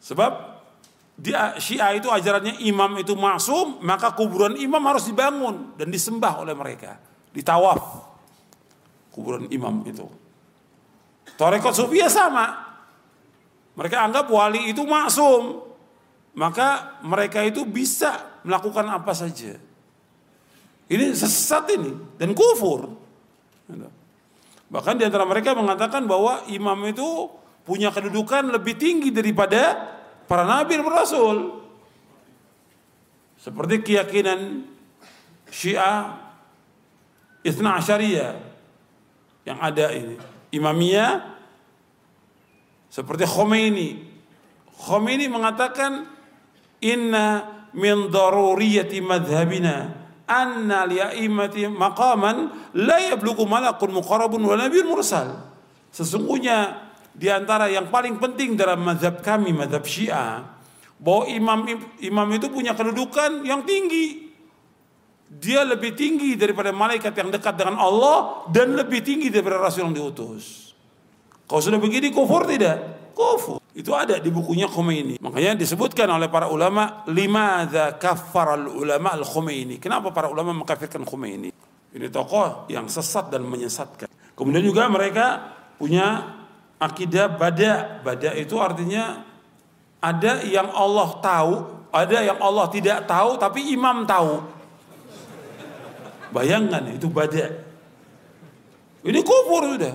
Sebab 0.00 0.49
di 1.20 1.36
Syiah 1.36 1.92
itu 1.92 2.08
ajarannya 2.08 2.64
imam 2.64 2.96
itu 2.96 3.12
maksum, 3.12 3.84
maka 3.84 4.16
kuburan 4.16 4.56
imam 4.56 4.80
harus 4.88 5.04
dibangun 5.04 5.76
dan 5.76 5.92
disembah 5.92 6.40
oleh 6.40 6.56
mereka. 6.56 6.96
Ditawaf 7.36 8.08
kuburan 9.12 9.44
imam 9.52 9.84
itu. 9.84 10.08
Torekot 11.36 11.76
Sufia 11.76 12.08
sama, 12.08 12.72
mereka 13.76 14.00
anggap 14.00 14.32
wali 14.32 14.72
itu 14.72 14.80
maksum. 14.88 15.68
Maka 16.30 16.96
mereka 17.04 17.44
itu 17.44 17.68
bisa 17.68 18.40
melakukan 18.46 18.86
apa 18.88 19.12
saja. 19.12 19.60
Ini 20.88 21.12
sesat 21.12 21.68
ini 21.76 22.16
dan 22.16 22.32
kufur. 22.32 22.96
Bahkan 24.72 24.94
di 24.96 25.04
antara 25.04 25.28
mereka 25.28 25.52
mengatakan 25.52 26.08
bahwa 26.08 26.48
imam 26.48 26.80
itu 26.88 27.28
punya 27.66 27.92
kedudukan 27.92 28.56
lebih 28.56 28.78
tinggi 28.78 29.12
daripada 29.12 29.99
para 30.30 30.46
nabi 30.46 30.78
dan 30.78 30.86
rasul. 30.86 31.58
Seperti 33.34 33.82
keyakinan 33.82 34.62
Syiah 35.50 36.14
Isna 37.42 37.82
Asyariyah 37.82 38.38
yang 39.42 39.58
ada 39.58 39.90
ini. 39.90 40.14
Imamiyah 40.54 41.34
seperti 42.86 43.26
Khomeini. 43.26 44.06
Khomeini 44.70 45.26
mengatakan 45.26 46.06
inna 46.78 47.50
min 47.74 48.06
daruriyati 48.12 49.02
madhabina 49.02 49.98
anna 50.30 50.86
li'aimati 50.86 51.66
maqaman 51.66 52.70
la 52.78 52.98
yablughu 53.02 53.48
malakun 53.50 53.98
muqarrabun 53.98 54.46
wa 54.46 54.54
nabiyyun 54.54 54.86
mursal. 54.86 55.48
Sesungguhnya 55.90 56.89
di 57.10 57.26
antara 57.26 57.66
yang 57.66 57.90
paling 57.90 58.16
penting 58.22 58.54
dalam 58.54 58.80
mazhab 58.86 59.18
kami, 59.20 59.50
mazhab 59.50 59.82
Syiah, 59.82 60.46
bahwa 61.00 61.24
imam 61.26 61.58
imam 61.98 62.28
itu 62.36 62.46
punya 62.52 62.76
kedudukan 62.76 63.42
yang 63.42 63.64
tinggi. 63.64 64.30
Dia 65.30 65.62
lebih 65.62 65.94
tinggi 65.94 66.34
daripada 66.34 66.74
malaikat 66.74 67.14
yang 67.14 67.30
dekat 67.30 67.54
dengan 67.54 67.78
Allah 67.78 68.50
dan 68.50 68.74
lebih 68.74 68.98
tinggi 68.98 69.30
daripada 69.30 69.62
rasul 69.62 69.86
yang 69.86 69.94
diutus. 69.94 70.74
Kalau 71.46 71.62
sudah 71.62 71.78
begini 71.78 72.10
kufur 72.10 72.46
tidak? 72.50 73.10
Kufur. 73.14 73.62
Itu 73.70 73.94
ada 73.94 74.18
di 74.18 74.30
bukunya 74.34 74.66
Khomeini. 74.66 75.22
Makanya 75.22 75.54
disebutkan 75.54 76.10
oleh 76.10 76.26
para 76.26 76.50
ulama 76.50 77.06
lima 77.06 77.62
kafar 77.94 78.58
al 78.58 78.66
ulama 78.66 79.14
al 79.14 79.22
Khomeini. 79.22 79.78
Kenapa 79.78 80.10
para 80.10 80.26
ulama 80.26 80.50
mengkafirkan 80.50 81.06
Khomeini? 81.06 81.50
Ini 81.90 82.06
tokoh 82.10 82.66
yang 82.70 82.90
sesat 82.90 83.30
dan 83.30 83.46
menyesatkan. 83.46 84.10
Kemudian 84.34 84.62
juga 84.62 84.90
mereka 84.90 85.54
punya 85.78 86.39
akidah 86.80 87.28
bada. 87.28 88.00
Bada 88.00 88.32
itu 88.34 88.56
artinya 88.56 89.22
ada 90.00 90.40
yang 90.48 90.72
Allah 90.72 91.20
tahu, 91.20 91.52
ada 91.92 92.18
yang 92.24 92.40
Allah 92.40 92.66
tidak 92.72 93.04
tahu 93.04 93.36
tapi 93.36 93.76
imam 93.76 94.08
tahu. 94.08 94.40
Bayangkan 96.32 96.88
itu 96.90 97.06
bada. 97.12 97.52
Ini 99.04 99.20
kufur 99.20 99.76
sudah. 99.76 99.94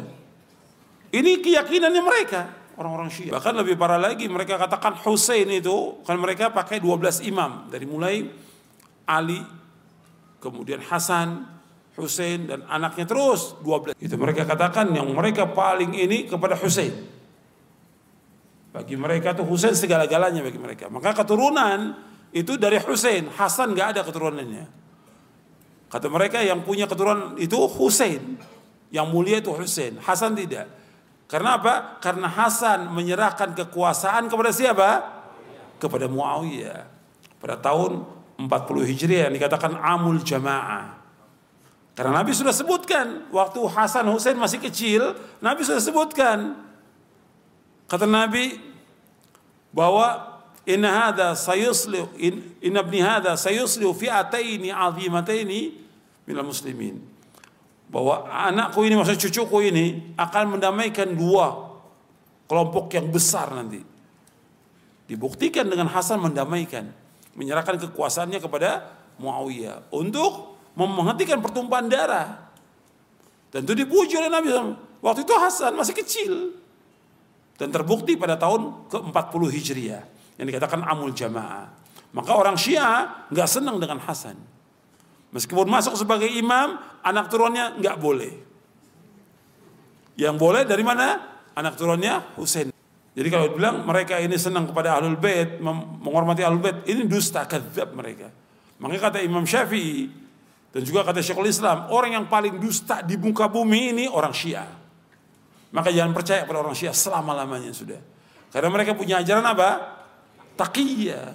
Ini 1.10 1.42
keyakinannya 1.42 2.04
mereka. 2.06 2.44
orang-orang 2.76 3.08
Syiah. 3.08 3.40
Bahkan 3.40 3.56
lebih 3.56 3.80
parah 3.80 3.96
lagi 3.96 4.28
mereka 4.28 4.60
katakan 4.60 5.00
Hussein 5.00 5.48
itu 5.48 6.04
kan 6.04 6.20
mereka 6.20 6.52
pakai 6.52 6.84
12 6.84 7.24
imam 7.24 7.72
dari 7.72 7.88
mulai 7.88 8.28
Ali 9.08 9.40
kemudian 10.44 10.84
Hasan, 10.84 11.55
Hussein 11.96 12.52
dan 12.52 12.68
anaknya 12.68 13.08
terus 13.08 13.56
12. 13.64 13.96
Itu 14.04 14.20
mereka 14.20 14.44
katakan 14.44 14.92
yang 14.92 15.08
mereka 15.16 15.48
paling 15.48 15.96
ini 15.96 16.28
kepada 16.28 16.60
Hussein. 16.60 16.92
Bagi 18.76 19.00
mereka 19.00 19.32
tuh 19.32 19.48
Hussein 19.48 19.72
segala-galanya 19.72 20.44
bagi 20.44 20.60
mereka. 20.60 20.92
Maka 20.92 21.16
keturunan 21.16 21.96
itu 22.36 22.60
dari 22.60 22.76
Hussein, 22.84 23.32
Hasan 23.32 23.72
nggak 23.72 23.96
ada 23.96 24.02
keturunannya. 24.04 24.68
Kata 25.88 26.12
mereka 26.12 26.44
yang 26.44 26.68
punya 26.68 26.84
keturunan 26.84 27.40
itu 27.40 27.56
Hussein. 27.80 28.36
Yang 28.92 29.08
mulia 29.08 29.40
itu 29.40 29.56
Hussein, 29.56 29.96
Hasan 30.04 30.36
tidak. 30.36 30.68
Karena 31.32 31.56
apa? 31.56 32.04
Karena 32.04 32.28
Hasan 32.28 32.92
menyerahkan 32.92 33.56
kekuasaan 33.56 34.28
kepada 34.28 34.52
siapa? 34.52 34.90
Kepada 35.80 36.12
Muawiyah. 36.12 36.84
Pada 37.40 37.56
tahun 37.56 38.04
40 38.36 38.92
Hijriah 38.92 39.32
yang 39.32 39.36
dikatakan 39.40 39.80
Amul 39.80 40.20
Jamaah. 40.20 41.05
Karena 41.96 42.22
Nabi 42.22 42.36
sudah 42.36 42.52
sebutkan 42.52 43.32
waktu 43.32 43.60
Hasan 43.72 44.04
Hussein 44.12 44.36
masih 44.36 44.60
kecil, 44.60 45.16
Nabi 45.40 45.64
sudah 45.64 45.80
sebutkan. 45.80 46.60
Kata 47.88 48.04
Nabi 48.04 48.60
bahwa 49.72 50.36
inna 50.68 50.92
hadha 50.92 51.32
sayusliu 51.40 52.12
in, 52.20 52.44
inna 52.60 52.84
ibni 52.84 53.00
hadha 53.00 53.40
sayusliu 53.40 53.96
fi'ataini 53.96 54.76
azimataini 54.76 55.88
muslimin 56.28 57.00
bahwa 57.86 58.26
anakku 58.28 58.82
ini 58.84 58.98
maksud 58.98 59.16
cucuku 59.30 59.72
ini 59.72 59.86
akan 60.18 60.58
mendamaikan 60.58 61.14
dua 61.14 61.80
kelompok 62.50 62.92
yang 62.92 63.08
besar 63.14 63.54
nanti. 63.54 63.82
Dibuktikan 65.06 65.70
dengan 65.70 65.86
Hasan 65.86 66.18
mendamaikan, 66.18 66.90
menyerahkan 67.38 67.78
kekuasaannya 67.78 68.42
kepada 68.42 68.90
Muawiyah 69.22 69.94
untuk 69.94 70.55
menghentikan 70.76 71.40
pertumpahan 71.40 71.88
darah. 71.88 72.52
Tentu 73.50 73.72
dipuji 73.72 74.20
oleh 74.20 74.28
Nabi 74.28 74.52
SAW. 74.52 74.76
Waktu 75.00 75.24
itu 75.24 75.34
Hasan 75.36 75.74
masih 75.80 75.96
kecil. 75.96 76.34
Dan 77.56 77.72
terbukti 77.72 78.20
pada 78.20 78.36
tahun 78.36 78.92
ke-40 78.92 79.42
Hijriah. 79.56 80.04
Yang 80.36 80.48
dikatakan 80.52 80.84
Amul 80.84 81.16
Jamaah. 81.16 81.72
Maka 82.12 82.32
orang 82.36 82.60
Syiah 82.60 83.28
nggak 83.32 83.48
senang 83.48 83.80
dengan 83.80 84.04
Hasan. 84.04 84.36
Meskipun 85.32 85.68
masuk 85.68 85.96
sebagai 86.00 86.28
imam, 86.28 86.80
anak 87.04 87.32
turunnya 87.32 87.76
nggak 87.76 87.96
boleh. 88.00 88.34
Yang 90.16 90.36
boleh 90.40 90.64
dari 90.64 90.84
mana? 90.84 91.20
Anak 91.56 91.76
turunnya 91.76 92.24
Husain. 92.36 92.72
Jadi 93.16 93.28
kalau 93.32 93.56
bilang 93.56 93.88
mereka 93.88 94.20
ini 94.20 94.36
senang 94.36 94.68
kepada 94.68 95.00
ahlul 95.00 95.16
bait, 95.16 95.60
menghormati 95.64 96.44
ahlul 96.44 96.60
bait, 96.60 96.84
ini 96.88 97.08
dusta 97.08 97.48
kadzab 97.48 97.96
mereka. 97.96 98.28
Makanya 98.80 99.02
kata 99.08 99.18
Imam 99.24 99.48
Syafi'i 99.48 100.25
dan 100.76 100.84
juga 100.84 101.08
kata 101.08 101.24
Syekhul 101.24 101.48
Islam, 101.48 101.88
orang 101.88 102.20
yang 102.20 102.26
paling 102.28 102.60
dusta 102.60 103.00
di 103.00 103.16
muka 103.16 103.48
bumi 103.48 103.96
ini 103.96 104.06
orang 104.12 104.36
Syiah. 104.36 104.68
Maka 105.72 105.88
jangan 105.88 106.12
percaya 106.12 106.44
pada 106.44 106.60
orang 106.60 106.76
Syiah 106.76 106.92
selama-lamanya 106.92 107.72
sudah. 107.72 108.04
Karena 108.52 108.68
mereka 108.68 108.92
punya 108.92 109.24
ajaran 109.24 109.48
apa? 109.48 110.04
Taqiyah. 110.60 111.32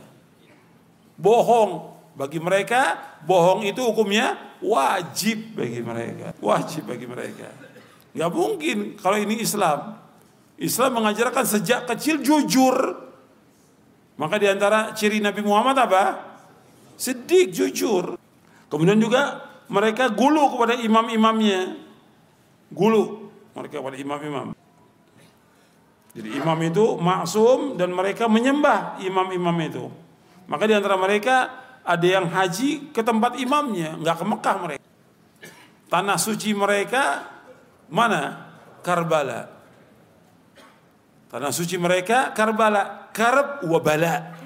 Bohong, 1.17 1.89
bagi 2.21 2.37
mereka 2.37 3.01
bohong 3.25 3.65
itu 3.65 3.81
hukumnya 3.81 4.37
wajib 4.61 5.57
bagi 5.57 5.81
mereka. 5.81 6.37
Wajib 6.37 6.93
bagi 6.93 7.09
mereka. 7.09 7.49
Gak 8.13 8.31
mungkin 8.37 9.01
kalau 9.01 9.17
ini 9.17 9.41
Islam. 9.41 9.97
Islam 10.61 11.01
mengajarkan 11.01 11.49
sejak 11.49 11.89
kecil 11.89 12.21
jujur. 12.21 12.77
Maka 14.21 14.37
di 14.37 14.53
antara 14.53 14.93
ciri 14.93 15.17
Nabi 15.17 15.41
Muhammad 15.41 15.81
apa? 15.81 16.05
Sedik 17.01 17.57
jujur. 17.57 18.20
Kemudian 18.71 19.03
juga 19.03 19.51
mereka 19.67 20.09
gulu 20.09 20.55
kepada 20.55 20.79
imam-imamnya. 20.79 21.75
Gulu 22.71 23.29
mereka 23.59 23.83
kepada 23.83 23.99
imam-imam. 23.99 24.55
Jadi 26.11 26.29
imam 26.39 26.59
itu 26.63 26.99
maksum 26.99 27.79
dan 27.79 27.95
mereka 27.95 28.27
menyembah 28.27 28.99
imam-imam 29.03 29.57
itu. 29.63 29.85
Maka 30.51 30.67
di 30.67 30.75
antara 30.75 30.99
mereka 30.99 31.37
ada 31.87 32.07
yang 32.07 32.27
haji 32.27 32.91
ke 32.91 33.03
tempat 33.03 33.39
imamnya, 33.39 33.95
nggak 33.99 34.17
ke 34.19 34.25
Mekah 34.27 34.57
mereka. 34.59 34.85
Tanah 35.91 36.19
suci 36.19 36.51
mereka 36.55 37.27
mana? 37.91 38.51
Karbala. 38.83 39.51
Tanah 41.31 41.53
suci 41.55 41.79
mereka 41.79 42.35
Karbala, 42.35 43.11
karab 43.15 43.63
wabala. 43.67 44.40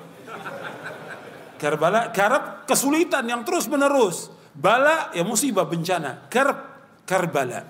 Karbala, 1.65 2.13
karab 2.13 2.69
kesulitan 2.69 3.25
yang 3.25 3.41
terus 3.41 3.65
menerus. 3.73 4.29
Bala 4.53 5.09
ya 5.17 5.25
musibah 5.25 5.65
bencana. 5.65 6.29
Karab, 6.29 6.61
Karbala. 7.09 7.65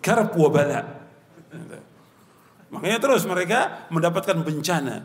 Karab 0.00 0.32
wabala. 0.32 0.80
Makanya 2.72 2.96
terus 2.96 3.28
mereka 3.28 3.84
mendapatkan 3.92 4.40
bencana. 4.40 5.04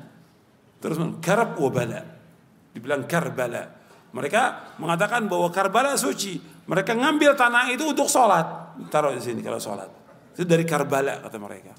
Terus 0.80 0.96
karab 1.20 1.60
wabala. 1.60 2.08
Dibilang 2.72 3.04
Karbala. 3.04 3.68
Mereka 4.16 4.76
mengatakan 4.80 5.28
bahwa 5.28 5.52
Karbala 5.52 6.00
suci. 6.00 6.40
Mereka 6.72 6.96
ngambil 6.96 7.36
tanah 7.36 7.68
itu 7.68 7.84
untuk 7.84 8.08
sholat. 8.08 8.80
Taruh 8.88 9.12
di 9.12 9.20
sini 9.20 9.44
kalau 9.44 9.60
sholat. 9.60 9.92
Itu 10.40 10.48
dari 10.48 10.64
Karbala 10.64 11.20
kata 11.20 11.36
mereka. 11.36 11.76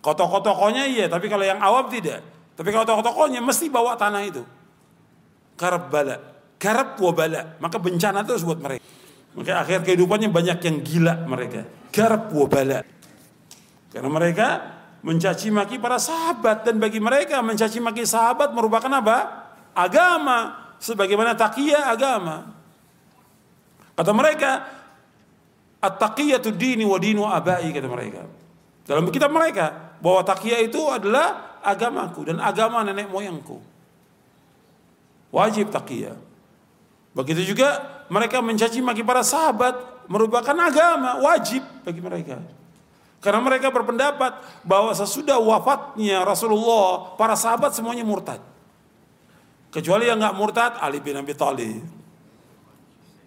Kalau 0.00 0.16
tokoh-tokohnya 0.16 0.88
iya, 0.88 1.12
tapi 1.12 1.28
kalau 1.28 1.44
yang 1.44 1.60
awam 1.60 1.92
tidak. 1.92 2.24
Tapi 2.56 2.72
kalau 2.72 2.88
tokoh-tokohnya 2.88 3.44
mesti 3.44 3.68
bawa 3.68 4.00
tanah 4.00 4.24
itu. 4.24 4.40
Karbala. 5.60 6.16
Karab 6.56 6.96
wabala. 6.96 7.60
Maka 7.60 7.76
bencana 7.76 8.24
terus 8.24 8.40
buat 8.40 8.56
mereka. 8.56 8.80
Maka 9.36 9.60
akhir 9.60 9.84
kehidupannya 9.84 10.32
banyak 10.32 10.58
yang 10.64 10.76
gila 10.80 11.14
mereka. 11.28 11.68
Karab 11.92 12.32
wabala. 12.32 12.80
Karena 13.92 14.08
mereka 14.08 14.48
mencaci 15.04 15.52
maki 15.52 15.76
para 15.76 16.00
sahabat. 16.00 16.64
Dan 16.64 16.80
bagi 16.80 16.96
mereka 16.96 17.44
mencaci 17.44 17.76
maki 17.76 18.08
sahabat 18.08 18.56
merupakan 18.56 18.88
apa? 18.88 19.18
Agama 19.76 20.72
sebagaimana 20.80 21.36
takiyah 21.36 21.92
agama. 21.92 22.56
Kata 23.94 24.16
mereka, 24.16 24.64
at-taqiyatu 25.80 26.56
dini 26.56 26.88
wa 26.88 26.96
dinu 26.96 27.28
abai 27.28 27.68
kata 27.68 27.84
mereka. 27.84 28.24
Dalam 28.88 29.08
kitab 29.12 29.28
mereka 29.28 29.96
bahwa 30.00 30.24
takiyah 30.24 30.60
itu 30.64 30.80
adalah 30.88 31.60
agamaku 31.60 32.32
dan 32.32 32.40
agama 32.40 32.80
nenek 32.80 33.12
moyangku. 33.12 33.69
Wajib 35.30 35.70
takiyah. 35.70 36.18
Begitu 37.14 37.54
juga 37.54 38.02
mereka 38.10 38.42
mencaci 38.42 38.82
maki 38.82 39.02
para 39.06 39.22
sahabat 39.22 40.06
merupakan 40.10 40.54
agama 40.58 41.22
wajib 41.22 41.62
bagi 41.86 42.02
mereka. 42.02 42.38
Karena 43.22 43.38
mereka 43.38 43.68
berpendapat 43.70 44.64
bahwa 44.64 44.90
sesudah 44.96 45.36
wafatnya 45.38 46.24
Rasulullah, 46.24 47.14
para 47.14 47.36
sahabat 47.36 47.76
semuanya 47.76 48.02
murtad. 48.02 48.40
Kecuali 49.70 50.10
yang 50.10 50.18
nggak 50.18 50.34
murtad 50.34 50.72
Ali 50.82 50.98
bin 50.98 51.14
Abi 51.14 51.36
Thalib, 51.36 51.84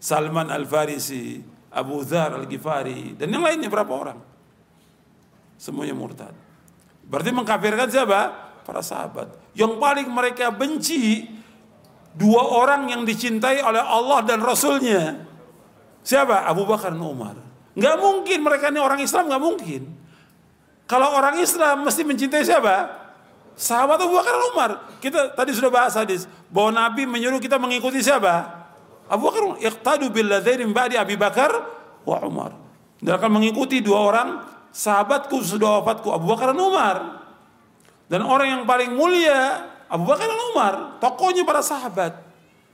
Salman 0.02 0.52
Al 0.52 0.68
Farisi, 0.68 1.40
Abu 1.72 2.04
Dhar 2.04 2.36
Al 2.36 2.50
Ghifari 2.50 3.16
dan 3.16 3.32
yang 3.32 3.46
lainnya 3.46 3.72
berapa 3.72 3.94
orang? 3.94 4.20
Semuanya 5.56 5.96
murtad. 5.96 6.36
Berarti 7.08 7.32
mengkafirkan 7.32 7.88
siapa? 7.88 8.22
Para 8.68 8.84
sahabat. 8.84 9.32
Yang 9.56 9.80
paling 9.80 10.08
mereka 10.12 10.52
benci 10.52 11.30
dua 12.14 12.42
orang 12.46 12.90
yang 12.90 13.02
dicintai 13.04 13.62
oleh 13.62 13.82
Allah 13.82 14.22
dan 14.26 14.40
Rasulnya. 14.42 15.18
Siapa? 16.04 16.46
Abu 16.46 16.68
Bakar 16.68 16.94
dan 16.94 17.02
Umar. 17.02 17.36
Nggak 17.74 17.96
mungkin 17.98 18.40
mereka 18.46 18.70
ini 18.70 18.80
orang 18.80 19.02
Islam 19.02 19.30
nggak 19.32 19.44
mungkin. 19.44 19.82
Kalau 20.86 21.10
orang 21.16 21.42
Islam 21.42 21.88
mesti 21.88 22.06
mencintai 22.06 22.44
siapa? 22.46 23.02
Sahabat 23.58 23.98
Abu 24.04 24.14
Bakar 24.14 24.36
Umar. 24.54 24.72
Kita 25.02 25.34
tadi 25.34 25.56
sudah 25.56 25.72
bahas 25.74 25.98
hadis 25.98 26.30
bahwa 26.54 26.76
Nabi 26.76 27.10
menyuruh 27.10 27.42
kita 27.42 27.58
mengikuti 27.58 28.04
siapa? 28.04 28.46
Abu 29.10 29.32
Bakar. 29.32 29.58
Iqtadu 29.64 30.14
bil 30.14 30.30
ladzini 30.30 30.68
ba'di 30.70 31.00
Abi 31.00 31.18
Bakar 31.18 31.50
wa 32.06 32.18
Umar. 32.22 32.52
Dan 33.02 33.18
akan 33.18 33.32
mengikuti 33.42 33.82
dua 33.82 34.00
orang 34.12 34.30
sahabatku 34.70 35.40
sudah 35.42 35.82
wafatku 35.82 36.14
Abu 36.14 36.30
Bakar 36.30 36.54
dan 36.54 36.62
Umar. 36.62 36.98
Dan 38.12 38.22
orang 38.28 38.60
yang 38.60 38.64
paling 38.68 38.94
mulia 38.94 39.73
Abu 39.94 40.10
Bakar 40.10 40.26
dan 40.26 40.42
Umar, 40.50 40.74
tokohnya 40.98 41.46
para 41.46 41.62
sahabat. 41.62 42.18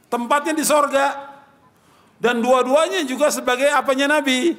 Tempatnya 0.08 0.56
di 0.56 0.64
sorga. 0.64 1.28
Dan 2.16 2.40
dua-duanya 2.40 3.04
juga 3.04 3.28
sebagai 3.28 3.68
apanya 3.68 4.08
Nabi? 4.08 4.56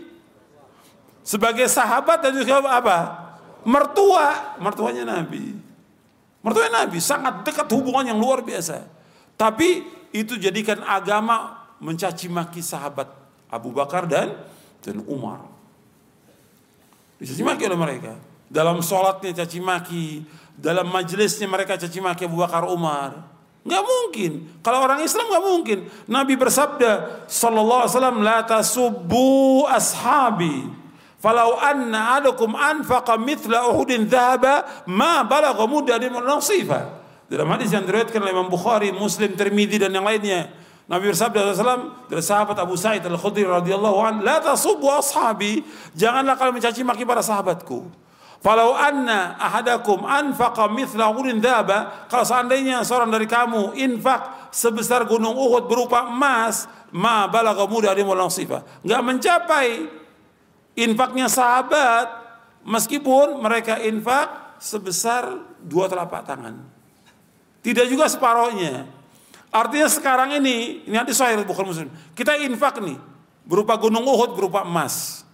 Sebagai 1.24 1.69
sahabat 1.73 2.20
dan 2.20 2.37
juga 2.37 2.61
apa? 2.69 2.99
Mertua, 3.65 4.57
mertuanya 4.61 5.09
Nabi. 5.09 5.57
Mertua 6.41 6.69
Nabi 6.69 7.01
sangat 7.01 7.45
dekat 7.45 7.69
hubungan 7.73 8.12
yang 8.12 8.20
luar 8.20 8.45
biasa. 8.45 8.85
Tapi 9.41 9.85
itu 10.12 10.37
jadikan 10.37 10.85
agama 10.85 11.65
mencaci 11.81 12.28
maki 12.28 12.61
sahabat 12.61 13.09
Abu 13.49 13.73
Bakar 13.73 14.05
dan 14.05 14.37
dan 14.85 15.01
Umar. 15.09 15.45
Dicaci 17.20 17.41
maki 17.45 17.69
oleh 17.69 17.81
mereka. 17.81 18.30
Dalam 18.51 18.82
sholatnya 18.82 19.31
caci 19.31 19.62
maki, 19.62 20.27
dalam 20.59 20.90
majelisnya 20.90 21.47
mereka 21.47 21.78
caci 21.78 22.02
maki 22.02 22.27
Abu 22.27 22.43
Bakar 22.43 22.66
Umar. 22.66 23.31
Nggak 23.62 23.85
mungkin. 23.86 24.32
Kalau 24.64 24.82
orang 24.82 25.06
Islam 25.06 25.31
nggak 25.31 25.44
mungkin. 25.44 25.78
Nabi 26.10 26.35
bersabda, 26.35 27.24
Sallallahu 27.31 27.86
Alaihi 27.86 27.94
Wasallam, 27.94 28.18
la 28.27 28.39
tasubbu 28.43 29.68
ashabi. 29.70 30.66
Falau 31.20 31.60
anna 31.60 32.16
adakum 32.16 32.56
anfaqa 32.56 33.20
mithla 33.20 33.68
uhudin 33.68 34.09
dhahaba 34.09 34.64
ma 34.89 35.20
balagha 35.20 35.68
mudda 35.68 36.01
nasifa. 36.01 37.05
Dalam 37.28 37.47
hadis 37.55 37.70
yang 37.70 37.85
diriwayatkan 37.85 38.18
oleh 38.18 38.32
Imam 38.35 38.48
Bukhari, 38.51 38.90
Muslim, 38.90 39.36
Tirmidzi 39.36 39.78
dan 39.78 39.94
yang 39.94 40.02
lainnya, 40.02 40.51
Nabi 40.90 41.14
bersabda 41.14 41.55
SAW 41.55 42.10
dari 42.10 42.24
sahabat 42.24 42.59
Abu 42.59 42.74
Sa'id 42.74 43.06
Al-Khudri 43.06 43.47
radhiyallahu 43.47 43.98
an, 44.02 44.14
"La 44.27 44.43
tasubbu 44.43 44.90
ashabi." 44.90 45.62
Janganlah 45.94 46.35
kalian 46.35 46.59
mencaci 46.59 46.82
maki 46.82 47.06
para 47.06 47.22
sahabatku. 47.22 47.86
Falau 48.41 48.73
anna 48.73 49.37
ahadakum 49.37 50.01
anfaqa 50.09 50.65
mithla 50.73 51.12
uhudin 51.12 51.45
dhaba, 51.45 52.09
kalau 52.09 52.25
seandainya 52.25 52.81
seorang 52.89 53.12
dari 53.12 53.29
kamu 53.29 53.77
infak 53.77 54.49
sebesar 54.49 55.05
gunung 55.05 55.37
Uhud 55.37 55.69
berupa 55.69 56.09
emas, 56.09 56.65
ma 56.89 57.29
balagha 57.29 57.69
mudari 57.69 58.01
sifa. 58.33 58.65
Enggak 58.81 59.03
mencapai 59.05 59.69
infaknya 60.73 61.29
sahabat 61.29 62.09
meskipun 62.65 63.45
mereka 63.45 63.77
infak 63.77 64.57
sebesar 64.57 65.37
dua 65.61 65.93
telapak 65.93 66.25
tangan. 66.25 66.65
Tidak 67.61 67.93
juga 67.93 68.09
separohnya. 68.09 68.89
Artinya 69.53 69.85
sekarang 69.93 70.33
ini, 70.41 70.89
ini 70.89 70.97
nanti 70.97 71.12
sahih 71.12 71.45
bukan 71.45 71.69
muslim. 71.69 71.93
Kita 72.17 72.41
infak 72.41 72.81
nih, 72.81 72.97
berupa 73.45 73.77
gunung 73.77 74.09
Uhud, 74.09 74.33
berupa 74.33 74.65
emas. 74.65 75.29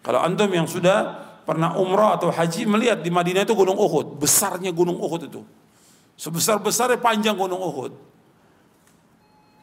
Kalau 0.00 0.24
antum 0.24 0.48
yang 0.48 0.64
sudah 0.64 1.27
pernah 1.48 1.72
umrah 1.80 2.20
atau 2.20 2.28
haji 2.28 2.68
melihat 2.68 3.00
di 3.00 3.08
Madinah 3.08 3.48
itu 3.48 3.56
gunung 3.56 3.80
Uhud, 3.80 4.20
besarnya 4.20 4.68
gunung 4.68 5.00
Uhud 5.00 5.32
itu. 5.32 5.40
Sebesar-besarnya 6.20 7.00
panjang 7.00 7.40
gunung 7.40 7.64
Uhud. 7.64 7.96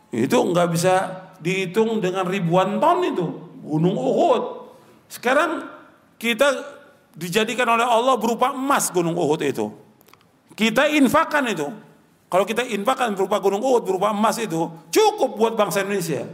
Itu 0.09 0.37
nggak 0.49 0.67
bisa 0.73 0.93
dihitung 1.37 2.01
dengan 2.01 2.25
ribuan 2.25 2.81
ton 2.81 3.05
itu, 3.05 3.37
gunung 3.61 3.93
Uhud. 3.93 4.65
Sekarang 5.13 5.69
kita 6.17 6.73
dijadikan 7.13 7.69
oleh 7.69 7.85
Allah 7.85 8.17
berupa 8.17 8.49
emas 8.49 8.89
gunung 8.89 9.13
Uhud 9.13 9.45
itu. 9.45 9.69
Kita 10.57 10.89
infakkan 10.89 11.45
itu. 11.53 11.69
Kalau 12.33 12.49
kita 12.49 12.65
infakkan 12.65 13.13
berupa 13.13 13.37
gunung 13.37 13.61
Uhud, 13.61 13.85
berupa 13.85 14.09
emas 14.09 14.41
itu, 14.41 14.73
cukup 14.89 15.37
buat 15.37 15.53
bangsa 15.53 15.85
Indonesia. 15.85 16.25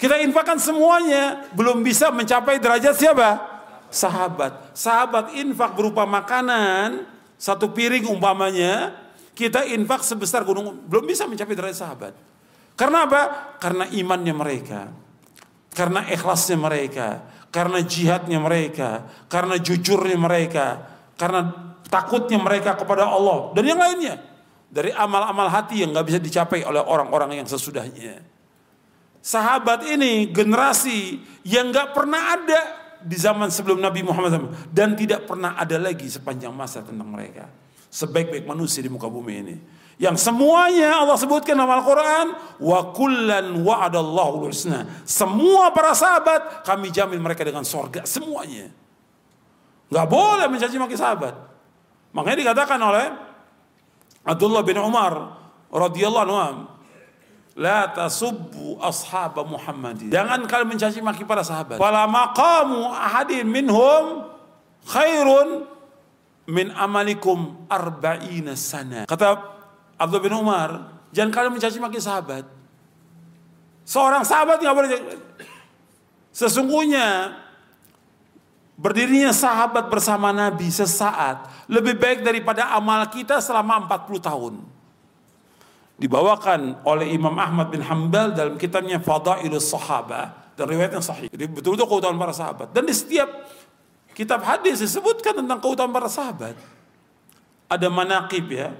Kita 0.00 0.16
infakkan 0.24 0.56
semuanya, 0.56 1.52
belum 1.52 1.84
bisa 1.84 2.08
mencapai 2.08 2.56
derajat 2.56 2.96
siapa? 2.96 3.57
Sahabat. 3.88 4.76
Sahabat 4.76 5.32
infak 5.36 5.72
berupa 5.74 6.04
makanan, 6.04 7.08
satu 7.40 7.72
piring 7.72 8.08
umpamanya, 8.08 8.92
kita 9.32 9.64
infak 9.64 10.02
sebesar 10.02 10.42
gunung, 10.42 10.82
belum 10.90 11.06
bisa 11.06 11.24
mencapai 11.24 11.54
derajat 11.54 11.78
sahabat. 11.78 12.12
Karena 12.78 13.06
apa? 13.06 13.22
Karena 13.58 13.84
imannya 13.90 14.34
mereka. 14.34 14.90
Karena 15.74 16.06
ikhlasnya 16.06 16.58
mereka. 16.58 17.26
Karena 17.50 17.82
jihadnya 17.82 18.38
mereka. 18.38 19.06
Karena 19.26 19.58
jujurnya 19.58 20.14
mereka. 20.14 20.86
Karena 21.18 21.74
takutnya 21.90 22.38
mereka 22.38 22.78
kepada 22.78 23.10
Allah. 23.10 23.50
Dan 23.54 23.66
yang 23.66 23.82
lainnya 23.82 24.22
dari 24.68 24.92
amal-amal 24.92 25.48
hati 25.48 25.82
yang 25.82 25.90
nggak 25.96 26.06
bisa 26.06 26.20
dicapai 26.20 26.62
oleh 26.62 26.78
orang-orang 26.78 27.40
yang 27.42 27.48
sesudahnya. 27.48 28.20
Sahabat 29.18 29.82
ini 29.88 30.30
generasi 30.30 31.18
yang 31.42 31.74
nggak 31.74 31.96
pernah 31.96 32.38
ada 32.38 32.60
di 33.02 33.16
zaman 33.18 33.50
sebelum 33.50 33.78
Nabi 33.78 34.02
Muhammad 34.02 34.30
SAW 34.34 34.54
dan 34.70 34.94
tidak 34.94 35.26
pernah 35.26 35.54
ada 35.54 35.76
lagi 35.78 36.06
sepanjang 36.06 36.50
masa 36.54 36.82
tentang 36.82 37.06
mereka. 37.06 37.50
Sebaik-baik 37.88 38.44
manusia 38.44 38.84
di 38.84 38.90
muka 38.92 39.08
bumi 39.08 39.34
ini. 39.40 39.56
Yang 39.98 40.30
semuanya 40.30 41.02
Allah 41.02 41.18
sebutkan 41.18 41.58
dalam 41.58 41.82
Al-Quran. 41.82 42.26
Wa 42.62 42.94
kullan 42.94 43.66
wa'adallahu 43.66 44.46
husna. 44.46 44.86
Semua 45.02 45.74
para 45.74 45.90
sahabat 45.96 46.62
kami 46.62 46.94
jamin 46.94 47.18
mereka 47.18 47.42
dengan 47.42 47.66
sorga. 47.66 48.06
Semuanya. 48.06 48.70
Gak 49.88 50.06
boleh 50.06 50.46
mencaci 50.46 50.76
maki 50.78 50.94
sahabat. 50.94 51.34
Makanya 52.14 52.38
dikatakan 52.46 52.78
oleh 52.78 53.06
Abdullah 54.22 54.62
bin 54.62 54.78
Umar 54.78 55.34
radhiyallahu 55.72 56.38
anhu 56.38 56.77
La 57.58 57.90
tasubbu 57.90 58.78
ashab 58.78 59.34
Muhammad. 59.42 60.06
Jangan 60.06 60.46
kalian 60.46 60.78
mencaci 60.78 61.02
maki 61.02 61.26
para 61.26 61.42
sahabat. 61.42 61.82
Wala 61.82 62.06
maqamu 62.06 62.86
ahadin 62.94 63.50
minhum 63.50 64.30
khairun 64.86 65.66
min 66.46 66.70
amalikum 66.70 67.66
arba'ina 67.66 68.54
sana. 68.54 69.10
Kata 69.10 69.42
Abdullah 69.98 70.22
bin 70.22 70.34
Umar, 70.38 70.70
jangan 71.10 71.34
kalian 71.34 71.58
mencaci 71.58 71.82
maki 71.82 71.98
sahabat. 71.98 72.46
Seorang 73.82 74.22
sahabat 74.22 74.62
nggak 74.62 74.76
boleh. 74.78 74.90
Sesungguhnya 76.30 77.34
Berdirinya 78.78 79.34
sahabat 79.34 79.90
bersama 79.90 80.30
Nabi 80.30 80.70
sesaat 80.70 81.50
lebih 81.66 81.98
baik 81.98 82.22
daripada 82.22 82.70
amal 82.70 83.02
kita 83.10 83.42
selama 83.42 83.90
40 83.90 84.22
tahun. 84.22 84.54
Dibawakan 85.98 86.86
oleh 86.86 87.10
Imam 87.10 87.34
Ahmad 87.34 87.74
bin 87.74 87.82
Hambal 87.82 88.30
dalam 88.30 88.54
kitabnya 88.54 89.02
Fadailus 89.02 89.66
Sahabah 89.66 90.54
dan 90.58 90.66
riwayat 90.66 90.94
yang 90.94 91.02
sahih. 91.02 91.30
Jadi 91.30 91.46
betul-betul 91.46 91.86
keutamaan 91.86 92.18
para 92.18 92.34
sahabat. 92.34 92.74
Dan 92.74 92.86
di 92.86 92.94
setiap 92.94 93.30
kitab 94.14 94.42
hadis 94.42 94.82
disebutkan 94.82 95.38
tentang 95.38 95.62
keutamaan 95.62 95.94
para 95.94 96.10
sahabat. 96.10 96.58
Ada 97.70 97.86
manakib 97.86 98.50
ya. 98.50 98.74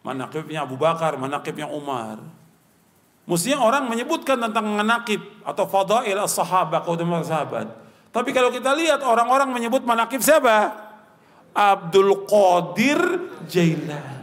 Manakibnya 0.00 0.64
Abu 0.64 0.80
Bakar, 0.80 1.20
manakibnya 1.20 1.68
Umar. 1.68 2.20
Mestinya 3.28 3.60
orang 3.60 3.90
menyebutkan 3.92 4.40
tentang 4.40 4.64
manakib 4.72 5.20
atau 5.44 5.68
fadail 5.68 6.16
as-sahabah, 6.24 6.80
keutamaan 6.80 7.20
para 7.20 7.28
sahabat. 7.28 7.66
Tapi 8.12 8.32
kalau 8.32 8.48
kita 8.48 8.72
lihat 8.72 9.04
orang-orang 9.04 9.52
menyebut 9.52 9.84
manakib 9.84 10.24
siapa? 10.24 10.72
Abdul 11.52 12.24
Qadir 12.24 13.00
Jailani. 13.44 14.15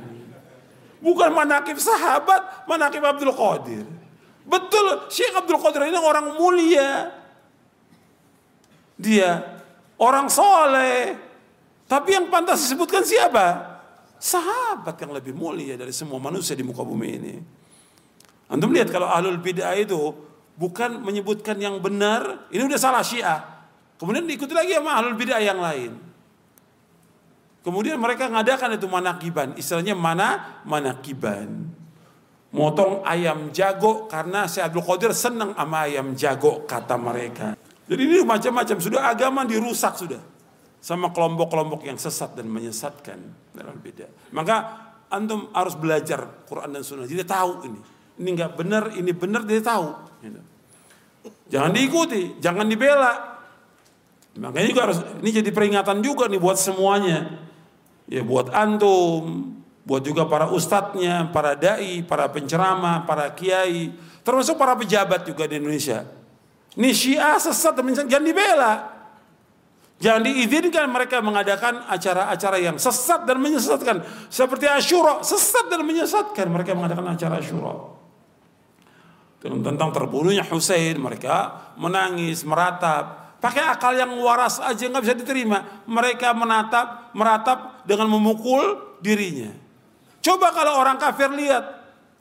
Bukan 1.04 1.36
manakib 1.36 1.76
sahabat, 1.76 2.64
manakib 2.64 3.04
Abdul 3.04 3.36
Qadir. 3.36 3.84
Betul, 4.48 5.12
Syekh 5.12 5.36
Abdul 5.36 5.60
Qadir 5.60 5.92
ini 5.92 6.00
orang 6.00 6.40
mulia. 6.40 7.12
Dia 8.96 9.44
orang 10.00 10.32
soleh. 10.32 11.20
Tapi 11.92 12.10
yang 12.16 12.32
pantas 12.32 12.64
disebutkan 12.64 13.04
siapa? 13.04 13.76
Sahabat 14.16 14.96
yang 15.04 15.12
lebih 15.12 15.36
mulia 15.36 15.76
dari 15.76 15.92
semua 15.92 16.24
manusia 16.24 16.56
di 16.56 16.64
muka 16.64 16.88
bumi 16.88 17.10
ini. 17.20 17.36
Antum 18.48 18.72
lihat 18.72 18.88
kalau 18.88 19.12
ahlul 19.12 19.44
bid'ah 19.44 19.76
itu 19.76 20.16
bukan 20.56 21.04
menyebutkan 21.04 21.60
yang 21.60 21.84
benar, 21.84 22.48
ini 22.48 22.64
udah 22.64 22.80
salah 22.80 23.04
syiah. 23.04 23.44
Kemudian 24.00 24.24
diikuti 24.24 24.56
lagi 24.56 24.72
sama 24.72 24.96
ahlul 24.96 25.20
bid'ah 25.20 25.44
yang 25.44 25.60
lain. 25.60 26.13
Kemudian 27.64 27.96
mereka 27.96 28.28
ngadakan 28.28 28.76
itu 28.76 28.88
manakiban, 28.92 29.56
istilahnya 29.56 29.96
mana 29.96 30.60
manakiban. 30.68 31.72
Motong 32.54 33.02
ayam 33.08 33.50
jago 33.50 34.06
karena 34.06 34.46
si 34.46 34.62
Abdul 34.62 34.86
Qadir 34.86 35.10
senang 35.16 35.58
sama 35.58 35.90
ayam 35.90 36.14
jago 36.14 36.68
kata 36.70 37.00
mereka. 37.02 37.58
Jadi 37.90 38.02
ini 38.04 38.22
macam-macam 38.22 38.78
sudah 38.78 39.10
agama 39.10 39.42
dirusak 39.48 39.98
sudah 39.98 40.22
sama 40.78 41.10
kelompok-kelompok 41.16 41.88
yang 41.88 41.98
sesat 41.98 42.38
dan 42.38 42.46
menyesatkan 42.52 43.18
dalam 43.58 43.80
beda. 43.82 44.06
Maka 44.36 44.56
antum 45.10 45.50
harus 45.56 45.74
belajar 45.74 46.46
Quran 46.46 46.78
dan 46.78 46.84
Sunnah. 46.86 47.10
Jadi 47.10 47.26
tahu 47.26 47.52
ini, 47.66 47.80
ini 48.22 48.30
nggak 48.38 48.52
benar, 48.54 48.84
ini 48.94 49.12
benar 49.16 49.42
dia 49.50 49.64
tahu. 49.64 49.88
Gitu. 50.22 50.42
Jangan 51.50 51.72
diikuti, 51.74 52.38
jangan 52.38 52.68
dibela, 52.70 53.34
Makanya 54.34 54.68
juga 54.70 54.82
harus 54.90 55.00
ini 55.22 55.30
jadi 55.30 55.50
peringatan 55.54 56.02
juga 56.02 56.26
nih 56.26 56.42
buat 56.42 56.58
semuanya. 56.58 57.38
Ya 58.08 58.22
buat 58.22 58.52
antum, 58.52 59.56
buat 59.88 60.04
juga 60.04 60.28
para 60.28 60.52
ustadznya, 60.52 61.32
para 61.32 61.56
dai, 61.56 62.04
para 62.04 62.28
penceramah, 62.28 63.08
para 63.08 63.32
kiai, 63.32 63.96
termasuk 64.24 64.56
para 64.60 64.76
pejabat 64.76 65.28
juga 65.28 65.48
di 65.48 65.60
Indonesia. 65.60 66.08
Ini 66.74 66.90
Syiah 66.92 67.38
sesat 67.38 67.78
jangan 67.80 68.26
dibela. 68.26 68.74
Jangan 70.04 70.20
diizinkan 70.28 70.92
mereka 70.92 71.24
mengadakan 71.24 71.88
acara-acara 71.88 72.60
yang 72.60 72.76
sesat 72.76 73.24
dan 73.24 73.40
menyesatkan. 73.40 74.04
Seperti 74.28 74.68
Ashura, 74.68 75.24
sesat 75.24 75.72
dan 75.72 75.80
menyesatkan 75.88 76.52
mereka 76.52 76.76
mengadakan 76.76 77.16
acara 77.16 77.40
Ashura. 77.40 77.96
Tentang 79.40 79.92
terbunuhnya 79.96 80.44
Hussein, 80.44 81.00
mereka 81.00 81.72
menangis, 81.80 82.44
meratap. 82.44 83.23
Pakai 83.44 83.60
akal 83.60 83.92
yang 84.00 84.16
waras 84.24 84.64
aja 84.64 84.88
nggak 84.88 85.04
bisa 85.04 85.16
diterima. 85.20 85.84
Mereka 85.84 86.32
menatap, 86.32 87.12
meratap 87.12 87.84
dengan 87.84 88.08
memukul 88.08 88.96
dirinya. 89.04 89.52
Coba 90.24 90.56
kalau 90.56 90.80
orang 90.80 90.96
kafir 90.96 91.28
lihat, 91.36 91.60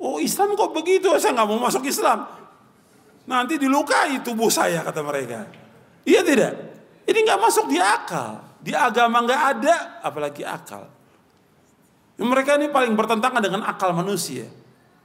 oh 0.03 0.19
Islam 0.19 0.59
kok 0.59 0.75
begitu, 0.75 1.15
saya 1.23 1.31
nggak 1.39 1.47
mau 1.47 1.63
masuk 1.63 1.87
Islam. 1.87 2.27
Nanti 3.31 3.55
dilukai 3.55 4.19
tubuh 4.27 4.51
saya 4.51 4.83
kata 4.83 4.99
mereka. 5.07 5.47
Iya 6.03 6.27
tidak? 6.27 6.53
Ini 7.07 7.19
nggak 7.23 7.39
masuk 7.39 7.71
di 7.71 7.79
akal. 7.79 8.43
Di 8.59 8.75
agama 8.75 9.23
nggak 9.23 9.43
ada, 9.55 10.03
apalagi 10.03 10.43
akal. 10.43 10.91
Mereka 12.19 12.59
ini 12.59 12.67
paling 12.67 12.99
bertentangan 12.99 13.39
dengan 13.39 13.63
akal 13.63 13.95
manusia. 13.95 14.51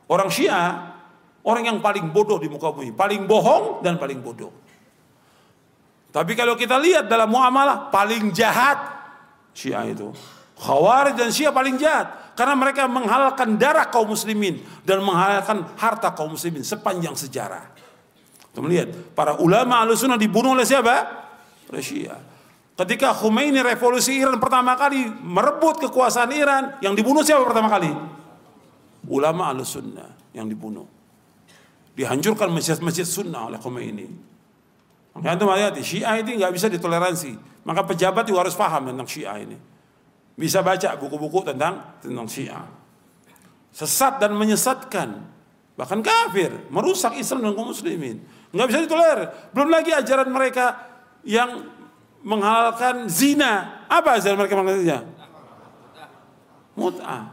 Orang 0.10 0.34
Syiah, 0.34 0.98
orang 1.46 1.70
yang 1.70 1.78
paling 1.78 2.10
bodoh 2.10 2.42
di 2.42 2.50
muka 2.50 2.74
bumi, 2.74 2.90
paling 2.90 3.30
bohong 3.30 3.86
dan 3.86 4.02
paling 4.02 4.18
bodoh. 4.18 4.66
Tapi 6.12 6.34
kalau 6.34 6.56
kita 6.56 6.80
lihat 6.80 7.06
dalam 7.12 7.30
muamalah, 7.30 7.92
paling 7.92 8.32
jahat 8.32 8.98
Syiah 9.58 9.86
itu. 9.90 10.14
Khawarij 10.58 11.18
dan 11.18 11.30
Syiah 11.30 11.54
paling 11.54 11.78
jahat 11.78 12.34
karena 12.38 12.54
mereka 12.54 12.86
menghalalkan 12.86 13.58
darah 13.58 13.90
kaum 13.90 14.14
muslimin 14.14 14.62
dan 14.86 15.02
menghalalkan 15.02 15.66
harta 15.78 16.14
kaum 16.14 16.38
muslimin 16.38 16.62
sepanjang 16.62 17.18
sejarah. 17.18 17.74
Kita 18.54 18.62
melihat 18.62 18.90
para 19.14 19.38
ulama 19.38 19.86
al-sunnah 19.86 20.18
dibunuh 20.18 20.58
oleh 20.58 20.66
siapa? 20.66 20.94
Oleh 21.70 21.82
Syiah. 21.82 22.18
Ketika 22.78 23.10
Khomeini 23.14 23.62
revolusi 23.66 24.22
Iran 24.22 24.38
pertama 24.38 24.78
kali 24.78 25.10
merebut 25.10 25.82
kekuasaan 25.90 26.30
Iran, 26.30 26.64
yang 26.82 26.94
dibunuh 26.94 27.26
siapa 27.26 27.42
pertama 27.42 27.74
kali? 27.74 27.90
Ulama 29.10 29.50
al-sunnah 29.50 30.14
yang 30.38 30.46
dibunuh. 30.46 30.86
Dihancurkan 31.98 32.54
masjid-masjid 32.54 33.06
sunnah 33.06 33.50
oleh 33.50 33.58
Khomeini. 33.58 34.37
Makanya 35.18 35.34
itu 35.34 35.46
hati 35.50 35.82
Syiah 35.82 36.16
ini 36.22 36.38
nggak 36.38 36.54
bisa 36.54 36.70
ditoleransi. 36.70 37.34
Maka 37.66 37.82
pejabat 37.84 38.24
juga 38.30 38.46
harus 38.46 38.54
paham 38.54 38.94
tentang 38.94 39.10
Syiah 39.10 39.38
ini. 39.42 39.58
Bisa 40.38 40.62
baca 40.62 40.94
buku-buku 41.02 41.42
tentang 41.42 41.98
tentang 41.98 42.30
Syiah. 42.30 42.70
Sesat 43.74 44.22
dan 44.22 44.38
menyesatkan, 44.38 45.26
bahkan 45.74 46.00
kafir, 46.06 46.54
merusak 46.70 47.18
Islam 47.18 47.50
dan 47.50 47.52
kaum 47.58 47.74
muslimin. 47.74 48.22
Nggak 48.54 48.68
bisa 48.70 48.80
ditolerir. 48.86 49.28
Belum 49.52 49.70
lagi 49.74 49.92
ajaran 49.92 50.30
mereka 50.30 50.78
yang 51.26 51.66
menghalalkan 52.22 53.10
zina. 53.10 53.86
Apa 53.90 54.22
ajaran 54.22 54.38
mereka 54.38 54.54
menghalalkan 54.54 54.86
zina? 54.86 55.00
Mut'ah. 56.78 57.24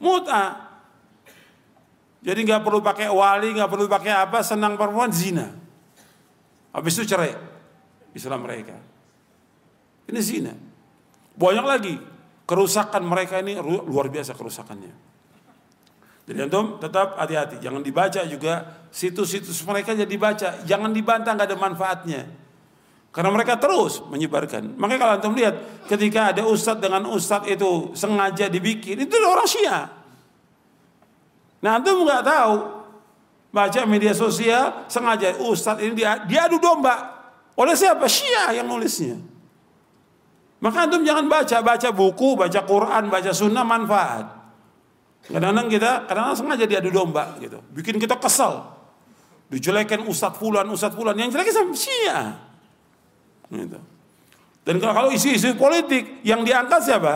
Mut'ah. 0.00 0.50
Jadi 2.24 2.40
nggak 2.42 2.64
perlu 2.64 2.80
pakai 2.80 3.06
wali, 3.12 3.52
nggak 3.52 3.70
perlu 3.70 3.86
pakai 3.86 4.12
apa, 4.16 4.40
senang 4.40 4.74
perempuan 4.80 5.12
zina. 5.12 5.65
Habis 6.76 6.92
itu 7.00 7.08
cerai. 7.08 7.32
Islam 8.12 8.44
mereka. 8.44 8.76
Ini 10.12 10.20
zina. 10.20 10.52
Banyak 11.36 11.66
lagi 11.66 11.96
kerusakan 12.44 13.02
mereka 13.04 13.40
ini 13.40 13.56
luar 13.64 14.12
biasa 14.12 14.36
kerusakannya. 14.36 14.92
Jadi 16.26 16.38
antum 16.42 16.82
tetap 16.82 17.14
hati-hati, 17.22 17.62
jangan 17.62 17.86
dibaca 17.86 18.18
juga 18.26 18.82
situs-situs 18.90 19.62
mereka 19.62 19.94
jadi 19.94 20.10
dibaca, 20.10 20.48
jangan 20.66 20.90
dibantah 20.90 21.38
nggak 21.38 21.48
ada 21.54 21.58
manfaatnya. 21.58 22.22
Karena 23.14 23.30
mereka 23.30 23.56
terus 23.56 24.02
menyebarkan. 24.10 24.74
Makanya 24.76 25.00
kalau 25.00 25.12
antum 25.16 25.34
lihat 25.38 25.86
ketika 25.86 26.34
ada 26.34 26.42
ustadz 26.44 26.82
dengan 26.82 27.06
ustadz 27.08 27.48
itu 27.48 27.94
sengaja 27.94 28.50
dibikin, 28.50 29.06
itu 29.06 29.14
orang 29.22 29.48
Syiah. 29.48 29.86
Nah 31.62 31.78
antum 31.78 32.02
nggak 32.04 32.22
tahu 32.26 32.75
baca 33.56 33.88
media 33.88 34.12
sosial 34.12 34.84
sengaja 34.92 35.40
ustadz 35.40 35.80
ini 35.80 35.96
dia 35.96 36.20
diadu 36.28 36.60
domba 36.60 37.16
oleh 37.56 37.72
siapa? 37.72 38.04
Syiah 38.04 38.52
yang 38.60 38.68
nulisnya. 38.68 39.16
Maka 40.60 40.88
antum 40.88 41.00
jangan 41.04 41.24
baca, 41.24 41.56
baca 41.64 41.88
buku, 41.88 42.36
baca 42.36 42.60
Quran, 42.68 43.08
baca 43.08 43.32
sunnah 43.32 43.64
manfaat. 43.64 44.28
Kadang-kadang 45.26 45.68
kita 45.72 45.90
kadang-kadang 46.04 46.36
sengaja 46.36 46.64
diadu 46.68 46.92
domba 46.92 47.34
gitu. 47.40 47.64
Bikin 47.72 47.96
kita 47.96 48.20
kesal. 48.20 48.76
Dijelekan 49.48 50.04
ustadz 50.04 50.36
fulan, 50.36 50.68
ustadz 50.68 50.96
fulan. 50.96 51.16
Yang 51.16 51.40
jeleknya 51.40 51.54
sama 51.56 51.72
Syiah. 51.72 52.24
Gitu. 53.48 53.78
Dan 54.66 54.76
kalau 54.82 55.08
isu-isu 55.14 55.56
politik 55.56 56.20
yang 56.26 56.44
diangkat 56.44 56.80
siapa? 56.84 57.14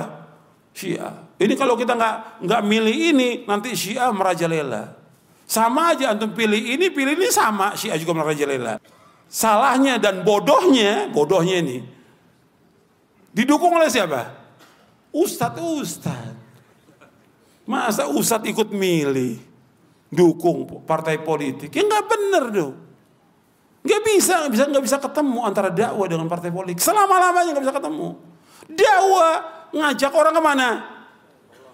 Syiah. 0.72 1.28
Ini 1.36 1.52
kalau 1.56 1.76
kita 1.76 1.96
nggak 1.96 2.44
nggak 2.44 2.62
milih 2.64 2.96
ini 3.12 3.28
nanti 3.44 3.76
Syiah 3.76 4.08
merajalela. 4.12 4.99
Sama 5.50 5.90
aja 5.90 6.14
antum 6.14 6.30
pilih 6.30 6.78
ini 6.78 6.94
pilih 6.94 7.18
ini 7.18 7.26
sama 7.34 7.74
Syiah 7.74 7.98
juga 7.98 8.14
merajalela. 8.14 8.78
Salahnya 9.26 9.98
dan 9.98 10.22
bodohnya, 10.22 11.10
bodohnya 11.10 11.58
ini 11.58 11.82
didukung 13.34 13.74
oleh 13.74 13.90
siapa? 13.90 14.30
Ustadz 15.10 15.58
Ustadz. 15.58 16.38
Masa 17.66 18.06
Ustadz 18.06 18.46
ikut 18.46 18.70
milih 18.70 19.42
dukung 20.06 20.86
partai 20.86 21.18
politik? 21.18 21.74
Ya 21.74 21.82
nggak 21.82 22.06
bener 22.06 22.44
dong. 22.54 22.74
Gak 23.80 24.02
bisa, 24.04 24.44
gak 24.44 24.52
bisa, 24.52 24.64
gak 24.68 24.84
bisa 24.84 24.98
ketemu 25.00 25.40
antara 25.40 25.72
dakwah 25.72 26.04
dengan 26.04 26.28
partai 26.28 26.52
politik. 26.52 26.84
Selama-lamanya 26.84 27.56
gak 27.56 27.64
bisa 27.64 27.74
ketemu. 27.74 28.12
Dakwah 28.68 29.34
ngajak 29.72 30.12
orang 30.12 30.34
ke 30.36 30.42
mana? 30.44 30.68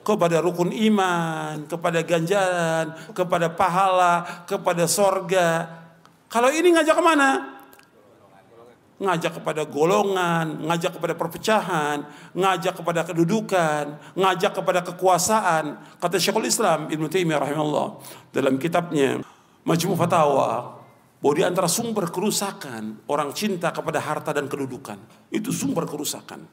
Kepada 0.07 0.39
rukun 0.39 0.71
iman, 0.71 1.67
kepada 1.67 1.99
ganjaran, 2.07 2.95
kepada 3.11 3.51
pahala, 3.51 4.47
kepada 4.47 4.87
sorga. 4.87 5.67
Kalau 6.31 6.47
ini 6.55 6.71
ngajak 6.79 6.95
ke 6.95 7.03
mana? 7.03 7.31
Ngajak 9.03 9.43
kepada 9.43 9.67
golongan, 9.67 10.63
ngajak 10.63 10.95
kepada 10.95 11.19
perpecahan, 11.19 12.07
ngajak 12.39 12.79
kepada 12.79 13.03
kedudukan, 13.03 13.99
ngajak 14.15 14.55
kepada 14.55 14.87
kekuasaan. 14.87 15.99
Kata 15.99 16.23
Syekhul 16.23 16.47
Islam 16.47 16.87
Ibn 16.87 17.05
Taimiyah 17.11 17.43
rahimahullah 17.43 17.89
dalam 18.31 18.63
kitabnya 18.63 19.21
Majmu 19.67 19.99
Fatawa, 19.99 20.81
bahwa 21.19 21.35
di 21.35 21.43
antara 21.43 21.67
sumber 21.67 22.15
kerusakan 22.15 23.03
orang 23.11 23.35
cinta 23.35 23.75
kepada 23.75 23.99
harta 23.99 24.31
dan 24.31 24.47
kedudukan 24.47 25.03
itu 25.35 25.51
sumber 25.51 25.83
kerusakan. 25.83 26.47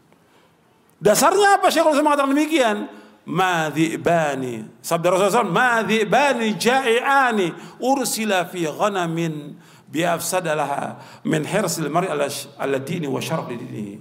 Dasarnya 0.98 1.62
apa 1.62 1.70
Syekhul 1.70 1.94
Islam 1.94 2.10
mengatakan 2.10 2.34
demikian? 2.34 2.78
Madhibani. 3.24 4.84
Sabda 4.84 5.16
Rasulullah 5.16 5.48
SAW, 5.48 5.56
Madhibani 5.56 6.60
ja'i'ani 6.60 7.80
ursila 7.80 8.44
fi 8.48 8.68
ghanamin 8.68 9.56
biafsadalaha 9.88 11.00
min 11.30 11.48
hirsil 11.48 11.88
mar'i 11.88 12.10
ala 12.10 12.78
dini 12.82 13.08
wa 13.08 13.22
syarqi 13.24 13.56
dini. 13.56 13.96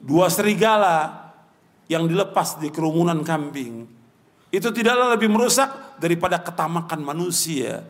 Dua 0.00 0.30
serigala 0.32 1.24
yang 1.88 2.08
dilepas 2.08 2.60
di 2.60 2.72
kerumunan 2.72 3.20
kambing 3.20 3.84
itu 4.54 4.68
tidaklah 4.70 5.18
lebih 5.18 5.28
merusak 5.28 5.98
daripada 5.98 6.40
ketamakan 6.40 7.02
manusia 7.02 7.82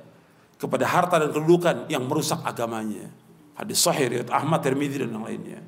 kepada 0.57 0.89
harta 0.89 1.21
dan 1.21 1.31
kedudukan 1.31 1.87
yang 1.93 2.09
merusak 2.09 2.41
agamanya. 2.41 3.13
Hadis 3.55 3.85
sahih 3.85 4.11
riwayat 4.11 4.33
Ahmad, 4.33 4.65
Tirmidzi 4.65 5.05
dan 5.05 5.15
yang 5.15 5.23
lainnya. 5.23 5.61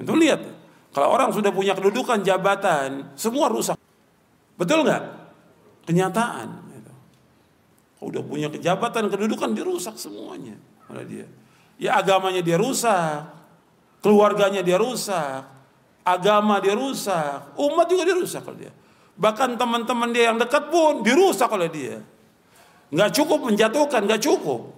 Untuk 0.00 0.18
lihat, 0.18 0.40
kalau 0.90 1.12
orang 1.12 1.30
sudah 1.30 1.54
punya 1.54 1.76
kedudukan, 1.76 2.24
jabatan, 2.24 3.14
semua 3.14 3.46
rusak. 3.52 3.78
Betul 4.54 4.86
nggak? 4.86 5.02
Kenyataan. 5.90 6.48
Gitu. 6.74 6.92
Kalau 7.98 8.08
udah 8.10 8.22
punya 8.24 8.48
kejabatan, 8.48 9.10
kedudukan, 9.10 9.52
dirusak 9.52 9.98
semuanya 9.98 10.56
oleh 10.90 11.04
dia. 11.04 11.26
Ya 11.74 11.98
agamanya 11.98 12.38
dia 12.38 12.54
rusak, 12.54 13.26
keluarganya 13.98 14.62
dia 14.62 14.78
rusak, 14.78 15.42
agama 16.06 16.62
dia 16.62 16.78
rusak, 16.78 17.56
umat 17.58 17.86
juga 17.90 18.06
dirusak 18.06 18.46
oleh 18.46 18.68
dia. 18.68 18.72
Bahkan 19.14 19.58
teman-teman 19.58 20.10
dia 20.10 20.30
yang 20.30 20.38
dekat 20.38 20.70
pun 20.70 21.02
dirusak 21.02 21.50
oleh 21.50 21.70
dia. 21.70 21.98
Nggak 22.94 23.10
cukup 23.10 23.42
menjatuhkan, 23.50 24.06
nggak 24.06 24.22
cukup. 24.22 24.70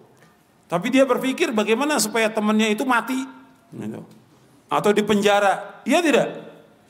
Tapi 0.66 0.90
dia 0.90 1.05
berpikir 1.05 1.53
bagaimana 1.53 2.01
supaya 2.01 2.32
temannya 2.32 2.73
itu 2.73 2.82
mati. 2.89 3.23
Gitu. 3.70 4.01
Atau 4.66 4.90
di 4.90 5.03
penjara. 5.05 5.85
Iya 5.86 6.01
tidak? 6.03 6.28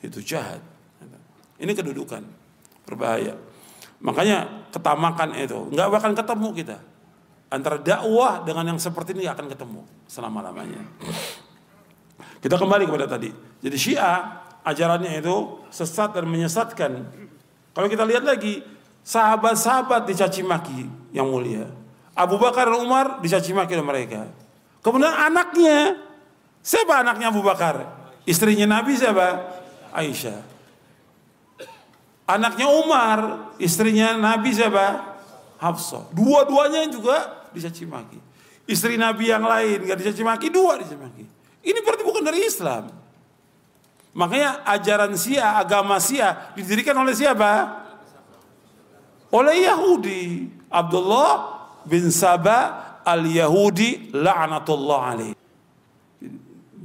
Itu 0.01 0.23
jahat. 0.23 0.63
Ini 1.57 1.73
kedudukan. 1.73 2.46
Berbahaya. 2.87 3.35
Makanya 4.01 4.71
ketamakan 4.71 5.35
itu. 5.35 5.59
nggak 5.75 5.89
bakal 5.91 6.11
ketemu 6.15 6.49
kita. 6.55 6.79
Antara 7.47 7.79
dakwah 7.79 8.43
dengan 8.43 8.75
yang 8.75 8.81
seperti 8.81 9.15
ini 9.15 9.27
akan 9.27 9.47
ketemu. 9.51 9.83
Selama-lamanya. 10.07 10.83
Kita 12.43 12.59
kembali 12.59 12.87
kepada 12.87 13.07
tadi. 13.11 13.31
Jadi 13.63 13.77
Syiah 13.79 14.47
ajarannya 14.67 15.19
itu 15.19 15.67
sesat 15.71 16.15
dan 16.15 16.27
menyesatkan. 16.27 16.93
Kalau 17.75 17.89
kita 17.91 18.03
lihat 18.03 18.27
lagi, 18.27 18.63
sahabat-sahabat 19.07 20.11
dicaci 20.11 20.43
maki 20.43 20.87
yang 21.15 21.31
mulia. 21.31 21.71
Abu 22.17 22.41
Bakar 22.41 22.67
dan 22.67 22.81
Umar 22.81 23.23
dicaci 23.23 23.53
maki 23.53 23.77
oleh 23.77 23.87
mereka. 23.87 24.27
Kemudian 24.81 25.13
anaknya, 25.13 26.01
siapa 26.65 27.05
anaknya 27.05 27.29
Abu 27.31 27.45
Bakar? 27.45 27.83
Istrinya 28.27 28.67
Nabi 28.67 28.99
siapa? 28.99 29.47
Aisyah. 29.95 30.56
Anaknya 32.27 32.67
Umar, 32.67 33.19
istrinya 33.63 34.19
Nabi 34.19 34.51
siapa? 34.51 35.19
Hafsah. 35.63 36.11
Dua-duanya 36.11 36.91
juga 36.91 37.49
dicaci 37.55 37.87
maki. 37.87 38.19
Istri 38.67 38.99
Nabi 38.99 39.31
yang 39.31 39.47
lain 39.47 39.87
gak 39.87 40.03
dicaci 40.03 40.27
maki, 40.27 40.51
dua 40.51 40.83
dicaci 40.83 40.99
maki. 40.99 41.25
Ini 41.63 41.79
berarti 41.87 42.03
bukan 42.03 42.23
dari 42.27 42.43
Islam. 42.43 42.91
Makanya 44.11 44.67
ajaran 44.67 45.15
Sia, 45.15 45.55
agama 45.55 46.03
Sia 46.03 46.51
didirikan 46.59 46.99
oleh 46.99 47.15
siapa? 47.15 47.87
oleh 49.37 49.67
Yahudi. 49.67 50.23
Abdullah 50.67 51.31
bin 51.87 52.11
Saba 52.11 53.01
al-Yahudi 53.07 54.11
la'natullah 54.13 55.01
alaih. 55.15 55.35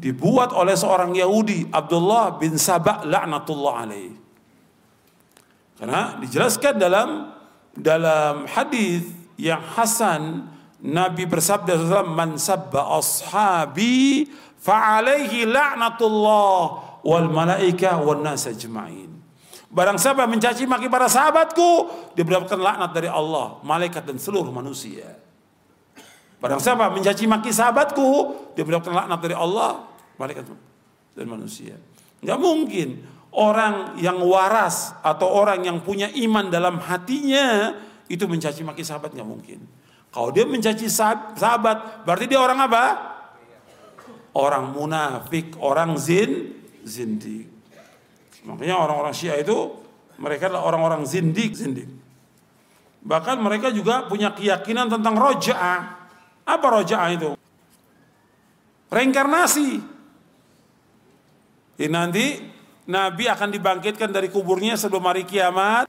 dibuat 0.02 0.50
oleh 0.58 0.74
seorang 0.74 1.14
Yahudi 1.14 1.70
Abdullah 1.70 2.34
bin 2.42 2.58
Sabah 2.58 3.06
laknatullah 3.06 3.86
alaih. 3.86 4.10
Karena 5.82 6.22
dijelaskan 6.22 6.78
dalam 6.78 7.34
dalam 7.74 8.46
hadis 8.46 9.02
yang 9.34 9.66
hasan 9.74 10.46
Nabi 10.86 11.26
bersabda 11.26 12.06
man 12.06 12.38
sabba 12.38 12.86
ashabi 13.02 14.30
fa 14.62 15.02
alaihi 15.02 15.50
la'natullah 15.50 16.62
wal 17.02 17.28
malaika 17.34 17.98
wan 17.98 18.22
nas 18.22 18.46
ajma'in. 18.46 19.10
Barang 19.74 19.98
siapa 19.98 20.30
mencaci 20.30 20.70
maki 20.70 20.86
para 20.86 21.10
sahabatku, 21.10 21.90
dia 22.14 22.28
mendapatkan 22.28 22.60
laknat 22.60 22.92
dari 22.94 23.10
Allah, 23.10 23.58
malaikat 23.66 24.04
dan 24.04 24.22
seluruh 24.22 24.52
manusia. 24.54 25.18
Barang 26.38 26.62
siapa 26.62 26.94
mencaci 26.94 27.26
maki 27.26 27.50
sahabatku, 27.50 28.08
dia 28.54 28.68
mendapatkan 28.68 28.92
laknat 28.94 29.20
dari 29.24 29.34
Allah, 29.34 29.88
malaikat 30.20 30.46
dan 31.18 31.26
manusia. 31.26 31.74
Enggak 32.22 32.38
mungkin 32.38 32.88
orang 33.32 33.96
yang 34.00 34.20
waras 34.28 34.92
atau 35.00 35.28
orang 35.32 35.64
yang 35.64 35.80
punya 35.80 36.12
iman 36.12 36.52
dalam 36.52 36.80
hatinya 36.84 37.80
itu 38.12 38.28
mencaci 38.28 38.62
maki 38.68 38.84
sahabat 38.84 39.16
nggak 39.16 39.28
mungkin. 39.28 39.60
Kalau 40.12 40.36
dia 40.36 40.44
mencaci 40.44 40.92
sahabat, 40.92 42.04
berarti 42.04 42.28
dia 42.28 42.44
orang 42.44 42.60
apa? 42.68 42.84
Orang 44.36 44.76
munafik, 44.76 45.56
orang 45.56 45.96
zin, 45.96 46.52
zindik. 46.84 47.48
Makanya 48.44 48.76
orang-orang 48.76 49.16
Syiah 49.16 49.40
itu 49.40 49.72
mereka 50.20 50.52
adalah 50.52 50.68
orang-orang 50.68 51.08
zindik, 51.08 51.56
zindik. 51.56 51.88
Bahkan 53.02 53.40
mereka 53.40 53.72
juga 53.72 54.06
punya 54.12 54.36
keyakinan 54.36 54.92
tentang 54.92 55.16
roja'ah. 55.16 55.80
Apa 56.44 56.68
roja'ah 56.68 57.10
itu? 57.16 57.32
Reinkarnasi. 58.92 59.80
Jadi 61.80 61.90
nanti 61.90 62.26
Nabi 62.90 63.30
akan 63.30 63.50
dibangkitkan 63.54 64.10
dari 64.10 64.32
kuburnya 64.34 64.74
sebelum 64.74 65.06
hari 65.06 65.28
kiamat. 65.28 65.86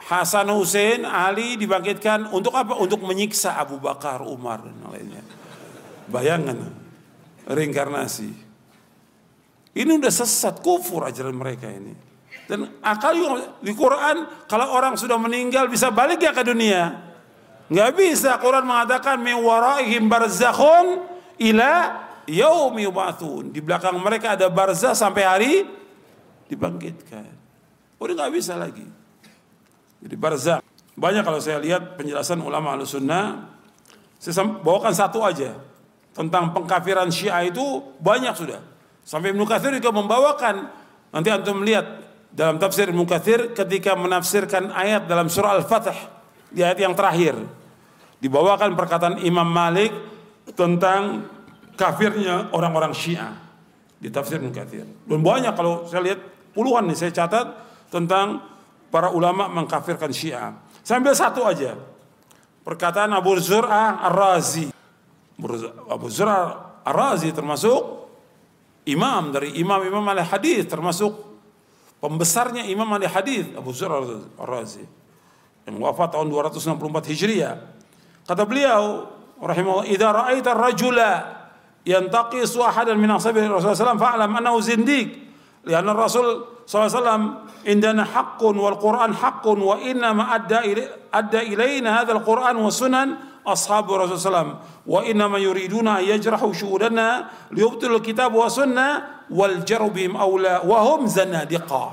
Hasan 0.00 0.48
Hussein, 0.52 1.04
Ali 1.04 1.60
dibangkitkan 1.60 2.32
untuk 2.32 2.56
apa? 2.56 2.76
Untuk 2.80 3.04
menyiksa 3.04 3.60
Abu 3.60 3.76
Bakar, 3.76 4.24
Umar 4.24 4.64
dan 4.64 4.76
lainnya. 4.88 5.20
Bayangkan 6.08 6.72
reinkarnasi. 7.44 8.32
Ini 9.76 9.90
udah 10.00 10.10
sesat, 10.10 10.64
kufur 10.64 11.06
ajaran 11.06 11.36
mereka 11.36 11.68
ini. 11.68 11.94
Dan 12.50 12.66
akal 12.82 13.14
juga 13.14 13.54
di 13.62 13.70
Quran 13.70 14.26
kalau 14.50 14.74
orang 14.74 14.98
sudah 14.98 15.14
meninggal 15.14 15.70
bisa 15.70 15.94
balik 15.94 16.18
ya 16.18 16.34
ke 16.34 16.42
dunia. 16.42 16.98
Nggak 17.70 17.90
bisa. 17.94 18.34
Quran 18.42 18.66
mengatakan 18.66 19.22
min 19.22 19.38
waraihim 19.38 20.10
barzakhun 20.10 21.06
ila 21.38 21.72
yaumi. 22.26 22.90
Di 23.54 23.60
belakang 23.62 23.94
mereka 24.02 24.34
ada 24.34 24.50
barzah 24.50 24.98
sampai 24.98 25.22
hari 25.22 25.54
dibangkitkan. 26.50 27.30
Udah 28.02 28.14
nggak 28.18 28.32
bisa 28.34 28.58
lagi. 28.58 28.82
Jadi 30.02 30.14
barzah. 30.18 30.58
Banyak 30.98 31.22
kalau 31.22 31.38
saya 31.38 31.62
lihat 31.62 31.94
penjelasan 31.94 32.42
ulama 32.42 32.74
al-sunnah. 32.74 33.54
Saya 34.18 34.42
bawakan 34.44 34.90
satu 34.90 35.22
aja. 35.22 35.54
Tentang 36.10 36.50
pengkafiran 36.50 37.08
syiah 37.14 37.46
itu 37.46 37.62
banyak 38.02 38.34
sudah. 38.34 38.60
Sampai 39.06 39.30
Ibnu 39.30 39.46
Katsir 39.46 39.70
juga 39.78 39.94
membawakan 39.94 40.68
nanti 41.14 41.28
antum 41.30 41.62
melihat 41.62 41.86
dalam 42.34 42.58
tafsir 42.58 42.90
Ibnu 42.90 43.06
Katsir 43.06 43.54
ketika 43.54 43.94
menafsirkan 43.94 44.74
ayat 44.74 45.06
dalam 45.06 45.30
surah 45.30 45.56
Al-Fatih 45.56 45.96
di 46.50 46.60
ayat 46.66 46.78
yang 46.82 46.94
terakhir 46.98 47.38
dibawakan 48.18 48.74
perkataan 48.74 49.22
Imam 49.22 49.46
Malik 49.46 49.94
tentang 50.52 51.30
kafirnya 51.78 52.52
orang-orang 52.52 52.92
Syiah 52.92 53.38
di 53.96 54.12
tafsir 54.12 54.42
Ibnu 54.42 54.52
Katsir. 54.52 54.84
Dan 54.84 55.20
banyak 55.24 55.54
kalau 55.56 55.88
saya 55.88 56.12
lihat 56.12 56.20
puluhan 56.52 56.88
nih 56.90 56.96
saya 56.96 57.12
catat 57.14 57.46
tentang 57.90 58.42
para 58.90 59.10
ulama 59.14 59.46
mengkafirkan 59.50 60.10
Syiah. 60.10 60.54
Sambil 60.82 61.14
satu 61.14 61.46
aja. 61.46 61.78
Perkataan 62.60 63.14
Abu 63.14 63.38
Zur'ah 63.40 64.04
Ar-Razi. 64.10 64.68
Abu 65.88 66.06
Zur'ah 66.12 66.82
Ar-Razi 66.84 67.30
termasuk 67.32 68.00
imam 68.88 69.30
dari 69.34 69.56
imam-imam 69.60 70.02
ahli 70.08 70.24
hadis 70.24 70.64
termasuk 70.64 71.12
pembesarnya 72.00 72.64
imam 72.68 72.88
ahli 72.96 73.06
hadis 73.06 73.44
Abu 73.52 73.70
Zur 73.76 73.92
Ar-Razi 73.92 74.84
yang 75.68 75.76
wafat 75.76 76.16
tahun 76.16 76.32
264 76.32 77.10
Hijriah. 77.12 77.54
Kata 78.24 78.42
beliau 78.48 79.06
rahimahullah 79.40 79.88
idza 79.88 80.08
ra'aita 80.08 80.56
ar-rajula 80.56 81.12
yantaqisu 81.84 82.64
ahadan 82.64 82.96
min 82.96 83.12
ashabi 83.12 83.44
Rasulullah 83.44 83.76
sallallahu 83.76 84.04
fa'lam 84.04 84.30
annahu 84.40 84.58
zindiq 84.60 85.29
Lianna 85.64 85.92
Rasul 85.92 86.64
SAW 86.64 87.44
indana 87.68 88.06
haqqun 88.06 88.56
wal 88.56 88.78
Quran 88.80 89.12
haqqun 89.12 89.58
wa 89.60 89.76
inna 89.76 90.14
ma 90.14 90.32
adda 90.32 90.64
adda 91.12 91.40
ilaina 91.44 92.00
hadzal 92.00 92.24
Quran 92.24 92.56
wa 92.56 92.70
sunan 92.72 93.08
ashabu 93.44 93.98
Rasul 94.00 94.16
SAW 94.16 94.56
wa 94.86 95.04
inna 95.04 95.28
ma 95.28 95.36
yuriduna 95.36 96.00
yajrahu 96.00 96.54
syudana 96.56 97.28
Liubtul 97.52 98.00
kitab 98.00 98.32
wa 98.32 98.48
sunna 98.48 99.20
wal 99.28 99.60
jarubim 99.66 100.16
awla 100.16 100.64
Wahum 100.64 100.70
wa 100.70 100.78
hum 100.80 101.00
zanadiqa 101.10 101.86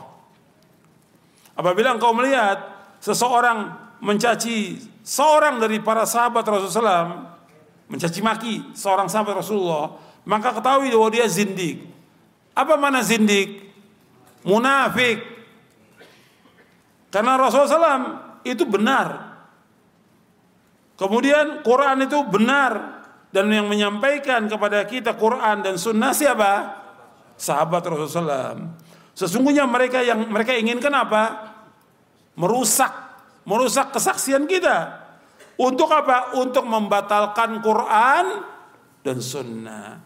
Apabila 1.58 1.98
engkau 1.98 2.14
melihat 2.14 2.62
seseorang 3.02 3.74
mencaci 3.98 4.78
seorang 5.02 5.58
dari 5.58 5.82
para 5.82 6.06
sahabat 6.06 6.46
Rasul 6.46 6.70
SAW, 6.70 7.34
mencaci 7.90 8.20
maki 8.22 8.56
seorang 8.78 9.10
sahabat 9.10 9.42
Rasulullah, 9.42 9.98
maka 10.28 10.54
ketahui 10.54 10.94
bahwa 10.94 11.10
dia 11.10 11.26
zindik. 11.26 11.97
Apa 12.58 12.74
mana 12.74 13.06
zindik? 13.06 13.70
Munafik. 14.42 15.22
Karena 17.14 17.38
Rasulullah 17.38 17.70
SAW 17.70 18.06
itu 18.42 18.66
benar 18.66 19.28
Kemudian 20.98 21.62
Quran 21.62 22.10
itu 22.10 22.26
benar 22.26 23.06
dan 23.30 23.54
yang 23.54 23.70
menyampaikan 23.70 24.50
kepada 24.50 24.82
kita 24.90 25.14
Quran 25.14 25.62
dan 25.62 25.78
Sunnah 25.78 26.10
siapa? 26.10 26.74
Sahabat 27.38 27.86
Rasulullah. 27.86 28.58
Sesungguhnya 29.14 29.70
mereka 29.70 30.02
yang 30.02 30.26
mereka 30.26 30.58
inginkan 30.58 30.90
apa? 30.90 31.54
Merusak, 32.34 32.90
merusak 33.46 33.94
kesaksian 33.94 34.50
kita. 34.50 35.06
Untuk 35.62 35.86
apa? 35.94 36.34
Untuk 36.34 36.66
membatalkan 36.66 37.62
Quran 37.62 38.26
dan 39.06 39.18
Sunnah. 39.22 40.02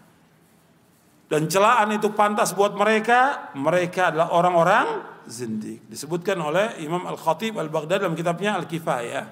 Dan 1.32 1.48
celaan 1.48 1.96
itu 1.96 2.12
pantas 2.12 2.52
buat 2.52 2.76
mereka. 2.76 3.54
Mereka 3.56 4.12
adalah 4.12 4.36
orang-orang 4.36 5.00
zindik. 5.32 5.88
Disebutkan 5.88 6.36
oleh 6.44 6.84
Imam 6.84 7.08
Al-Khatib 7.08 7.56
Al-Baghdadi 7.56 8.04
dalam 8.04 8.20
kitabnya 8.20 8.60
Al-Kifayah 8.60 9.26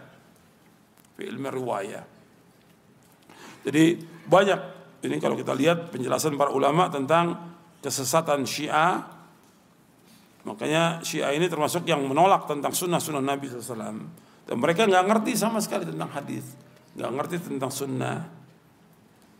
fi 1.19 1.27
ilmi 1.27 1.51
riwayah. 1.51 2.03
Jadi 3.67 3.99
banyak 4.23 4.59
ini 5.03 5.19
kalau 5.19 5.35
kita 5.35 5.51
lihat 5.51 5.91
penjelasan 5.91 6.39
para 6.39 6.55
ulama 6.55 6.87
tentang 6.87 7.35
kesesatan 7.83 8.47
Syiah. 8.47 9.03
Makanya 10.47 11.03
Syiah 11.03 11.35
ini 11.35 11.51
termasuk 11.51 11.83
yang 11.83 11.99
menolak 12.07 12.47
tentang 12.47 12.71
sunnah-sunnah 12.71 13.19
Nabi 13.19 13.51
SAW. 13.51 14.07
Dan 14.47 14.55
mereka 14.55 14.87
nggak 14.87 15.03
ngerti 15.03 15.35
sama 15.35 15.59
sekali 15.59 15.83
tentang 15.83 16.09
hadis, 16.15 16.55
nggak 16.95 17.11
ngerti 17.11 17.35
tentang 17.43 17.69
sunnah. 17.69 18.38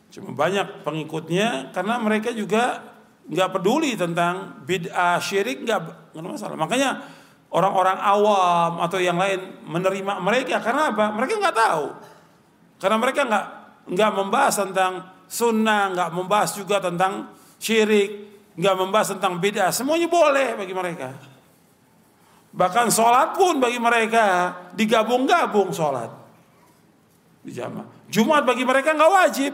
Cuma 0.09 0.33
banyak 0.33 0.81
pengikutnya 0.81 1.69
karena 1.69 2.01
mereka 2.01 2.33
juga 2.33 2.81
nggak 3.29 3.49
peduli 3.53 3.93
tentang 3.93 4.65
bid'ah 4.65 5.21
syirik 5.21 5.61
nggak 5.61 6.13
nggak 6.17 6.23
masalah. 6.25 6.57
Makanya 6.57 7.05
orang-orang 7.53 7.97
awam 8.01 8.81
atau 8.81 8.97
yang 8.97 9.21
lain 9.21 9.61
menerima 9.69 10.17
mereka 10.17 10.57
karena 10.65 10.89
apa? 10.89 11.13
Mereka 11.13 11.37
nggak 11.37 11.57
tahu. 11.57 11.85
Karena 12.81 12.97
mereka 12.97 13.21
nggak 13.29 13.45
nggak 13.89 14.11
membahas 14.17 14.55
tentang 14.57 14.91
sunnah, 15.29 15.93
nggak 15.93 16.09
membahas 16.09 16.57
juga 16.57 16.81
tentang 16.81 17.29
syirik, 17.61 18.11
nggak 18.57 18.75
membahas 18.81 19.13
tentang 19.13 19.37
bid'ah. 19.37 19.69
Semuanya 19.69 20.09
boleh 20.09 20.57
bagi 20.57 20.73
mereka. 20.73 21.13
Bahkan 22.49 22.89
sholat 22.89 23.37
pun 23.37 23.61
bagi 23.61 23.77
mereka 23.77 24.57
digabung-gabung 24.73 25.69
sholat. 25.69 26.09
Dijama. 27.45 27.85
Jumat 28.09 28.41
bagi 28.41 28.65
mereka 28.65 28.97
nggak 28.97 29.13
wajib. 29.13 29.53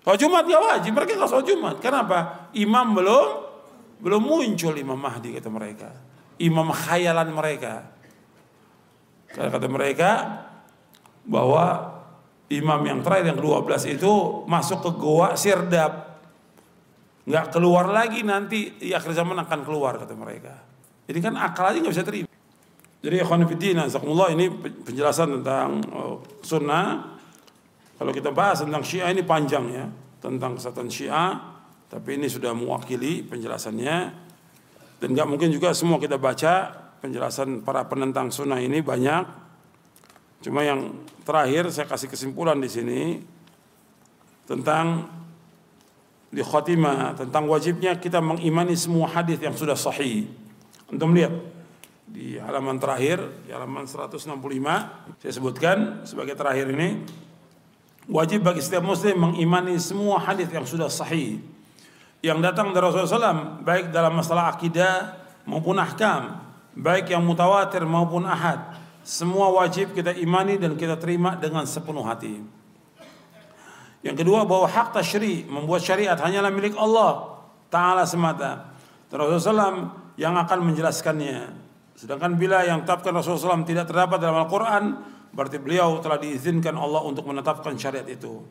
Kalau 0.00 0.16
Jumat 0.16 0.44
nggak 0.48 0.62
wajib, 0.64 0.92
mereka 0.96 1.12
nggak 1.16 1.30
sholat 1.30 1.46
Jumat. 1.46 1.76
Kenapa? 1.78 2.48
Imam 2.56 2.96
belum 2.96 3.28
belum 4.00 4.22
muncul 4.24 4.72
Imam 4.76 4.96
Mahdi 4.96 5.36
kata 5.36 5.52
mereka 5.52 6.10
imam 6.40 6.72
khayalan 6.72 7.28
mereka. 7.30 7.92
Karena 9.30 9.48
kata 9.52 9.68
mereka 9.70 10.10
bahwa 11.22 11.94
imam 12.50 12.80
yang 12.82 12.98
terakhir 13.04 13.30
yang 13.30 13.38
ke-12 13.38 14.00
itu 14.00 14.12
masuk 14.48 14.82
ke 14.82 14.90
goa 14.96 15.36
sirdap. 15.38 16.18
Nggak 17.28 17.54
keluar 17.54 17.86
lagi 17.92 18.26
nanti 18.26 18.74
di 18.80 18.90
akhir 18.90 19.14
zaman 19.14 19.38
akan 19.38 19.60
keluar 19.62 20.00
kata 20.00 20.16
mereka. 20.16 20.56
Jadi 21.06 21.18
kan 21.22 21.36
akal 21.38 21.70
aja 21.70 21.78
nggak 21.78 21.94
bisa 21.94 22.06
terima. 22.08 22.28
Jadi 23.00 23.16
ikhwan 23.16 23.46
fillah 23.48 24.28
ini 24.34 24.50
penjelasan 24.82 25.40
tentang 25.40 25.84
oh, 25.94 26.24
sunnah. 26.42 27.19
Kalau 28.00 28.16
kita 28.16 28.32
bahas 28.32 28.64
tentang 28.64 28.80
Syiah 28.80 29.12
ini 29.12 29.20
panjang 29.20 29.68
ya, 29.68 29.84
tentang 30.24 30.56
kesatuan 30.56 30.88
Syiah 30.88 31.36
Tapi 31.90 32.16
ini 32.16 32.30
sudah 32.30 32.54
mewakili 32.54 33.26
penjelasannya 33.26 33.96
dan 35.00 35.08
nggak 35.16 35.26
mungkin 35.26 35.50
juga 35.50 35.74
semua 35.74 35.98
kita 35.98 36.20
baca 36.20 36.70
penjelasan 37.00 37.64
para 37.64 37.88
penentang 37.88 38.28
sunnah 38.28 38.60
ini 38.62 38.78
banyak. 38.78 39.24
Cuma 40.44 40.62
yang 40.62 41.02
terakhir 41.24 41.72
saya 41.74 41.88
kasih 41.90 42.06
kesimpulan 42.12 42.60
di 42.60 42.70
sini 42.70 43.00
tentang 44.44 45.08
di 46.30 46.44
khatimah 46.44 47.18
tentang 47.18 47.50
wajibnya 47.50 47.98
kita 47.98 48.22
mengimani 48.22 48.78
semua 48.78 49.10
hadis 49.10 49.42
yang 49.42 49.56
sudah 49.56 49.74
sahih. 49.74 50.30
Untuk 50.86 51.10
melihat 51.10 51.34
di 52.06 52.38
halaman 52.38 52.78
terakhir, 52.78 53.18
di 53.42 53.50
halaman 53.50 53.88
165 53.88 54.30
saya 55.18 55.32
sebutkan 55.32 56.06
sebagai 56.06 56.38
terakhir 56.38 56.70
ini 56.70 57.02
wajib 58.10 58.42
bagi 58.42 58.60
setiap 58.60 58.82
muslim 58.82 59.30
mengimani 59.30 59.78
semua 59.78 60.18
hadis 60.18 60.50
yang 60.50 60.66
sudah 60.66 60.90
sahih. 60.90 61.38
Yang 62.20 62.52
datang 62.52 62.76
dari 62.76 62.84
Rasulullah 62.84 63.32
SAW 63.32 63.64
baik 63.64 63.94
dalam 63.94 64.12
masalah 64.12 64.52
akidah 64.52 65.16
maupun 65.48 65.78
ahkam 65.80 66.36
baik 66.76 67.08
yang 67.08 67.24
mutawatir 67.24 67.80
maupun 67.88 68.28
ahad 68.28 68.76
semua 69.00 69.48
wajib 69.48 69.96
kita 69.96 70.12
imani 70.12 70.60
dan 70.60 70.76
kita 70.76 71.00
terima 71.00 71.32
dengan 71.38 71.64
sepenuh 71.64 72.04
hati. 72.04 72.44
Yang 74.04 74.16
kedua 74.24 74.44
bahwa 74.44 74.68
hak 74.68 74.96
tasyri 74.96 75.48
membuat 75.48 75.80
syariat 75.84 76.16
hanyalah 76.16 76.52
milik 76.52 76.76
Allah 76.76 77.40
Ta'ala 77.72 78.04
semata. 78.04 78.72
Dan 79.08 79.16
Rasulullah 79.20 79.72
SAW 79.72 79.78
yang 80.16 80.36
akan 80.36 80.58
menjelaskannya. 80.72 81.52
Sedangkan 81.96 82.36
bila 82.36 82.64
yang 82.64 82.84
tetapkan 82.84 83.12
Rasulullah 83.12 83.60
SAW 83.60 83.68
tidak 83.68 83.88
terdapat 83.88 84.16
dalam 84.20 84.40
Al-Quran 84.40 84.84
berarti 85.30 85.62
beliau 85.62 86.02
telah 86.02 86.18
diizinkan 86.18 86.74
Allah 86.74 87.02
untuk 87.06 87.26
menetapkan 87.26 87.74
syariat 87.78 88.06
itu 88.06 88.42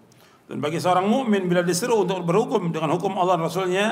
dan 0.49 0.57
bagi 0.57 0.81
seorang 0.81 1.05
mukmin 1.05 1.45
bila 1.45 1.61
disuruh 1.61 2.09
untuk 2.09 2.25
berhukum 2.25 2.73
dengan 2.73 2.89
hukum 2.97 3.13
Allah 3.21 3.37
dan 3.37 3.45
Rasulnya, 3.45 3.87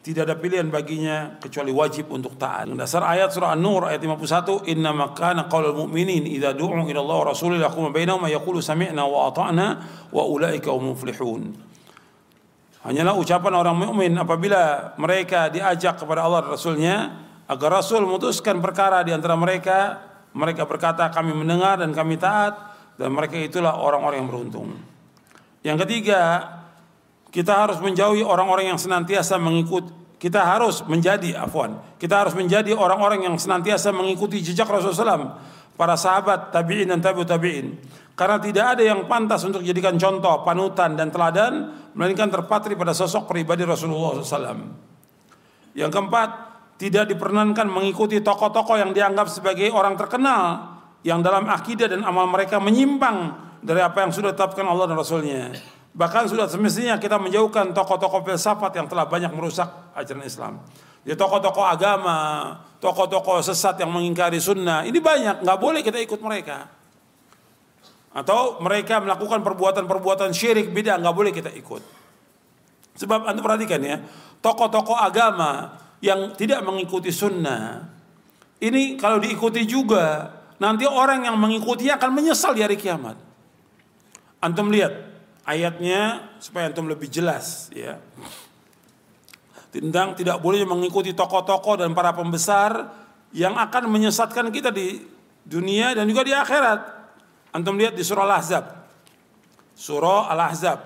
tidak 0.00 0.24
ada 0.24 0.40
pilihan 0.40 0.64
baginya 0.72 1.36
kecuali 1.36 1.68
wajib 1.68 2.08
untuk 2.08 2.40
taat. 2.40 2.64
Dasar 2.72 3.04
ayat 3.04 3.28
surah 3.28 3.52
An-Nur 3.52 3.84
ayat 3.92 4.00
51, 4.00 4.64
"Inna 4.72 4.96
makana 4.96 5.52
qaulul 5.52 5.84
mu'minin 5.84 6.24
idza 6.24 6.56
du'u 6.56 6.80
ila 6.80 7.00
Allah 7.04 7.18
wa 7.20 7.26
rasulih 7.28 7.60
yaqum 7.60 7.92
bainahum 7.92 8.24
yaqulu 8.24 8.64
sami'na 8.64 9.04
wa 9.04 9.28
ata'na 9.28 9.66
wa 10.08 10.22
ulaika 10.24 10.72
hum 10.72 10.96
muflihun." 10.96 11.52
Hanyalah 12.88 13.12
ucapan 13.12 13.52
orang 13.52 13.76
mukmin 13.76 14.16
apabila 14.16 14.96
mereka 14.96 15.52
diajak 15.52 16.00
kepada 16.00 16.24
Allah 16.24 16.40
dan 16.40 16.56
Rasulnya 16.56 16.96
agar 17.44 17.84
Rasul 17.84 18.00
memutuskan 18.08 18.64
perkara 18.64 19.04
di 19.04 19.12
antara 19.12 19.36
mereka, 19.36 20.07
mereka 20.38 20.62
berkata 20.70 21.10
kami 21.10 21.34
mendengar 21.34 21.82
dan 21.82 21.90
kami 21.90 22.14
taat 22.14 22.54
dan 22.94 23.10
mereka 23.10 23.34
itulah 23.34 23.74
orang-orang 23.74 24.22
yang 24.22 24.28
beruntung. 24.30 24.68
Yang 25.66 25.78
ketiga, 25.82 26.46
kita 27.34 27.66
harus 27.66 27.82
menjauhi 27.82 28.22
orang-orang 28.22 28.70
yang 28.70 28.78
senantiasa 28.78 29.36
mengikut 29.36 29.98
kita 30.18 30.42
harus 30.42 30.82
menjadi 30.82 31.38
afwan 31.38 31.78
kita 32.00 32.26
harus 32.26 32.34
menjadi 32.34 32.74
orang-orang 32.74 33.22
yang 33.28 33.36
senantiasa 33.38 33.94
mengikuti 33.94 34.42
jejak 34.42 34.66
Rasulullah 34.66 35.14
SAW 35.14 35.26
para 35.78 35.94
sahabat 35.94 36.50
tabi'in 36.50 36.90
dan 36.90 36.98
tabi'ut 36.98 37.28
tabi'in 37.28 37.78
karena 38.18 38.42
tidak 38.42 38.64
ada 38.74 38.82
yang 38.82 39.06
pantas 39.06 39.46
untuk 39.46 39.62
dijadikan 39.62 39.94
contoh 39.94 40.42
panutan 40.42 40.98
dan 40.98 41.14
teladan 41.14 41.70
melainkan 41.94 42.26
terpatri 42.32 42.74
pada 42.74 42.90
sosok 42.96 43.30
pribadi 43.30 43.62
Rasulullah 43.62 44.18
SAW 44.18 44.58
yang 45.78 45.92
keempat 45.92 46.47
tidak 46.78 47.10
diperkenankan 47.10 47.66
mengikuti 47.66 48.22
tokoh-tokoh 48.22 48.78
yang 48.78 48.94
dianggap 48.94 49.26
sebagai 49.26 49.66
orang 49.74 49.98
terkenal 49.98 50.78
yang 51.02 51.18
dalam 51.26 51.50
akidah 51.50 51.90
dan 51.90 52.06
amal 52.06 52.30
mereka 52.30 52.62
menyimpang 52.62 53.34
dari 53.58 53.82
apa 53.82 54.06
yang 54.06 54.14
sudah 54.14 54.30
ditetapkan 54.30 54.62
Allah 54.62 54.86
dan 54.86 54.96
Rasulnya. 54.96 55.50
Bahkan 55.90 56.30
sudah 56.30 56.46
semestinya 56.46 56.94
kita 57.02 57.18
menjauhkan 57.18 57.74
tokoh-tokoh 57.74 58.22
filsafat 58.22 58.78
yang 58.78 58.86
telah 58.86 59.10
banyak 59.10 59.34
merusak 59.34 59.66
ajaran 59.98 60.22
Islam. 60.22 60.62
Jadi 61.02 61.18
tokoh-tokoh 61.18 61.66
agama, 61.66 62.18
tokoh-tokoh 62.78 63.42
sesat 63.42 63.82
yang 63.82 63.90
mengingkari 63.90 64.38
sunnah, 64.38 64.86
ini 64.86 65.02
banyak, 65.02 65.42
nggak 65.42 65.58
boleh 65.58 65.82
kita 65.82 65.98
ikut 65.98 66.22
mereka. 66.22 66.70
Atau 68.14 68.62
mereka 68.62 69.02
melakukan 69.02 69.42
perbuatan-perbuatan 69.42 70.30
syirik 70.30 70.70
beda, 70.70 71.02
nggak 71.02 71.14
boleh 71.14 71.34
kita 71.34 71.50
ikut. 71.50 71.82
Sebab 72.98 73.26
anda 73.26 73.42
perhatikan 73.42 73.82
ya, 73.82 73.98
tokoh-tokoh 74.38 74.94
agama 74.94 75.74
yang 75.98 76.34
tidak 76.38 76.62
mengikuti 76.62 77.10
sunnah, 77.10 77.82
ini 78.58 78.98
kalau 78.98 79.22
diikuti 79.22 79.62
juga, 79.66 80.34
nanti 80.58 80.82
orang 80.82 81.26
yang 81.26 81.38
mengikutinya 81.38 81.98
akan 81.98 82.10
menyesal 82.10 82.54
di 82.54 82.62
hari 82.66 82.74
kiamat. 82.74 83.14
Antum 84.42 84.70
lihat 84.70 84.94
ayatnya 85.46 86.34
supaya 86.42 86.70
antum 86.70 86.86
lebih 86.90 87.06
jelas 87.10 87.70
ya. 87.74 87.98
Tentang 89.70 90.18
tidak 90.18 90.42
boleh 90.42 90.66
mengikuti 90.66 91.14
tokoh-tokoh 91.14 91.82
dan 91.82 91.94
para 91.94 92.14
pembesar 92.14 92.88
yang 93.30 93.54
akan 93.54 93.86
menyesatkan 93.92 94.48
kita 94.48 94.72
di 94.72 95.02
dunia 95.44 95.94
dan 95.94 96.08
juga 96.08 96.24
di 96.24 96.32
akhirat. 96.32 96.80
Antum 97.52 97.76
lihat 97.76 97.94
di 97.94 98.02
surah 98.02 98.26
Al-Ahzab. 98.26 98.64
Surah 99.78 100.32
Al-Ahzab. 100.32 100.78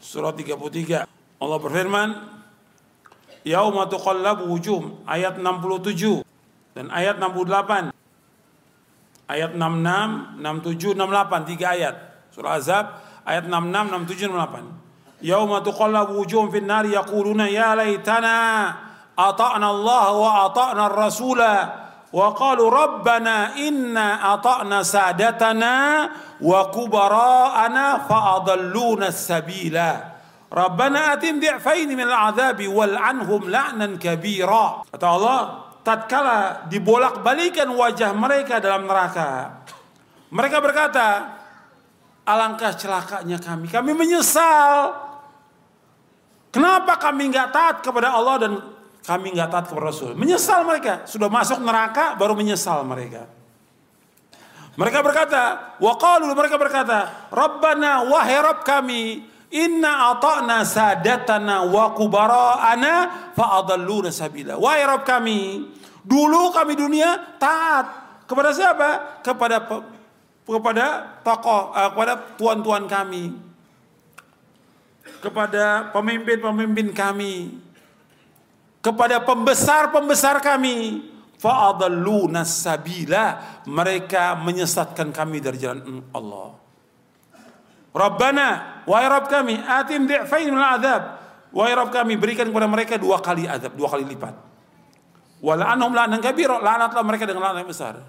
Surah 0.00 0.32
33. 0.32 1.04
Allah 1.42 1.58
berfirman, 1.60 2.08
Yauma 3.46 3.86
tuqallabu 3.86 4.50
wujuh 4.50 5.06
ayat 5.06 5.38
67 5.38 6.26
dan 6.74 6.90
ayat 6.90 7.22
68. 7.22 7.94
Ayat 9.30 9.54
66, 9.54 10.42
67, 10.42 10.98
68 10.98 11.50
tiga 11.54 11.66
ayat. 11.78 11.94
Surah 12.34 12.58
Azab 12.58 12.98
ayat 13.22 13.46
66, 13.46 14.02
67, 14.18 14.34
68. 14.34 15.22
Yauma 15.22 15.62
tuqallabu 15.62 16.18
wujuhum 16.18 16.50
fin 16.50 16.66
nari 16.66 16.92
yaquluna 16.98 17.46
ya 17.46 17.78
laitana 17.78 18.34
ata'na 19.14 19.66
Allah 19.70 20.06
wa 20.12 20.30
ata'na 20.50 20.82
ar-rasula 20.92 21.54
wa 22.10 22.34
qalu 22.34 22.68
rabbana 22.68 23.54
inna 23.56 24.20
ata'na 24.36 24.82
sadatana 24.82 25.74
wa 26.42 26.68
kubara'ana 26.74 28.04
fa 28.10 28.42
adalluna 28.42 29.14
as-sabila. 29.14 30.15
Rabbana 30.46 31.18
atim 31.18 31.42
di'faini 31.42 31.98
min 31.98 32.06
al-'adzabi 32.06 32.70
wal 32.70 32.94
anhum 32.94 33.50
la'nan 33.50 33.98
kabira. 33.98 34.86
Kata 34.86 35.06
Allah, 35.06 35.40
tatkala 35.82 36.66
dibolak-balikan 36.70 37.66
wajah 37.74 38.14
mereka 38.14 38.62
dalam 38.62 38.86
neraka. 38.86 39.62
Mereka 40.30 40.58
berkata, 40.62 41.36
Alangkah 42.26 42.74
celakanya 42.74 43.38
kami. 43.38 43.70
Kami 43.70 43.94
menyesal. 43.94 44.98
Kenapa 46.50 46.98
kami 46.98 47.30
nggak 47.30 47.48
taat 47.54 47.76
kepada 47.86 48.10
Allah 48.10 48.36
dan 48.42 48.52
kami 49.06 49.30
nggak 49.38 49.46
taat 49.46 49.64
kepada 49.70 49.94
Rasul? 49.94 50.18
Menyesal 50.18 50.66
mereka. 50.66 51.06
Sudah 51.06 51.30
masuk 51.30 51.62
neraka 51.62 52.18
baru 52.18 52.34
menyesal 52.34 52.82
mereka. 52.82 53.30
Mereka 54.74 54.98
berkata, 55.06 55.72
waqalu 55.78 56.34
mereka 56.34 56.58
berkata, 56.58 57.30
Rabbana 57.30 58.10
wahai 58.10 58.36
Rabb 58.42 58.60
kami, 58.66 59.24
inna 59.50 60.16
ata'na 60.16 60.66
sadatana 60.66 61.66
wa 61.66 61.94
kubara'ana 61.94 62.92
fa'adalluna 63.34 64.10
sabila. 64.10 64.58
Wahai 64.58 64.82
Rabb 64.86 65.06
kami, 65.06 65.70
dulu 66.02 66.50
kami 66.50 66.72
dunia 66.74 67.38
taat 67.38 67.86
kepada 68.26 68.50
siapa? 68.50 69.20
Kepada 69.22 69.62
kepada 70.46 70.86
tokoh 71.22 71.74
uh, 71.74 71.88
kepada 71.94 72.14
tuan-tuan 72.38 72.86
kami. 72.90 73.34
Kepada 75.22 75.90
pemimpin-pemimpin 75.90 76.94
kami. 76.94 77.58
Kepada 78.82 79.22
pembesar-pembesar 79.22 80.38
kami. 80.42 81.02
Fa'adalluna 81.36 82.46
sabila. 82.46 83.60
Mereka 83.66 84.38
menyesatkan 84.42 85.10
kami 85.10 85.42
dari 85.42 85.58
jalan 85.58 86.06
Allah 86.14 86.65
Rabbana 87.96 88.84
wahai 88.84 89.08
Rabb 89.08 89.26
kami 89.32 89.56
atim 89.56 90.04
di'fain 90.04 90.52
min 90.52 90.60
azab 90.60 91.16
wahai 91.48 91.72
Rabb 91.72 91.88
kami 91.88 92.20
berikan 92.20 92.44
kepada 92.52 92.68
mereka 92.68 93.00
dua 93.00 93.24
kali 93.24 93.48
azab 93.48 93.72
dua 93.72 93.88
kali 93.88 94.04
lipat 94.04 94.36
wala'anhum 95.40 95.96
la'nan 95.96 96.20
kabira 96.20 96.60
la'natlah 96.60 97.00
mereka 97.00 97.24
dengan 97.24 97.48
la'nat 97.48 97.64
yang 97.64 97.72
besar 97.72 98.04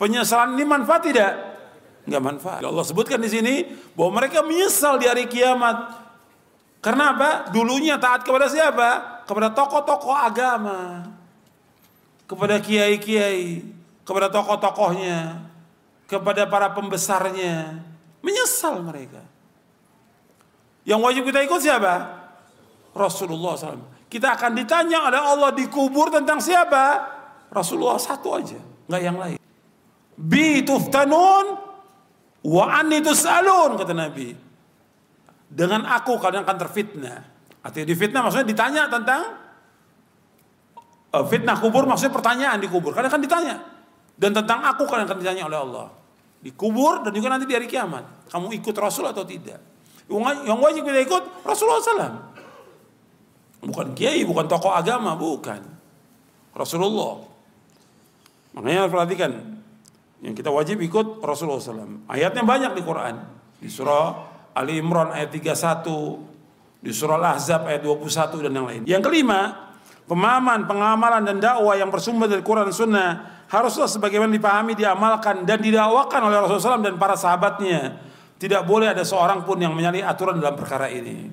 penyesalan 0.00 0.56
ini 0.56 0.64
manfaat 0.64 1.04
tidak 1.04 1.50
nggak 2.10 2.22
manfaat. 2.22 2.62
Allah 2.64 2.84
sebutkan 2.86 3.20
di 3.20 3.28
sini 3.28 3.54
bahwa 3.92 4.22
mereka 4.22 4.40
menyesal 4.40 4.96
di 4.96 5.06
hari 5.06 5.28
kiamat. 5.28 6.00
Karena 6.80 7.12
apa? 7.12 7.30
Dulunya 7.52 8.00
taat 8.00 8.24
kepada 8.24 8.48
siapa? 8.48 9.22
Kepada 9.28 9.52
tokoh-tokoh 9.52 10.16
agama. 10.16 11.04
Kepada 12.24 12.56
kiai-kiai, 12.62 13.60
kepada 14.06 14.32
tokoh-tokohnya, 14.32 15.44
kepada 16.08 16.48
para 16.48 16.72
pembesarnya. 16.72 17.84
Menyesal 18.20 18.84
mereka. 18.84 19.22
Yang 20.84 21.00
wajib 21.00 21.22
kita 21.28 21.40
ikut 21.44 21.60
siapa? 21.60 21.94
Rasulullah 22.92 23.54
SAW. 23.56 24.08
Kita 24.10 24.34
akan 24.34 24.58
ditanya 24.58 25.06
oleh 25.06 25.20
Allah 25.22 25.50
di 25.54 25.70
kubur 25.70 26.10
tentang 26.10 26.42
siapa? 26.42 27.16
Rasulullah 27.50 27.98
satu 27.98 28.34
aja, 28.34 28.58
nggak 28.90 29.02
yang 29.02 29.18
lain. 29.18 29.38
Bi 30.18 30.66
tuftanun 30.66 31.70
Wa 32.40 32.80
anni 32.80 33.04
tus'alun 33.04 33.76
kata 33.76 33.92
Nabi. 33.92 34.32
Dengan 35.50 35.84
aku 35.84 36.16
kalian 36.16 36.46
akan 36.46 36.56
terfitnah. 36.56 37.18
Artinya 37.60 37.86
difitnah 37.92 38.20
maksudnya 38.24 38.48
ditanya 38.48 38.82
tentang 38.88 39.22
uh, 41.12 41.24
fitnah 41.28 41.60
kubur 41.60 41.84
maksudnya 41.84 42.14
pertanyaan 42.14 42.56
di 42.56 42.68
kubur. 42.70 42.96
Karena 42.96 43.12
kan 43.12 43.20
ditanya. 43.20 43.60
Dan 44.16 44.32
tentang 44.32 44.64
aku 44.64 44.88
kan 44.88 45.04
akan 45.04 45.16
ditanya 45.20 45.48
oleh 45.52 45.58
Allah. 45.60 45.86
Di 46.40 46.56
kubur 46.56 47.04
dan 47.04 47.12
juga 47.12 47.28
nanti 47.28 47.44
di 47.44 47.52
hari 47.52 47.68
kiamat. 47.68 48.32
Kamu 48.32 48.48
ikut 48.56 48.72
Rasul 48.72 49.12
atau 49.12 49.28
tidak? 49.28 49.60
Yang 50.08 50.58
wajib 50.58 50.82
kita 50.88 51.00
ikut 51.04 51.44
Rasulullah 51.44 51.80
SAW. 51.84 52.14
Bukan 53.60 53.92
kiai, 53.92 54.24
bukan 54.24 54.48
tokoh 54.48 54.72
agama, 54.72 55.12
bukan. 55.14 55.60
Rasulullah. 56.56 57.20
Makanya 58.56 58.88
perhatikan. 58.88 59.60
Yang 60.24 60.34
kita 60.40 60.50
wajib 60.50 60.80
ikut 60.80 61.20
Rasulullah 61.20 61.60
SAW. 61.60 62.08
Ayatnya 62.08 62.42
banyak 62.42 62.72
di 62.72 62.82
Quran. 62.82 63.14
Di 63.60 63.68
surah 63.68 64.04
Ali 64.56 64.80
Imran 64.80 65.12
ayat 65.12 65.30
31. 65.30 66.80
Di 66.80 66.90
surah 66.96 67.20
Al-Ahzab 67.20 67.68
ayat 67.68 67.84
21 67.84 68.44
dan 68.48 68.52
yang 68.56 68.66
lain. 68.66 68.82
Yang 68.88 69.02
kelima, 69.12 69.70
pemahaman, 70.08 70.64
pengamalan 70.64 71.22
dan 71.28 71.36
dakwah 71.36 71.76
yang 71.76 71.92
bersumber 71.92 72.26
dari 72.26 72.40
Quran 72.40 72.72
Sunnah 72.72 73.39
haruslah 73.50 73.90
sebagaimana 73.90 74.30
dipahami, 74.30 74.78
diamalkan 74.78 75.42
dan 75.42 75.58
didakwakan 75.58 76.30
oleh 76.30 76.38
Rasulullah 76.38 76.78
SAW 76.78 76.86
dan 76.86 76.94
para 76.96 77.18
sahabatnya. 77.18 77.98
Tidak 78.40 78.62
boleh 78.64 78.88
ada 78.88 79.04
seorang 79.04 79.44
pun 79.44 79.60
yang 79.60 79.74
menyalahi 79.76 80.00
aturan 80.00 80.40
dalam 80.40 80.56
perkara 80.56 80.88
ini. 80.88 81.28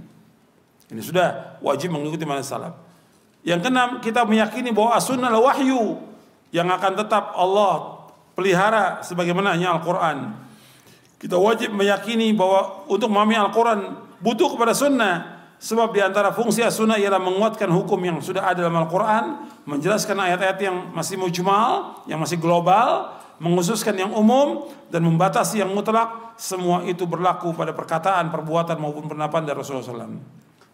Ini 0.92 1.02
sudah 1.04 1.60
wajib 1.64 1.94
mengikuti 1.96 2.28
mana 2.28 2.44
salaf. 2.44 2.76
Yang 3.48 3.70
keenam, 3.70 3.90
kita 4.04 4.28
meyakini 4.28 4.76
bahwa 4.76 4.98
as-sunnah 5.00 5.32
wahyu 5.32 6.04
yang 6.52 6.68
akan 6.68 7.00
tetap 7.00 7.32
Allah 7.32 8.04
pelihara 8.36 9.00
sebagaimana 9.06 9.56
hanya 9.56 9.78
Al-Quran. 9.80 10.36
Kita 11.16 11.40
wajib 11.40 11.72
meyakini 11.72 12.36
bahwa 12.36 12.84
untuk 12.92 13.08
memahami 13.08 13.40
Al-Quran 13.40 13.80
butuh 14.20 14.52
kepada 14.52 14.76
sunnah. 14.76 15.16
Sebab 15.58 15.90
di 15.90 16.04
antara 16.04 16.30
fungsi 16.36 16.62
as-sunnah 16.62 17.02
ialah 17.02 17.18
menguatkan 17.18 17.72
hukum 17.72 17.98
yang 18.04 18.22
sudah 18.22 18.46
ada 18.46 18.68
dalam 18.68 18.78
Al-Quran. 18.84 19.57
Menjelaskan 19.68 20.16
ayat-ayat 20.16 20.60
yang 20.64 20.96
masih 20.96 21.20
mujmal, 21.20 22.02
yang 22.08 22.24
masih 22.24 22.40
global 22.40 23.18
menghususkan 23.38 23.94
yang 23.94 24.12
umum 24.14 24.66
dan 24.90 25.06
membatasi 25.06 25.62
yang 25.62 25.70
mutlak 25.70 26.38
semua 26.38 26.86
itu 26.86 27.06
berlaku 27.06 27.54
pada 27.54 27.74
perkataan, 27.74 28.30
perbuatan 28.34 28.78
maupun 28.78 29.10
pendapat 29.10 29.46
dari 29.46 29.58
Rasulullah 29.58 29.86
SAW. 29.86 30.18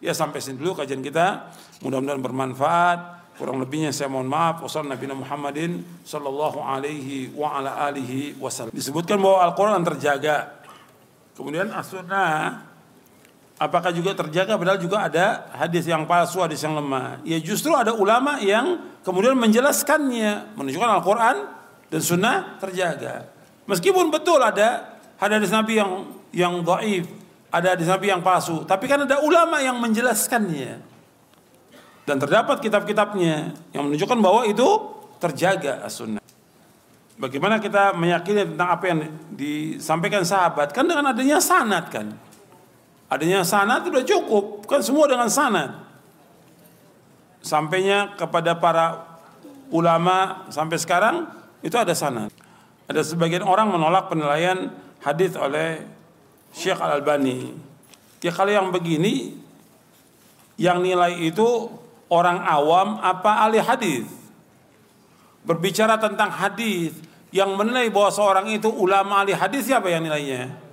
Ya 0.00 0.12
sampai 0.12 0.40
sini 0.40 0.60
dulu 0.60 0.76
kajian 0.76 1.00
kita. 1.00 1.48
Mudah-mudahan 1.80 2.20
bermanfaat. 2.20 3.00
Kurang 3.40 3.58
lebihnya 3.58 3.90
saya 3.90 4.12
mohon 4.12 4.28
maaf. 4.28 4.60
Wassalamualaikum 4.60 5.24
Muhammadin 5.24 5.82
sallallahu 6.04 6.60
alaihi 6.60 7.32
wa 7.32 7.56
ala 7.56 7.88
alihi 7.88 8.36
wasallam. 8.36 8.70
Disebutkan 8.70 9.16
bahwa 9.16 9.48
Al-Quran 9.48 9.80
terjaga. 9.82 10.60
Kemudian 11.34 11.72
as-sunnah 11.72 12.62
apakah 13.58 13.94
juga 13.94 14.14
terjaga 14.14 14.58
padahal 14.58 14.80
juga 14.80 15.06
ada 15.06 15.48
hadis 15.54 15.86
yang 15.86 16.06
palsu, 16.06 16.42
hadis 16.42 16.62
yang 16.62 16.74
lemah. 16.74 17.22
Ya 17.22 17.38
justru 17.38 17.70
ada 17.74 17.94
ulama 17.94 18.42
yang 18.42 18.82
kemudian 19.06 19.38
menjelaskannya, 19.38 20.56
menunjukkan 20.58 20.90
Al-Quran 21.00 21.36
dan 21.90 22.00
sunnah 22.02 22.58
terjaga. 22.58 23.30
Meskipun 23.64 24.10
betul 24.10 24.42
ada 24.42 24.98
hadis 25.16 25.50
Nabi 25.54 25.80
yang 25.80 25.90
yang 26.34 26.54
dhaif, 26.66 27.06
ada 27.48 27.78
hadis 27.78 27.86
Nabi 27.86 28.10
yang 28.10 28.20
palsu, 28.20 28.66
tapi 28.66 28.90
kan 28.90 29.06
ada 29.06 29.22
ulama 29.22 29.62
yang 29.62 29.78
menjelaskannya. 29.78 30.92
Dan 32.04 32.20
terdapat 32.20 32.60
kitab-kitabnya 32.60 33.56
yang 33.72 33.88
menunjukkan 33.88 34.18
bahwa 34.20 34.44
itu 34.44 34.66
terjaga 35.16 35.80
as-sunnah. 35.88 36.20
Bagaimana 37.16 37.62
kita 37.62 37.96
meyakini 37.96 38.44
tentang 38.44 38.68
apa 38.74 38.84
yang 38.90 38.98
disampaikan 39.32 40.20
sahabat? 40.26 40.74
Kan 40.74 40.84
dengan 40.84 41.14
adanya 41.14 41.40
sanad 41.40 41.88
kan. 41.88 42.12
Adanya 43.14 43.46
sanad 43.46 43.86
sudah 43.86 44.02
cukup, 44.02 44.66
kan 44.66 44.82
semua 44.82 45.06
dengan 45.06 45.30
sanad. 45.30 45.70
Sampainya 47.38 48.18
kepada 48.18 48.58
para 48.58 49.06
ulama 49.70 50.50
sampai 50.50 50.82
sekarang 50.82 51.30
itu 51.62 51.78
ada 51.78 51.94
sanad. 51.94 52.34
Ada 52.90 53.06
sebagian 53.06 53.46
orang 53.46 53.70
menolak 53.70 54.10
penilaian 54.10 54.74
hadis 54.98 55.38
oleh 55.38 55.86
Syekh 56.50 56.82
Al 56.82 56.98
Albani. 56.98 57.54
Ya 58.18 58.34
kalau 58.34 58.50
yang 58.50 58.74
begini, 58.74 59.38
yang 60.58 60.82
nilai 60.82 61.14
itu 61.22 61.70
orang 62.10 62.42
awam 62.42 62.98
apa 62.98 63.46
ahli 63.46 63.62
hadis? 63.62 64.10
Berbicara 65.46 66.02
tentang 66.02 66.34
hadis, 66.34 66.98
yang 67.30 67.54
menilai 67.54 67.94
bahwa 67.94 68.10
seorang 68.10 68.50
itu 68.50 68.66
ulama 68.74 69.22
ahli 69.22 69.38
hadis 69.38 69.70
siapa 69.70 69.86
yang 69.86 70.02
nilainya? 70.02 70.63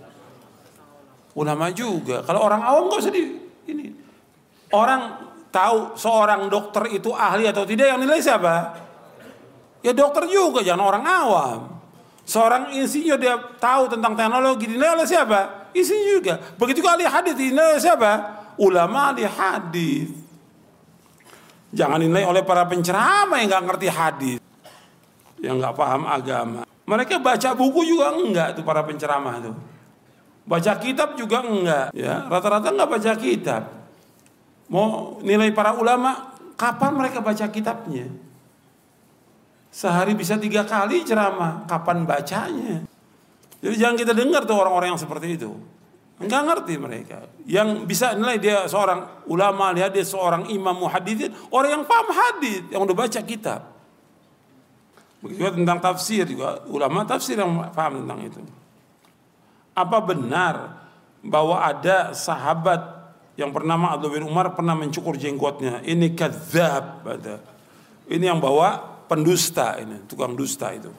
Ulama 1.32 1.72
juga. 1.72 2.24
Kalau 2.28 2.44
orang 2.44 2.62
awam 2.64 2.92
nggak 2.92 3.00
usah 3.00 3.14
di 3.14 3.24
ini. 3.72 3.88
Orang 4.72 5.32
tahu 5.52 5.96
seorang 6.00 6.48
dokter 6.48 6.92
itu 6.92 7.12
ahli 7.12 7.48
atau 7.48 7.64
tidak 7.68 7.92
yang 7.92 8.00
nilai 8.00 8.20
siapa? 8.24 8.76
Ya 9.84 9.92
dokter 9.92 10.28
juga, 10.28 10.64
jangan 10.64 10.84
orang 10.84 11.04
awam. 11.04 11.60
Seorang 12.22 12.72
insinyur 12.72 13.18
dia 13.20 13.36
tahu 13.60 13.92
tentang 13.92 14.14
teknologi 14.16 14.70
dinilai 14.70 14.96
oleh 15.02 15.08
siapa? 15.10 15.72
Insinyur 15.76 16.22
juga. 16.22 16.36
Begitu 16.56 16.80
ahli 16.86 17.04
hadis 17.04 17.34
dinilai 17.36 17.76
oleh 17.76 17.82
siapa? 17.84 18.12
Ulama 18.60 19.12
ahli 19.12 19.26
hadis. 19.26 20.10
Jangan 21.72 22.04
dinilai 22.04 22.28
oleh 22.28 22.44
para 22.44 22.68
penceramah 22.68 23.40
yang 23.40 23.48
nggak 23.48 23.64
ngerti 23.72 23.88
hadis, 23.88 24.40
yang 25.40 25.56
nggak 25.56 25.72
paham 25.72 26.04
agama. 26.04 26.68
Mereka 26.84 27.24
baca 27.24 27.56
buku 27.56 27.88
juga 27.88 28.12
enggak 28.12 28.60
tuh 28.60 28.64
para 28.68 28.84
penceramah 28.84 29.40
tuh. 29.40 29.56
Baca 30.42 30.74
kitab 30.82 31.14
juga 31.16 31.46
enggak, 31.46 31.94
ya 31.94 32.26
rata-rata 32.26 32.74
enggak 32.74 32.90
baca 32.90 33.12
kitab. 33.16 33.64
Mau 34.72 35.20
nilai 35.22 35.54
para 35.54 35.78
ulama, 35.78 36.34
kapan 36.58 36.92
mereka 36.98 37.20
baca 37.22 37.46
kitabnya? 37.52 38.08
Sehari 39.72 40.18
bisa 40.18 40.36
tiga 40.36 40.68
kali 40.68 41.04
ceramah. 41.08 41.64
Kapan 41.68 42.04
bacanya? 42.04 42.84
Jadi 43.62 43.76
jangan 43.78 43.96
kita 43.96 44.14
dengar 44.18 44.44
tuh 44.44 44.58
orang-orang 44.58 44.96
yang 44.96 45.00
seperti 45.00 45.40
itu. 45.40 45.52
Enggak 46.22 46.42
ngerti 46.46 46.74
mereka. 46.78 47.26
Yang 47.50 47.88
bisa 47.90 48.14
nilai 48.14 48.38
dia 48.38 48.70
seorang 48.70 49.26
ulama, 49.26 49.74
dia, 49.74 49.90
dia 49.90 50.06
seorang 50.06 50.46
imam 50.54 50.86
muhadidin, 50.86 51.34
orang 51.50 51.82
yang 51.82 51.84
paham 51.88 52.08
hadis, 52.14 52.62
yang 52.70 52.82
udah 52.86 52.94
baca 52.94 53.20
kitab. 53.26 53.62
Begitu 55.22 55.54
tentang 55.54 55.82
tafsir 55.82 56.26
juga, 56.26 56.62
ulama 56.70 57.06
tafsir 57.06 57.38
yang 57.38 57.50
paham 57.74 58.06
tentang 58.06 58.20
itu. 58.22 58.42
Apa 59.82 59.98
benar 60.06 60.86
bahwa 61.26 61.58
ada 61.58 62.14
sahabat 62.14 63.02
yang 63.34 63.50
bernama 63.50 63.98
Abdul 63.98 64.22
bin 64.22 64.26
Umar 64.30 64.54
pernah 64.54 64.78
mencukur 64.78 65.18
jenggotnya? 65.18 65.82
Ini 65.82 66.14
kadzab, 66.14 67.02
Ini 68.06 68.30
yang 68.30 68.38
bawa 68.38 68.78
pendusta 69.10 69.82
ini, 69.82 70.06
tukang 70.06 70.38
dusta 70.38 70.70
itu. 70.72 70.94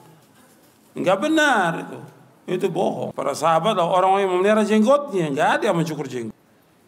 Enggak 0.93 1.17
benar 1.23 1.71
itu. 1.87 1.99
Itu 2.43 2.67
bohong. 2.67 3.15
Para 3.15 3.31
sahabat 3.31 3.79
orang 3.79 4.19
yang 4.19 4.35
memelihara 4.35 4.67
jenggotnya, 4.67 5.31
enggak 5.31 5.49
ada 5.59 5.63
yang 5.71 5.77
mencukur 5.79 6.11
jenggot. 6.11 6.35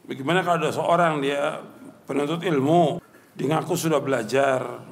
Bagaimana 0.05 0.43
kalau 0.43 0.67
ada 0.67 0.71
seorang 0.75 1.23
dia 1.23 1.63
penuntut 2.05 2.43
ilmu, 2.43 2.99
dia 3.33 3.47
ngaku 3.49 3.73
sudah 3.73 3.97
belajar, 4.03 4.83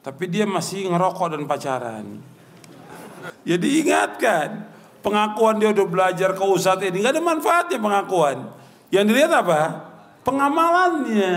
tapi 0.00 0.30
dia 0.30 0.48
masih 0.48 0.88
ngerokok 0.88 1.36
dan 1.36 1.42
pacaran. 1.44 2.06
Ya 3.44 3.60
diingatkan, 3.60 4.69
pengakuan 5.00 5.56
dia 5.60 5.72
udah 5.72 5.86
belajar 5.88 6.32
ke 6.36 6.42
ustadz 6.44 6.84
ini 6.86 7.00
nggak 7.00 7.16
ada 7.16 7.22
manfaatnya 7.24 7.78
pengakuan. 7.80 8.36
Yang 8.92 9.04
dilihat 9.12 9.32
apa? 9.32 9.60
Pengamalannya. 10.24 11.34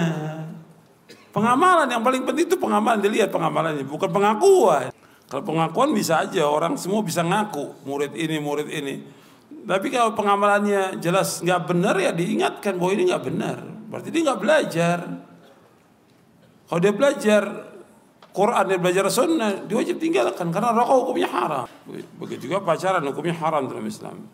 Pengamalan 1.33 1.89
yang 1.89 2.05
paling 2.05 2.23
penting 2.29 2.45
itu 2.45 2.57
pengamalan 2.61 3.01
dilihat 3.01 3.33
pengamalannya, 3.33 3.85
bukan 3.89 4.09
pengakuan. 4.13 4.93
Kalau 5.25 5.41
pengakuan 5.41 5.89
bisa 5.97 6.21
aja 6.21 6.45
orang 6.45 6.77
semua 6.77 7.01
bisa 7.01 7.25
ngaku 7.25 7.89
murid 7.89 8.13
ini 8.13 8.37
murid 8.37 8.69
ini. 8.69 9.01
Tapi 9.65 9.89
kalau 9.89 10.13
pengamalannya 10.13 11.01
jelas 11.01 11.41
nggak 11.41 11.61
benar 11.73 11.97
ya 11.97 12.13
diingatkan 12.13 12.77
bahwa 12.77 12.91
ini 12.93 13.03
nggak 13.09 13.23
benar. 13.25 13.57
Berarti 13.89 14.13
dia 14.13 14.21
nggak 14.29 14.41
belajar. 14.41 14.99
Kalau 16.69 16.79
dia 16.81 16.93
belajar 16.93 17.41
Quran 18.33 18.65
dia 18.65 18.81
belajar 18.81 19.05
sunnah, 19.13 19.61
dia 19.69 19.77
wajib 19.77 20.01
tinggalkan 20.01 20.49
karena 20.49 20.73
rokok 20.73 20.97
hukumnya 21.05 21.29
haram. 21.29 21.69
Begitu 22.17 22.49
juga 22.49 22.65
pacaran 22.65 23.05
hukumnya 23.05 23.37
haram 23.37 23.69
dalam 23.69 23.85
Islam. 23.85 24.25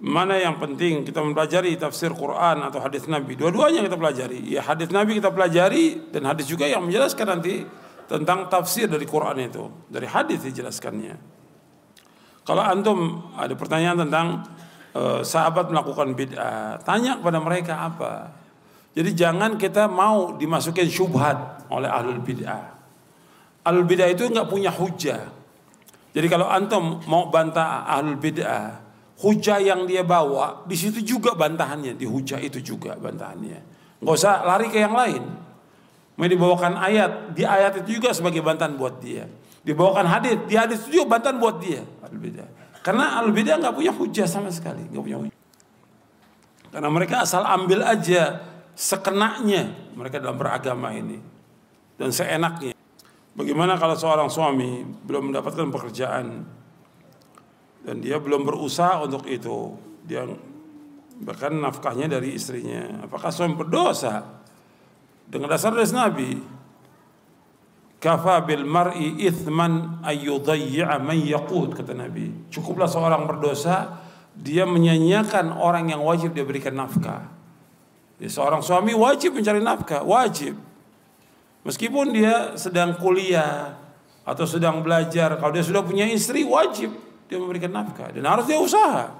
Mana 0.00 0.40
yang 0.40 0.56
penting 0.56 1.04
kita 1.04 1.20
mempelajari 1.20 1.76
tafsir 1.76 2.10
Quran 2.16 2.64
atau 2.64 2.80
hadis 2.80 3.04
Nabi? 3.04 3.36
Dua-duanya 3.36 3.84
kita 3.84 4.00
pelajari. 4.00 4.40
Ya 4.48 4.64
hadis 4.64 4.88
Nabi 4.88 5.20
kita 5.20 5.28
pelajari 5.28 6.08
dan 6.08 6.24
hadis 6.24 6.48
juga 6.48 6.64
yang 6.64 6.88
menjelaskan 6.88 7.26
nanti 7.36 7.62
tentang 8.08 8.48
tafsir 8.48 8.88
dari 8.88 9.04
Quran 9.04 9.44
itu. 9.44 9.68
Dari 9.92 10.08
hadis 10.08 10.40
dijelaskannya. 10.44 11.14
Kalau 12.44 12.60
antum 12.60 13.28
ada 13.36 13.56
pertanyaan 13.56 14.08
tentang 14.08 14.26
uh, 14.92 15.20
sahabat 15.24 15.72
melakukan 15.72 16.12
bid'ah, 16.12 16.80
tanya 16.84 17.16
kepada 17.20 17.38
mereka 17.40 17.74
apa. 17.88 18.43
Jadi 18.94 19.10
jangan 19.12 19.58
kita 19.58 19.90
mau 19.90 20.38
dimasukin 20.38 20.86
syubhat 20.86 21.66
oleh 21.66 21.90
ahlul 21.90 22.22
bid'ah. 22.22 22.70
Ahlul 23.66 23.86
bid'ah 23.90 24.06
itu 24.06 24.30
nggak 24.30 24.46
punya 24.46 24.70
hujah. 24.70 25.34
Jadi 26.14 26.26
kalau 26.30 26.46
antum 26.46 27.02
mau 27.10 27.26
bantah 27.26 27.90
ahlul 27.90 28.22
bid'ah, 28.22 28.78
hujah 29.18 29.58
yang 29.58 29.82
dia 29.82 30.06
bawa 30.06 30.62
di 30.62 30.78
situ 30.78 31.02
juga 31.02 31.34
bantahannya 31.34 31.98
di 31.98 32.06
hujah 32.06 32.38
itu 32.38 32.62
juga 32.62 32.94
bantahannya 32.94 33.74
Nggak 34.04 34.14
usah 34.14 34.44
lari 34.44 34.68
ke 34.68 34.78
yang 34.78 34.92
lain. 34.92 35.22
Mau 36.14 36.28
dibawakan 36.28 36.78
ayat, 36.78 37.34
di 37.34 37.42
ayat 37.42 37.82
itu 37.82 37.98
juga 37.98 38.14
sebagai 38.14 38.44
bantahan 38.44 38.78
buat 38.78 39.00
dia. 39.00 39.26
Dibawakan 39.64 40.06
hadis, 40.06 40.38
di 40.46 40.54
hadis 40.54 40.84
itu 40.86 41.02
juga 41.02 41.18
bantahan 41.18 41.40
buat 41.40 41.56
dia. 41.58 41.82
Al 42.04 42.14
bidah. 42.14 42.46
Karena 42.84 43.18
al 43.18 43.32
bidah 43.32 43.58
nggak 43.58 43.74
punya 43.74 43.90
hujah 43.90 44.28
sama 44.28 44.52
sekali, 44.52 44.86
nggak 44.92 45.02
punya 45.02 45.18
hujah. 45.24 45.36
Karena 46.68 46.88
mereka 46.92 47.24
asal 47.24 47.42
ambil 47.48 47.80
aja 47.80 48.53
sekenaknya 48.74 49.94
mereka 49.94 50.18
dalam 50.18 50.38
beragama 50.38 50.90
ini 50.94 51.18
dan 51.98 52.10
seenaknya. 52.10 52.74
Bagaimana 53.34 53.74
kalau 53.74 53.98
seorang 53.98 54.30
suami 54.30 54.86
belum 54.86 55.34
mendapatkan 55.34 55.66
pekerjaan 55.74 56.46
dan 57.82 57.96
dia 57.98 58.22
belum 58.22 58.46
berusaha 58.46 59.02
untuk 59.02 59.26
itu, 59.26 59.74
dia 60.06 60.22
bahkan 61.18 61.50
nafkahnya 61.54 62.06
dari 62.06 62.38
istrinya. 62.38 63.02
Apakah 63.02 63.34
suami 63.34 63.58
berdosa? 63.58 64.22
Dengan 65.24 65.50
dasar 65.50 65.74
dari 65.74 65.88
Nabi, 65.90 66.30
Kafa 67.98 68.44
bil 68.44 68.68
mar'i 68.68 69.16
ithman 69.24 70.04
ayyudayya 70.04 71.00
man 71.00 71.16
yaqut 71.16 71.72
kata 71.72 71.96
Nabi. 71.96 72.52
Cukuplah 72.52 72.84
seorang 72.84 73.24
berdosa 73.24 74.04
dia 74.36 74.68
menyanyiakan 74.68 75.56
orang 75.56 75.88
yang 75.88 76.04
wajib 76.04 76.36
dia 76.36 76.44
berikan 76.44 76.76
nafkah. 76.76 77.33
Ya, 78.22 78.30
seorang 78.30 78.62
suami 78.62 78.94
wajib 78.94 79.34
mencari 79.34 79.58
nafkah, 79.58 80.06
wajib. 80.06 80.54
Meskipun 81.66 82.14
dia 82.14 82.54
sedang 82.54 82.94
kuliah 83.00 83.74
atau 84.22 84.44
sedang 84.44 84.84
belajar, 84.84 85.34
kalau 85.40 85.52
dia 85.52 85.64
sudah 85.64 85.82
punya 85.82 86.06
istri 86.06 86.44
wajib 86.46 86.92
dia 87.24 87.40
memberikan 87.40 87.72
nafkah 87.72 88.12
dan 88.12 88.24
harus 88.28 88.44
dia 88.44 88.60
usaha. 88.60 89.10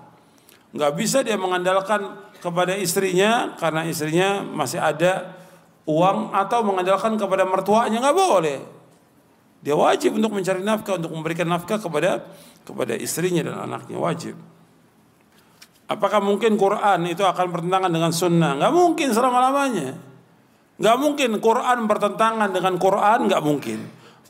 Nggak 0.77 0.93
bisa 0.99 1.19
dia 1.25 1.41
mengandalkan 1.41 2.21
kepada 2.39 2.77
istrinya 2.77 3.57
karena 3.57 3.89
istrinya 3.89 4.45
masih 4.45 4.77
ada 4.77 5.33
uang 5.89 6.37
atau 6.37 6.61
mengandalkan 6.63 7.17
kepada 7.17 7.49
mertuanya 7.49 7.99
nggak 8.05 8.17
boleh. 8.17 8.59
Dia 9.65 9.73
wajib 9.73 10.21
untuk 10.21 10.37
mencari 10.37 10.61
nafkah 10.61 11.01
untuk 11.01 11.13
memberikan 11.17 11.49
nafkah 11.49 11.81
kepada 11.81 12.21
kepada 12.69 12.93
istrinya 13.01 13.41
dan 13.49 13.57
anaknya 13.65 13.97
wajib. 13.97 14.37
Apakah 15.85 16.25
mungkin 16.25 16.57
Quran 16.57 17.05
itu 17.05 17.21
akan 17.21 17.47
bertentangan 17.53 17.93
dengan 17.93 18.09
sunnah? 18.09 18.57
Nggak 18.57 18.73
mungkin 18.73 19.09
selama 19.13 19.39
lamanya. 19.51 19.93
Nggak 20.81 20.97
mungkin 20.97 21.31
Quran 21.39 21.79
bertentangan 21.85 22.49
dengan 22.51 22.75
Quran 22.81 23.19
nggak 23.29 23.43
mungkin. 23.45 23.79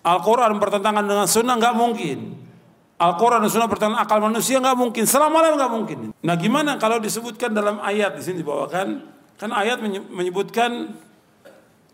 Al-Quran 0.04 0.60
bertentangan 0.60 1.04
dengan 1.06 1.26
sunnah 1.30 1.54
nggak 1.56 1.74
mungkin. 1.78 2.18
Al-Quran 2.98 3.46
dan 3.46 3.50
sunnah 3.50 3.70
bertentangan 3.70 4.02
akal 4.02 4.18
manusia 4.18 4.58
nggak 4.58 4.76
mungkin. 4.76 5.04
Selama 5.06 5.40
lamanya 5.40 5.64
nggak 5.64 5.72
mungkin. 5.72 5.98
Nah 6.26 6.34
gimana 6.34 6.76
kalau 6.76 6.98
disebutkan 6.98 7.54
dalam 7.54 7.78
ayat 7.80 8.18
di 8.18 8.22
sini 8.26 8.42
dibawakan? 8.42 8.86
Kan 9.38 9.50
ayat 9.54 9.78
menyebutkan 10.10 10.94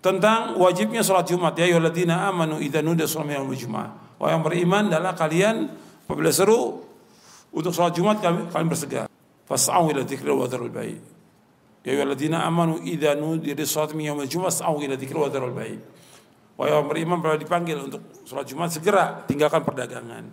tentang 0.00 0.56
wajibnya 0.56 1.04
sholat 1.04 1.28
Jumat 1.28 1.52
ya 1.60 1.68
ayyuhalladzina 1.68 2.28
amanu 2.32 2.56
idza 2.56 2.80
nudiya 2.80 3.04
shalat 3.04 3.36
yaumil 3.36 3.56
jumu'ah. 3.56 4.16
Wahai 4.16 4.36
yang 4.36 4.42
beriman 4.44 4.88
adalah 4.88 5.12
kalian 5.12 5.68
apabila 6.08 6.32
seru 6.32 6.84
untuk 7.52 7.72
sholat 7.72 7.92
Jumat 7.92 8.20
kalian, 8.24 8.48
kalian 8.48 9.08
Fas'au 9.51 9.90
ila 9.90 10.06
dzikri 10.06 10.31
wa 10.31 10.47
dzarul 10.47 10.70
bai. 10.70 10.94
Ya 11.82 11.98
ayyuhalladzina 11.98 12.47
amanu 12.47 12.78
idza 12.86 13.18
nudiya 13.18 13.59
shalat 13.66 13.98
yaumil 13.98 14.31
jumu'ah 14.31 14.55
fas'au 14.55 14.78
ila 14.78 14.94
dzikri 14.94 15.18
wa 15.18 15.27
dzarul 15.27 15.51
bai. 15.51 15.74
Wahai 16.60 16.77
yang 16.77 16.93
beriman 16.93 17.24
apabila 17.24 17.40
dipanggil 17.40 17.81
untuk 17.89 18.05
sholat 18.28 18.44
Jumat 18.44 18.68
segera 18.68 19.24
tinggalkan 19.24 19.64
perdagangan. 19.64 20.28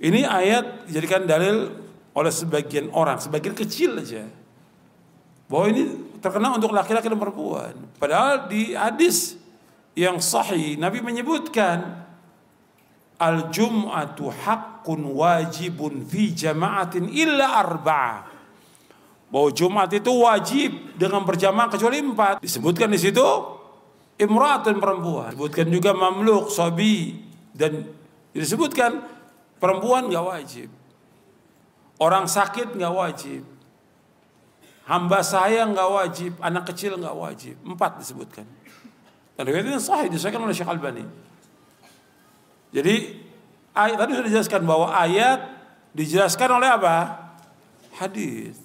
Ini 0.00 0.24
ayat 0.24 0.88
dijadikan 0.88 1.28
dalil 1.28 1.76
oleh 2.16 2.32
sebagian 2.32 2.88
orang, 2.96 3.20
sebagian 3.20 3.52
kecil 3.52 4.00
aja. 4.00 4.24
Bahwa 5.44 5.68
ini 5.68 6.16
terkena 6.24 6.56
untuk 6.56 6.72
laki-laki 6.72 7.12
dan 7.12 7.20
perempuan. 7.20 7.76
Padahal 8.00 8.48
di 8.48 8.72
hadis 8.72 9.36
yang 9.92 10.16
sahih 10.24 10.80
Nabi 10.80 11.04
menyebutkan 11.04 12.00
al-jum'atu 13.20 14.32
haqqun 14.82 15.06
wajibun 15.14 16.02
fi 16.02 16.34
jama'atin 16.34 17.06
illa 17.14 17.62
arba'ah. 17.62 18.26
Bahwa 19.30 19.48
Jumat 19.54 19.88
itu 19.94 20.10
wajib 20.10 20.98
dengan 20.98 21.22
berjamaah 21.22 21.70
kecuali 21.70 22.02
empat. 22.02 22.42
Disebutkan 22.42 22.90
di 22.90 23.00
situ 23.00 23.24
imratun 24.18 24.82
perempuan. 24.82 25.32
Disebutkan 25.32 25.70
juga 25.70 25.94
mamluk, 25.94 26.50
sobi 26.50 27.16
dan 27.54 27.86
disebutkan 28.34 29.00
perempuan 29.56 30.10
nggak 30.10 30.26
wajib. 30.26 30.68
Orang 31.96 32.26
sakit 32.28 32.76
nggak 32.76 32.92
wajib. 32.92 33.46
Hamba 34.82 35.22
saya 35.22 35.62
nggak 35.64 35.88
wajib, 35.94 36.32
anak 36.42 36.68
kecil 36.74 36.98
nggak 36.98 37.14
wajib. 37.16 37.54
Empat 37.64 38.02
disebutkan. 38.02 38.44
Dan 39.32 39.48
riwayat 39.48 39.64
ini 39.64 39.80
sahih 39.80 40.12
disahkan 40.12 40.42
oleh 40.42 40.52
Syekh 40.52 40.68
Albani. 40.68 41.08
Jadi 42.68 43.16
ayat 43.72 43.96
tadi 43.96 44.10
sudah 44.16 44.28
dijelaskan 44.28 44.62
bahwa 44.64 44.88
ayat 44.92 45.38
dijelaskan 45.96 46.48
oleh 46.60 46.68
apa? 46.68 46.96
Hadis. 47.96 48.56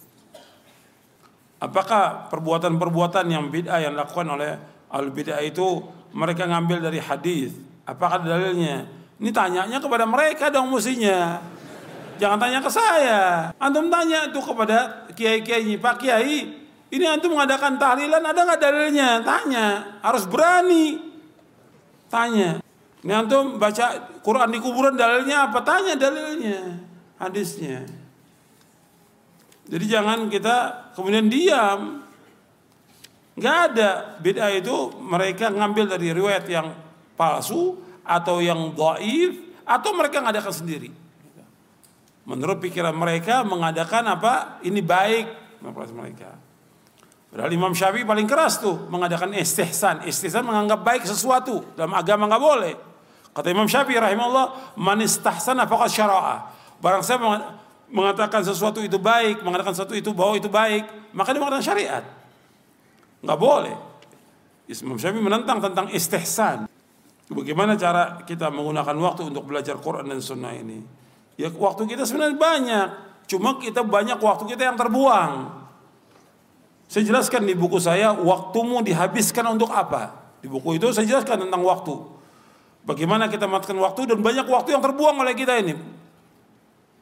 Apakah 1.57 2.29
perbuatan-perbuatan 2.29 3.25
yang 3.27 3.49
bid'ah 3.49 3.81
yang 3.81 3.97
dilakukan 3.97 4.27
oleh 4.29 4.51
al 4.93 5.09
bid'ah 5.09 5.41
itu 5.41 5.81
mereka 6.13 6.45
ngambil 6.45 6.85
dari 6.85 7.01
hadis? 7.01 7.57
Apakah 7.83 8.21
dalilnya? 8.21 8.85
Ini 9.17 9.33
tanyanya 9.33 9.81
kepada 9.81 10.05
mereka 10.05 10.53
dong 10.53 10.69
musinya. 10.69 11.41
Jangan 12.21 12.37
tanya 12.37 12.59
ke 12.61 12.69
saya. 12.69 13.21
Antum 13.57 13.89
tanya 13.89 14.29
itu 14.29 14.37
kepada 14.41 15.09
kiai-kiai, 15.13 15.77
Pak 15.81 15.95
Kiai, 16.01 16.67
ini 16.87 17.05
antum 17.05 17.35
mengadakan 17.35 17.75
tahlilan 17.75 18.23
ada 18.23 18.39
nggak 18.47 18.61
dalilnya? 18.61 19.09
Tanya, 19.21 19.99
harus 19.99 20.23
berani. 20.23 21.01
Tanya. 22.07 22.63
Ini 23.05 23.13
antum 23.13 23.61
baca 23.61 24.17
Quran 24.25 24.49
di 24.49 24.57
kuburan 24.57 24.97
dalilnya 24.97 25.51
apa? 25.51 25.61
Tanya 25.61 25.93
dalilnya, 25.93 26.81
hadisnya. 27.21 27.85
Jadi 29.67 29.85
jangan 29.85 30.31
kita 30.31 30.89
kemudian 30.97 31.27
diam. 31.27 32.01
Nggak 33.37 33.57
ada 33.69 33.89
beda 34.17 34.49
itu 34.49 34.97
mereka 34.97 35.53
ngambil 35.53 35.93
dari 35.93 36.09
riwayat 36.09 36.49
yang 36.49 36.73
palsu 37.13 37.77
atau 38.01 38.41
yang 38.41 38.73
dhaif 38.73 39.61
atau 39.61 39.91
mereka 39.93 40.25
ngadakan 40.25 40.55
sendiri. 40.55 40.89
Menurut 42.27 42.57
pikiran 42.59 42.97
mereka 42.97 43.45
mengadakan 43.45 44.17
apa? 44.17 44.57
Ini 44.65 44.81
baik 44.81 45.25
menurut 45.61 45.91
mereka. 45.93 46.33
Padahal 47.27 47.51
Imam 47.51 47.75
Syafi'i 47.75 48.07
paling 48.07 48.25
keras 48.25 48.57
tuh 48.57 48.87
mengadakan 48.87 49.35
istihsan. 49.35 50.07
Istihsan 50.07 50.41
menganggap 50.47 50.81
baik 50.81 51.03
sesuatu 51.05 51.61
dalam 51.77 51.93
agama 51.93 52.25
nggak 52.25 52.43
boleh. 52.43 52.86
Kata 53.37 53.53
Imam 53.53 53.69
Syafi'i 53.69 54.01
rahimahullah, 54.01 54.73
"Man 54.81 54.97
istahsana 55.05 55.69
faqad 55.69 55.93
syara'a." 55.93 56.49
Barang 56.81 57.05
saya 57.05 57.21
mengatakan 57.85 58.41
sesuatu 58.41 58.81
itu 58.81 58.97
baik, 58.97 59.45
mengatakan 59.45 59.77
sesuatu 59.77 59.93
itu 59.93 60.09
bahwa 60.09 60.33
itu 60.41 60.49
baik, 60.49 61.13
maka 61.13 61.37
dia 61.37 61.41
mengatakan 61.45 61.61
syariat. 61.61 62.03
Nggak 63.21 63.37
boleh. 63.37 63.77
Imam 64.65 64.97
Syafi'i 64.97 65.21
menentang 65.21 65.61
tentang 65.61 65.85
istihsan. 65.93 66.65
Bagaimana 67.29 67.77
cara 67.77 68.25
kita 68.25 68.49
menggunakan 68.49 68.97
waktu 69.05 69.29
untuk 69.29 69.45
belajar 69.45 69.77
Quran 69.77 70.09
dan 70.09 70.17
Sunnah 70.17 70.57
ini? 70.57 70.81
Ya 71.37 71.53
waktu 71.53 71.85
kita 71.85 72.09
sebenarnya 72.09 72.41
banyak. 72.41 72.87
Cuma 73.29 73.61
kita 73.61 73.85
banyak 73.85 74.17
waktu 74.17 74.49
kita 74.49 74.65
yang 74.65 74.77
terbuang. 74.81 75.53
Saya 76.89 77.05
jelaskan 77.05 77.45
di 77.45 77.53
buku 77.53 77.77
saya, 77.77 78.17
waktumu 78.17 78.81
dihabiskan 78.81 79.45
untuk 79.53 79.69
apa? 79.69 80.33
Di 80.41 80.49
buku 80.49 80.81
itu 80.81 80.89
saya 80.89 81.05
jelaskan 81.05 81.45
tentang 81.45 81.61
waktu. 81.61 82.16
Bagaimana 82.87 83.27
kita 83.27 83.51
matikan 83.51 83.75
waktu 83.83 84.07
dan 84.07 84.23
banyak 84.23 84.47
waktu 84.47 84.71
yang 84.71 84.79
terbuang 84.79 85.19
oleh 85.19 85.35
kita 85.35 85.59
ini. 85.59 85.75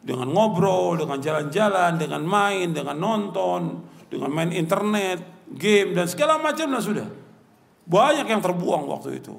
Dengan 0.02 0.34
ngobrol, 0.34 0.98
dengan 0.98 1.22
jalan-jalan, 1.22 2.02
dengan 2.02 2.26
main, 2.26 2.74
dengan 2.74 2.98
nonton, 2.98 3.86
dengan 4.10 4.34
main 4.34 4.50
internet, 4.50 5.46
game 5.54 5.94
dan 5.94 6.10
segala 6.10 6.42
macam 6.42 6.74
dan 6.74 6.82
sudah. 6.82 7.06
Banyak 7.86 8.26
yang 8.26 8.42
terbuang 8.42 8.90
waktu 8.90 9.22
itu. 9.22 9.38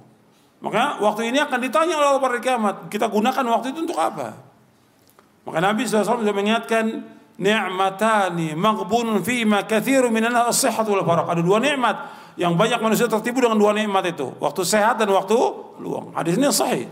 Maka 0.62 1.02
waktu 1.02 1.35
ini 1.35 1.43
akan 1.43 1.59
ditanya 1.59 1.98
oleh 1.98 2.09
Allah 2.14 2.23
pada 2.23 2.39
kiamat. 2.39 2.77
Kita 2.94 3.10
gunakan 3.10 3.44
waktu 3.51 3.74
itu 3.74 3.82
untuk 3.82 3.98
apa? 3.98 4.39
Maka 5.47 5.59
Nabi 5.59 5.82
SAW 5.82 6.23
sudah 6.23 6.35
mengingatkan 6.35 7.02
ni'matani 7.43 8.55
maghbunun 8.55 9.23
ma 9.51 9.60
kathiru 9.66 10.14
minan 10.14 10.35
as-sihhat 10.47 10.86
wal 10.86 11.02
faraq. 11.02 11.27
Ada 11.27 11.43
dua 11.43 11.59
nikmat 11.59 12.26
yang 12.37 12.53
banyak 12.53 12.79
manusia 12.85 13.09
tertipu 13.09 13.41
dengan 13.41 13.57
dua 13.57 13.73
nikmat 13.73 14.13
itu, 14.13 14.37
waktu 14.37 14.63
sehat 14.63 15.01
dan 15.01 15.09
waktu 15.09 15.37
luang. 15.81 16.13
Hadis 16.13 16.37
ini 16.37 16.47
sahih. 16.53 16.87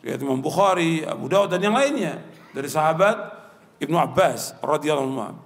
Riwayat 0.00 0.20
Imam 0.24 0.40
Bukhari, 0.40 1.04
Abu 1.04 1.28
Dawud 1.28 1.52
dan 1.52 1.60
yang 1.60 1.76
lainnya 1.76 2.24
dari 2.56 2.66
sahabat 2.66 3.16
Ibnu 3.78 3.94
Abbas 3.94 4.56
radhiyallahu 4.64 5.20
anhu. 5.20 5.40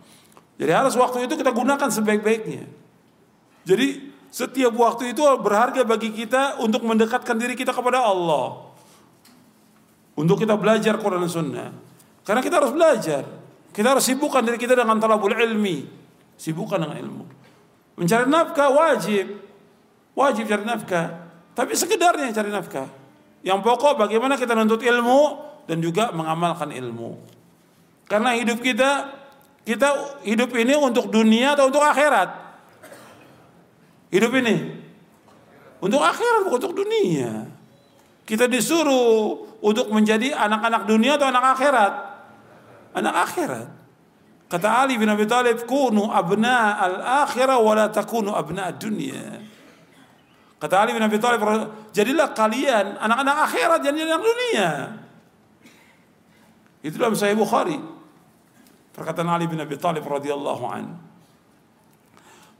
Jadi 0.62 0.70
harus 0.70 0.94
waktu 0.94 1.26
itu 1.26 1.34
kita 1.34 1.50
gunakan 1.50 1.88
sebaik-baiknya. 1.90 2.70
Jadi 3.66 4.14
setiap 4.30 4.72
waktu 4.78 5.10
itu 5.10 5.20
berharga 5.42 5.82
bagi 5.82 6.14
kita 6.14 6.62
untuk 6.62 6.86
mendekatkan 6.86 7.34
diri 7.34 7.58
kita 7.58 7.74
kepada 7.74 7.98
Allah. 7.98 8.70
Untuk 10.14 10.38
kita 10.38 10.54
belajar 10.54 11.00
Quran 11.02 11.24
dan 11.24 11.32
Sunnah. 11.32 11.68
Karena 12.22 12.44
kita 12.44 12.62
harus 12.62 12.70
belajar. 12.70 13.26
Kita 13.72 13.96
harus 13.96 14.04
sibukkan 14.04 14.44
diri 14.44 14.60
kita 14.60 14.76
dengan 14.76 15.00
talabul 15.00 15.32
ilmi. 15.32 15.88
Sibukkan 16.36 16.78
dengan 16.78 16.96
ilmu. 17.00 17.24
Mencari 17.96 18.24
nafkah 18.28 18.68
wajib. 18.72 19.42
Wajib 20.12 20.44
cari 20.48 20.64
nafkah. 20.64 21.28
Tapi 21.52 21.72
sekedarnya 21.76 22.32
cari 22.32 22.48
nafkah. 22.52 22.88
Yang 23.42 23.58
pokok 23.64 23.98
bagaimana 24.06 24.38
kita 24.38 24.56
menuntut 24.56 24.80
ilmu 24.80 25.20
dan 25.66 25.82
juga 25.82 26.12
mengamalkan 26.14 26.72
ilmu. 26.72 27.18
Karena 28.08 28.36
hidup 28.36 28.60
kita 28.60 29.08
kita 29.62 30.20
hidup 30.26 30.50
ini 30.58 30.74
untuk 30.74 31.08
dunia 31.08 31.54
atau 31.54 31.70
untuk 31.70 31.82
akhirat? 31.82 32.28
Hidup 34.12 34.32
ini 34.36 34.82
untuk 35.82 35.98
akhirat 35.98 36.46
bukan 36.46 36.58
untuk 36.62 36.76
dunia. 36.86 37.50
Kita 38.22 38.46
disuruh 38.46 39.50
untuk 39.58 39.90
menjadi 39.90 40.30
anak-anak 40.30 40.86
dunia 40.86 41.18
atau 41.18 41.26
anak 41.26 41.44
akhirat? 41.58 41.92
Anak 42.94 43.14
akhirat. 43.26 43.68
Kata 44.52 44.84
Ali 44.84 45.00
bin 45.00 45.08
Abi 45.08 45.24
Thalib, 45.24 45.64
"Kunu 45.64 46.12
abna 46.12 46.76
al-akhirah 46.76 47.56
wa 47.56 47.72
la 47.72 47.88
takunu 47.88 48.36
abna 48.36 48.68
dunia." 48.68 49.40
Kata 50.60 50.84
Ali 50.84 50.92
bin 50.92 51.00
Abi 51.00 51.16
Thalib, 51.16 51.40
jadilah 51.96 52.36
kalian 52.36 53.00
anak-anak 53.00 53.36
akhirat 53.48 53.80
jangan 53.80 54.12
anak 54.12 54.20
dunia. 54.20 54.68
Itu 56.84 57.00
dalam 57.00 57.16
Sahih 57.16 57.32
Bukhari. 57.32 57.80
Perkataan 58.92 59.32
Ali 59.32 59.48
bin 59.48 59.56
Abi 59.56 59.80
Thalib 59.80 60.04
radhiyallahu 60.04 60.64
an. 60.68 61.00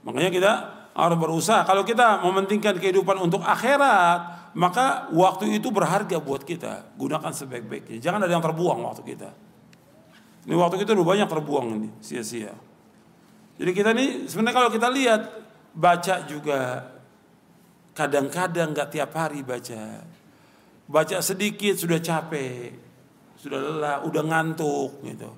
Makanya 0.01 0.33
kita 0.33 0.51
harus 0.97 1.17
berusaha. 1.21 1.61
Kalau 1.61 1.85
kita 1.85 2.25
mementingkan 2.25 2.73
kehidupan 2.81 3.21
untuk 3.21 3.45
akhirat, 3.45 4.49
maka 4.57 5.13
waktu 5.13 5.61
itu 5.61 5.69
berharga 5.69 6.17
buat 6.17 6.41
kita. 6.41 6.97
Gunakan 6.97 7.29
sebaik-baiknya. 7.29 8.01
Jangan 8.01 8.25
ada 8.25 8.33
yang 8.33 8.41
terbuang 8.41 8.81
waktu 8.81 9.05
kita. 9.05 9.52
Ini 10.43 10.53
waktu 10.59 10.75
kita 10.83 10.91
udah 10.91 11.07
banyak 11.07 11.27
terbuang 11.31 11.67
ini, 11.79 11.89
sia-sia. 12.03 12.51
Jadi 13.55 13.71
kita 13.71 13.95
ini 13.95 14.27
sebenarnya 14.27 14.55
kalau 14.59 14.69
kita 14.73 14.87
lihat 14.91 15.21
baca 15.71 16.15
juga 16.27 16.59
kadang-kadang 17.95 18.75
nggak 18.75 18.89
tiap 18.91 19.11
hari 19.15 19.39
baca. 19.45 20.03
Baca 20.83 21.17
sedikit 21.23 21.79
sudah 21.79 22.03
capek, 22.03 22.75
sudah 23.39 23.59
lelah, 23.59 23.97
udah 24.03 24.23
ngantuk 24.25 24.99
gitu. 25.07 25.31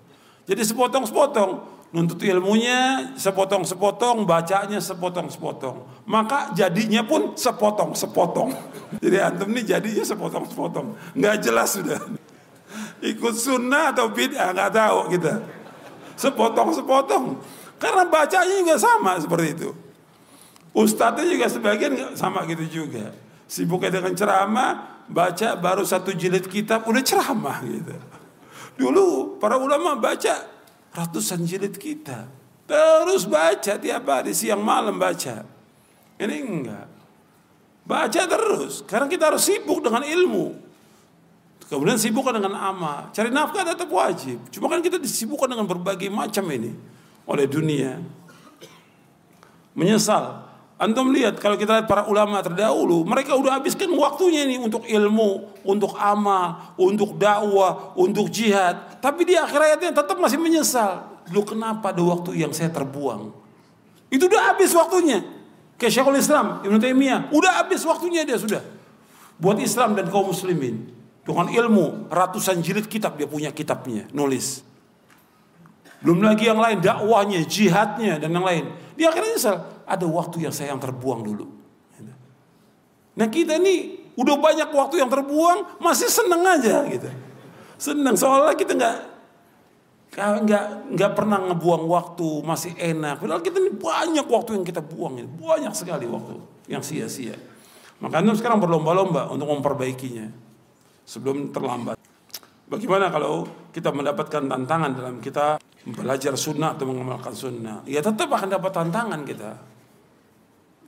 Jadi 0.50 0.62
sepotong-sepotong 0.66 1.76
nuntut 1.96 2.20
ilmunya 2.28 3.14
sepotong-sepotong, 3.16 4.28
bacanya 4.28 4.84
sepotong-sepotong. 4.84 6.04
Maka 6.12 6.52
jadinya 6.52 7.08
pun 7.08 7.40
sepotong-sepotong. 7.40 8.52
Jadi 9.00 9.18
antum 9.24 9.48
ini 9.56 9.64
jadinya 9.64 10.04
sepotong-sepotong. 10.04 11.16
Nggak 11.16 11.36
jelas 11.40 11.80
sudah 11.80 12.02
ikut 13.06 13.36
sunnah 13.38 13.94
atau 13.94 14.10
bid'ah 14.10 14.50
nggak 14.52 14.72
tahu 14.74 15.00
kita. 15.14 15.34
Sepotong-sepotong. 16.18 17.38
Karena 17.78 18.08
bacanya 18.08 18.56
juga 18.56 18.76
sama 18.80 19.20
seperti 19.22 19.48
itu. 19.54 19.70
Ustadznya 20.76 21.24
juga 21.28 21.48
sebagian 21.48 22.18
sama 22.18 22.44
gitu 22.50 22.66
juga. 22.84 23.14
Sibuknya 23.46 24.02
dengan 24.02 24.18
ceramah 24.18 25.06
baca 25.06 25.54
baru 25.56 25.86
satu 25.86 26.12
jilid 26.18 26.50
kitab 26.50 26.84
udah 26.90 27.04
ceramah 27.06 27.62
gitu. 27.62 27.96
Dulu 28.76 29.38
para 29.38 29.56
ulama 29.56 29.96
baca 29.96 30.50
ratusan 30.92 31.46
jilid 31.46 31.78
kitab. 31.78 32.28
Terus 32.66 33.30
baca 33.30 33.78
tiap 33.78 34.04
hari 34.10 34.34
siang 34.34 34.66
malam 34.66 34.98
baca. 34.98 35.46
Ini 36.18 36.36
enggak. 36.42 36.88
Baca 37.86 38.22
terus. 38.26 38.82
Karena 38.90 39.06
kita 39.06 39.30
harus 39.30 39.46
sibuk 39.46 39.86
dengan 39.86 40.02
ilmu 40.02 40.65
Kemudian 41.66 41.98
sibukkan 41.98 42.38
dengan 42.38 42.54
amal. 42.62 43.10
Cari 43.10 43.34
nafkah 43.34 43.66
tetap 43.66 43.90
wajib. 43.90 44.38
Cuma 44.54 44.70
kan 44.70 44.86
kita 44.86 45.02
disibukkan 45.02 45.50
dengan 45.50 45.66
berbagai 45.66 46.14
macam 46.14 46.46
ini 46.54 46.78
oleh 47.26 47.46
dunia. 47.50 47.98
Menyesal. 49.74 50.46
Antum 50.76 51.10
lihat 51.16 51.40
kalau 51.40 51.56
kita 51.56 51.80
lihat 51.80 51.88
para 51.88 52.04
ulama 52.06 52.44
terdahulu, 52.44 53.08
mereka 53.08 53.32
udah 53.34 53.58
habiskan 53.58 53.88
waktunya 53.96 54.44
ini 54.44 54.60
untuk 54.60 54.84
ilmu, 54.84 55.64
untuk 55.64 55.96
amal, 55.96 56.76
untuk 56.76 57.16
dakwah, 57.16 57.96
untuk 57.96 58.28
jihad. 58.28 59.00
Tapi 59.00 59.24
di 59.24 59.40
akhir 59.40 59.56
ayatnya 59.56 60.04
tetap 60.04 60.20
masih 60.20 60.36
menyesal. 60.36 61.24
Dulu 61.32 61.56
kenapa 61.56 61.96
ada 61.96 62.04
waktu 62.04 62.44
yang 62.44 62.52
saya 62.52 62.70
terbuang? 62.70 63.32
Itu 64.12 64.28
udah 64.28 64.54
habis 64.54 64.76
waktunya. 64.76 65.24
Kayak 65.80 65.92
Syekhul 65.92 66.20
Islam, 66.20 66.64
Ibn 66.64 66.78
Taimiyah, 66.80 67.32
udah 67.36 67.52
habis 67.64 67.84
waktunya 67.84 68.24
dia 68.24 68.40
sudah. 68.40 68.64
Buat 69.40 69.60
Islam 69.60 69.96
dan 69.96 70.08
kaum 70.08 70.32
muslimin. 70.32 70.95
Dengan 71.26 71.50
ilmu, 71.50 72.14
ratusan 72.14 72.62
jilid 72.62 72.86
kitab 72.86 73.18
dia 73.18 73.26
punya 73.26 73.50
kitabnya, 73.50 74.06
nulis. 74.14 74.62
Belum 76.06 76.22
lagi 76.22 76.46
yang 76.46 76.62
lain, 76.62 76.86
dakwahnya, 76.86 77.42
jihadnya, 77.50 78.22
dan 78.22 78.30
yang 78.30 78.46
lain. 78.46 78.70
Dia 78.94 79.10
akhirnya 79.10 79.34
nyesal, 79.34 79.58
ada 79.90 80.06
waktu 80.06 80.46
yang 80.46 80.54
saya 80.54 80.70
yang 80.70 80.78
terbuang 80.78 81.26
dulu. 81.26 81.50
Nah 83.18 83.26
kita 83.26 83.58
ini 83.58 84.06
udah 84.14 84.38
banyak 84.38 84.70
waktu 84.70 85.02
yang 85.02 85.10
terbuang, 85.10 85.82
masih 85.82 86.06
seneng 86.14 86.46
aja 86.46 86.86
gitu. 86.94 87.10
Seneng, 87.82 88.14
seolah 88.14 88.54
kita 88.54 88.78
nggak 88.78 88.98
nggak 90.16 90.66
nggak 90.94 91.12
pernah 91.18 91.42
ngebuang 91.42 91.90
waktu, 91.90 92.46
masih 92.46 92.78
enak. 92.78 93.18
Padahal 93.18 93.42
kita 93.42 93.58
ini 93.58 93.74
banyak 93.74 94.30
waktu 94.30 94.62
yang 94.62 94.66
kita 94.68 94.86
buang, 94.86 95.18
banyak 95.42 95.74
sekali 95.74 96.06
waktu 96.06 96.38
yang 96.70 96.86
sia-sia. 96.86 97.34
Makanya 97.98 98.38
sekarang 98.38 98.62
berlomba-lomba 98.62 99.34
untuk 99.34 99.50
memperbaikinya 99.50 100.45
sebelum 101.06 101.54
terlambat. 101.54 101.96
Bagaimana 102.66 103.14
kalau 103.14 103.46
kita 103.70 103.94
mendapatkan 103.94 104.50
tantangan 104.50 104.92
dalam 104.98 105.16
kita 105.22 105.62
belajar 105.86 106.34
sunnah 106.34 106.74
atau 106.74 106.90
mengamalkan 106.90 107.32
sunnah? 107.38 107.86
Ya 107.86 108.02
tetap 108.02 108.28
akan 108.28 108.50
dapat 108.58 108.72
tantangan 108.74 109.22
kita. 109.22 109.52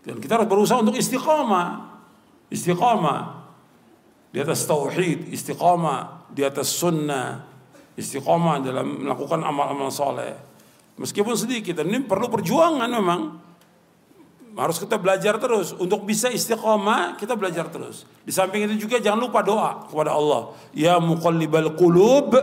Dan 0.02 0.18
kita 0.18 0.42
harus 0.42 0.50
berusaha 0.50 0.82
untuk 0.82 0.98
istiqamah. 0.98 1.70
Istiqamah. 2.50 3.22
Di 4.34 4.42
atas 4.42 4.66
tauhid, 4.66 5.30
istiqamah 5.32 6.28
di 6.32 6.44
atas 6.44 6.68
sunnah, 6.76 7.44
istiqamah 7.96 8.60
dalam 8.60 9.08
melakukan 9.08 9.40
amal-amal 9.42 9.88
soleh. 9.90 10.36
Meskipun 10.98 11.38
sedikit, 11.38 11.78
dan 11.78 11.94
ini 11.94 12.04
perlu 12.04 12.28
perjuangan 12.28 12.90
memang. 12.90 13.22
Harus 14.58 14.82
kita 14.82 14.98
belajar 14.98 15.38
terus 15.38 15.78
untuk 15.78 16.02
bisa 16.02 16.34
istiqomah 16.34 17.14
kita 17.22 17.38
belajar 17.38 17.70
terus. 17.70 18.10
Di 18.26 18.34
samping 18.34 18.66
itu 18.66 18.90
juga 18.90 18.98
jangan 18.98 19.30
lupa 19.30 19.46
doa 19.46 19.86
kepada 19.86 20.18
Allah. 20.18 20.58
Ya 20.74 20.98
muqallibal 20.98 21.78
qulub 21.78 22.34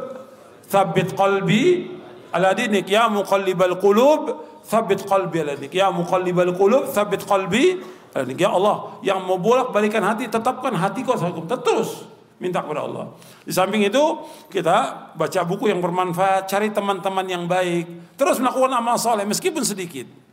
tsabbit 0.70 1.18
qalbi 1.18 1.90
ala 2.30 2.54
dinik. 2.54 2.86
Ya 2.86 3.10
muqallibal 3.10 3.82
qulub 3.82 4.46
tsabbit 4.62 5.02
qalbi 5.10 5.42
ala 5.42 5.58
dinik. 5.58 5.74
Ya 5.74 5.90
muqallibal 5.90 6.54
qulub 6.54 6.94
tsabbit 6.94 7.26
qalbi 7.26 7.82
ala 8.14 8.22
dinik. 8.22 8.46
Ya 8.46 8.54
Allah 8.54 8.94
yang 9.02 9.18
mau 9.26 9.34
bolak-balikan 9.34 10.06
hati 10.06 10.30
tetapkan 10.30 10.70
hatiku 10.70 11.18
hukum 11.18 11.50
terus 11.50 12.06
minta 12.38 12.62
kepada 12.62 12.86
Allah. 12.86 13.10
Di 13.42 13.50
samping 13.50 13.82
itu 13.82 14.22
kita 14.54 15.10
baca 15.18 15.40
buku 15.42 15.66
yang 15.66 15.82
bermanfaat, 15.82 16.46
cari 16.46 16.70
teman-teman 16.70 17.26
yang 17.26 17.44
baik, 17.50 18.14
terus 18.14 18.38
melakukan 18.38 18.70
amal 18.70 18.94
soleh 19.02 19.26
meskipun 19.26 19.66
sedikit. 19.66 20.23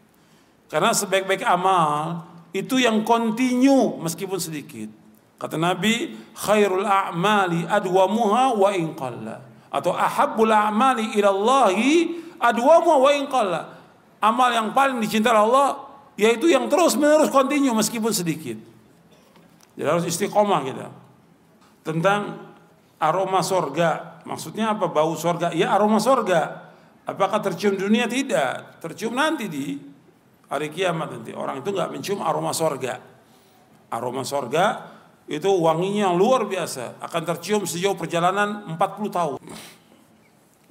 Karena 0.72 0.96
sebaik-baik 0.96 1.44
amal 1.44 2.24
itu 2.56 2.80
yang 2.80 3.04
kontinu 3.04 4.00
meskipun 4.00 4.40
sedikit. 4.40 4.88
Kata 5.36 5.60
Nabi, 5.60 6.16
khairul 6.32 6.88
a'mali 6.88 7.68
adwamuha 7.68 8.56
wa 8.56 8.72
in 8.72 8.96
qalla. 8.96 9.44
Atau 9.68 9.92
ahabbul 9.92 10.48
a'mali 10.48 11.20
ilallahi 11.20 11.92
adwamuha 12.40 12.98
wa 13.04 13.12
in 13.12 13.28
qalla. 13.28 13.62
Amal 14.24 14.56
yang 14.56 14.72
paling 14.72 15.04
dicintai 15.04 15.36
Allah 15.36 15.92
yaitu 16.16 16.48
yang 16.48 16.72
terus 16.72 16.96
menerus 16.96 17.28
kontinu 17.28 17.76
meskipun 17.76 18.16
sedikit. 18.16 18.56
Jadi 19.76 19.88
harus 19.92 20.08
istiqomah 20.08 20.62
kita. 20.64 20.88
Tentang 21.84 22.48
aroma 22.96 23.44
sorga. 23.44 24.24
Maksudnya 24.24 24.72
apa? 24.72 24.88
Bau 24.88 25.20
sorga. 25.20 25.52
Ya 25.52 25.74
aroma 25.76 26.00
sorga. 26.00 26.72
Apakah 27.04 27.44
tercium 27.44 27.76
dunia? 27.76 28.06
Tidak. 28.06 28.80
Tercium 28.80 29.18
nanti 29.18 29.50
di 29.50 29.91
hari 30.52 30.68
kiamat 30.68 31.16
nanti. 31.16 31.32
Orang 31.32 31.64
itu 31.64 31.72
nggak 31.72 31.90
mencium 31.96 32.20
aroma 32.20 32.52
sorga. 32.52 33.00
Aroma 33.88 34.28
sorga 34.28 34.92
itu 35.32 35.48
wanginya 35.48 36.12
yang 36.12 36.16
luar 36.20 36.44
biasa. 36.44 37.00
Akan 37.00 37.24
tercium 37.24 37.64
sejauh 37.64 37.96
perjalanan 37.96 38.68
40 38.76 38.76
tahun. 39.08 39.40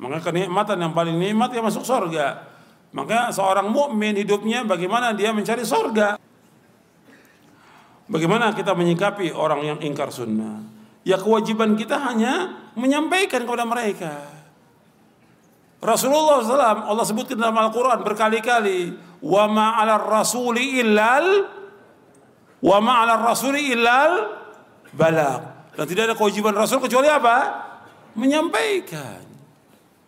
Maka 0.00 0.18
kenikmatan 0.28 0.76
yang 0.76 0.92
paling 0.92 1.16
nikmat 1.16 1.48
yang 1.56 1.64
masuk 1.64 1.84
sorga. 1.88 2.44
Maka 2.92 3.32
seorang 3.32 3.72
mukmin 3.72 4.16
hidupnya 4.20 4.66
bagaimana 4.68 5.16
dia 5.16 5.32
mencari 5.32 5.64
sorga? 5.64 6.20
Bagaimana 8.10 8.50
kita 8.52 8.74
menyikapi 8.74 9.30
orang 9.30 9.62
yang 9.62 9.78
ingkar 9.80 10.10
sunnah? 10.10 10.66
Ya 11.06 11.16
kewajiban 11.16 11.78
kita 11.78 11.96
hanya 11.96 12.58
menyampaikan 12.74 13.46
kepada 13.46 13.62
mereka. 13.62 14.26
Rasulullah 15.80 16.44
SAW 16.44 16.92
Allah 16.92 17.06
sebutkan 17.08 17.40
dalam 17.40 17.56
Al-Quran 17.56 18.04
berkali-kali 18.04 18.92
wa 19.20 19.44
ma 19.48 19.76
'ala 19.80 20.00
rasuli 20.00 20.80
illal 20.80 21.44
wa 22.60 22.76
ma 22.80 22.92
'ala 23.04 23.20
rasuli 23.20 23.72
illal 23.72 24.12
balagh. 24.96 25.72
Dan 25.76 25.86
tidak 25.86 26.12
ada 26.12 26.14
kewajiban 26.18 26.52
Rasul 26.52 26.82
kecuali 26.82 27.08
apa? 27.08 27.36
Menyampaikan. 28.18 29.22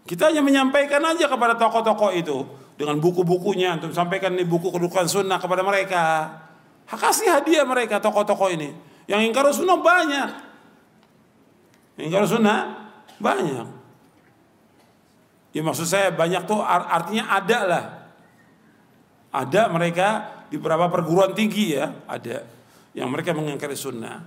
Kita 0.02 0.28
hanya 0.28 0.43
menyampaikan 0.43 1.01
aja 1.06 1.30
kepada 1.30 1.55
tokoh-tokoh 1.55 2.12
itu. 2.12 2.39
dengan 2.72 2.98
buku-bukunya 2.98 3.78
untuk 3.78 3.94
sampaikan 3.94 4.34
nih 4.34 4.43
buku 4.43 4.74
kedudukan 4.74 5.06
sunnah 5.06 5.39
kepada 5.39 5.62
mereka. 5.62 6.34
Kasih 6.89 7.30
hadiah 7.30 7.62
mereka 7.62 8.02
tokoh-tokoh 8.02 8.51
ini. 8.51 8.74
Yang 9.06 9.30
ingkar 9.30 9.47
sunnah 9.55 9.78
banyak. 9.78 10.28
Yang 11.94 12.05
ingkar 12.10 12.24
sunnah 12.26 12.59
banyak. 13.22 13.66
Ya 15.52 15.60
maksud 15.62 15.86
saya 15.86 16.10
banyak 16.10 16.43
tuh 16.48 16.59
artinya 16.64 17.39
ada 17.39 17.59
lah. 17.62 17.84
Ada 19.32 19.72
mereka 19.72 20.09
di 20.52 20.60
beberapa 20.60 20.92
perguruan 20.92 21.32
tinggi 21.32 21.72
ya, 21.72 21.88
ada 22.04 22.44
yang 22.92 23.09
mereka 23.09 23.32
mengingkari 23.32 23.72
sunnah. 23.72 24.20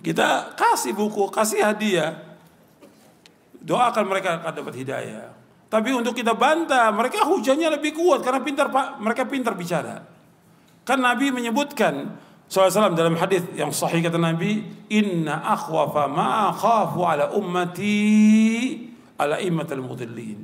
Kita 0.00 0.56
kasih 0.56 0.96
buku, 0.96 1.28
kasih 1.28 1.60
hadiah. 1.60 2.16
Doakan 3.60 4.04
mereka 4.08 4.40
akan 4.40 4.52
dapat 4.56 4.74
hidayah. 4.80 5.28
Tapi 5.68 5.92
untuk 5.92 6.16
kita 6.16 6.32
bantah, 6.32 6.88
mereka 6.96 7.28
hujannya 7.28 7.68
lebih 7.76 7.92
kuat 7.92 8.24
karena 8.24 8.40
pintar 8.40 8.72
mereka 8.96 9.28
pintar 9.28 9.52
bicara. 9.52 10.00
Kan 10.88 11.04
Nabi 11.04 11.28
menyebutkan 11.28 12.16
SAW 12.48 12.96
dalam 12.96 13.12
hadis 13.20 13.44
yang 13.52 13.68
sahih 13.68 14.00
kata 14.00 14.16
Nabi, 14.16 14.64
"Inna 14.88 15.44
akhwafa 15.44 16.08
ma 16.08 16.48
khafu 16.56 17.04
ala 17.04 17.28
ummati 17.36 18.88
ala 19.20 19.36
immatal 19.44 19.84
mudillin." 19.84 20.40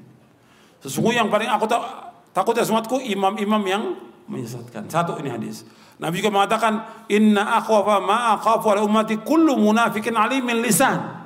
Sesungguhnya 0.85 1.25
yang 1.25 1.33
paling 1.33 1.49
aku 1.49 1.65
takut 1.65 2.14
ya 2.35 2.65
umatku 2.67 2.99
imam-imam 2.99 3.63
yang 3.63 3.83
menyesatkan. 4.27 4.91
Satu 4.91 5.15
ini 5.23 5.31
hadis. 5.31 5.63
Nabi 6.03 6.19
juga 6.19 6.35
mengatakan, 6.35 7.07
"Inna 7.07 7.63
akhwafa 7.63 8.03
ma 8.03 8.35
akhafu 8.35 8.67
ala 8.75 8.83
ummati 8.83 9.23
kullu 9.23 9.55
munafikin 9.55 10.19
alimin 10.19 10.59
lisan." 10.59 11.23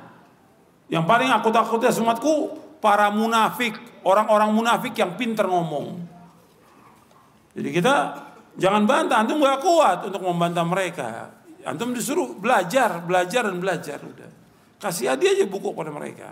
Yang 0.89 1.05
paling 1.09 1.29
aku 1.33 1.49
takut 1.49 1.81
ya 1.81 1.89
umatku 1.89 2.33
para 2.77 3.09
munafik, 3.09 3.77
orang-orang 4.05 4.53
munafik 4.53 4.93
yang 4.93 5.17
pintar 5.17 5.49
ngomong. 5.49 6.01
Jadi 7.57 7.69
kita 7.73 7.95
jangan 8.57 8.85
bantah, 8.85 9.25
antum 9.25 9.41
gak 9.41 9.61
kuat 9.61 10.05
untuk 10.05 10.21
membantah 10.21 10.65
mereka. 10.65 11.09
Antum 11.65 11.91
disuruh 11.91 12.37
belajar, 12.37 13.03
belajar 13.03 13.49
dan 13.49 13.57
belajar 13.59 13.97
udah. 13.99 14.31
Kasih 14.79 15.11
hadiah 15.11 15.35
aja 15.35 15.45
buku 15.49 15.75
kepada 15.75 15.91
mereka. 15.91 16.29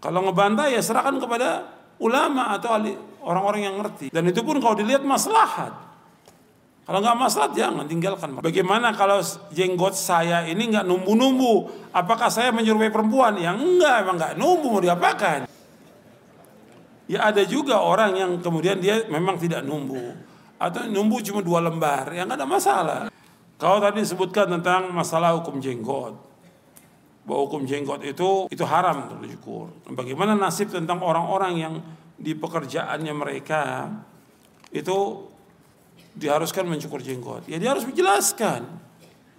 Kalau 0.00 0.24
ngebantah 0.24 0.72
ya 0.72 0.80
serahkan 0.80 1.20
kepada 1.20 1.73
ulama 1.98 2.54
atau 2.54 2.78
orang-orang 3.24 3.60
yang 3.66 3.76
ngerti. 3.80 4.10
Dan 4.10 4.28
itu 4.30 4.40
pun 4.42 4.58
kalau 4.58 4.76
dilihat 4.78 5.02
maslahat. 5.02 5.72
Kalau 6.84 7.00
nggak 7.00 7.16
masalah 7.16 7.48
jangan 7.56 7.88
tinggalkan. 7.88 8.36
Bagaimana 8.44 8.92
kalau 8.92 9.24
jenggot 9.56 9.96
saya 9.96 10.44
ini 10.44 10.68
nggak 10.68 10.84
numbu-numbu? 10.84 11.72
Apakah 11.96 12.28
saya 12.28 12.52
menyerupai 12.52 12.92
perempuan? 12.92 13.40
Yang 13.40 13.56
enggak, 13.64 13.94
emang 14.04 14.16
nggak 14.20 14.34
numbu 14.36 14.66
mau 14.68 14.82
diapakan? 14.84 15.48
Ya 17.08 17.20
ada 17.24 17.40
juga 17.48 17.80
orang 17.80 18.16
yang 18.16 18.30
kemudian 18.40 18.80
dia 18.80 19.04
memang 19.08 19.40
tidak 19.40 19.64
numbu 19.64 20.12
atau 20.60 20.88
numbu 20.88 21.20
cuma 21.20 21.44
dua 21.44 21.60
lembar, 21.60 22.08
yang 22.16 22.28
ada 22.28 22.48
masalah. 22.48 23.12
Kau 23.60 23.80
tadi 23.80 24.04
sebutkan 24.04 24.48
tentang 24.48 24.92
masalah 24.92 25.36
hukum 25.36 25.60
jenggot. 25.60 26.33
Bahwa 27.24 27.40
hukum 27.48 27.64
jenggot 27.64 28.04
itu 28.04 28.52
itu 28.52 28.64
haram 28.68 29.08
untuk 29.08 29.24
dicukur. 29.24 29.72
Bagaimana 29.96 30.36
nasib 30.36 30.68
tentang 30.68 31.00
orang-orang 31.00 31.52
yang 31.56 31.74
di 32.20 32.36
pekerjaannya 32.36 33.14
mereka 33.16 33.90
itu 34.70 35.24
diharuskan 36.14 36.68
mencukur 36.68 37.02
jenggot. 37.02 37.48
Ya 37.50 37.58
dia 37.58 37.74
harus 37.74 37.88
menjelaskan 37.88 38.64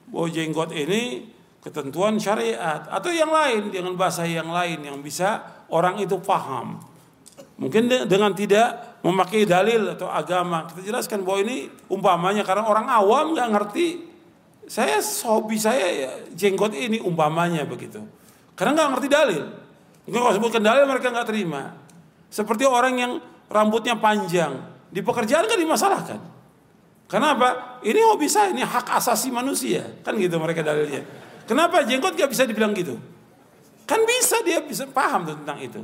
bahwa 0.10 0.28
jenggot 0.30 0.74
ini 0.76 1.32
ketentuan 1.64 2.22
syariat 2.22 2.86
atau 2.86 3.10
yang 3.10 3.34
lain 3.34 3.74
dengan 3.74 3.98
bahasa 3.98 4.22
yang 4.28 4.52
lain 4.54 4.86
yang 4.86 5.02
bisa 5.02 5.42
orang 5.74 5.98
itu 5.98 6.20
paham. 6.22 6.78
Mungkin 7.56 7.88
dengan 7.88 8.36
tidak 8.36 9.00
memakai 9.02 9.48
dalil 9.48 9.96
atau 9.96 10.12
agama 10.12 10.68
kita 10.70 10.92
jelaskan 10.92 11.24
bahwa 11.24 11.40
ini 11.48 11.72
umpamanya 11.88 12.44
karena 12.44 12.68
orang 12.68 12.86
awam 12.86 13.34
nggak 13.34 13.50
ngerti. 13.50 13.88
Saya 14.66 14.98
hobi 15.30 15.62
saya 15.62 15.86
ya, 15.86 16.12
jenggot 16.34 16.74
ini 16.74 16.98
umpamanya 17.02 17.66
begitu. 17.70 18.02
Karena 18.58 18.74
nggak 18.74 18.90
ngerti 18.98 19.08
dalil. 19.10 19.44
Mungkin 20.10 20.20
kalau 20.22 20.34
sebutkan 20.38 20.64
dalil 20.66 20.90
mereka 20.90 21.14
nggak 21.14 21.28
terima. 21.30 21.74
Seperti 22.30 22.66
orang 22.66 22.94
yang 22.98 23.12
rambutnya 23.50 23.94
panjang 23.98 24.58
di 24.90 25.06
pekerjaan 25.06 25.46
kan 25.46 25.58
dimasalahkan. 25.58 26.20
Kenapa? 27.06 27.78
Ini 27.86 28.02
hobi 28.10 28.26
saya, 28.26 28.50
ini 28.50 28.66
hak 28.66 28.98
asasi 28.98 29.30
manusia. 29.30 29.86
Kan 30.02 30.18
gitu 30.18 30.42
mereka 30.42 30.66
dalilnya. 30.66 31.06
Kenapa 31.46 31.86
jenggot 31.86 32.18
gak 32.18 32.34
bisa 32.34 32.50
dibilang 32.50 32.74
gitu? 32.74 32.98
Kan 33.86 34.02
bisa 34.02 34.42
dia 34.42 34.66
bisa 34.66 34.90
paham 34.90 35.30
tentang 35.30 35.62
itu. 35.62 35.78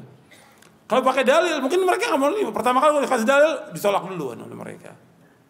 Kalau 0.89 1.05
pakai 1.05 1.23
dalil, 1.23 1.61
mungkin 1.61 1.85
mereka 1.85 2.11
nggak 2.11 2.19
mau. 2.19 2.51
Pertama 2.51 2.81
kali 2.81 3.05
kasih 3.05 3.23
dalil, 3.29 3.51
ditolak 3.71 4.03
dulu 4.09 4.35
oleh 4.35 4.57
mereka. 4.57 4.91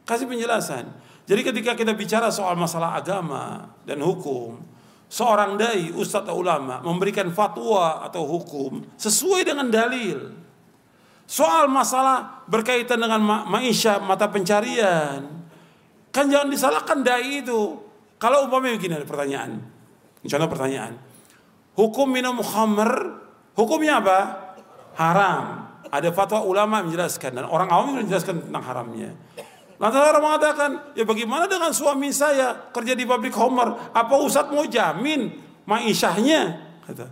Kasih 0.05 0.27
penjelasan. 0.27 0.85
Jadi 1.26 1.41
ketika 1.45 1.72
kita 1.77 1.93
bicara 1.93 2.34
soal 2.34 2.57
masalah 2.57 2.98
agama 2.98 3.69
dan 3.85 4.02
hukum, 4.02 4.57
seorang 5.07 5.56
dai, 5.56 5.93
ustadz 5.93 6.27
atau 6.27 6.41
ulama 6.41 6.81
memberikan 6.81 7.30
fatwa 7.30 8.02
atau 8.03 8.26
hukum 8.26 8.84
sesuai 8.98 9.45
dengan 9.48 9.69
dalil. 9.69 10.34
Soal 11.30 11.72
masalah 11.72 12.43
berkaitan 12.52 12.99
dengan 12.99 13.23
ma 13.23 13.38
maisha, 13.48 14.03
mata 14.03 14.27
pencarian, 14.27 15.41
Kan 16.11 16.27
jangan 16.27 16.52
disalahkan 16.52 16.99
dai 17.02 17.39
itu. 17.41 17.80
Kalau 18.19 18.45
umpamanya 18.45 18.77
begini 18.77 18.99
ada 18.99 19.07
pertanyaan. 19.07 19.64
Contoh 20.22 20.49
pertanyaan. 20.52 20.99
Hukum 21.73 22.11
minum 22.11 22.38
khamr, 22.43 22.91
hukumnya 23.56 24.03
apa? 24.03 24.19
Haram. 24.99 25.72
Ada 25.88 26.11
fatwa 26.11 26.43
ulama 26.43 26.84
menjelaskan 26.84 27.41
dan 27.41 27.45
orang 27.48 27.72
awam 27.72 28.03
menjelaskan 28.03 28.48
tentang 28.48 28.64
haramnya. 28.64 29.15
Lantas 29.81 30.13
orang 30.13 30.21
mengatakan, 30.21 30.69
ya 30.93 31.01
bagaimana 31.01 31.49
dengan 31.49 31.73
suami 31.73 32.13
saya 32.13 32.69
kerja 32.69 32.93
di 32.93 33.01
pabrik 33.01 33.33
Homer? 33.33 33.89
Apa 33.89 34.13
Ustadz 34.21 34.53
mau 34.53 34.61
jamin 34.69 35.41
maishahnya? 35.65 36.69
Kata. 36.85 37.09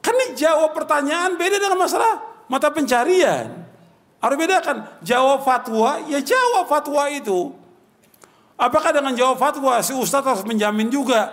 Kan 0.00 0.16
ini 0.16 0.32
jawab 0.32 0.72
pertanyaan 0.72 1.36
beda 1.36 1.60
dengan 1.60 1.76
masalah 1.76 2.24
mata 2.48 2.72
pencarian. 2.72 3.60
Harus 4.24 4.36
bedakan. 4.40 4.88
Jawab 5.04 5.44
fatwa, 5.44 6.00
ya 6.08 6.24
jawab 6.24 6.64
fatwa 6.64 7.12
itu. 7.12 7.52
Apakah 8.56 8.90
dengan 8.90 9.12
jawab 9.12 9.36
fatwa 9.36 9.76
si 9.84 9.92
ustadz 9.92 10.32
harus 10.32 10.44
menjamin 10.48 10.88
juga 10.88 11.28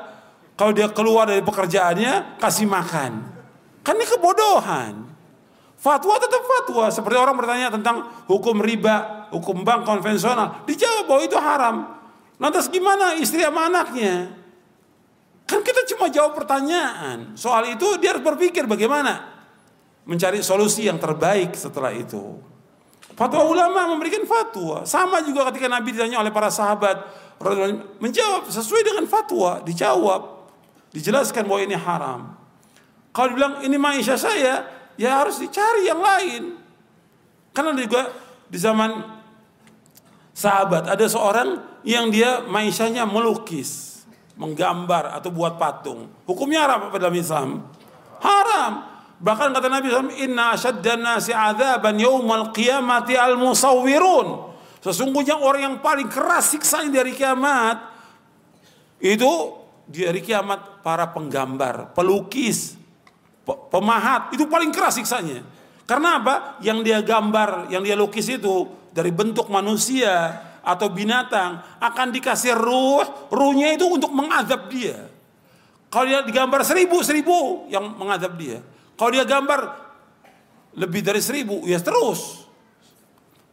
kalau 0.59 0.75
dia 0.75 0.91
keluar 0.91 1.23
dari 1.23 1.39
pekerjaannya 1.39 2.35
kasih 2.35 2.67
makan? 2.67 3.23
Kan 3.79 3.95
ini 3.95 4.05
kebodohan. 4.11 5.14
Fatwa 5.85 6.17
tetap 6.17 6.41
fatwa. 6.41 6.89
Seperti 6.89 7.13
orang 7.13 7.37
bertanya 7.37 7.69
tentang 7.69 8.09
hukum 8.25 8.57
riba, 8.57 9.29
hukum 9.29 9.61
bank 9.61 9.85
konvensional. 9.85 10.65
Dijawab 10.65 11.05
bahwa 11.05 11.21
itu 11.21 11.37
haram. 11.37 11.75
Lantas 12.41 12.73
gimana 12.73 13.13
istri 13.21 13.45
sama 13.45 13.69
anaknya? 13.69 14.33
Kan 15.45 15.61
kita 15.61 15.85
cuma 15.93 16.09
jawab 16.09 16.33
pertanyaan. 16.33 17.37
Soal 17.37 17.69
itu 17.69 18.01
dia 18.01 18.17
harus 18.17 18.25
berpikir 18.25 18.65
bagaimana 18.65 19.29
mencari 20.09 20.41
solusi 20.41 20.89
yang 20.89 20.97
terbaik 20.97 21.53
setelah 21.53 21.93
itu. 21.93 22.41
Fatwa 23.13 23.45
ulama 23.45 23.85
memberikan 23.93 24.25
fatwa. 24.25 24.89
Sama 24.89 25.21
juga 25.21 25.53
ketika 25.53 25.69
Nabi 25.69 25.93
ditanya 25.93 26.17
oleh 26.17 26.33
para 26.33 26.49
sahabat. 26.49 26.97
Menjawab 28.01 28.49
sesuai 28.49 28.81
dengan 28.81 29.05
fatwa. 29.05 29.61
Dijawab. 29.61 30.49
Dijelaskan 30.97 31.45
bahwa 31.45 31.61
ini 31.61 31.77
haram. 31.77 32.33
Kalau 33.13 33.37
dibilang 33.37 33.61
ini 33.61 33.77
maisha 33.77 34.17
saya. 34.17 34.65
Ya 34.95 35.19
harus 35.19 35.39
dicari 35.39 35.87
yang 35.87 35.99
lain. 35.99 36.55
Karena 37.51 37.71
juga 37.75 38.11
di 38.47 38.57
zaman 38.59 38.99
sahabat. 40.35 40.91
Ada 40.91 41.07
seorang 41.07 41.81
yang 41.87 42.11
dia 42.11 42.43
maishanya 42.43 43.07
melukis. 43.07 44.03
Menggambar 44.35 45.15
atau 45.15 45.31
buat 45.31 45.55
patung. 45.55 46.11
Hukumnya 46.27 46.67
haram 46.67 46.91
apa 46.91 46.99
dalam 46.99 47.15
Islam? 47.15 47.63
Haram. 48.19 48.73
Bahkan 49.15 49.55
kata 49.55 49.67
Nabi 49.71 49.87
SAW, 49.87 50.11
Inna 50.19 50.59
asyaddan 50.59 50.99
nasi 50.99 51.31
azaban 51.31 51.95
yawmal 51.95 52.51
qiyamati 52.51 53.15
al 53.15 53.39
musawwirun. 53.39 54.51
Sesungguhnya 54.83 55.39
orang 55.39 55.61
yang 55.71 55.75
paling 55.79 56.11
keras 56.11 56.51
siksanya 56.51 57.01
dari 57.01 57.15
kiamat, 57.15 57.95
itu 59.01 59.31
di 59.89 60.05
hari 60.05 60.21
kiamat 60.21 60.85
para 60.85 61.09
penggambar, 61.09 61.95
pelukis, 61.97 62.77
pemahat, 63.45 64.33
itu 64.33 64.49
paling 64.49 64.73
keras 64.73 64.97
siksanya. 64.97 65.45
Karena 65.85 66.17
apa? 66.17 66.35
Yang 66.65 66.79
dia 66.81 66.99
gambar, 67.05 67.69
yang 67.69 67.85
dia 67.85 67.93
lukis 67.93 68.25
itu 68.25 68.65
dari 68.89 69.13
bentuk 69.13 69.47
manusia 69.53 70.41
atau 70.65 70.89
binatang 70.89 71.61
akan 71.77 72.07
dikasih 72.09 72.57
ruh, 72.57 73.29
ruhnya 73.29 73.77
itu 73.77 73.85
untuk 73.85 74.09
mengadab 74.09 74.65
dia. 74.73 75.13
Kalau 75.93 76.05
dia 76.09 76.25
digambar 76.25 76.65
seribu, 76.65 77.05
seribu 77.05 77.69
yang 77.69 77.93
mengadab 77.95 78.33
dia. 78.35 78.59
Kalau 78.97 79.11
dia 79.13 79.23
gambar 79.23 79.85
lebih 80.75 81.05
dari 81.05 81.21
seribu, 81.21 81.63
ya 81.63 81.77
terus. 81.79 82.49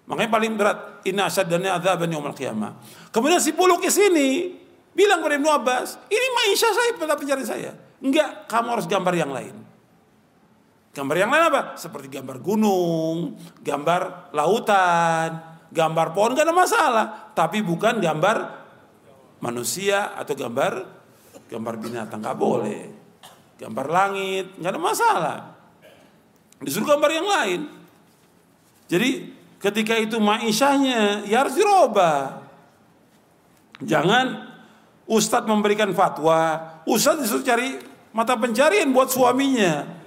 Makanya 0.08 0.30
paling 0.32 0.52
berat 0.58 0.78
inna 1.06 1.30
asyaddannya 1.30 1.70
adzaban 1.70 2.10
yaumil 2.10 2.34
qiyamah. 2.34 2.74
Kemudian 3.14 3.38
si 3.38 3.54
pelukis 3.54 3.94
ini 4.00 4.58
bilang 4.90 5.22
kepada 5.22 5.38
Ibnu 5.38 5.50
Abbas, 5.52 6.00
"Ini 6.10 6.26
maisha 6.42 6.66
saya 6.74 6.90
pada 6.98 7.14
pencarian 7.14 7.46
saya." 7.46 7.72
Enggak, 8.02 8.50
kamu 8.50 8.68
harus 8.74 8.86
gambar 8.90 9.14
yang 9.14 9.30
lain. 9.30 9.61
Gambar 10.92 11.16
yang 11.16 11.32
lain 11.32 11.48
apa? 11.48 11.62
Seperti 11.80 12.12
gambar 12.12 12.36
gunung, 12.44 13.40
gambar 13.64 14.32
lautan, 14.36 15.40
gambar 15.72 16.06
pohon 16.12 16.36
gak 16.36 16.44
ada 16.44 16.52
masalah. 16.52 17.04
Tapi 17.32 17.64
bukan 17.64 17.96
gambar 17.96 18.36
manusia 19.40 20.12
atau 20.12 20.36
gambar 20.36 20.72
gambar 21.48 21.74
binatang 21.80 22.20
nggak 22.20 22.38
boleh. 22.38 22.82
Gambar 23.56 23.86
langit 23.88 24.56
nggak 24.60 24.72
ada 24.72 24.80
masalah. 24.80 25.38
Disuruh 26.60 26.92
gambar 26.92 27.10
yang 27.10 27.28
lain. 27.28 27.60
Jadi 28.92 29.10
ketika 29.56 29.96
itu 29.96 30.20
maishahnya 30.20 31.24
ya 31.24 31.40
harus 31.40 31.56
dirubah. 31.56 32.44
Jangan 33.82 34.52
Ustadz 35.08 35.48
memberikan 35.48 35.90
fatwa, 35.96 36.60
Ustadz 36.86 37.24
disuruh 37.24 37.42
cari 37.42 37.80
mata 38.12 38.36
pencarian 38.36 38.92
buat 38.92 39.08
suaminya. 39.08 40.01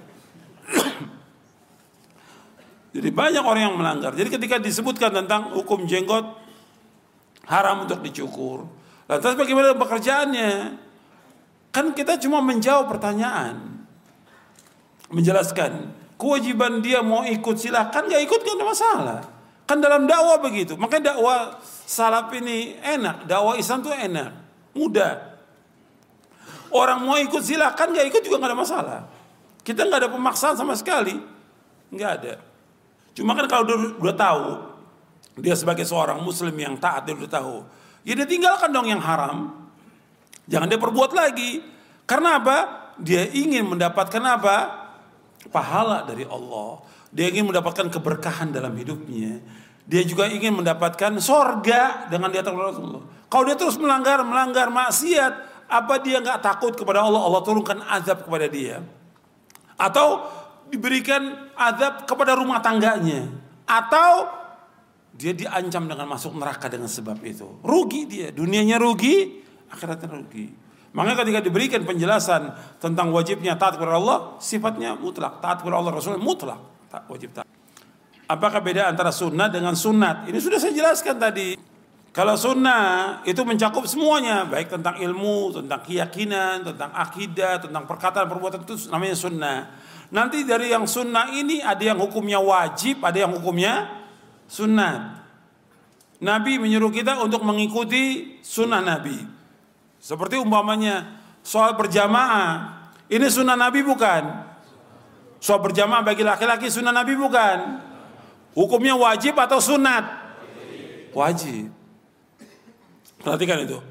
Jadi 2.96 3.12
banyak 3.12 3.44
orang 3.44 3.62
yang 3.68 3.76
melanggar. 3.76 4.16
Jadi 4.16 4.32
ketika 4.32 4.56
disebutkan 4.56 5.12
tentang 5.12 5.52
hukum 5.52 5.84
jenggot 5.84 6.24
haram 7.44 7.84
untuk 7.84 8.00
dicukur. 8.00 8.64
Lantas 9.04 9.36
bagaimana 9.36 9.76
pekerjaannya? 9.76 10.52
Kan 11.70 11.92
kita 11.92 12.16
cuma 12.16 12.40
menjawab 12.40 12.88
pertanyaan. 12.88 13.84
Menjelaskan. 15.12 15.92
Kewajiban 16.16 16.80
dia 16.80 17.04
mau 17.04 17.20
ikut 17.28 17.60
silahkan, 17.60 18.08
gak 18.08 18.22
ikut 18.24 18.40
gak 18.40 18.56
ada 18.56 18.64
masalah. 18.64 19.20
Kan 19.68 19.84
dalam 19.84 20.08
dakwah 20.08 20.40
begitu. 20.40 20.80
Makanya 20.80 21.12
dakwah 21.12 21.60
salaf 21.84 22.32
ini 22.32 22.80
enak. 22.80 23.28
Dakwah 23.28 23.60
Islam 23.60 23.84
itu 23.84 23.92
enak. 23.92 24.30
Mudah. 24.72 25.36
Orang 26.72 27.04
mau 27.04 27.20
ikut 27.20 27.44
silahkan, 27.44 27.92
gak 27.92 28.08
ikut 28.08 28.24
juga 28.24 28.40
gak 28.40 28.50
ada 28.50 28.58
masalah. 28.58 29.00
Kita 29.66 29.82
nggak 29.82 30.06
ada 30.06 30.10
pemaksaan 30.14 30.54
sama 30.54 30.78
sekali, 30.78 31.18
nggak 31.90 32.10
ada. 32.22 32.38
Cuma 33.16 33.32
kan 33.32 33.48
kalau 33.48 33.64
dia 33.64 33.76
udah 33.96 34.12
tahu, 34.12 34.46
dia 35.40 35.56
sebagai 35.56 35.88
seorang 35.88 36.20
muslim 36.20 36.52
yang 36.52 36.76
taat 36.76 37.08
dia 37.08 37.16
udah 37.16 37.30
tahu, 37.32 37.64
ya 38.04 38.12
dia 38.12 38.28
tinggalkan 38.28 38.68
dong 38.68 38.84
yang 38.84 39.00
haram. 39.00 39.56
Jangan 40.46 40.68
dia 40.68 40.78
perbuat 40.78 41.10
lagi. 41.16 41.64
Karena 42.04 42.38
apa? 42.38 42.56
Dia 43.00 43.26
ingin 43.26 43.66
mendapatkan 43.66 44.22
apa? 44.22 44.56
Pahala 45.48 46.06
dari 46.06 46.22
Allah. 46.28 46.84
Dia 47.10 47.32
ingin 47.32 47.50
mendapatkan 47.50 47.88
keberkahan 47.90 48.54
dalam 48.54 48.76
hidupnya. 48.76 49.42
Dia 49.88 50.02
juga 50.06 50.30
ingin 50.30 50.62
mendapatkan 50.62 51.18
sorga 51.18 52.06
dengan 52.12 52.30
dia 52.30 52.46
Rasulullah. 52.46 53.02
Kalau 53.26 53.44
dia 53.48 53.58
terus 53.58 53.74
melanggar, 53.74 54.22
melanggar 54.22 54.70
maksiat, 54.70 55.32
apa 55.66 55.98
dia 55.98 56.22
nggak 56.22 56.38
takut 56.44 56.78
kepada 56.78 57.02
Allah? 57.02 57.22
Allah 57.26 57.42
turunkan 57.42 57.82
azab 57.90 58.22
kepada 58.22 58.46
dia 58.46 58.86
atau 59.76 60.24
diberikan 60.70 61.52
azab 61.54 62.04
kepada 62.08 62.34
rumah 62.34 62.58
tangganya 62.60 63.30
atau 63.66 64.30
dia 65.16 65.32
diancam 65.32 65.88
dengan 65.88 66.06
masuk 66.06 66.36
neraka 66.36 66.68
dengan 66.68 66.90
sebab 66.90 67.18
itu. 67.24 67.48
Rugi 67.64 68.04
dia, 68.04 68.28
dunianya 68.30 68.76
rugi, 68.76 69.40
akhiratnya 69.72 70.08
rugi. 70.12 70.46
Makanya 70.96 71.24
ketika 71.24 71.40
diberikan 71.44 71.84
penjelasan 71.84 72.56
tentang 72.80 73.12
wajibnya 73.12 73.56
taat 73.60 73.76
kepada 73.76 74.00
Allah, 74.00 74.18
sifatnya 74.40 74.96
mutlak. 74.96 75.44
Taat 75.44 75.60
kepada 75.60 75.76
Allah 75.80 75.92
Rasul 75.92 76.16
mutlak. 76.16 76.88
Tak 76.88 77.08
wajib 77.12 77.36
taat. 77.36 77.48
Apakah 78.26 78.64
beda 78.64 78.88
antara 78.88 79.12
sunnah 79.12 79.52
dengan 79.52 79.76
sunat? 79.76 80.24
Ini 80.28 80.38
sudah 80.40 80.58
saya 80.58 80.72
jelaskan 80.72 81.16
tadi. 81.20 81.75
Kalau 82.16 82.32
sunnah 82.32 83.20
itu 83.28 83.44
mencakup 83.44 83.84
semuanya, 83.84 84.48
baik 84.48 84.72
tentang 84.72 84.96
ilmu, 84.96 85.52
tentang 85.52 85.84
keyakinan, 85.84 86.64
tentang 86.64 86.88
akidah, 86.96 87.60
tentang 87.60 87.84
perkataan, 87.84 88.24
perbuatan 88.24 88.64
itu 88.64 88.88
namanya 88.88 89.12
sunnah. 89.12 89.58
Nanti 90.08 90.48
dari 90.48 90.72
yang 90.72 90.88
sunnah 90.88 91.28
ini 91.36 91.60
ada 91.60 91.84
yang 91.84 92.00
hukumnya 92.00 92.40
wajib, 92.40 93.04
ada 93.04 93.20
yang 93.20 93.36
hukumnya 93.36 94.00
sunnah. 94.48 95.28
Nabi 96.16 96.56
menyuruh 96.56 96.88
kita 96.88 97.20
untuk 97.20 97.44
mengikuti 97.44 98.40
sunnah 98.40 98.80
Nabi. 98.80 99.20
Seperti 100.00 100.40
umpamanya 100.40 101.20
soal 101.44 101.76
berjamaah. 101.76 102.80
Ini 103.12 103.28
sunnah 103.28 103.60
Nabi 103.60 103.84
bukan? 103.84 104.24
Soal 105.36 105.60
berjamaah 105.60 106.00
bagi 106.00 106.24
laki-laki 106.24 106.72
sunnah 106.72 106.96
Nabi 106.96 107.12
bukan? 107.12 107.84
Hukumnya 108.56 108.96
wajib 108.96 109.36
atau 109.36 109.60
sunat? 109.60 110.24
Wajib. 111.12 111.75
Perhatikan 113.26 113.58
itu. 113.66 113.82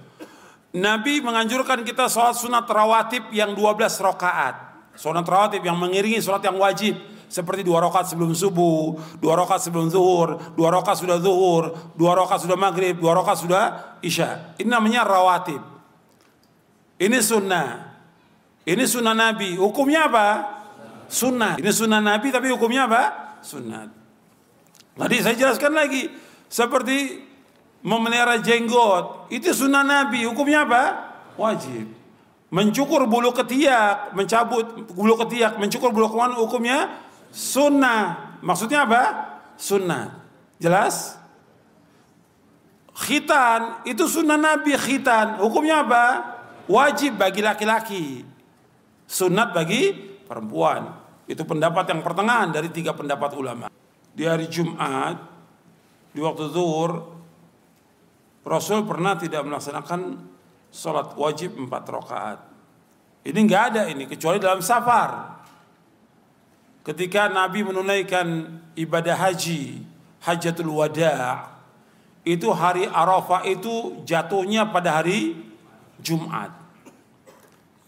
Nabi 0.80 1.19
menganjurkan 1.19 1.83
kita 1.83 2.07
sholat 2.07 2.39
sunat 2.39 2.64
rawatib 2.64 3.35
yang 3.35 3.51
12 3.51 3.99
rakaat. 3.99 4.55
Sunat 4.95 5.27
rawatib 5.27 5.59
yang 5.59 5.75
mengiringi 5.75 6.23
sholat 6.23 6.39
yang 6.47 6.55
wajib. 6.55 6.95
Seperti 7.25 7.65
dua 7.65 7.83
rakaat 7.83 8.07
sebelum 8.07 8.31
subuh, 8.31 8.95
dua 9.19 9.35
rakaat 9.35 9.67
sebelum 9.67 9.91
zuhur, 9.91 10.39
dua 10.55 10.72
rakaat 10.72 11.03
sudah 11.03 11.17
zuhur, 11.19 11.73
dua 11.97 12.15
rakaat 12.15 12.47
sudah 12.47 12.55
maghrib, 12.55 12.95
dua 12.95 13.17
rakaat 13.17 13.43
sudah 13.43 13.64
isya. 13.99 14.55
Ini 14.61 14.69
namanya 14.69 15.03
rawatib. 15.03 15.59
Ini 16.95 17.19
sunnah. 17.19 17.91
Ini 18.64 18.83
sunnah 18.88 19.11
Nabi. 19.17 19.57
Hukumnya 19.57 20.07
apa? 20.07 20.27
Sunnah. 21.11 21.59
Ini 21.59 21.72
sunnah 21.75 21.99
Nabi 21.99 22.30
tapi 22.30 22.47
hukumnya 22.53 22.88
apa? 22.88 23.03
Sunnah. 23.43 23.89
Tadi 24.95 25.17
saya 25.19 25.35
jelaskan 25.35 25.75
lagi. 25.75 26.07
Seperti 26.47 27.25
memelihara 27.85 28.41
jenggot. 28.41 29.30
Itu 29.30 29.53
sunnah 29.53 29.85
Nabi. 29.85 30.25
Hukumnya 30.25 30.65
apa? 30.65 30.83
Wajib. 31.38 31.93
Mencukur 32.49 33.05
bulu 33.05 33.30
ketiak 33.35 34.15
mencabut 34.15 34.89
bulu 34.95 35.19
ketiak 35.25 35.59
mencukur 35.59 35.93
bulu 35.93 36.09
kemaluan 36.09 36.41
hukumnya 36.41 36.97
sunnah. 37.30 38.38
Maksudnya 38.41 38.89
apa? 38.89 39.01
Sunnah. 39.61 40.17
Jelas? 40.57 41.22
Khitan. 42.97 43.85
Itu 43.85 44.09
sunnah 44.09 44.39
Nabi 44.39 44.73
khitan. 44.73 45.38
Hukumnya 45.38 45.85
apa? 45.85 46.03
Wajib 46.65 47.22
bagi 47.22 47.45
laki-laki. 47.45 48.25
Sunat 49.05 49.53
bagi 49.53 49.93
perempuan. 50.25 50.89
Itu 51.30 51.45
pendapat 51.45 51.93
yang 51.93 52.01
pertengahan 52.01 52.49
dari 52.49 52.73
tiga 52.73 52.97
pendapat 52.97 53.38
ulama. 53.38 53.69
Di 54.15 54.25
hari 54.25 54.49
Jumat 54.49 55.22
di 56.15 56.23
waktu 56.23 56.49
zuhur 56.49 57.15
Rasul 58.45 58.85
pernah 58.85 59.17
tidak 59.17 59.41
melaksanakan 59.41 60.22
sholat 60.69 61.17
wajib 61.17 61.57
empat 61.57 61.83
rakaat. 61.90 62.40
Ini 63.25 63.40
nggak 63.41 63.64
ada 63.74 63.82
ini 63.90 64.06
kecuali 64.06 64.38
dalam 64.38 64.61
safar. 64.61 65.41
Ketika 66.85 67.25
Nabi 67.25 67.65
menunaikan 67.65 68.45
ibadah 68.77 69.17
haji, 69.17 69.82
hajatul 70.22 70.77
wada, 70.77 71.49
itu 72.22 72.45
hari 72.53 72.85
Arafah 72.85 73.41
itu 73.49 74.06
jatuhnya 74.06 74.69
pada 74.69 75.01
hari 75.01 75.33
Jumat. 75.98 76.53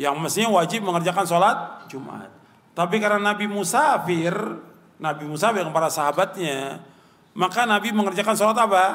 Yang 0.01 0.15
mestinya 0.17 0.49
wajib 0.57 0.81
mengerjakan 0.81 1.25
sholat 1.29 1.57
Jumat. 1.85 2.33
Tapi 2.73 2.97
karena 2.97 3.21
Nabi 3.21 3.45
musafir, 3.45 4.33
Nabi 4.97 5.23
musafir 5.29 5.61
dengan 5.61 5.73
para 5.73 5.93
sahabatnya, 5.93 6.81
maka 7.37 7.69
Nabi 7.69 7.93
mengerjakan 7.93 8.33
sholat 8.33 8.57
apa? 8.57 8.85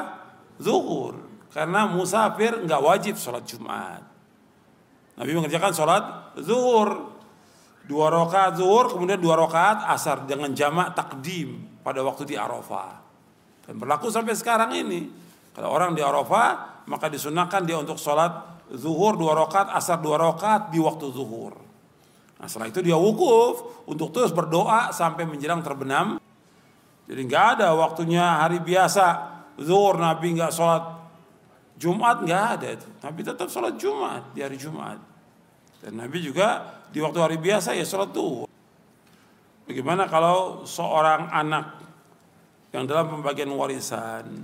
Zuhur. 0.59 1.22
Karena 1.53 1.85
musafir 1.85 2.65
nggak 2.65 2.81
wajib 2.81 3.15
sholat 3.15 3.45
Jumat. 3.45 4.01
Nabi 5.13 5.31
mengerjakan 5.37 5.71
sholat 5.71 6.03
zuhur. 6.41 7.13
Dua 7.83 8.07
rakaat 8.07 8.57
zuhur, 8.57 8.95
kemudian 8.95 9.19
dua 9.19 9.35
rakaat 9.35 9.91
asar 9.91 10.23
dengan 10.23 10.55
jamak 10.55 10.95
takdim 10.95 11.67
pada 11.83 11.99
waktu 11.99 12.23
di 12.23 12.39
Arafah. 12.39 12.95
Dan 13.67 13.75
berlaku 13.75 14.07
sampai 14.07 14.33
sekarang 14.39 14.71
ini. 14.71 15.11
Kalau 15.51 15.67
orang 15.67 15.91
di 15.91 15.99
Arafah, 15.99 16.81
maka 16.87 17.11
disunahkan 17.11 17.67
dia 17.67 17.75
untuk 17.75 17.99
sholat 17.99 18.65
zuhur 18.71 19.19
dua 19.19 19.35
rakaat, 19.35 19.75
asar 19.75 19.99
dua 19.99 20.15
rakaat 20.15 20.71
di 20.71 20.79
waktu 20.79 21.11
zuhur. 21.11 21.59
Nah 22.39 22.47
setelah 22.47 22.71
itu 22.71 22.79
dia 22.79 22.95
wukuf 22.95 23.83
untuk 23.83 24.15
terus 24.15 24.31
berdoa 24.31 24.95
sampai 24.95 25.27
menjelang 25.27 25.59
terbenam. 25.59 26.23
Jadi 27.03 27.19
nggak 27.27 27.45
ada 27.59 27.75
waktunya 27.75 28.39
hari 28.39 28.63
biasa 28.63 29.05
zuhur 29.59 29.99
Nabi 29.99 30.39
nggak 30.39 30.51
sholat 30.55 31.02
Jumat 31.77 32.23
nggak 32.23 32.43
ada 32.59 32.67
itu. 32.77 32.87
Nabi 33.01 33.21
tetap 33.25 33.47
sholat 33.49 33.75
Jumat 33.77 34.31
di 34.31 34.45
hari 34.45 34.55
Jumat. 34.55 35.01
Dan 35.83 35.99
Nabi 35.99 36.23
juga 36.23 36.79
di 36.93 37.03
waktu 37.03 37.19
hari 37.19 37.37
biasa 37.41 37.75
ya 37.75 37.83
sholat 37.83 38.13
tuh. 38.13 38.47
Bagaimana 39.63 40.07
kalau 40.11 40.67
seorang 40.67 41.31
anak 41.31 41.79
yang 42.75 42.83
dalam 42.83 43.07
pembagian 43.07 43.51
warisan 43.55 44.43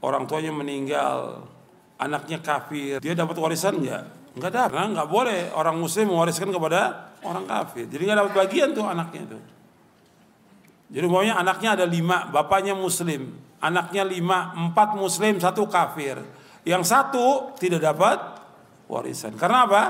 orang 0.00 0.24
tuanya 0.28 0.52
meninggal, 0.52 1.44
anaknya 2.00 2.40
kafir, 2.40 3.00
dia 3.00 3.12
dapat 3.16 3.36
warisan 3.36 3.80
nggak? 3.80 4.04
Nggak 4.36 4.52
dapat, 4.52 4.76
nah, 4.76 4.88
nggak 4.94 5.08
boleh 5.10 5.40
orang 5.56 5.76
muslim 5.76 6.12
mewariskan 6.12 6.52
kepada 6.52 7.12
orang 7.24 7.44
kafir. 7.48 7.88
Jadi 7.88 8.02
nggak 8.06 8.18
dapat 8.24 8.32
bagian 8.36 8.68
tuh 8.72 8.86
anaknya 8.86 9.22
itu. 9.26 9.38
Jadi 10.90 11.04
umpamanya 11.06 11.34
anaknya 11.38 11.70
ada 11.78 11.86
lima, 11.86 12.26
bapaknya 12.28 12.74
muslim, 12.74 13.39
anaknya 13.60 14.02
lima, 14.02 14.56
empat 14.56 14.96
muslim, 14.96 15.36
satu 15.38 15.68
kafir. 15.68 16.20
Yang 16.64 16.88
satu 16.88 17.56
tidak 17.56 17.80
dapat 17.84 18.18
warisan. 18.88 19.36
Karena 19.36 19.68
apa? 19.68 19.84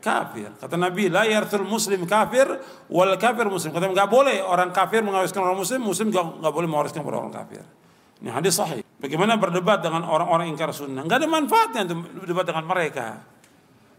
kafir. 0.00 0.48
Kata 0.56 0.80
Nabi, 0.80 1.12
la 1.12 1.28
yarthul 1.28 1.62
muslim 1.62 2.08
kafir 2.08 2.48
wal 2.88 3.14
kafir 3.20 3.46
muslim. 3.46 3.70
Kata 3.70 3.86
nggak 3.92 4.08
boleh 4.08 4.40
orang 4.40 4.72
kafir 4.72 5.04
mewariskan 5.04 5.44
orang 5.44 5.60
muslim, 5.60 5.84
muslim 5.84 6.08
nggak 6.10 6.50
boleh 6.50 6.68
mewariskan 6.68 7.04
orang 7.04 7.30
kafir. 7.30 7.62
Ini 8.20 8.32
hadis 8.32 8.56
sahih. 8.56 8.80
Bagaimana 9.00 9.36
berdebat 9.40 9.80
dengan 9.80 10.04
orang-orang 10.04 10.52
ingkar 10.52 10.72
sunnah? 10.76 11.04
Nggak 11.04 11.24
ada 11.24 11.28
manfaatnya 11.28 11.80
untuk 11.88 12.24
berdebat 12.24 12.44
dengan 12.48 12.64
mereka. 12.64 13.08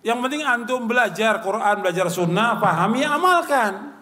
Yang 0.02 0.18
penting 0.26 0.42
antum 0.42 0.82
belajar 0.90 1.42
Quran, 1.46 1.76
belajar 1.86 2.06
sunnah, 2.10 2.58
pahami, 2.58 3.06
amalkan. 3.06 3.94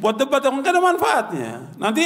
Buat 0.00 0.16
debat 0.16 0.40
yang 0.44 0.60
nggak 0.60 0.72
ada 0.76 0.82
manfaatnya. 0.84 1.52
Nanti 1.76 2.04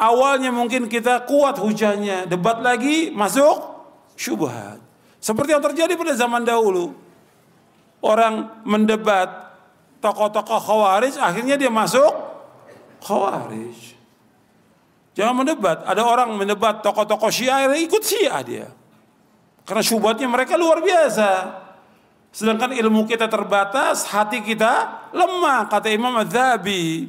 awalnya 0.00 0.52
mungkin 0.52 0.88
kita 0.88 1.24
kuat 1.28 1.60
hujannya, 1.60 2.28
debat 2.28 2.60
lagi 2.60 3.12
masuk 3.12 3.76
syubhat. 4.16 4.80
Seperti 5.20 5.56
yang 5.56 5.64
terjadi 5.64 5.92
pada 5.98 6.14
zaman 6.14 6.46
dahulu. 6.46 6.94
Orang 8.04 8.62
mendebat 8.62 9.56
tokoh-tokoh 9.98 10.60
khawarij, 10.62 11.18
akhirnya 11.18 11.58
dia 11.58 11.72
masuk 11.72 12.12
khawarij. 13.02 13.96
Jangan 15.16 15.34
mendebat. 15.34 15.82
Ada 15.88 16.04
orang 16.04 16.36
mendebat 16.36 16.84
tokoh-tokoh 16.84 17.32
Syiah, 17.32 17.72
ikut 17.72 18.04
Syiah 18.04 18.40
dia. 18.44 18.68
Karena 19.66 19.82
syubhatnya 19.82 20.28
mereka 20.28 20.54
luar 20.54 20.78
biasa. 20.84 21.64
Sedangkan 22.30 22.76
ilmu 22.76 23.08
kita 23.08 23.26
terbatas, 23.26 24.04
hati 24.12 24.44
kita 24.44 25.08
lemah. 25.16 25.72
Kata 25.72 25.88
Imam 25.88 26.12
Az-Zahabi, 26.20 27.08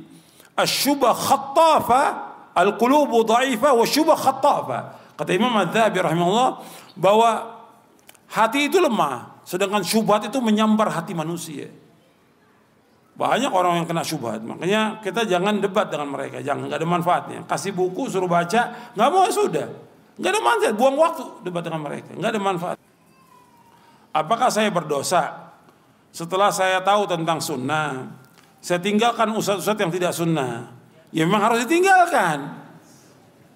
"Asy-syubha 0.55 1.11
khattafa, 1.11 2.26
al-qulubu 2.57 3.21
dha'ifa 3.21 3.77
wa 3.77 3.85
syubha 3.85 4.17
khattafa." 4.17 4.79
Kata 5.17 5.31
Imam 5.33 5.53
Az-Zahabi 5.61 5.97
rahimahullah 6.01 6.49
bahwa 6.97 7.29
hati 8.33 8.69
itu 8.69 8.77
lemah, 8.81 9.41
sedangkan 9.45 9.81
syubhat 9.81 10.29
itu 10.29 10.37
menyambar 10.41 10.93
hati 10.93 11.13
manusia. 11.17 11.69
Banyak 13.17 13.49
orang 13.49 13.81
yang 13.81 13.87
kena 13.89 14.05
syubhat. 14.05 14.45
Makanya 14.45 15.01
kita 15.01 15.25
jangan 15.25 15.57
debat 15.57 15.89
dengan 15.89 16.13
mereka. 16.13 16.37
Jangan, 16.37 16.69
nggak 16.69 16.77
ada 16.77 16.85
manfaatnya. 16.85 17.39
Kasih 17.49 17.73
buku, 17.73 18.13
suruh 18.13 18.29
baca, 18.29 18.93
nggak 18.93 19.09
mau 19.09 19.25
sudah. 19.33 19.73
Nggak 20.21 20.31
ada 20.37 20.41
manfaat. 20.45 20.73
Buang 20.77 20.95
waktu 21.01 21.25
debat 21.41 21.65
dengan 21.65 21.81
mereka. 21.81 22.13
Nggak 22.13 22.31
ada 22.37 22.41
manfaat. 22.41 22.77
Apakah 24.13 24.53
saya 24.53 24.69
berdosa 24.69 25.49
setelah 26.13 26.53
saya 26.53 26.77
tahu 26.85 27.09
tentang 27.09 27.41
sunnah? 27.41 28.05
Saya 28.61 28.77
tinggalkan 28.77 29.33
ustadz-ustadz 29.33 29.81
yang 29.81 29.89
tidak 29.89 30.13
sunnah. 30.13 30.76
Ya 31.11 31.23
memang 31.23 31.39
harus 31.39 31.63
ditinggalkan. 31.63 32.67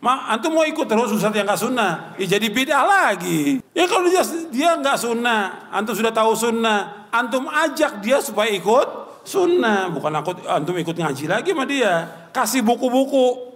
Ma, 0.01 0.33
antum 0.33 0.57
mau 0.57 0.65
ikut 0.65 0.89
terus 0.89 1.13
ustadz 1.13 1.37
yang 1.37 1.45
gak 1.45 1.61
sunnah, 1.61 2.17
ya 2.17 2.25
jadi 2.25 2.49
bid'ah 2.49 2.89
lagi. 2.89 3.61
Ya 3.69 3.85
kalau 3.85 4.09
dia 4.09 4.25
dia 4.49 4.73
nggak 4.73 4.97
sunnah, 4.97 5.69
antum 5.69 5.93
sudah 5.93 6.09
tahu 6.09 6.33
sunnah, 6.33 7.05
antum 7.13 7.45
ajak 7.45 8.01
dia 8.01 8.17
supaya 8.17 8.49
ikut 8.49 9.21
sunnah. 9.21 9.93
Bukan 9.93 10.09
aku 10.09 10.41
antum 10.49 10.73
ikut 10.73 10.97
ngaji 10.97 11.29
lagi 11.29 11.53
sama 11.53 11.69
dia. 11.69 12.09
Kasih 12.33 12.65
buku-buku. 12.65 13.53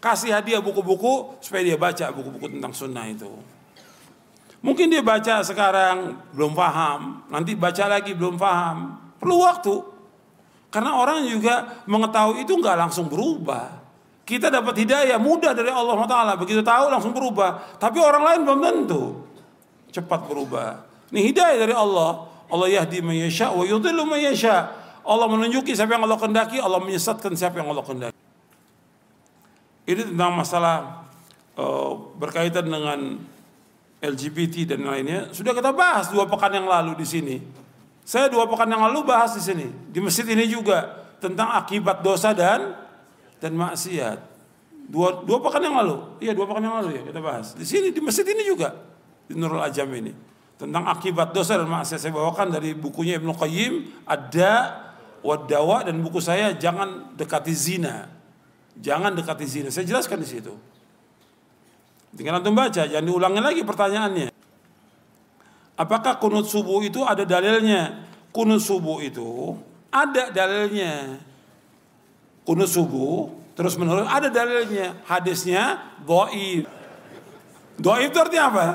Kasih 0.00 0.32
hadiah 0.32 0.64
buku-buku 0.64 1.38
supaya 1.44 1.62
dia 1.62 1.76
baca 1.76 2.08
buku-buku 2.10 2.56
tentang 2.58 2.72
sunnah 2.72 3.04
itu. 3.06 3.28
Mungkin 4.64 4.88
dia 4.88 5.04
baca 5.04 5.44
sekarang 5.44 6.16
belum 6.32 6.56
paham. 6.56 7.28
Nanti 7.28 7.52
baca 7.52 7.84
lagi 7.86 8.16
belum 8.16 8.40
paham. 8.40 8.96
Perlu 9.20 9.36
waktu 9.44 9.91
karena 10.72 10.96
orang 10.96 11.28
juga 11.28 11.84
mengetahui 11.84 12.48
itu 12.48 12.56
nggak 12.56 12.76
langsung 12.88 13.12
berubah. 13.12 13.84
Kita 14.24 14.48
dapat 14.48 14.72
hidayah 14.80 15.20
mudah 15.20 15.52
dari 15.52 15.68
Allah 15.68 16.08
Taala. 16.08 16.32
Begitu 16.40 16.64
tahu 16.64 16.88
langsung 16.88 17.12
berubah. 17.12 17.76
Tapi 17.76 18.00
orang 18.00 18.22
lain 18.24 18.40
belum 18.48 18.60
tentu 18.64 19.02
cepat 19.92 20.24
berubah. 20.24 20.88
Ini 21.12 21.20
hidayah 21.28 21.58
dari 21.60 21.74
Allah. 21.76 22.32
Allah 22.48 22.68
yahdi 22.72 23.04
mayyasha 23.04 23.52
wa 23.52 23.64
yudhillu 23.64 24.08
mayyasha 24.08 24.82
Allah 25.02 25.26
menunjuki 25.26 25.74
siapa 25.74 25.98
yang 25.98 26.06
Allah 26.06 26.18
kendaki, 26.18 26.62
Allah 26.62 26.78
menyesatkan 26.78 27.34
siapa 27.34 27.58
yang 27.58 27.74
Allah 27.74 27.82
kendaki. 27.82 28.20
Ini 29.82 30.14
tentang 30.14 30.32
masalah 30.38 31.04
uh, 31.58 31.98
berkaitan 32.16 32.70
dengan 32.70 33.18
LGBT 33.98 34.74
dan 34.74 34.86
lainnya. 34.86 35.34
Sudah 35.34 35.50
kita 35.58 35.74
bahas 35.74 36.06
dua 36.06 36.30
pekan 36.30 36.54
yang 36.54 36.70
lalu 36.70 37.02
di 37.02 37.06
sini. 37.06 37.36
Saya 38.02 38.26
dua 38.26 38.50
pekan 38.50 38.66
yang 38.66 38.82
lalu 38.82 39.06
bahas 39.06 39.38
di 39.38 39.42
sini 39.42 39.66
di 39.90 40.02
masjid 40.02 40.26
ini 40.26 40.50
juga 40.50 41.06
tentang 41.22 41.54
akibat 41.54 42.02
dosa 42.02 42.34
dan 42.34 42.74
dan 43.38 43.54
maksiat. 43.54 44.18
Dua 44.90 45.22
dua 45.22 45.38
pekan 45.38 45.62
yang 45.62 45.78
lalu, 45.78 46.18
iya 46.18 46.34
dua 46.34 46.44
pekan 46.50 46.62
yang 46.66 46.82
lalu 46.82 46.98
ya 46.98 47.02
kita 47.06 47.22
bahas 47.22 47.54
di 47.54 47.62
sini 47.62 47.94
di 47.94 48.02
masjid 48.02 48.26
ini 48.26 48.42
juga 48.42 48.74
di 49.30 49.38
Nurul 49.38 49.62
Ajam 49.62 49.86
ini 49.94 50.10
tentang 50.58 50.86
akibat 50.90 51.30
dosa 51.30 51.58
dan 51.58 51.70
maksiat 51.70 51.98
saya 52.02 52.12
bawakan 52.14 52.54
dari 52.54 52.74
bukunya 52.74 53.18
Ibnu 53.22 53.34
Qayyim 53.38 53.72
ada 54.06 54.82
wadawa 55.22 55.86
dan 55.86 56.02
buku 56.02 56.18
saya 56.18 56.52
jangan 56.58 57.14
dekati 57.14 57.54
zina. 57.54 58.10
Jangan 58.76 59.14
dekati 59.14 59.46
zina. 59.46 59.68
Saya 59.70 59.86
jelaskan 59.86 60.18
di 60.20 60.28
situ. 60.28 60.52
Tinggal 62.12 62.42
antum 62.42 62.52
baca, 62.52 62.84
jangan 62.84 63.06
diulangi 63.08 63.40
lagi 63.40 63.62
pertanyaannya. 63.64 64.28
Apakah 65.76 66.20
kunut 66.20 66.46
subuh 66.46 66.84
itu 66.84 67.00
ada 67.02 67.24
dalilnya? 67.24 68.06
Kunut 68.32 68.60
subuh 68.60 69.00
itu 69.00 69.56
ada 69.92 70.32
dalilnya. 70.32 71.20
Kunut 72.44 72.68
subuh 72.68 73.28
terus 73.52 73.76
menurut 73.76 74.08
ada 74.08 74.32
dalilnya. 74.32 75.00
Hadisnya 75.04 75.96
dhaif. 76.04 76.64
Dhaif 77.80 78.08
itu 78.12 78.18
artinya 78.20 78.44
apa? 78.48 78.66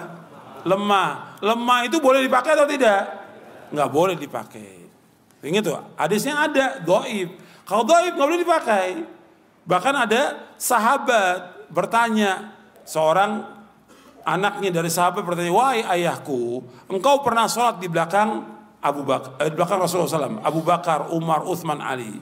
Lemah. 0.66 1.40
Lemah 1.42 1.80
itu 1.86 1.98
boleh 2.02 2.26
dipakai 2.26 2.58
atau 2.58 2.70
tidak? 2.70 3.02
Nggak 3.74 3.90
boleh 3.90 4.16
dipakai. 4.18 4.78
Ingat 5.46 5.64
tuh, 5.64 5.78
hadisnya 5.96 6.34
ada, 6.50 6.82
doib. 6.82 7.30
Kalau 7.64 7.86
doib 7.86 8.14
nggak 8.18 8.28
boleh 8.28 8.42
dipakai. 8.42 8.88
Bahkan 9.68 9.96
ada 10.08 10.22
sahabat 10.58 11.68
bertanya, 11.70 12.56
seorang 12.88 13.57
anaknya 14.28 14.76
dari 14.76 14.92
sahabat 14.92 15.24
bertanya, 15.24 15.56
wahai 15.56 15.88
ayahku, 15.88 16.60
engkau 16.92 17.24
pernah 17.24 17.48
sholat 17.48 17.80
di 17.80 17.88
belakang 17.88 18.44
Abu 18.84 19.08
Bakar, 19.08 19.40
eh, 19.40 19.48
di 19.48 19.56
belakang 19.56 19.80
Rasulullah 19.80 20.28
SAW, 20.28 20.44
Abu 20.44 20.60
Bakar, 20.68 21.08
Umar, 21.16 21.48
Uthman, 21.48 21.80
Ali. 21.80 22.20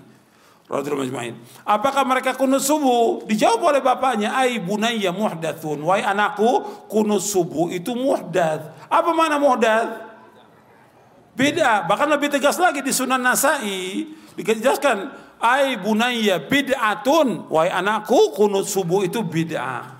Apakah 1.62 2.02
mereka 2.02 2.34
kunut 2.34 2.58
subuh? 2.58 3.22
Dijawab 3.30 3.70
oleh 3.70 3.82
bapaknya, 3.86 4.34
"Ai 4.34 4.58
bunayya 4.58 5.14
muhdatsun." 5.14 5.78
Wahai 5.86 6.02
anakku, 6.02 6.66
kunut 6.90 7.22
subuh 7.22 7.70
itu 7.70 7.94
muhdats. 7.94 8.74
Apa 8.90 9.14
mana 9.14 9.38
muhdats? 9.38 10.10
Beda, 11.38 11.86
bahkan 11.86 12.10
lebih 12.10 12.34
tegas 12.34 12.58
lagi 12.58 12.82
di 12.82 12.90
Sunan 12.90 13.22
Nasai 13.22 14.10
dijelaskan, 14.34 15.14
"Ai 15.38 15.78
bunayya 15.78 16.42
bid'atun." 16.50 17.46
Wahai 17.46 17.70
anakku, 17.70 18.34
kunut 18.34 18.66
subuh 18.66 19.06
itu 19.06 19.22
bid'ah. 19.22 19.95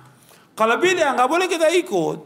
Kalau 0.56 0.80
bid'ah 0.80 1.12
nggak 1.12 1.28
boleh 1.28 1.46
kita 1.46 1.68
ikut. 1.68 2.18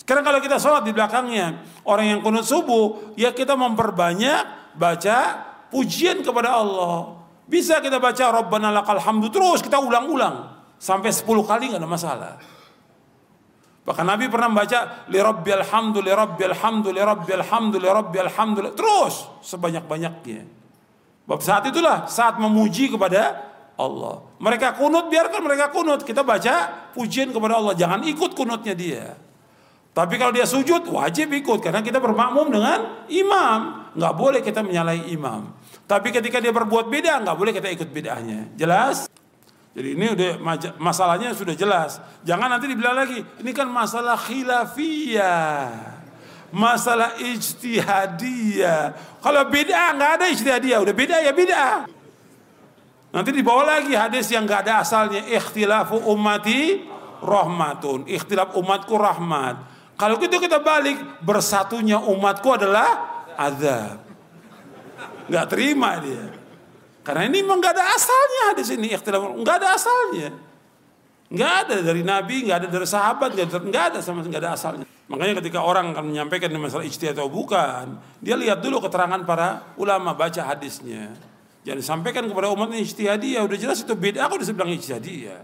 Sekarang 0.00 0.24
kalau 0.24 0.40
kita 0.40 0.56
sholat 0.56 0.82
di 0.82 0.92
belakangnya 0.96 1.62
orang 1.84 2.16
yang 2.16 2.20
kunut 2.24 2.48
subuh, 2.48 3.14
ya 3.14 3.30
kita 3.36 3.54
memperbanyak 3.54 4.74
baca 4.74 5.18
pujian 5.68 6.24
kepada 6.24 6.56
Allah. 6.58 7.20
Bisa 7.44 7.84
kita 7.84 8.00
baca 8.00 8.24
Rabbana 8.32 8.72
lakal 8.72 8.96
hamdu 8.98 9.28
terus 9.28 9.60
kita 9.60 9.76
ulang-ulang 9.76 10.64
sampai 10.80 11.12
10 11.12 11.28
kali 11.44 11.76
nggak 11.76 11.80
ada 11.84 11.88
masalah. 11.88 12.34
Bahkan 13.84 14.04
Nabi 14.08 14.32
pernah 14.32 14.48
membaca 14.48 15.04
li 15.12 15.20
rabbil 15.20 15.64
hamdu 15.68 16.00
li 16.00 16.08
rabbil 16.08 16.56
hamdu 16.56 16.88
li 16.88 17.02
rabbil 17.04 17.44
hamdu 17.44 17.76
li 17.76 17.88
rabbil 17.88 18.30
hamdu 18.32 18.60
terus 18.72 19.28
sebanyak-banyaknya. 19.44 20.48
Bab 21.28 21.44
saat 21.44 21.68
itulah 21.68 22.08
saat 22.08 22.40
memuji 22.40 22.88
kepada 22.88 23.53
Allah. 23.74 24.22
Mereka 24.38 24.78
kunut 24.78 25.10
biarkan 25.10 25.40
mereka 25.42 25.70
kunut. 25.74 26.06
Kita 26.06 26.22
baca 26.22 26.90
pujian 26.94 27.34
kepada 27.34 27.58
Allah. 27.58 27.74
Jangan 27.74 28.06
ikut 28.06 28.32
kunutnya 28.32 28.74
dia. 28.74 29.18
Tapi 29.94 30.18
kalau 30.18 30.34
dia 30.34 30.42
sujud 30.42 30.90
wajib 30.90 31.30
ikut 31.30 31.62
karena 31.62 31.78
kita 31.78 32.02
bermakmum 32.02 32.50
dengan 32.50 33.06
imam. 33.06 33.90
Nggak 33.94 34.14
boleh 34.18 34.40
kita 34.42 34.66
menyalahi 34.66 35.14
imam. 35.14 35.54
Tapi 35.86 36.10
ketika 36.10 36.42
dia 36.42 36.50
berbuat 36.50 36.90
beda 36.90 37.22
nggak 37.22 37.36
boleh 37.38 37.52
kita 37.54 37.70
ikut 37.70 37.88
bedanya. 37.94 38.50
Jelas? 38.58 39.06
Jadi 39.74 39.88
ini 39.94 40.06
udah 40.14 40.30
masalahnya 40.78 41.34
sudah 41.34 41.54
jelas. 41.54 41.98
Jangan 42.22 42.46
nanti 42.46 42.70
dibilang 42.70 42.94
lagi, 42.94 43.22
ini 43.42 43.50
kan 43.50 43.66
masalah 43.66 44.14
khilafiyah. 44.14 45.94
Masalah 46.54 47.18
ijtihadiyah. 47.18 48.82
Kalau 49.18 49.42
beda 49.50 49.98
nggak 49.98 50.10
ada 50.22 50.26
ijtihadiyah, 50.30 50.78
udah 50.78 50.94
beda 50.94 51.16
ya 51.22 51.34
beda. 51.34 51.90
Nanti 53.14 53.30
dibawa 53.30 53.78
lagi 53.78 53.94
hadis 53.94 54.26
yang 54.34 54.42
nggak 54.42 54.66
ada 54.66 54.82
asalnya. 54.82 55.22
Ikhtilafu 55.22 56.02
ummati 56.02 56.82
rahmatun. 57.22 58.10
Ikhtilaf 58.10 58.58
umatku 58.58 58.98
rahmat. 58.98 59.56
Kalau 59.94 60.18
gitu 60.18 60.42
kita 60.42 60.58
balik, 60.58 60.98
bersatunya 61.22 62.02
umatku 62.02 62.50
adalah 62.50 63.22
azab. 63.38 64.02
Nggak 65.30 65.46
terima 65.46 66.02
dia. 66.02 66.26
Karena 67.06 67.30
ini 67.30 67.44
memang 67.44 67.62
nggak 67.62 67.74
ada 67.78 67.84
asalnya 67.94 68.46
di 68.56 68.64
sini 68.64 68.86
ikhtilaf, 68.90 69.22
nggak 69.36 69.56
ada 69.60 69.68
asalnya, 69.76 70.28
Nggak 71.28 71.52
ada 71.66 71.76
dari 71.84 72.02
Nabi, 72.04 72.48
nggak 72.48 72.58
ada 72.64 72.68
dari 72.68 72.86
sahabat, 72.88 73.30
nggak 73.36 73.84
ada 73.92 73.98
sama 74.00 74.24
nggak 74.24 74.40
ada 74.40 74.52
asalnya. 74.56 74.86
Makanya 75.04 75.40
ketika 75.44 75.60
orang 75.60 75.92
akan 75.92 76.14
menyampaikan 76.14 76.48
masalah 76.56 76.84
ijtihad 76.84 77.16
atau 77.16 77.28
bukan, 77.28 78.00
dia 78.24 78.40
lihat 78.40 78.64
dulu 78.64 78.80
keterangan 78.80 79.20
para 79.28 79.76
ulama, 79.76 80.16
baca 80.16 80.40
hadisnya. 80.48 81.12
Jangan 81.64 81.78
disampaikan 81.80 82.24
kepada 82.28 82.52
umat 82.52 82.68
ini 82.72 82.84
ijtihadiyah, 82.84 83.40
udah 83.48 83.58
jelas 83.58 83.80
itu 83.80 83.94
beda, 83.96 84.28
aku 84.28 84.36
udah 84.36 84.52
bilang 84.52 84.72
ijtihadiyah. 84.76 85.40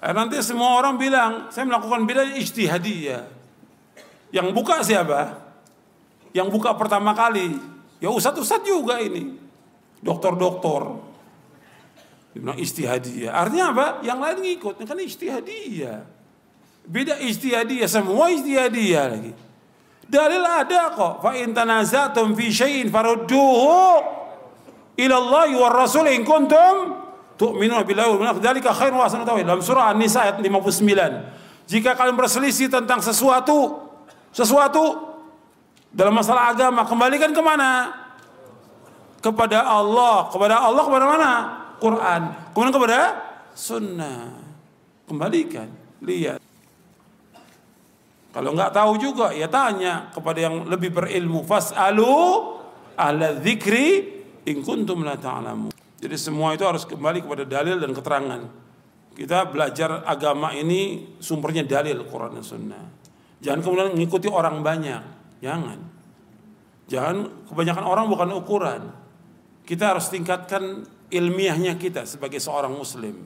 Eh, 0.00 0.12
nanti 0.16 0.40
semua 0.40 0.80
orang 0.80 0.96
bilang, 0.96 1.52
saya 1.52 1.68
melakukan 1.68 2.08
beda 2.08 2.24
ijtihadiyah. 2.40 3.22
Yang 4.32 4.48
buka 4.56 4.80
siapa? 4.80 5.36
Yang 6.32 6.48
buka 6.48 6.72
pertama 6.72 7.12
kali, 7.12 7.52
ya 8.00 8.08
ustadz-ustadz 8.08 8.64
juga 8.64 8.96
ini. 8.96 9.36
Doktor-doktor, 10.00 11.10
Dibilang 12.30 12.58
istihadiyah. 12.62 13.34
Artinya 13.34 13.74
apa? 13.74 13.86
Yang 14.06 14.18
lain 14.22 14.38
ngikut. 14.46 14.74
Ini 14.78 14.86
kan 14.86 14.98
istihadiyah. 15.02 15.98
Beda 16.86 17.18
istihadiyah. 17.18 17.90
Semua 17.90 18.30
istihadiyah 18.30 19.04
lagi. 19.10 19.32
Dalil 20.06 20.42
ada 20.42 20.94
kok. 20.94 21.26
Fa 21.26 21.34
in 21.34 21.50
tanazatum 21.50 22.38
fi 22.38 22.46
syai'in 22.54 22.86
farudduhu 22.86 24.19
ila 25.00 25.14
Allah 25.16 25.48
wa 25.56 25.68
Rasul 25.72 26.12
in 26.12 26.22
kuntum 26.22 27.00
tu'minuna 27.40 27.82
billahi 27.88 28.08
wal 28.12 28.20
yawmil 28.20 28.42
Dzalika 28.44 28.76
khairun 28.76 29.00
wa 29.00 29.08
ahsanu 29.08 29.24
Dalam 29.24 29.64
surah 29.64 29.96
An-Nisa 29.96 30.28
ayat 30.28 30.36
59. 30.36 31.64
Jika 31.70 31.96
kalian 31.96 32.18
berselisih 32.18 32.68
tentang 32.68 33.00
sesuatu 33.00 33.88
sesuatu 34.34 35.10
dalam 35.90 36.14
masalah 36.14 36.52
agama 36.52 36.84
kembalikan 36.86 37.32
ke 37.32 37.42
mana? 37.42 37.96
Kepada 39.20 39.64
Allah. 39.66 40.28
Kepada 40.28 40.60
Allah 40.62 40.82
kepada 40.84 41.06
mana? 41.06 41.30
Quran, 41.80 42.20
kemudian 42.52 42.74
kepada 42.76 42.98
sunnah. 43.56 44.36
Kembalikan, 45.08 45.66
lihat. 46.04 46.38
Kalau 48.30 48.54
nggak 48.54 48.70
tahu 48.70 48.92
juga 49.00 49.34
ya 49.34 49.50
tanya 49.50 50.12
kepada 50.14 50.38
yang 50.38 50.68
lebih 50.70 50.94
berilmu. 50.94 51.42
Fas'alu 51.42 52.14
ahla 52.94 53.34
dzikri 53.42 54.19
in 54.50 54.66
kuntum 54.66 55.06
la 55.06 55.14
ta'lamu. 55.14 55.70
Jadi 56.00 56.16
semua 56.18 56.56
itu 56.56 56.66
harus 56.66 56.82
kembali 56.88 57.22
kepada 57.22 57.44
dalil 57.46 57.78
dan 57.78 57.94
keterangan. 57.94 58.40
Kita 59.14 59.46
belajar 59.52 60.02
agama 60.08 60.50
ini 60.56 61.12
sumbernya 61.20 61.62
dalil 61.62 62.08
Quran 62.08 62.40
dan 62.40 62.44
Sunnah. 62.44 62.84
Jangan 63.40 63.60
kemudian 63.60 63.92
mengikuti 63.92 64.28
orang 64.28 64.64
banyak. 64.64 65.02
Jangan. 65.44 65.78
Jangan 66.88 67.46
kebanyakan 67.52 67.84
orang 67.84 68.06
bukan 68.08 68.28
ukuran. 68.32 68.82
Kita 69.62 69.94
harus 69.94 70.08
tingkatkan 70.08 70.82
ilmiahnya 71.12 71.76
kita 71.76 72.08
sebagai 72.08 72.40
seorang 72.40 72.72
muslim. 72.72 73.20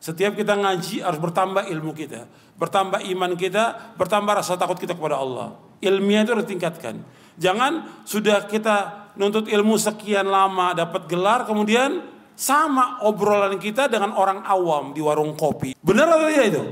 Setiap 0.00 0.32
kita 0.32 0.56
ngaji 0.56 1.04
harus 1.04 1.20
bertambah 1.20 1.68
ilmu 1.68 1.92
kita, 1.92 2.24
bertambah 2.56 3.04
iman 3.04 3.36
kita, 3.36 3.94
bertambah 4.00 4.32
rasa 4.40 4.56
takut 4.56 4.80
kita 4.80 4.96
kepada 4.96 5.20
Allah. 5.20 5.60
Ilmiah 5.84 6.24
itu 6.24 6.32
harus 6.32 6.48
tingkatkan. 6.48 7.04
Jangan 7.36 8.04
sudah 8.08 8.48
kita 8.48 9.09
nuntut 9.20 9.52
ilmu 9.52 9.76
sekian 9.76 10.24
lama 10.24 10.72
dapat 10.72 11.04
gelar 11.04 11.44
kemudian 11.44 12.00
sama 12.32 13.04
obrolan 13.04 13.60
kita 13.60 13.84
dengan 13.92 14.16
orang 14.16 14.40
awam 14.48 14.96
di 14.96 15.04
warung 15.04 15.36
kopi. 15.36 15.76
Benar 15.76 16.08
atau 16.08 16.32
tidak 16.32 16.48
itu? 16.48 16.64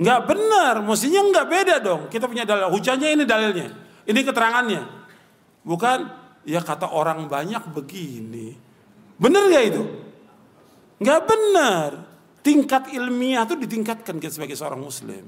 Enggak 0.00 0.20
benar, 0.24 0.74
mestinya 0.80 1.20
enggak 1.20 1.46
beda 1.52 1.74
dong. 1.84 2.02
Kita 2.08 2.24
punya 2.24 2.48
dalil, 2.48 2.72
hujannya 2.72 3.08
ini 3.20 3.24
dalilnya. 3.28 3.68
Ini 4.08 4.20
keterangannya. 4.24 4.82
Bukan 5.60 5.98
ya 6.48 6.64
kata 6.64 6.88
orang 6.96 7.28
banyak 7.28 7.68
begini. 7.68 8.56
Benar 9.20 9.52
gak 9.52 9.64
itu? 9.66 9.82
Gak 11.04 11.20
benar. 11.28 11.90
Tingkat 12.40 12.94
ilmiah 12.94 13.44
itu 13.44 13.58
ditingkatkan 13.58 14.22
kita 14.22 14.32
sebagai 14.32 14.56
seorang 14.56 14.78
muslim. 14.78 15.26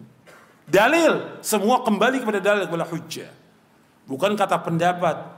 Dalil, 0.69 1.41
semua 1.41 1.83
kembali 1.83 2.23
kepada 2.23 2.41
dalil, 2.41 2.65
kepada 2.69 2.87
hujjah. 2.87 3.33
Bukan 4.07 4.37
kata 4.37 4.57
pendapat. 4.63 5.38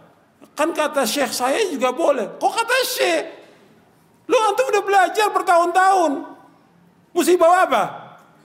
Kan 0.54 0.76
kata 0.76 1.06
syekh 1.08 1.32
saya 1.32 1.60
juga 1.68 1.90
boleh. 1.94 2.36
Kok 2.36 2.52
kata 2.52 2.76
syekh? 2.84 3.24
Lu 4.28 4.36
antum 4.36 4.70
udah 4.70 4.84
belajar 4.84 5.26
bertahun-tahun. 5.32 6.12
Mesti 7.10 7.34
bawa 7.34 7.58
apa? 7.66 7.82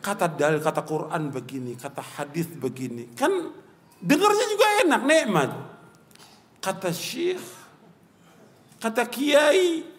Kata 0.01 0.25
dalil, 0.29 0.61
kata 0.61 0.81
Quran 0.85 1.33
begini, 1.33 1.77
kata 1.77 2.01
hadis 2.01 2.49
begini. 2.49 3.13
Kan 3.13 3.53
dengarnya 4.01 4.45
juga 4.49 4.65
enak, 4.85 5.01
nikmat. 5.05 5.49
Kata 6.61 6.89
syekh, 6.89 7.41
kata 8.81 9.05
kiai, 9.05 9.95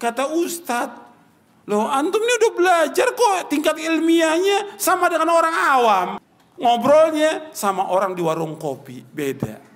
Kata 0.00 0.32
Ustadz, 0.32 0.96
loh 1.68 1.84
antum 1.84 2.24
ini 2.24 2.32
udah 2.40 2.52
belajar 2.56 3.12
kok 3.12 3.52
tingkat 3.52 3.76
ilmiahnya 3.76 4.80
sama 4.80 5.12
dengan 5.12 5.28
orang 5.28 5.52
awam. 5.52 6.08
Ngobrolnya 6.56 7.52
sama 7.52 7.92
orang 7.92 8.16
di 8.16 8.24
warung 8.24 8.56
kopi, 8.56 9.04
beda. 9.04 9.69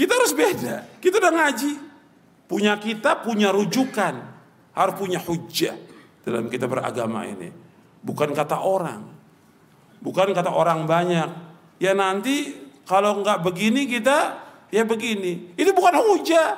Kita 0.00 0.16
harus 0.16 0.32
beda. 0.32 0.96
Kita 0.96 1.20
udah 1.20 1.28
ngaji. 1.28 1.72
Punya 2.48 2.72
kita 2.80 3.20
punya 3.20 3.52
rujukan. 3.52 4.16
Harus 4.72 4.94
punya 4.96 5.20
hujah 5.20 5.76
dalam 6.24 6.48
kita 6.48 6.64
beragama 6.64 7.28
ini. 7.28 7.52
Bukan 8.00 8.32
kata 8.32 8.64
orang. 8.64 9.04
Bukan 10.00 10.32
kata 10.32 10.56
orang 10.56 10.88
banyak. 10.88 11.28
Ya 11.76 11.92
nanti 11.92 12.56
kalau 12.88 13.20
nggak 13.20 13.44
begini 13.44 13.84
kita 13.84 14.40
ya 14.72 14.88
begini. 14.88 15.52
Itu 15.52 15.76
bukan 15.76 15.92
hujah. 16.00 16.48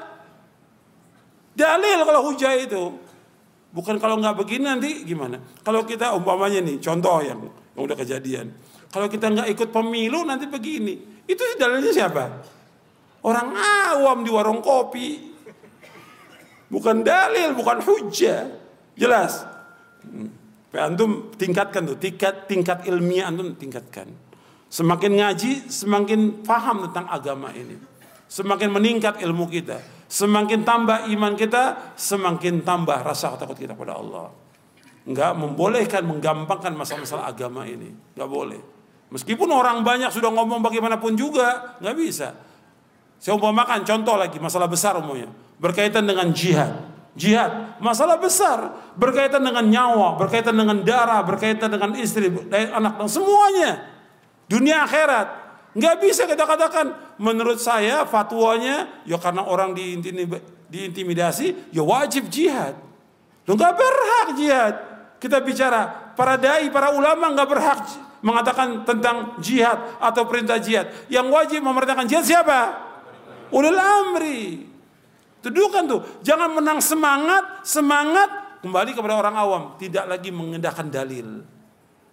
Dalil 1.59 1.99
kalau 2.07 2.31
hujah 2.31 2.55
itu. 2.55 2.95
Bukan 3.75 3.99
kalau 3.99 4.23
nggak 4.23 4.39
begini 4.39 4.71
nanti 4.71 5.03
gimana? 5.03 5.43
Kalau 5.67 5.83
kita 5.83 6.15
umpamanya 6.15 6.63
nih 6.63 6.79
contoh 6.79 7.19
yang, 7.27 7.43
yang 7.75 7.83
udah 7.91 7.99
kejadian. 7.99 8.55
Kalau 8.87 9.11
kita 9.11 9.35
nggak 9.35 9.51
ikut 9.51 9.69
pemilu 9.75 10.23
nanti 10.23 10.47
begini. 10.47 11.27
Itu 11.27 11.43
dalilnya 11.59 11.91
siapa? 11.91 12.25
Orang 13.23 13.55
awam 13.55 14.27
di 14.27 14.31
warung 14.35 14.59
kopi. 14.59 15.31
Bukan 16.67 17.07
dalil, 17.07 17.55
bukan 17.55 17.79
hujah. 17.85 18.51
Jelas. 18.99 19.47
Hmm. 20.03 20.31
Antum 20.73 21.31
tingkatkan 21.37 21.85
tuh, 21.85 22.01
tingkat 22.01 22.49
tingkat 22.49 22.89
ilmiah 22.89 23.29
antum 23.29 23.53
tingkatkan. 23.55 24.09
Semakin 24.73 25.21
ngaji, 25.21 25.69
semakin 25.69 26.43
paham 26.43 26.89
tentang 26.89 27.07
agama 27.13 27.53
ini. 27.53 27.77
Semakin 28.25 28.73
meningkat 28.73 29.21
ilmu 29.21 29.45
kita 29.53 30.03
Semakin 30.13 30.61
tambah 30.61 31.09
iman 31.09 31.33
kita, 31.33 31.97
semakin 31.97 32.61
tambah 32.61 33.01
rasa 33.01 33.33
takut 33.41 33.57
kita 33.57 33.73
pada 33.73 33.97
Allah. 33.97 34.29
Enggak 35.09 35.33
membolehkan 35.41 36.05
menggampangkan 36.05 36.77
masalah-masalah 36.77 37.33
agama 37.33 37.65
ini. 37.65 37.89
Enggak 38.13 38.29
boleh. 38.29 38.61
Meskipun 39.09 39.49
orang 39.49 39.81
banyak 39.81 40.13
sudah 40.13 40.29
ngomong 40.29 40.61
bagaimanapun 40.61 41.17
juga, 41.17 41.81
enggak 41.81 41.97
bisa. 41.97 42.29
Saya 43.23 43.39
umpamakan 43.39 43.87
contoh 43.87 44.19
lagi 44.19 44.43
masalah 44.43 44.67
besar 44.67 44.99
umumnya 44.99 45.31
berkaitan 45.63 46.03
dengan 46.03 46.35
jihad. 46.35 46.91
Jihad, 47.15 47.79
masalah 47.79 48.19
besar 48.19 48.73
berkaitan 48.99 49.45
dengan 49.45 49.63
nyawa, 49.63 50.19
berkaitan 50.19 50.59
dengan 50.59 50.83
darah, 50.83 51.23
berkaitan 51.23 51.71
dengan 51.71 51.95
istri, 51.95 52.33
anak 52.51 52.99
dan 52.99 53.07
semuanya. 53.07 53.85
Dunia 54.51 54.83
akhirat. 54.83 55.29
Nggak 55.77 55.97
bisa 56.03 56.27
kita 56.27 56.43
katakan 56.43 57.17
menurut 57.23 57.63
saya 57.63 58.03
fatwanya 58.11 58.91
ya 59.07 59.23
karena 59.23 59.47
orang 59.47 59.71
diintimidasi 60.73 61.71
ya 61.71 61.85
wajib 61.87 62.27
jihad. 62.27 62.75
Lo 63.47 63.55
nggak 63.55 63.75
berhak 63.77 64.29
jihad. 64.35 64.75
Kita 65.23 65.39
bicara 65.39 66.13
para 66.19 66.35
dai, 66.35 66.75
para 66.75 66.91
ulama 66.91 67.31
nggak 67.39 67.49
berhak 67.49 67.81
mengatakan 68.19 68.83
tentang 68.83 69.39
jihad 69.39 69.79
atau 70.03 70.27
perintah 70.27 70.59
jihad. 70.59 70.91
Yang 71.07 71.27
wajib 71.31 71.61
memerintahkan 71.63 72.09
jihad 72.11 72.27
siapa? 72.27 72.91
Ulil 73.53 73.77
amri. 73.77 74.65
Tuduhkan 75.43 75.85
tuh, 75.91 76.01
jangan 76.23 76.55
menang 76.55 76.79
semangat, 76.79 77.67
semangat 77.67 78.61
kembali 78.63 78.95
kepada 78.95 79.19
orang 79.19 79.35
awam, 79.35 79.63
tidak 79.77 80.07
lagi 80.07 80.31
mengendahkan 80.31 80.87
dalil. 80.87 81.43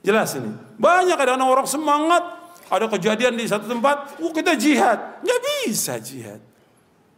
Jelas 0.02 0.34
ini. 0.34 0.50
Banyak 0.82 1.14
kadang 1.14 1.46
orang 1.46 1.70
semangat 1.70 2.24
ada 2.70 2.86
kejadian 2.90 3.38
di 3.38 3.46
satu 3.46 3.70
tempat, 3.70 4.18
oh 4.22 4.34
kita 4.34 4.58
jihad. 4.58 5.22
Nggak 5.22 5.40
bisa 5.46 6.02
jihad. 6.02 6.42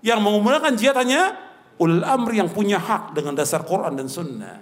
Yang 0.03 0.19
menggunakan 0.19 0.71
jihad 0.75 0.97
hanya 0.99 1.35
ulil 1.79 2.03
amri 2.03 2.43
yang 2.43 2.51
punya 2.51 2.77
hak 2.77 3.15
dengan 3.15 3.35
dasar 3.35 3.63
Quran 3.63 3.95
dan 3.95 4.07
Sunnah. 4.11 4.59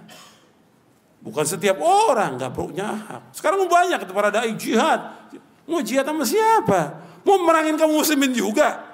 Bukan 1.20 1.44
setiap 1.44 1.78
orang 1.84 2.40
nggak 2.40 2.52
punya 2.56 2.88
hak. 2.96 3.22
Sekarang 3.36 3.60
banyak 3.68 4.00
itu 4.00 4.12
para 4.16 4.32
dai 4.32 4.56
jihad. 4.56 5.30
Mau 5.68 5.84
jihad 5.84 6.06
sama 6.08 6.24
siapa? 6.24 6.80
Mau 7.22 7.38
merangin 7.44 7.76
kaum 7.76 7.92
muslimin 7.92 8.32
juga? 8.32 8.89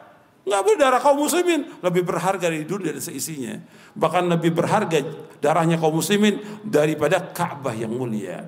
Nggak 0.47 0.63
boleh 0.63 0.79
darah 0.79 1.03
kaum 1.03 1.19
muslimin 1.19 1.67
lebih 1.83 2.07
berharga 2.07 2.47
dari 2.47 2.63
dunia 2.63 2.95
dan 2.95 3.03
seisinya. 3.03 3.59
Bahkan 3.99 4.31
lebih 4.31 4.55
berharga 4.55 5.03
darahnya 5.43 5.75
kaum 5.75 5.99
muslimin 5.99 6.39
daripada 6.63 7.19
Ka'bah 7.19 7.75
yang 7.75 7.91
mulia. 7.91 8.47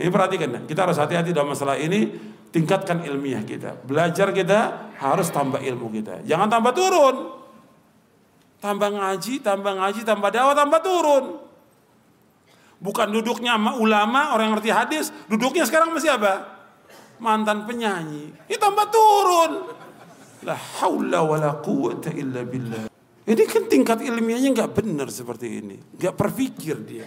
Ini 0.00 0.08
perhatikan, 0.08 0.64
kita 0.64 0.88
harus 0.88 0.96
hati-hati 0.96 1.36
dalam 1.36 1.52
masalah 1.52 1.76
ini 1.76 2.08
tingkatkan 2.48 3.04
ilmiah 3.04 3.44
kita. 3.44 3.84
Belajar 3.84 4.32
kita 4.32 4.92
harus 4.96 5.28
tambah 5.28 5.60
ilmu 5.60 5.92
kita. 5.92 6.24
Jangan 6.24 6.48
tambah 6.48 6.72
turun. 6.72 7.16
Tambah 8.56 8.88
ngaji, 8.96 9.44
tambah 9.44 9.72
ngaji, 9.76 10.00
tambah 10.08 10.32
dakwah, 10.32 10.56
tambah 10.56 10.80
turun. 10.80 11.24
Bukan 12.80 13.12
duduknya 13.12 13.60
ulama, 13.76 14.32
orang 14.32 14.48
yang 14.48 14.54
ngerti 14.56 14.70
hadis, 14.72 15.04
duduknya 15.28 15.68
sekarang 15.68 15.92
masih 15.92 16.16
apa? 16.16 16.48
Mantan 17.20 17.68
penyanyi. 17.68 18.32
Ini 18.48 18.56
tambah 18.56 18.88
turun. 18.88 19.84
La 20.46 20.54
haula 20.54 21.26
wa 21.26 21.36
la 21.42 21.58
quwata 21.58 22.14
illa 22.14 22.46
billah. 22.46 22.86
Ini 23.26 23.42
kan 23.50 23.66
tingkat 23.66 24.06
ilmiahnya 24.06 24.54
nggak 24.54 24.70
benar 24.78 25.10
seperti 25.10 25.58
ini. 25.58 25.76
Nggak 25.98 26.14
berpikir 26.14 26.76
dia. 26.86 27.06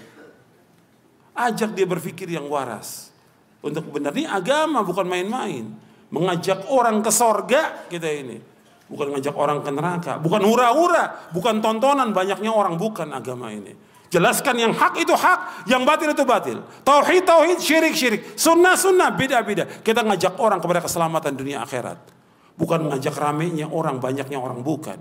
Ajak 1.40 1.72
dia 1.72 1.88
berpikir 1.88 2.28
yang 2.28 2.52
waras. 2.52 3.16
Untuk 3.64 3.88
benar 3.96 4.12
ini 4.12 4.28
agama 4.28 4.84
bukan 4.84 5.08
main-main. 5.08 5.72
Mengajak 6.12 6.68
orang 6.68 7.00
ke 7.00 7.12
sorga 7.16 7.88
kita 7.88 8.12
ini. 8.12 8.44
Bukan 8.92 9.16
ngajak 9.16 9.36
orang 9.40 9.64
ke 9.64 9.72
neraka. 9.72 10.20
Bukan 10.20 10.44
hura-hura. 10.44 11.32
Bukan 11.32 11.64
tontonan 11.64 12.12
banyaknya 12.12 12.52
orang. 12.52 12.76
Bukan 12.76 13.16
agama 13.16 13.56
ini. 13.56 13.72
Jelaskan 14.10 14.58
yang 14.58 14.74
hak 14.74 14.98
itu 14.98 15.14
hak, 15.14 15.70
yang 15.70 15.86
batil 15.86 16.10
itu 16.10 16.26
batil. 16.26 16.66
Tauhid 16.82 17.30
tauhid, 17.30 17.62
syirik 17.62 17.94
syirik, 17.94 18.22
sunnah 18.34 18.74
sunnah 18.74 19.14
beda 19.14 19.46
beda. 19.46 19.64
Kita 19.86 20.02
ngajak 20.02 20.42
orang 20.42 20.58
kepada 20.58 20.82
keselamatan 20.82 21.38
dunia 21.38 21.62
akhirat. 21.62 22.19
Bukan 22.60 22.92
ngajak 22.92 23.16
ramenya 23.16 23.72
orang, 23.72 24.04
banyaknya 24.04 24.36
orang 24.36 24.60
bukan. 24.60 25.00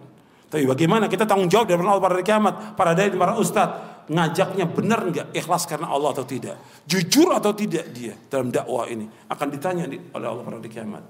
Tapi 0.48 0.64
bagaimana 0.64 1.10
kita 1.10 1.26
tanggung 1.26 1.50
jawab 1.50 1.68
dari 1.68 1.82
Allah 1.82 2.00
pada 2.00 2.22
kiamat, 2.22 2.54
para 2.78 2.94
dai, 2.94 3.10
para 3.12 3.34
ustadz, 3.36 4.06
ngajaknya 4.08 4.64
benar 4.70 5.04
nggak, 5.04 5.36
ikhlas 5.36 5.68
karena 5.68 5.90
Allah 5.90 6.16
atau 6.16 6.24
tidak, 6.24 6.56
jujur 6.88 7.28
atau 7.34 7.52
tidak 7.52 7.92
dia 7.92 8.16
dalam 8.32 8.48
dakwah 8.48 8.88
ini 8.88 9.04
akan 9.28 9.46
ditanya 9.52 9.84
oleh 9.90 10.26
Allah 10.30 10.42
pada 10.46 10.64
kiamat. 10.64 11.04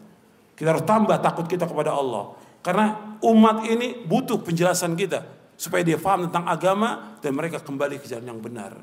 Kita 0.59 0.75
harus 0.75 0.83
tambah 0.83 1.15
takut 1.23 1.47
kita 1.47 1.71
kepada 1.71 1.95
Allah, 1.95 2.35
karena 2.67 3.15
umat 3.23 3.63
ini 3.71 4.03
butuh 4.03 4.43
penjelasan 4.43 4.99
kita 4.99 5.23
supaya 5.55 5.87
dia 5.87 5.99
paham 5.99 6.27
tentang 6.31 6.47
agama 6.51 7.19
dan 7.23 7.35
mereka 7.35 7.63
kembali 7.63 8.03
ke 8.03 8.11
jalan 8.11 8.35
yang 8.35 8.41
benar. 8.43 8.75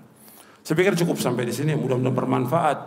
Saya 0.65 0.75
pikir 0.75 0.97
cukup 0.99 1.21
sampai 1.21 1.45
di 1.45 1.53
sini. 1.53 1.77
Mudah-mudahan 1.77 2.15
bermanfaat 2.15 2.79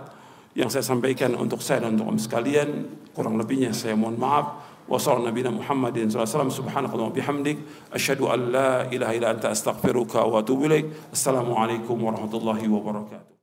yang 0.58 0.66
saya 0.66 0.82
sampaikan 0.82 1.38
untuk 1.38 1.62
saya 1.62 1.86
dan 1.86 1.94
untuk 1.94 2.10
om 2.10 2.18
sekalian. 2.18 2.68
Kurang 3.14 3.38
lebihnya 3.38 3.70
saya 3.70 3.94
mohon 3.94 4.18
maaf. 4.18 4.67
وصلى 4.88 5.14
على 5.14 5.26
نبينا 5.30 5.50
محمد 5.50 5.94
صلى 5.94 6.04
الله 6.04 6.28
عليه 6.28 6.36
وسلم. 6.36 6.50
سبحانك 6.50 6.90
اللهم 6.94 7.06
وبحمدك 7.06 7.58
أشهد 7.92 8.20
أن 8.20 8.40
لا 8.52 8.92
إله 8.92 9.16
إلا 9.16 9.30
أنت 9.30 9.44
أستغفرك 9.44 10.14
وأتوب 10.14 10.64
إليك. 10.64 10.86
السلام 11.12 11.52
عليكم 11.52 12.04
ورحمة 12.04 12.34
الله 12.34 12.72
وبركاته. 12.72 13.37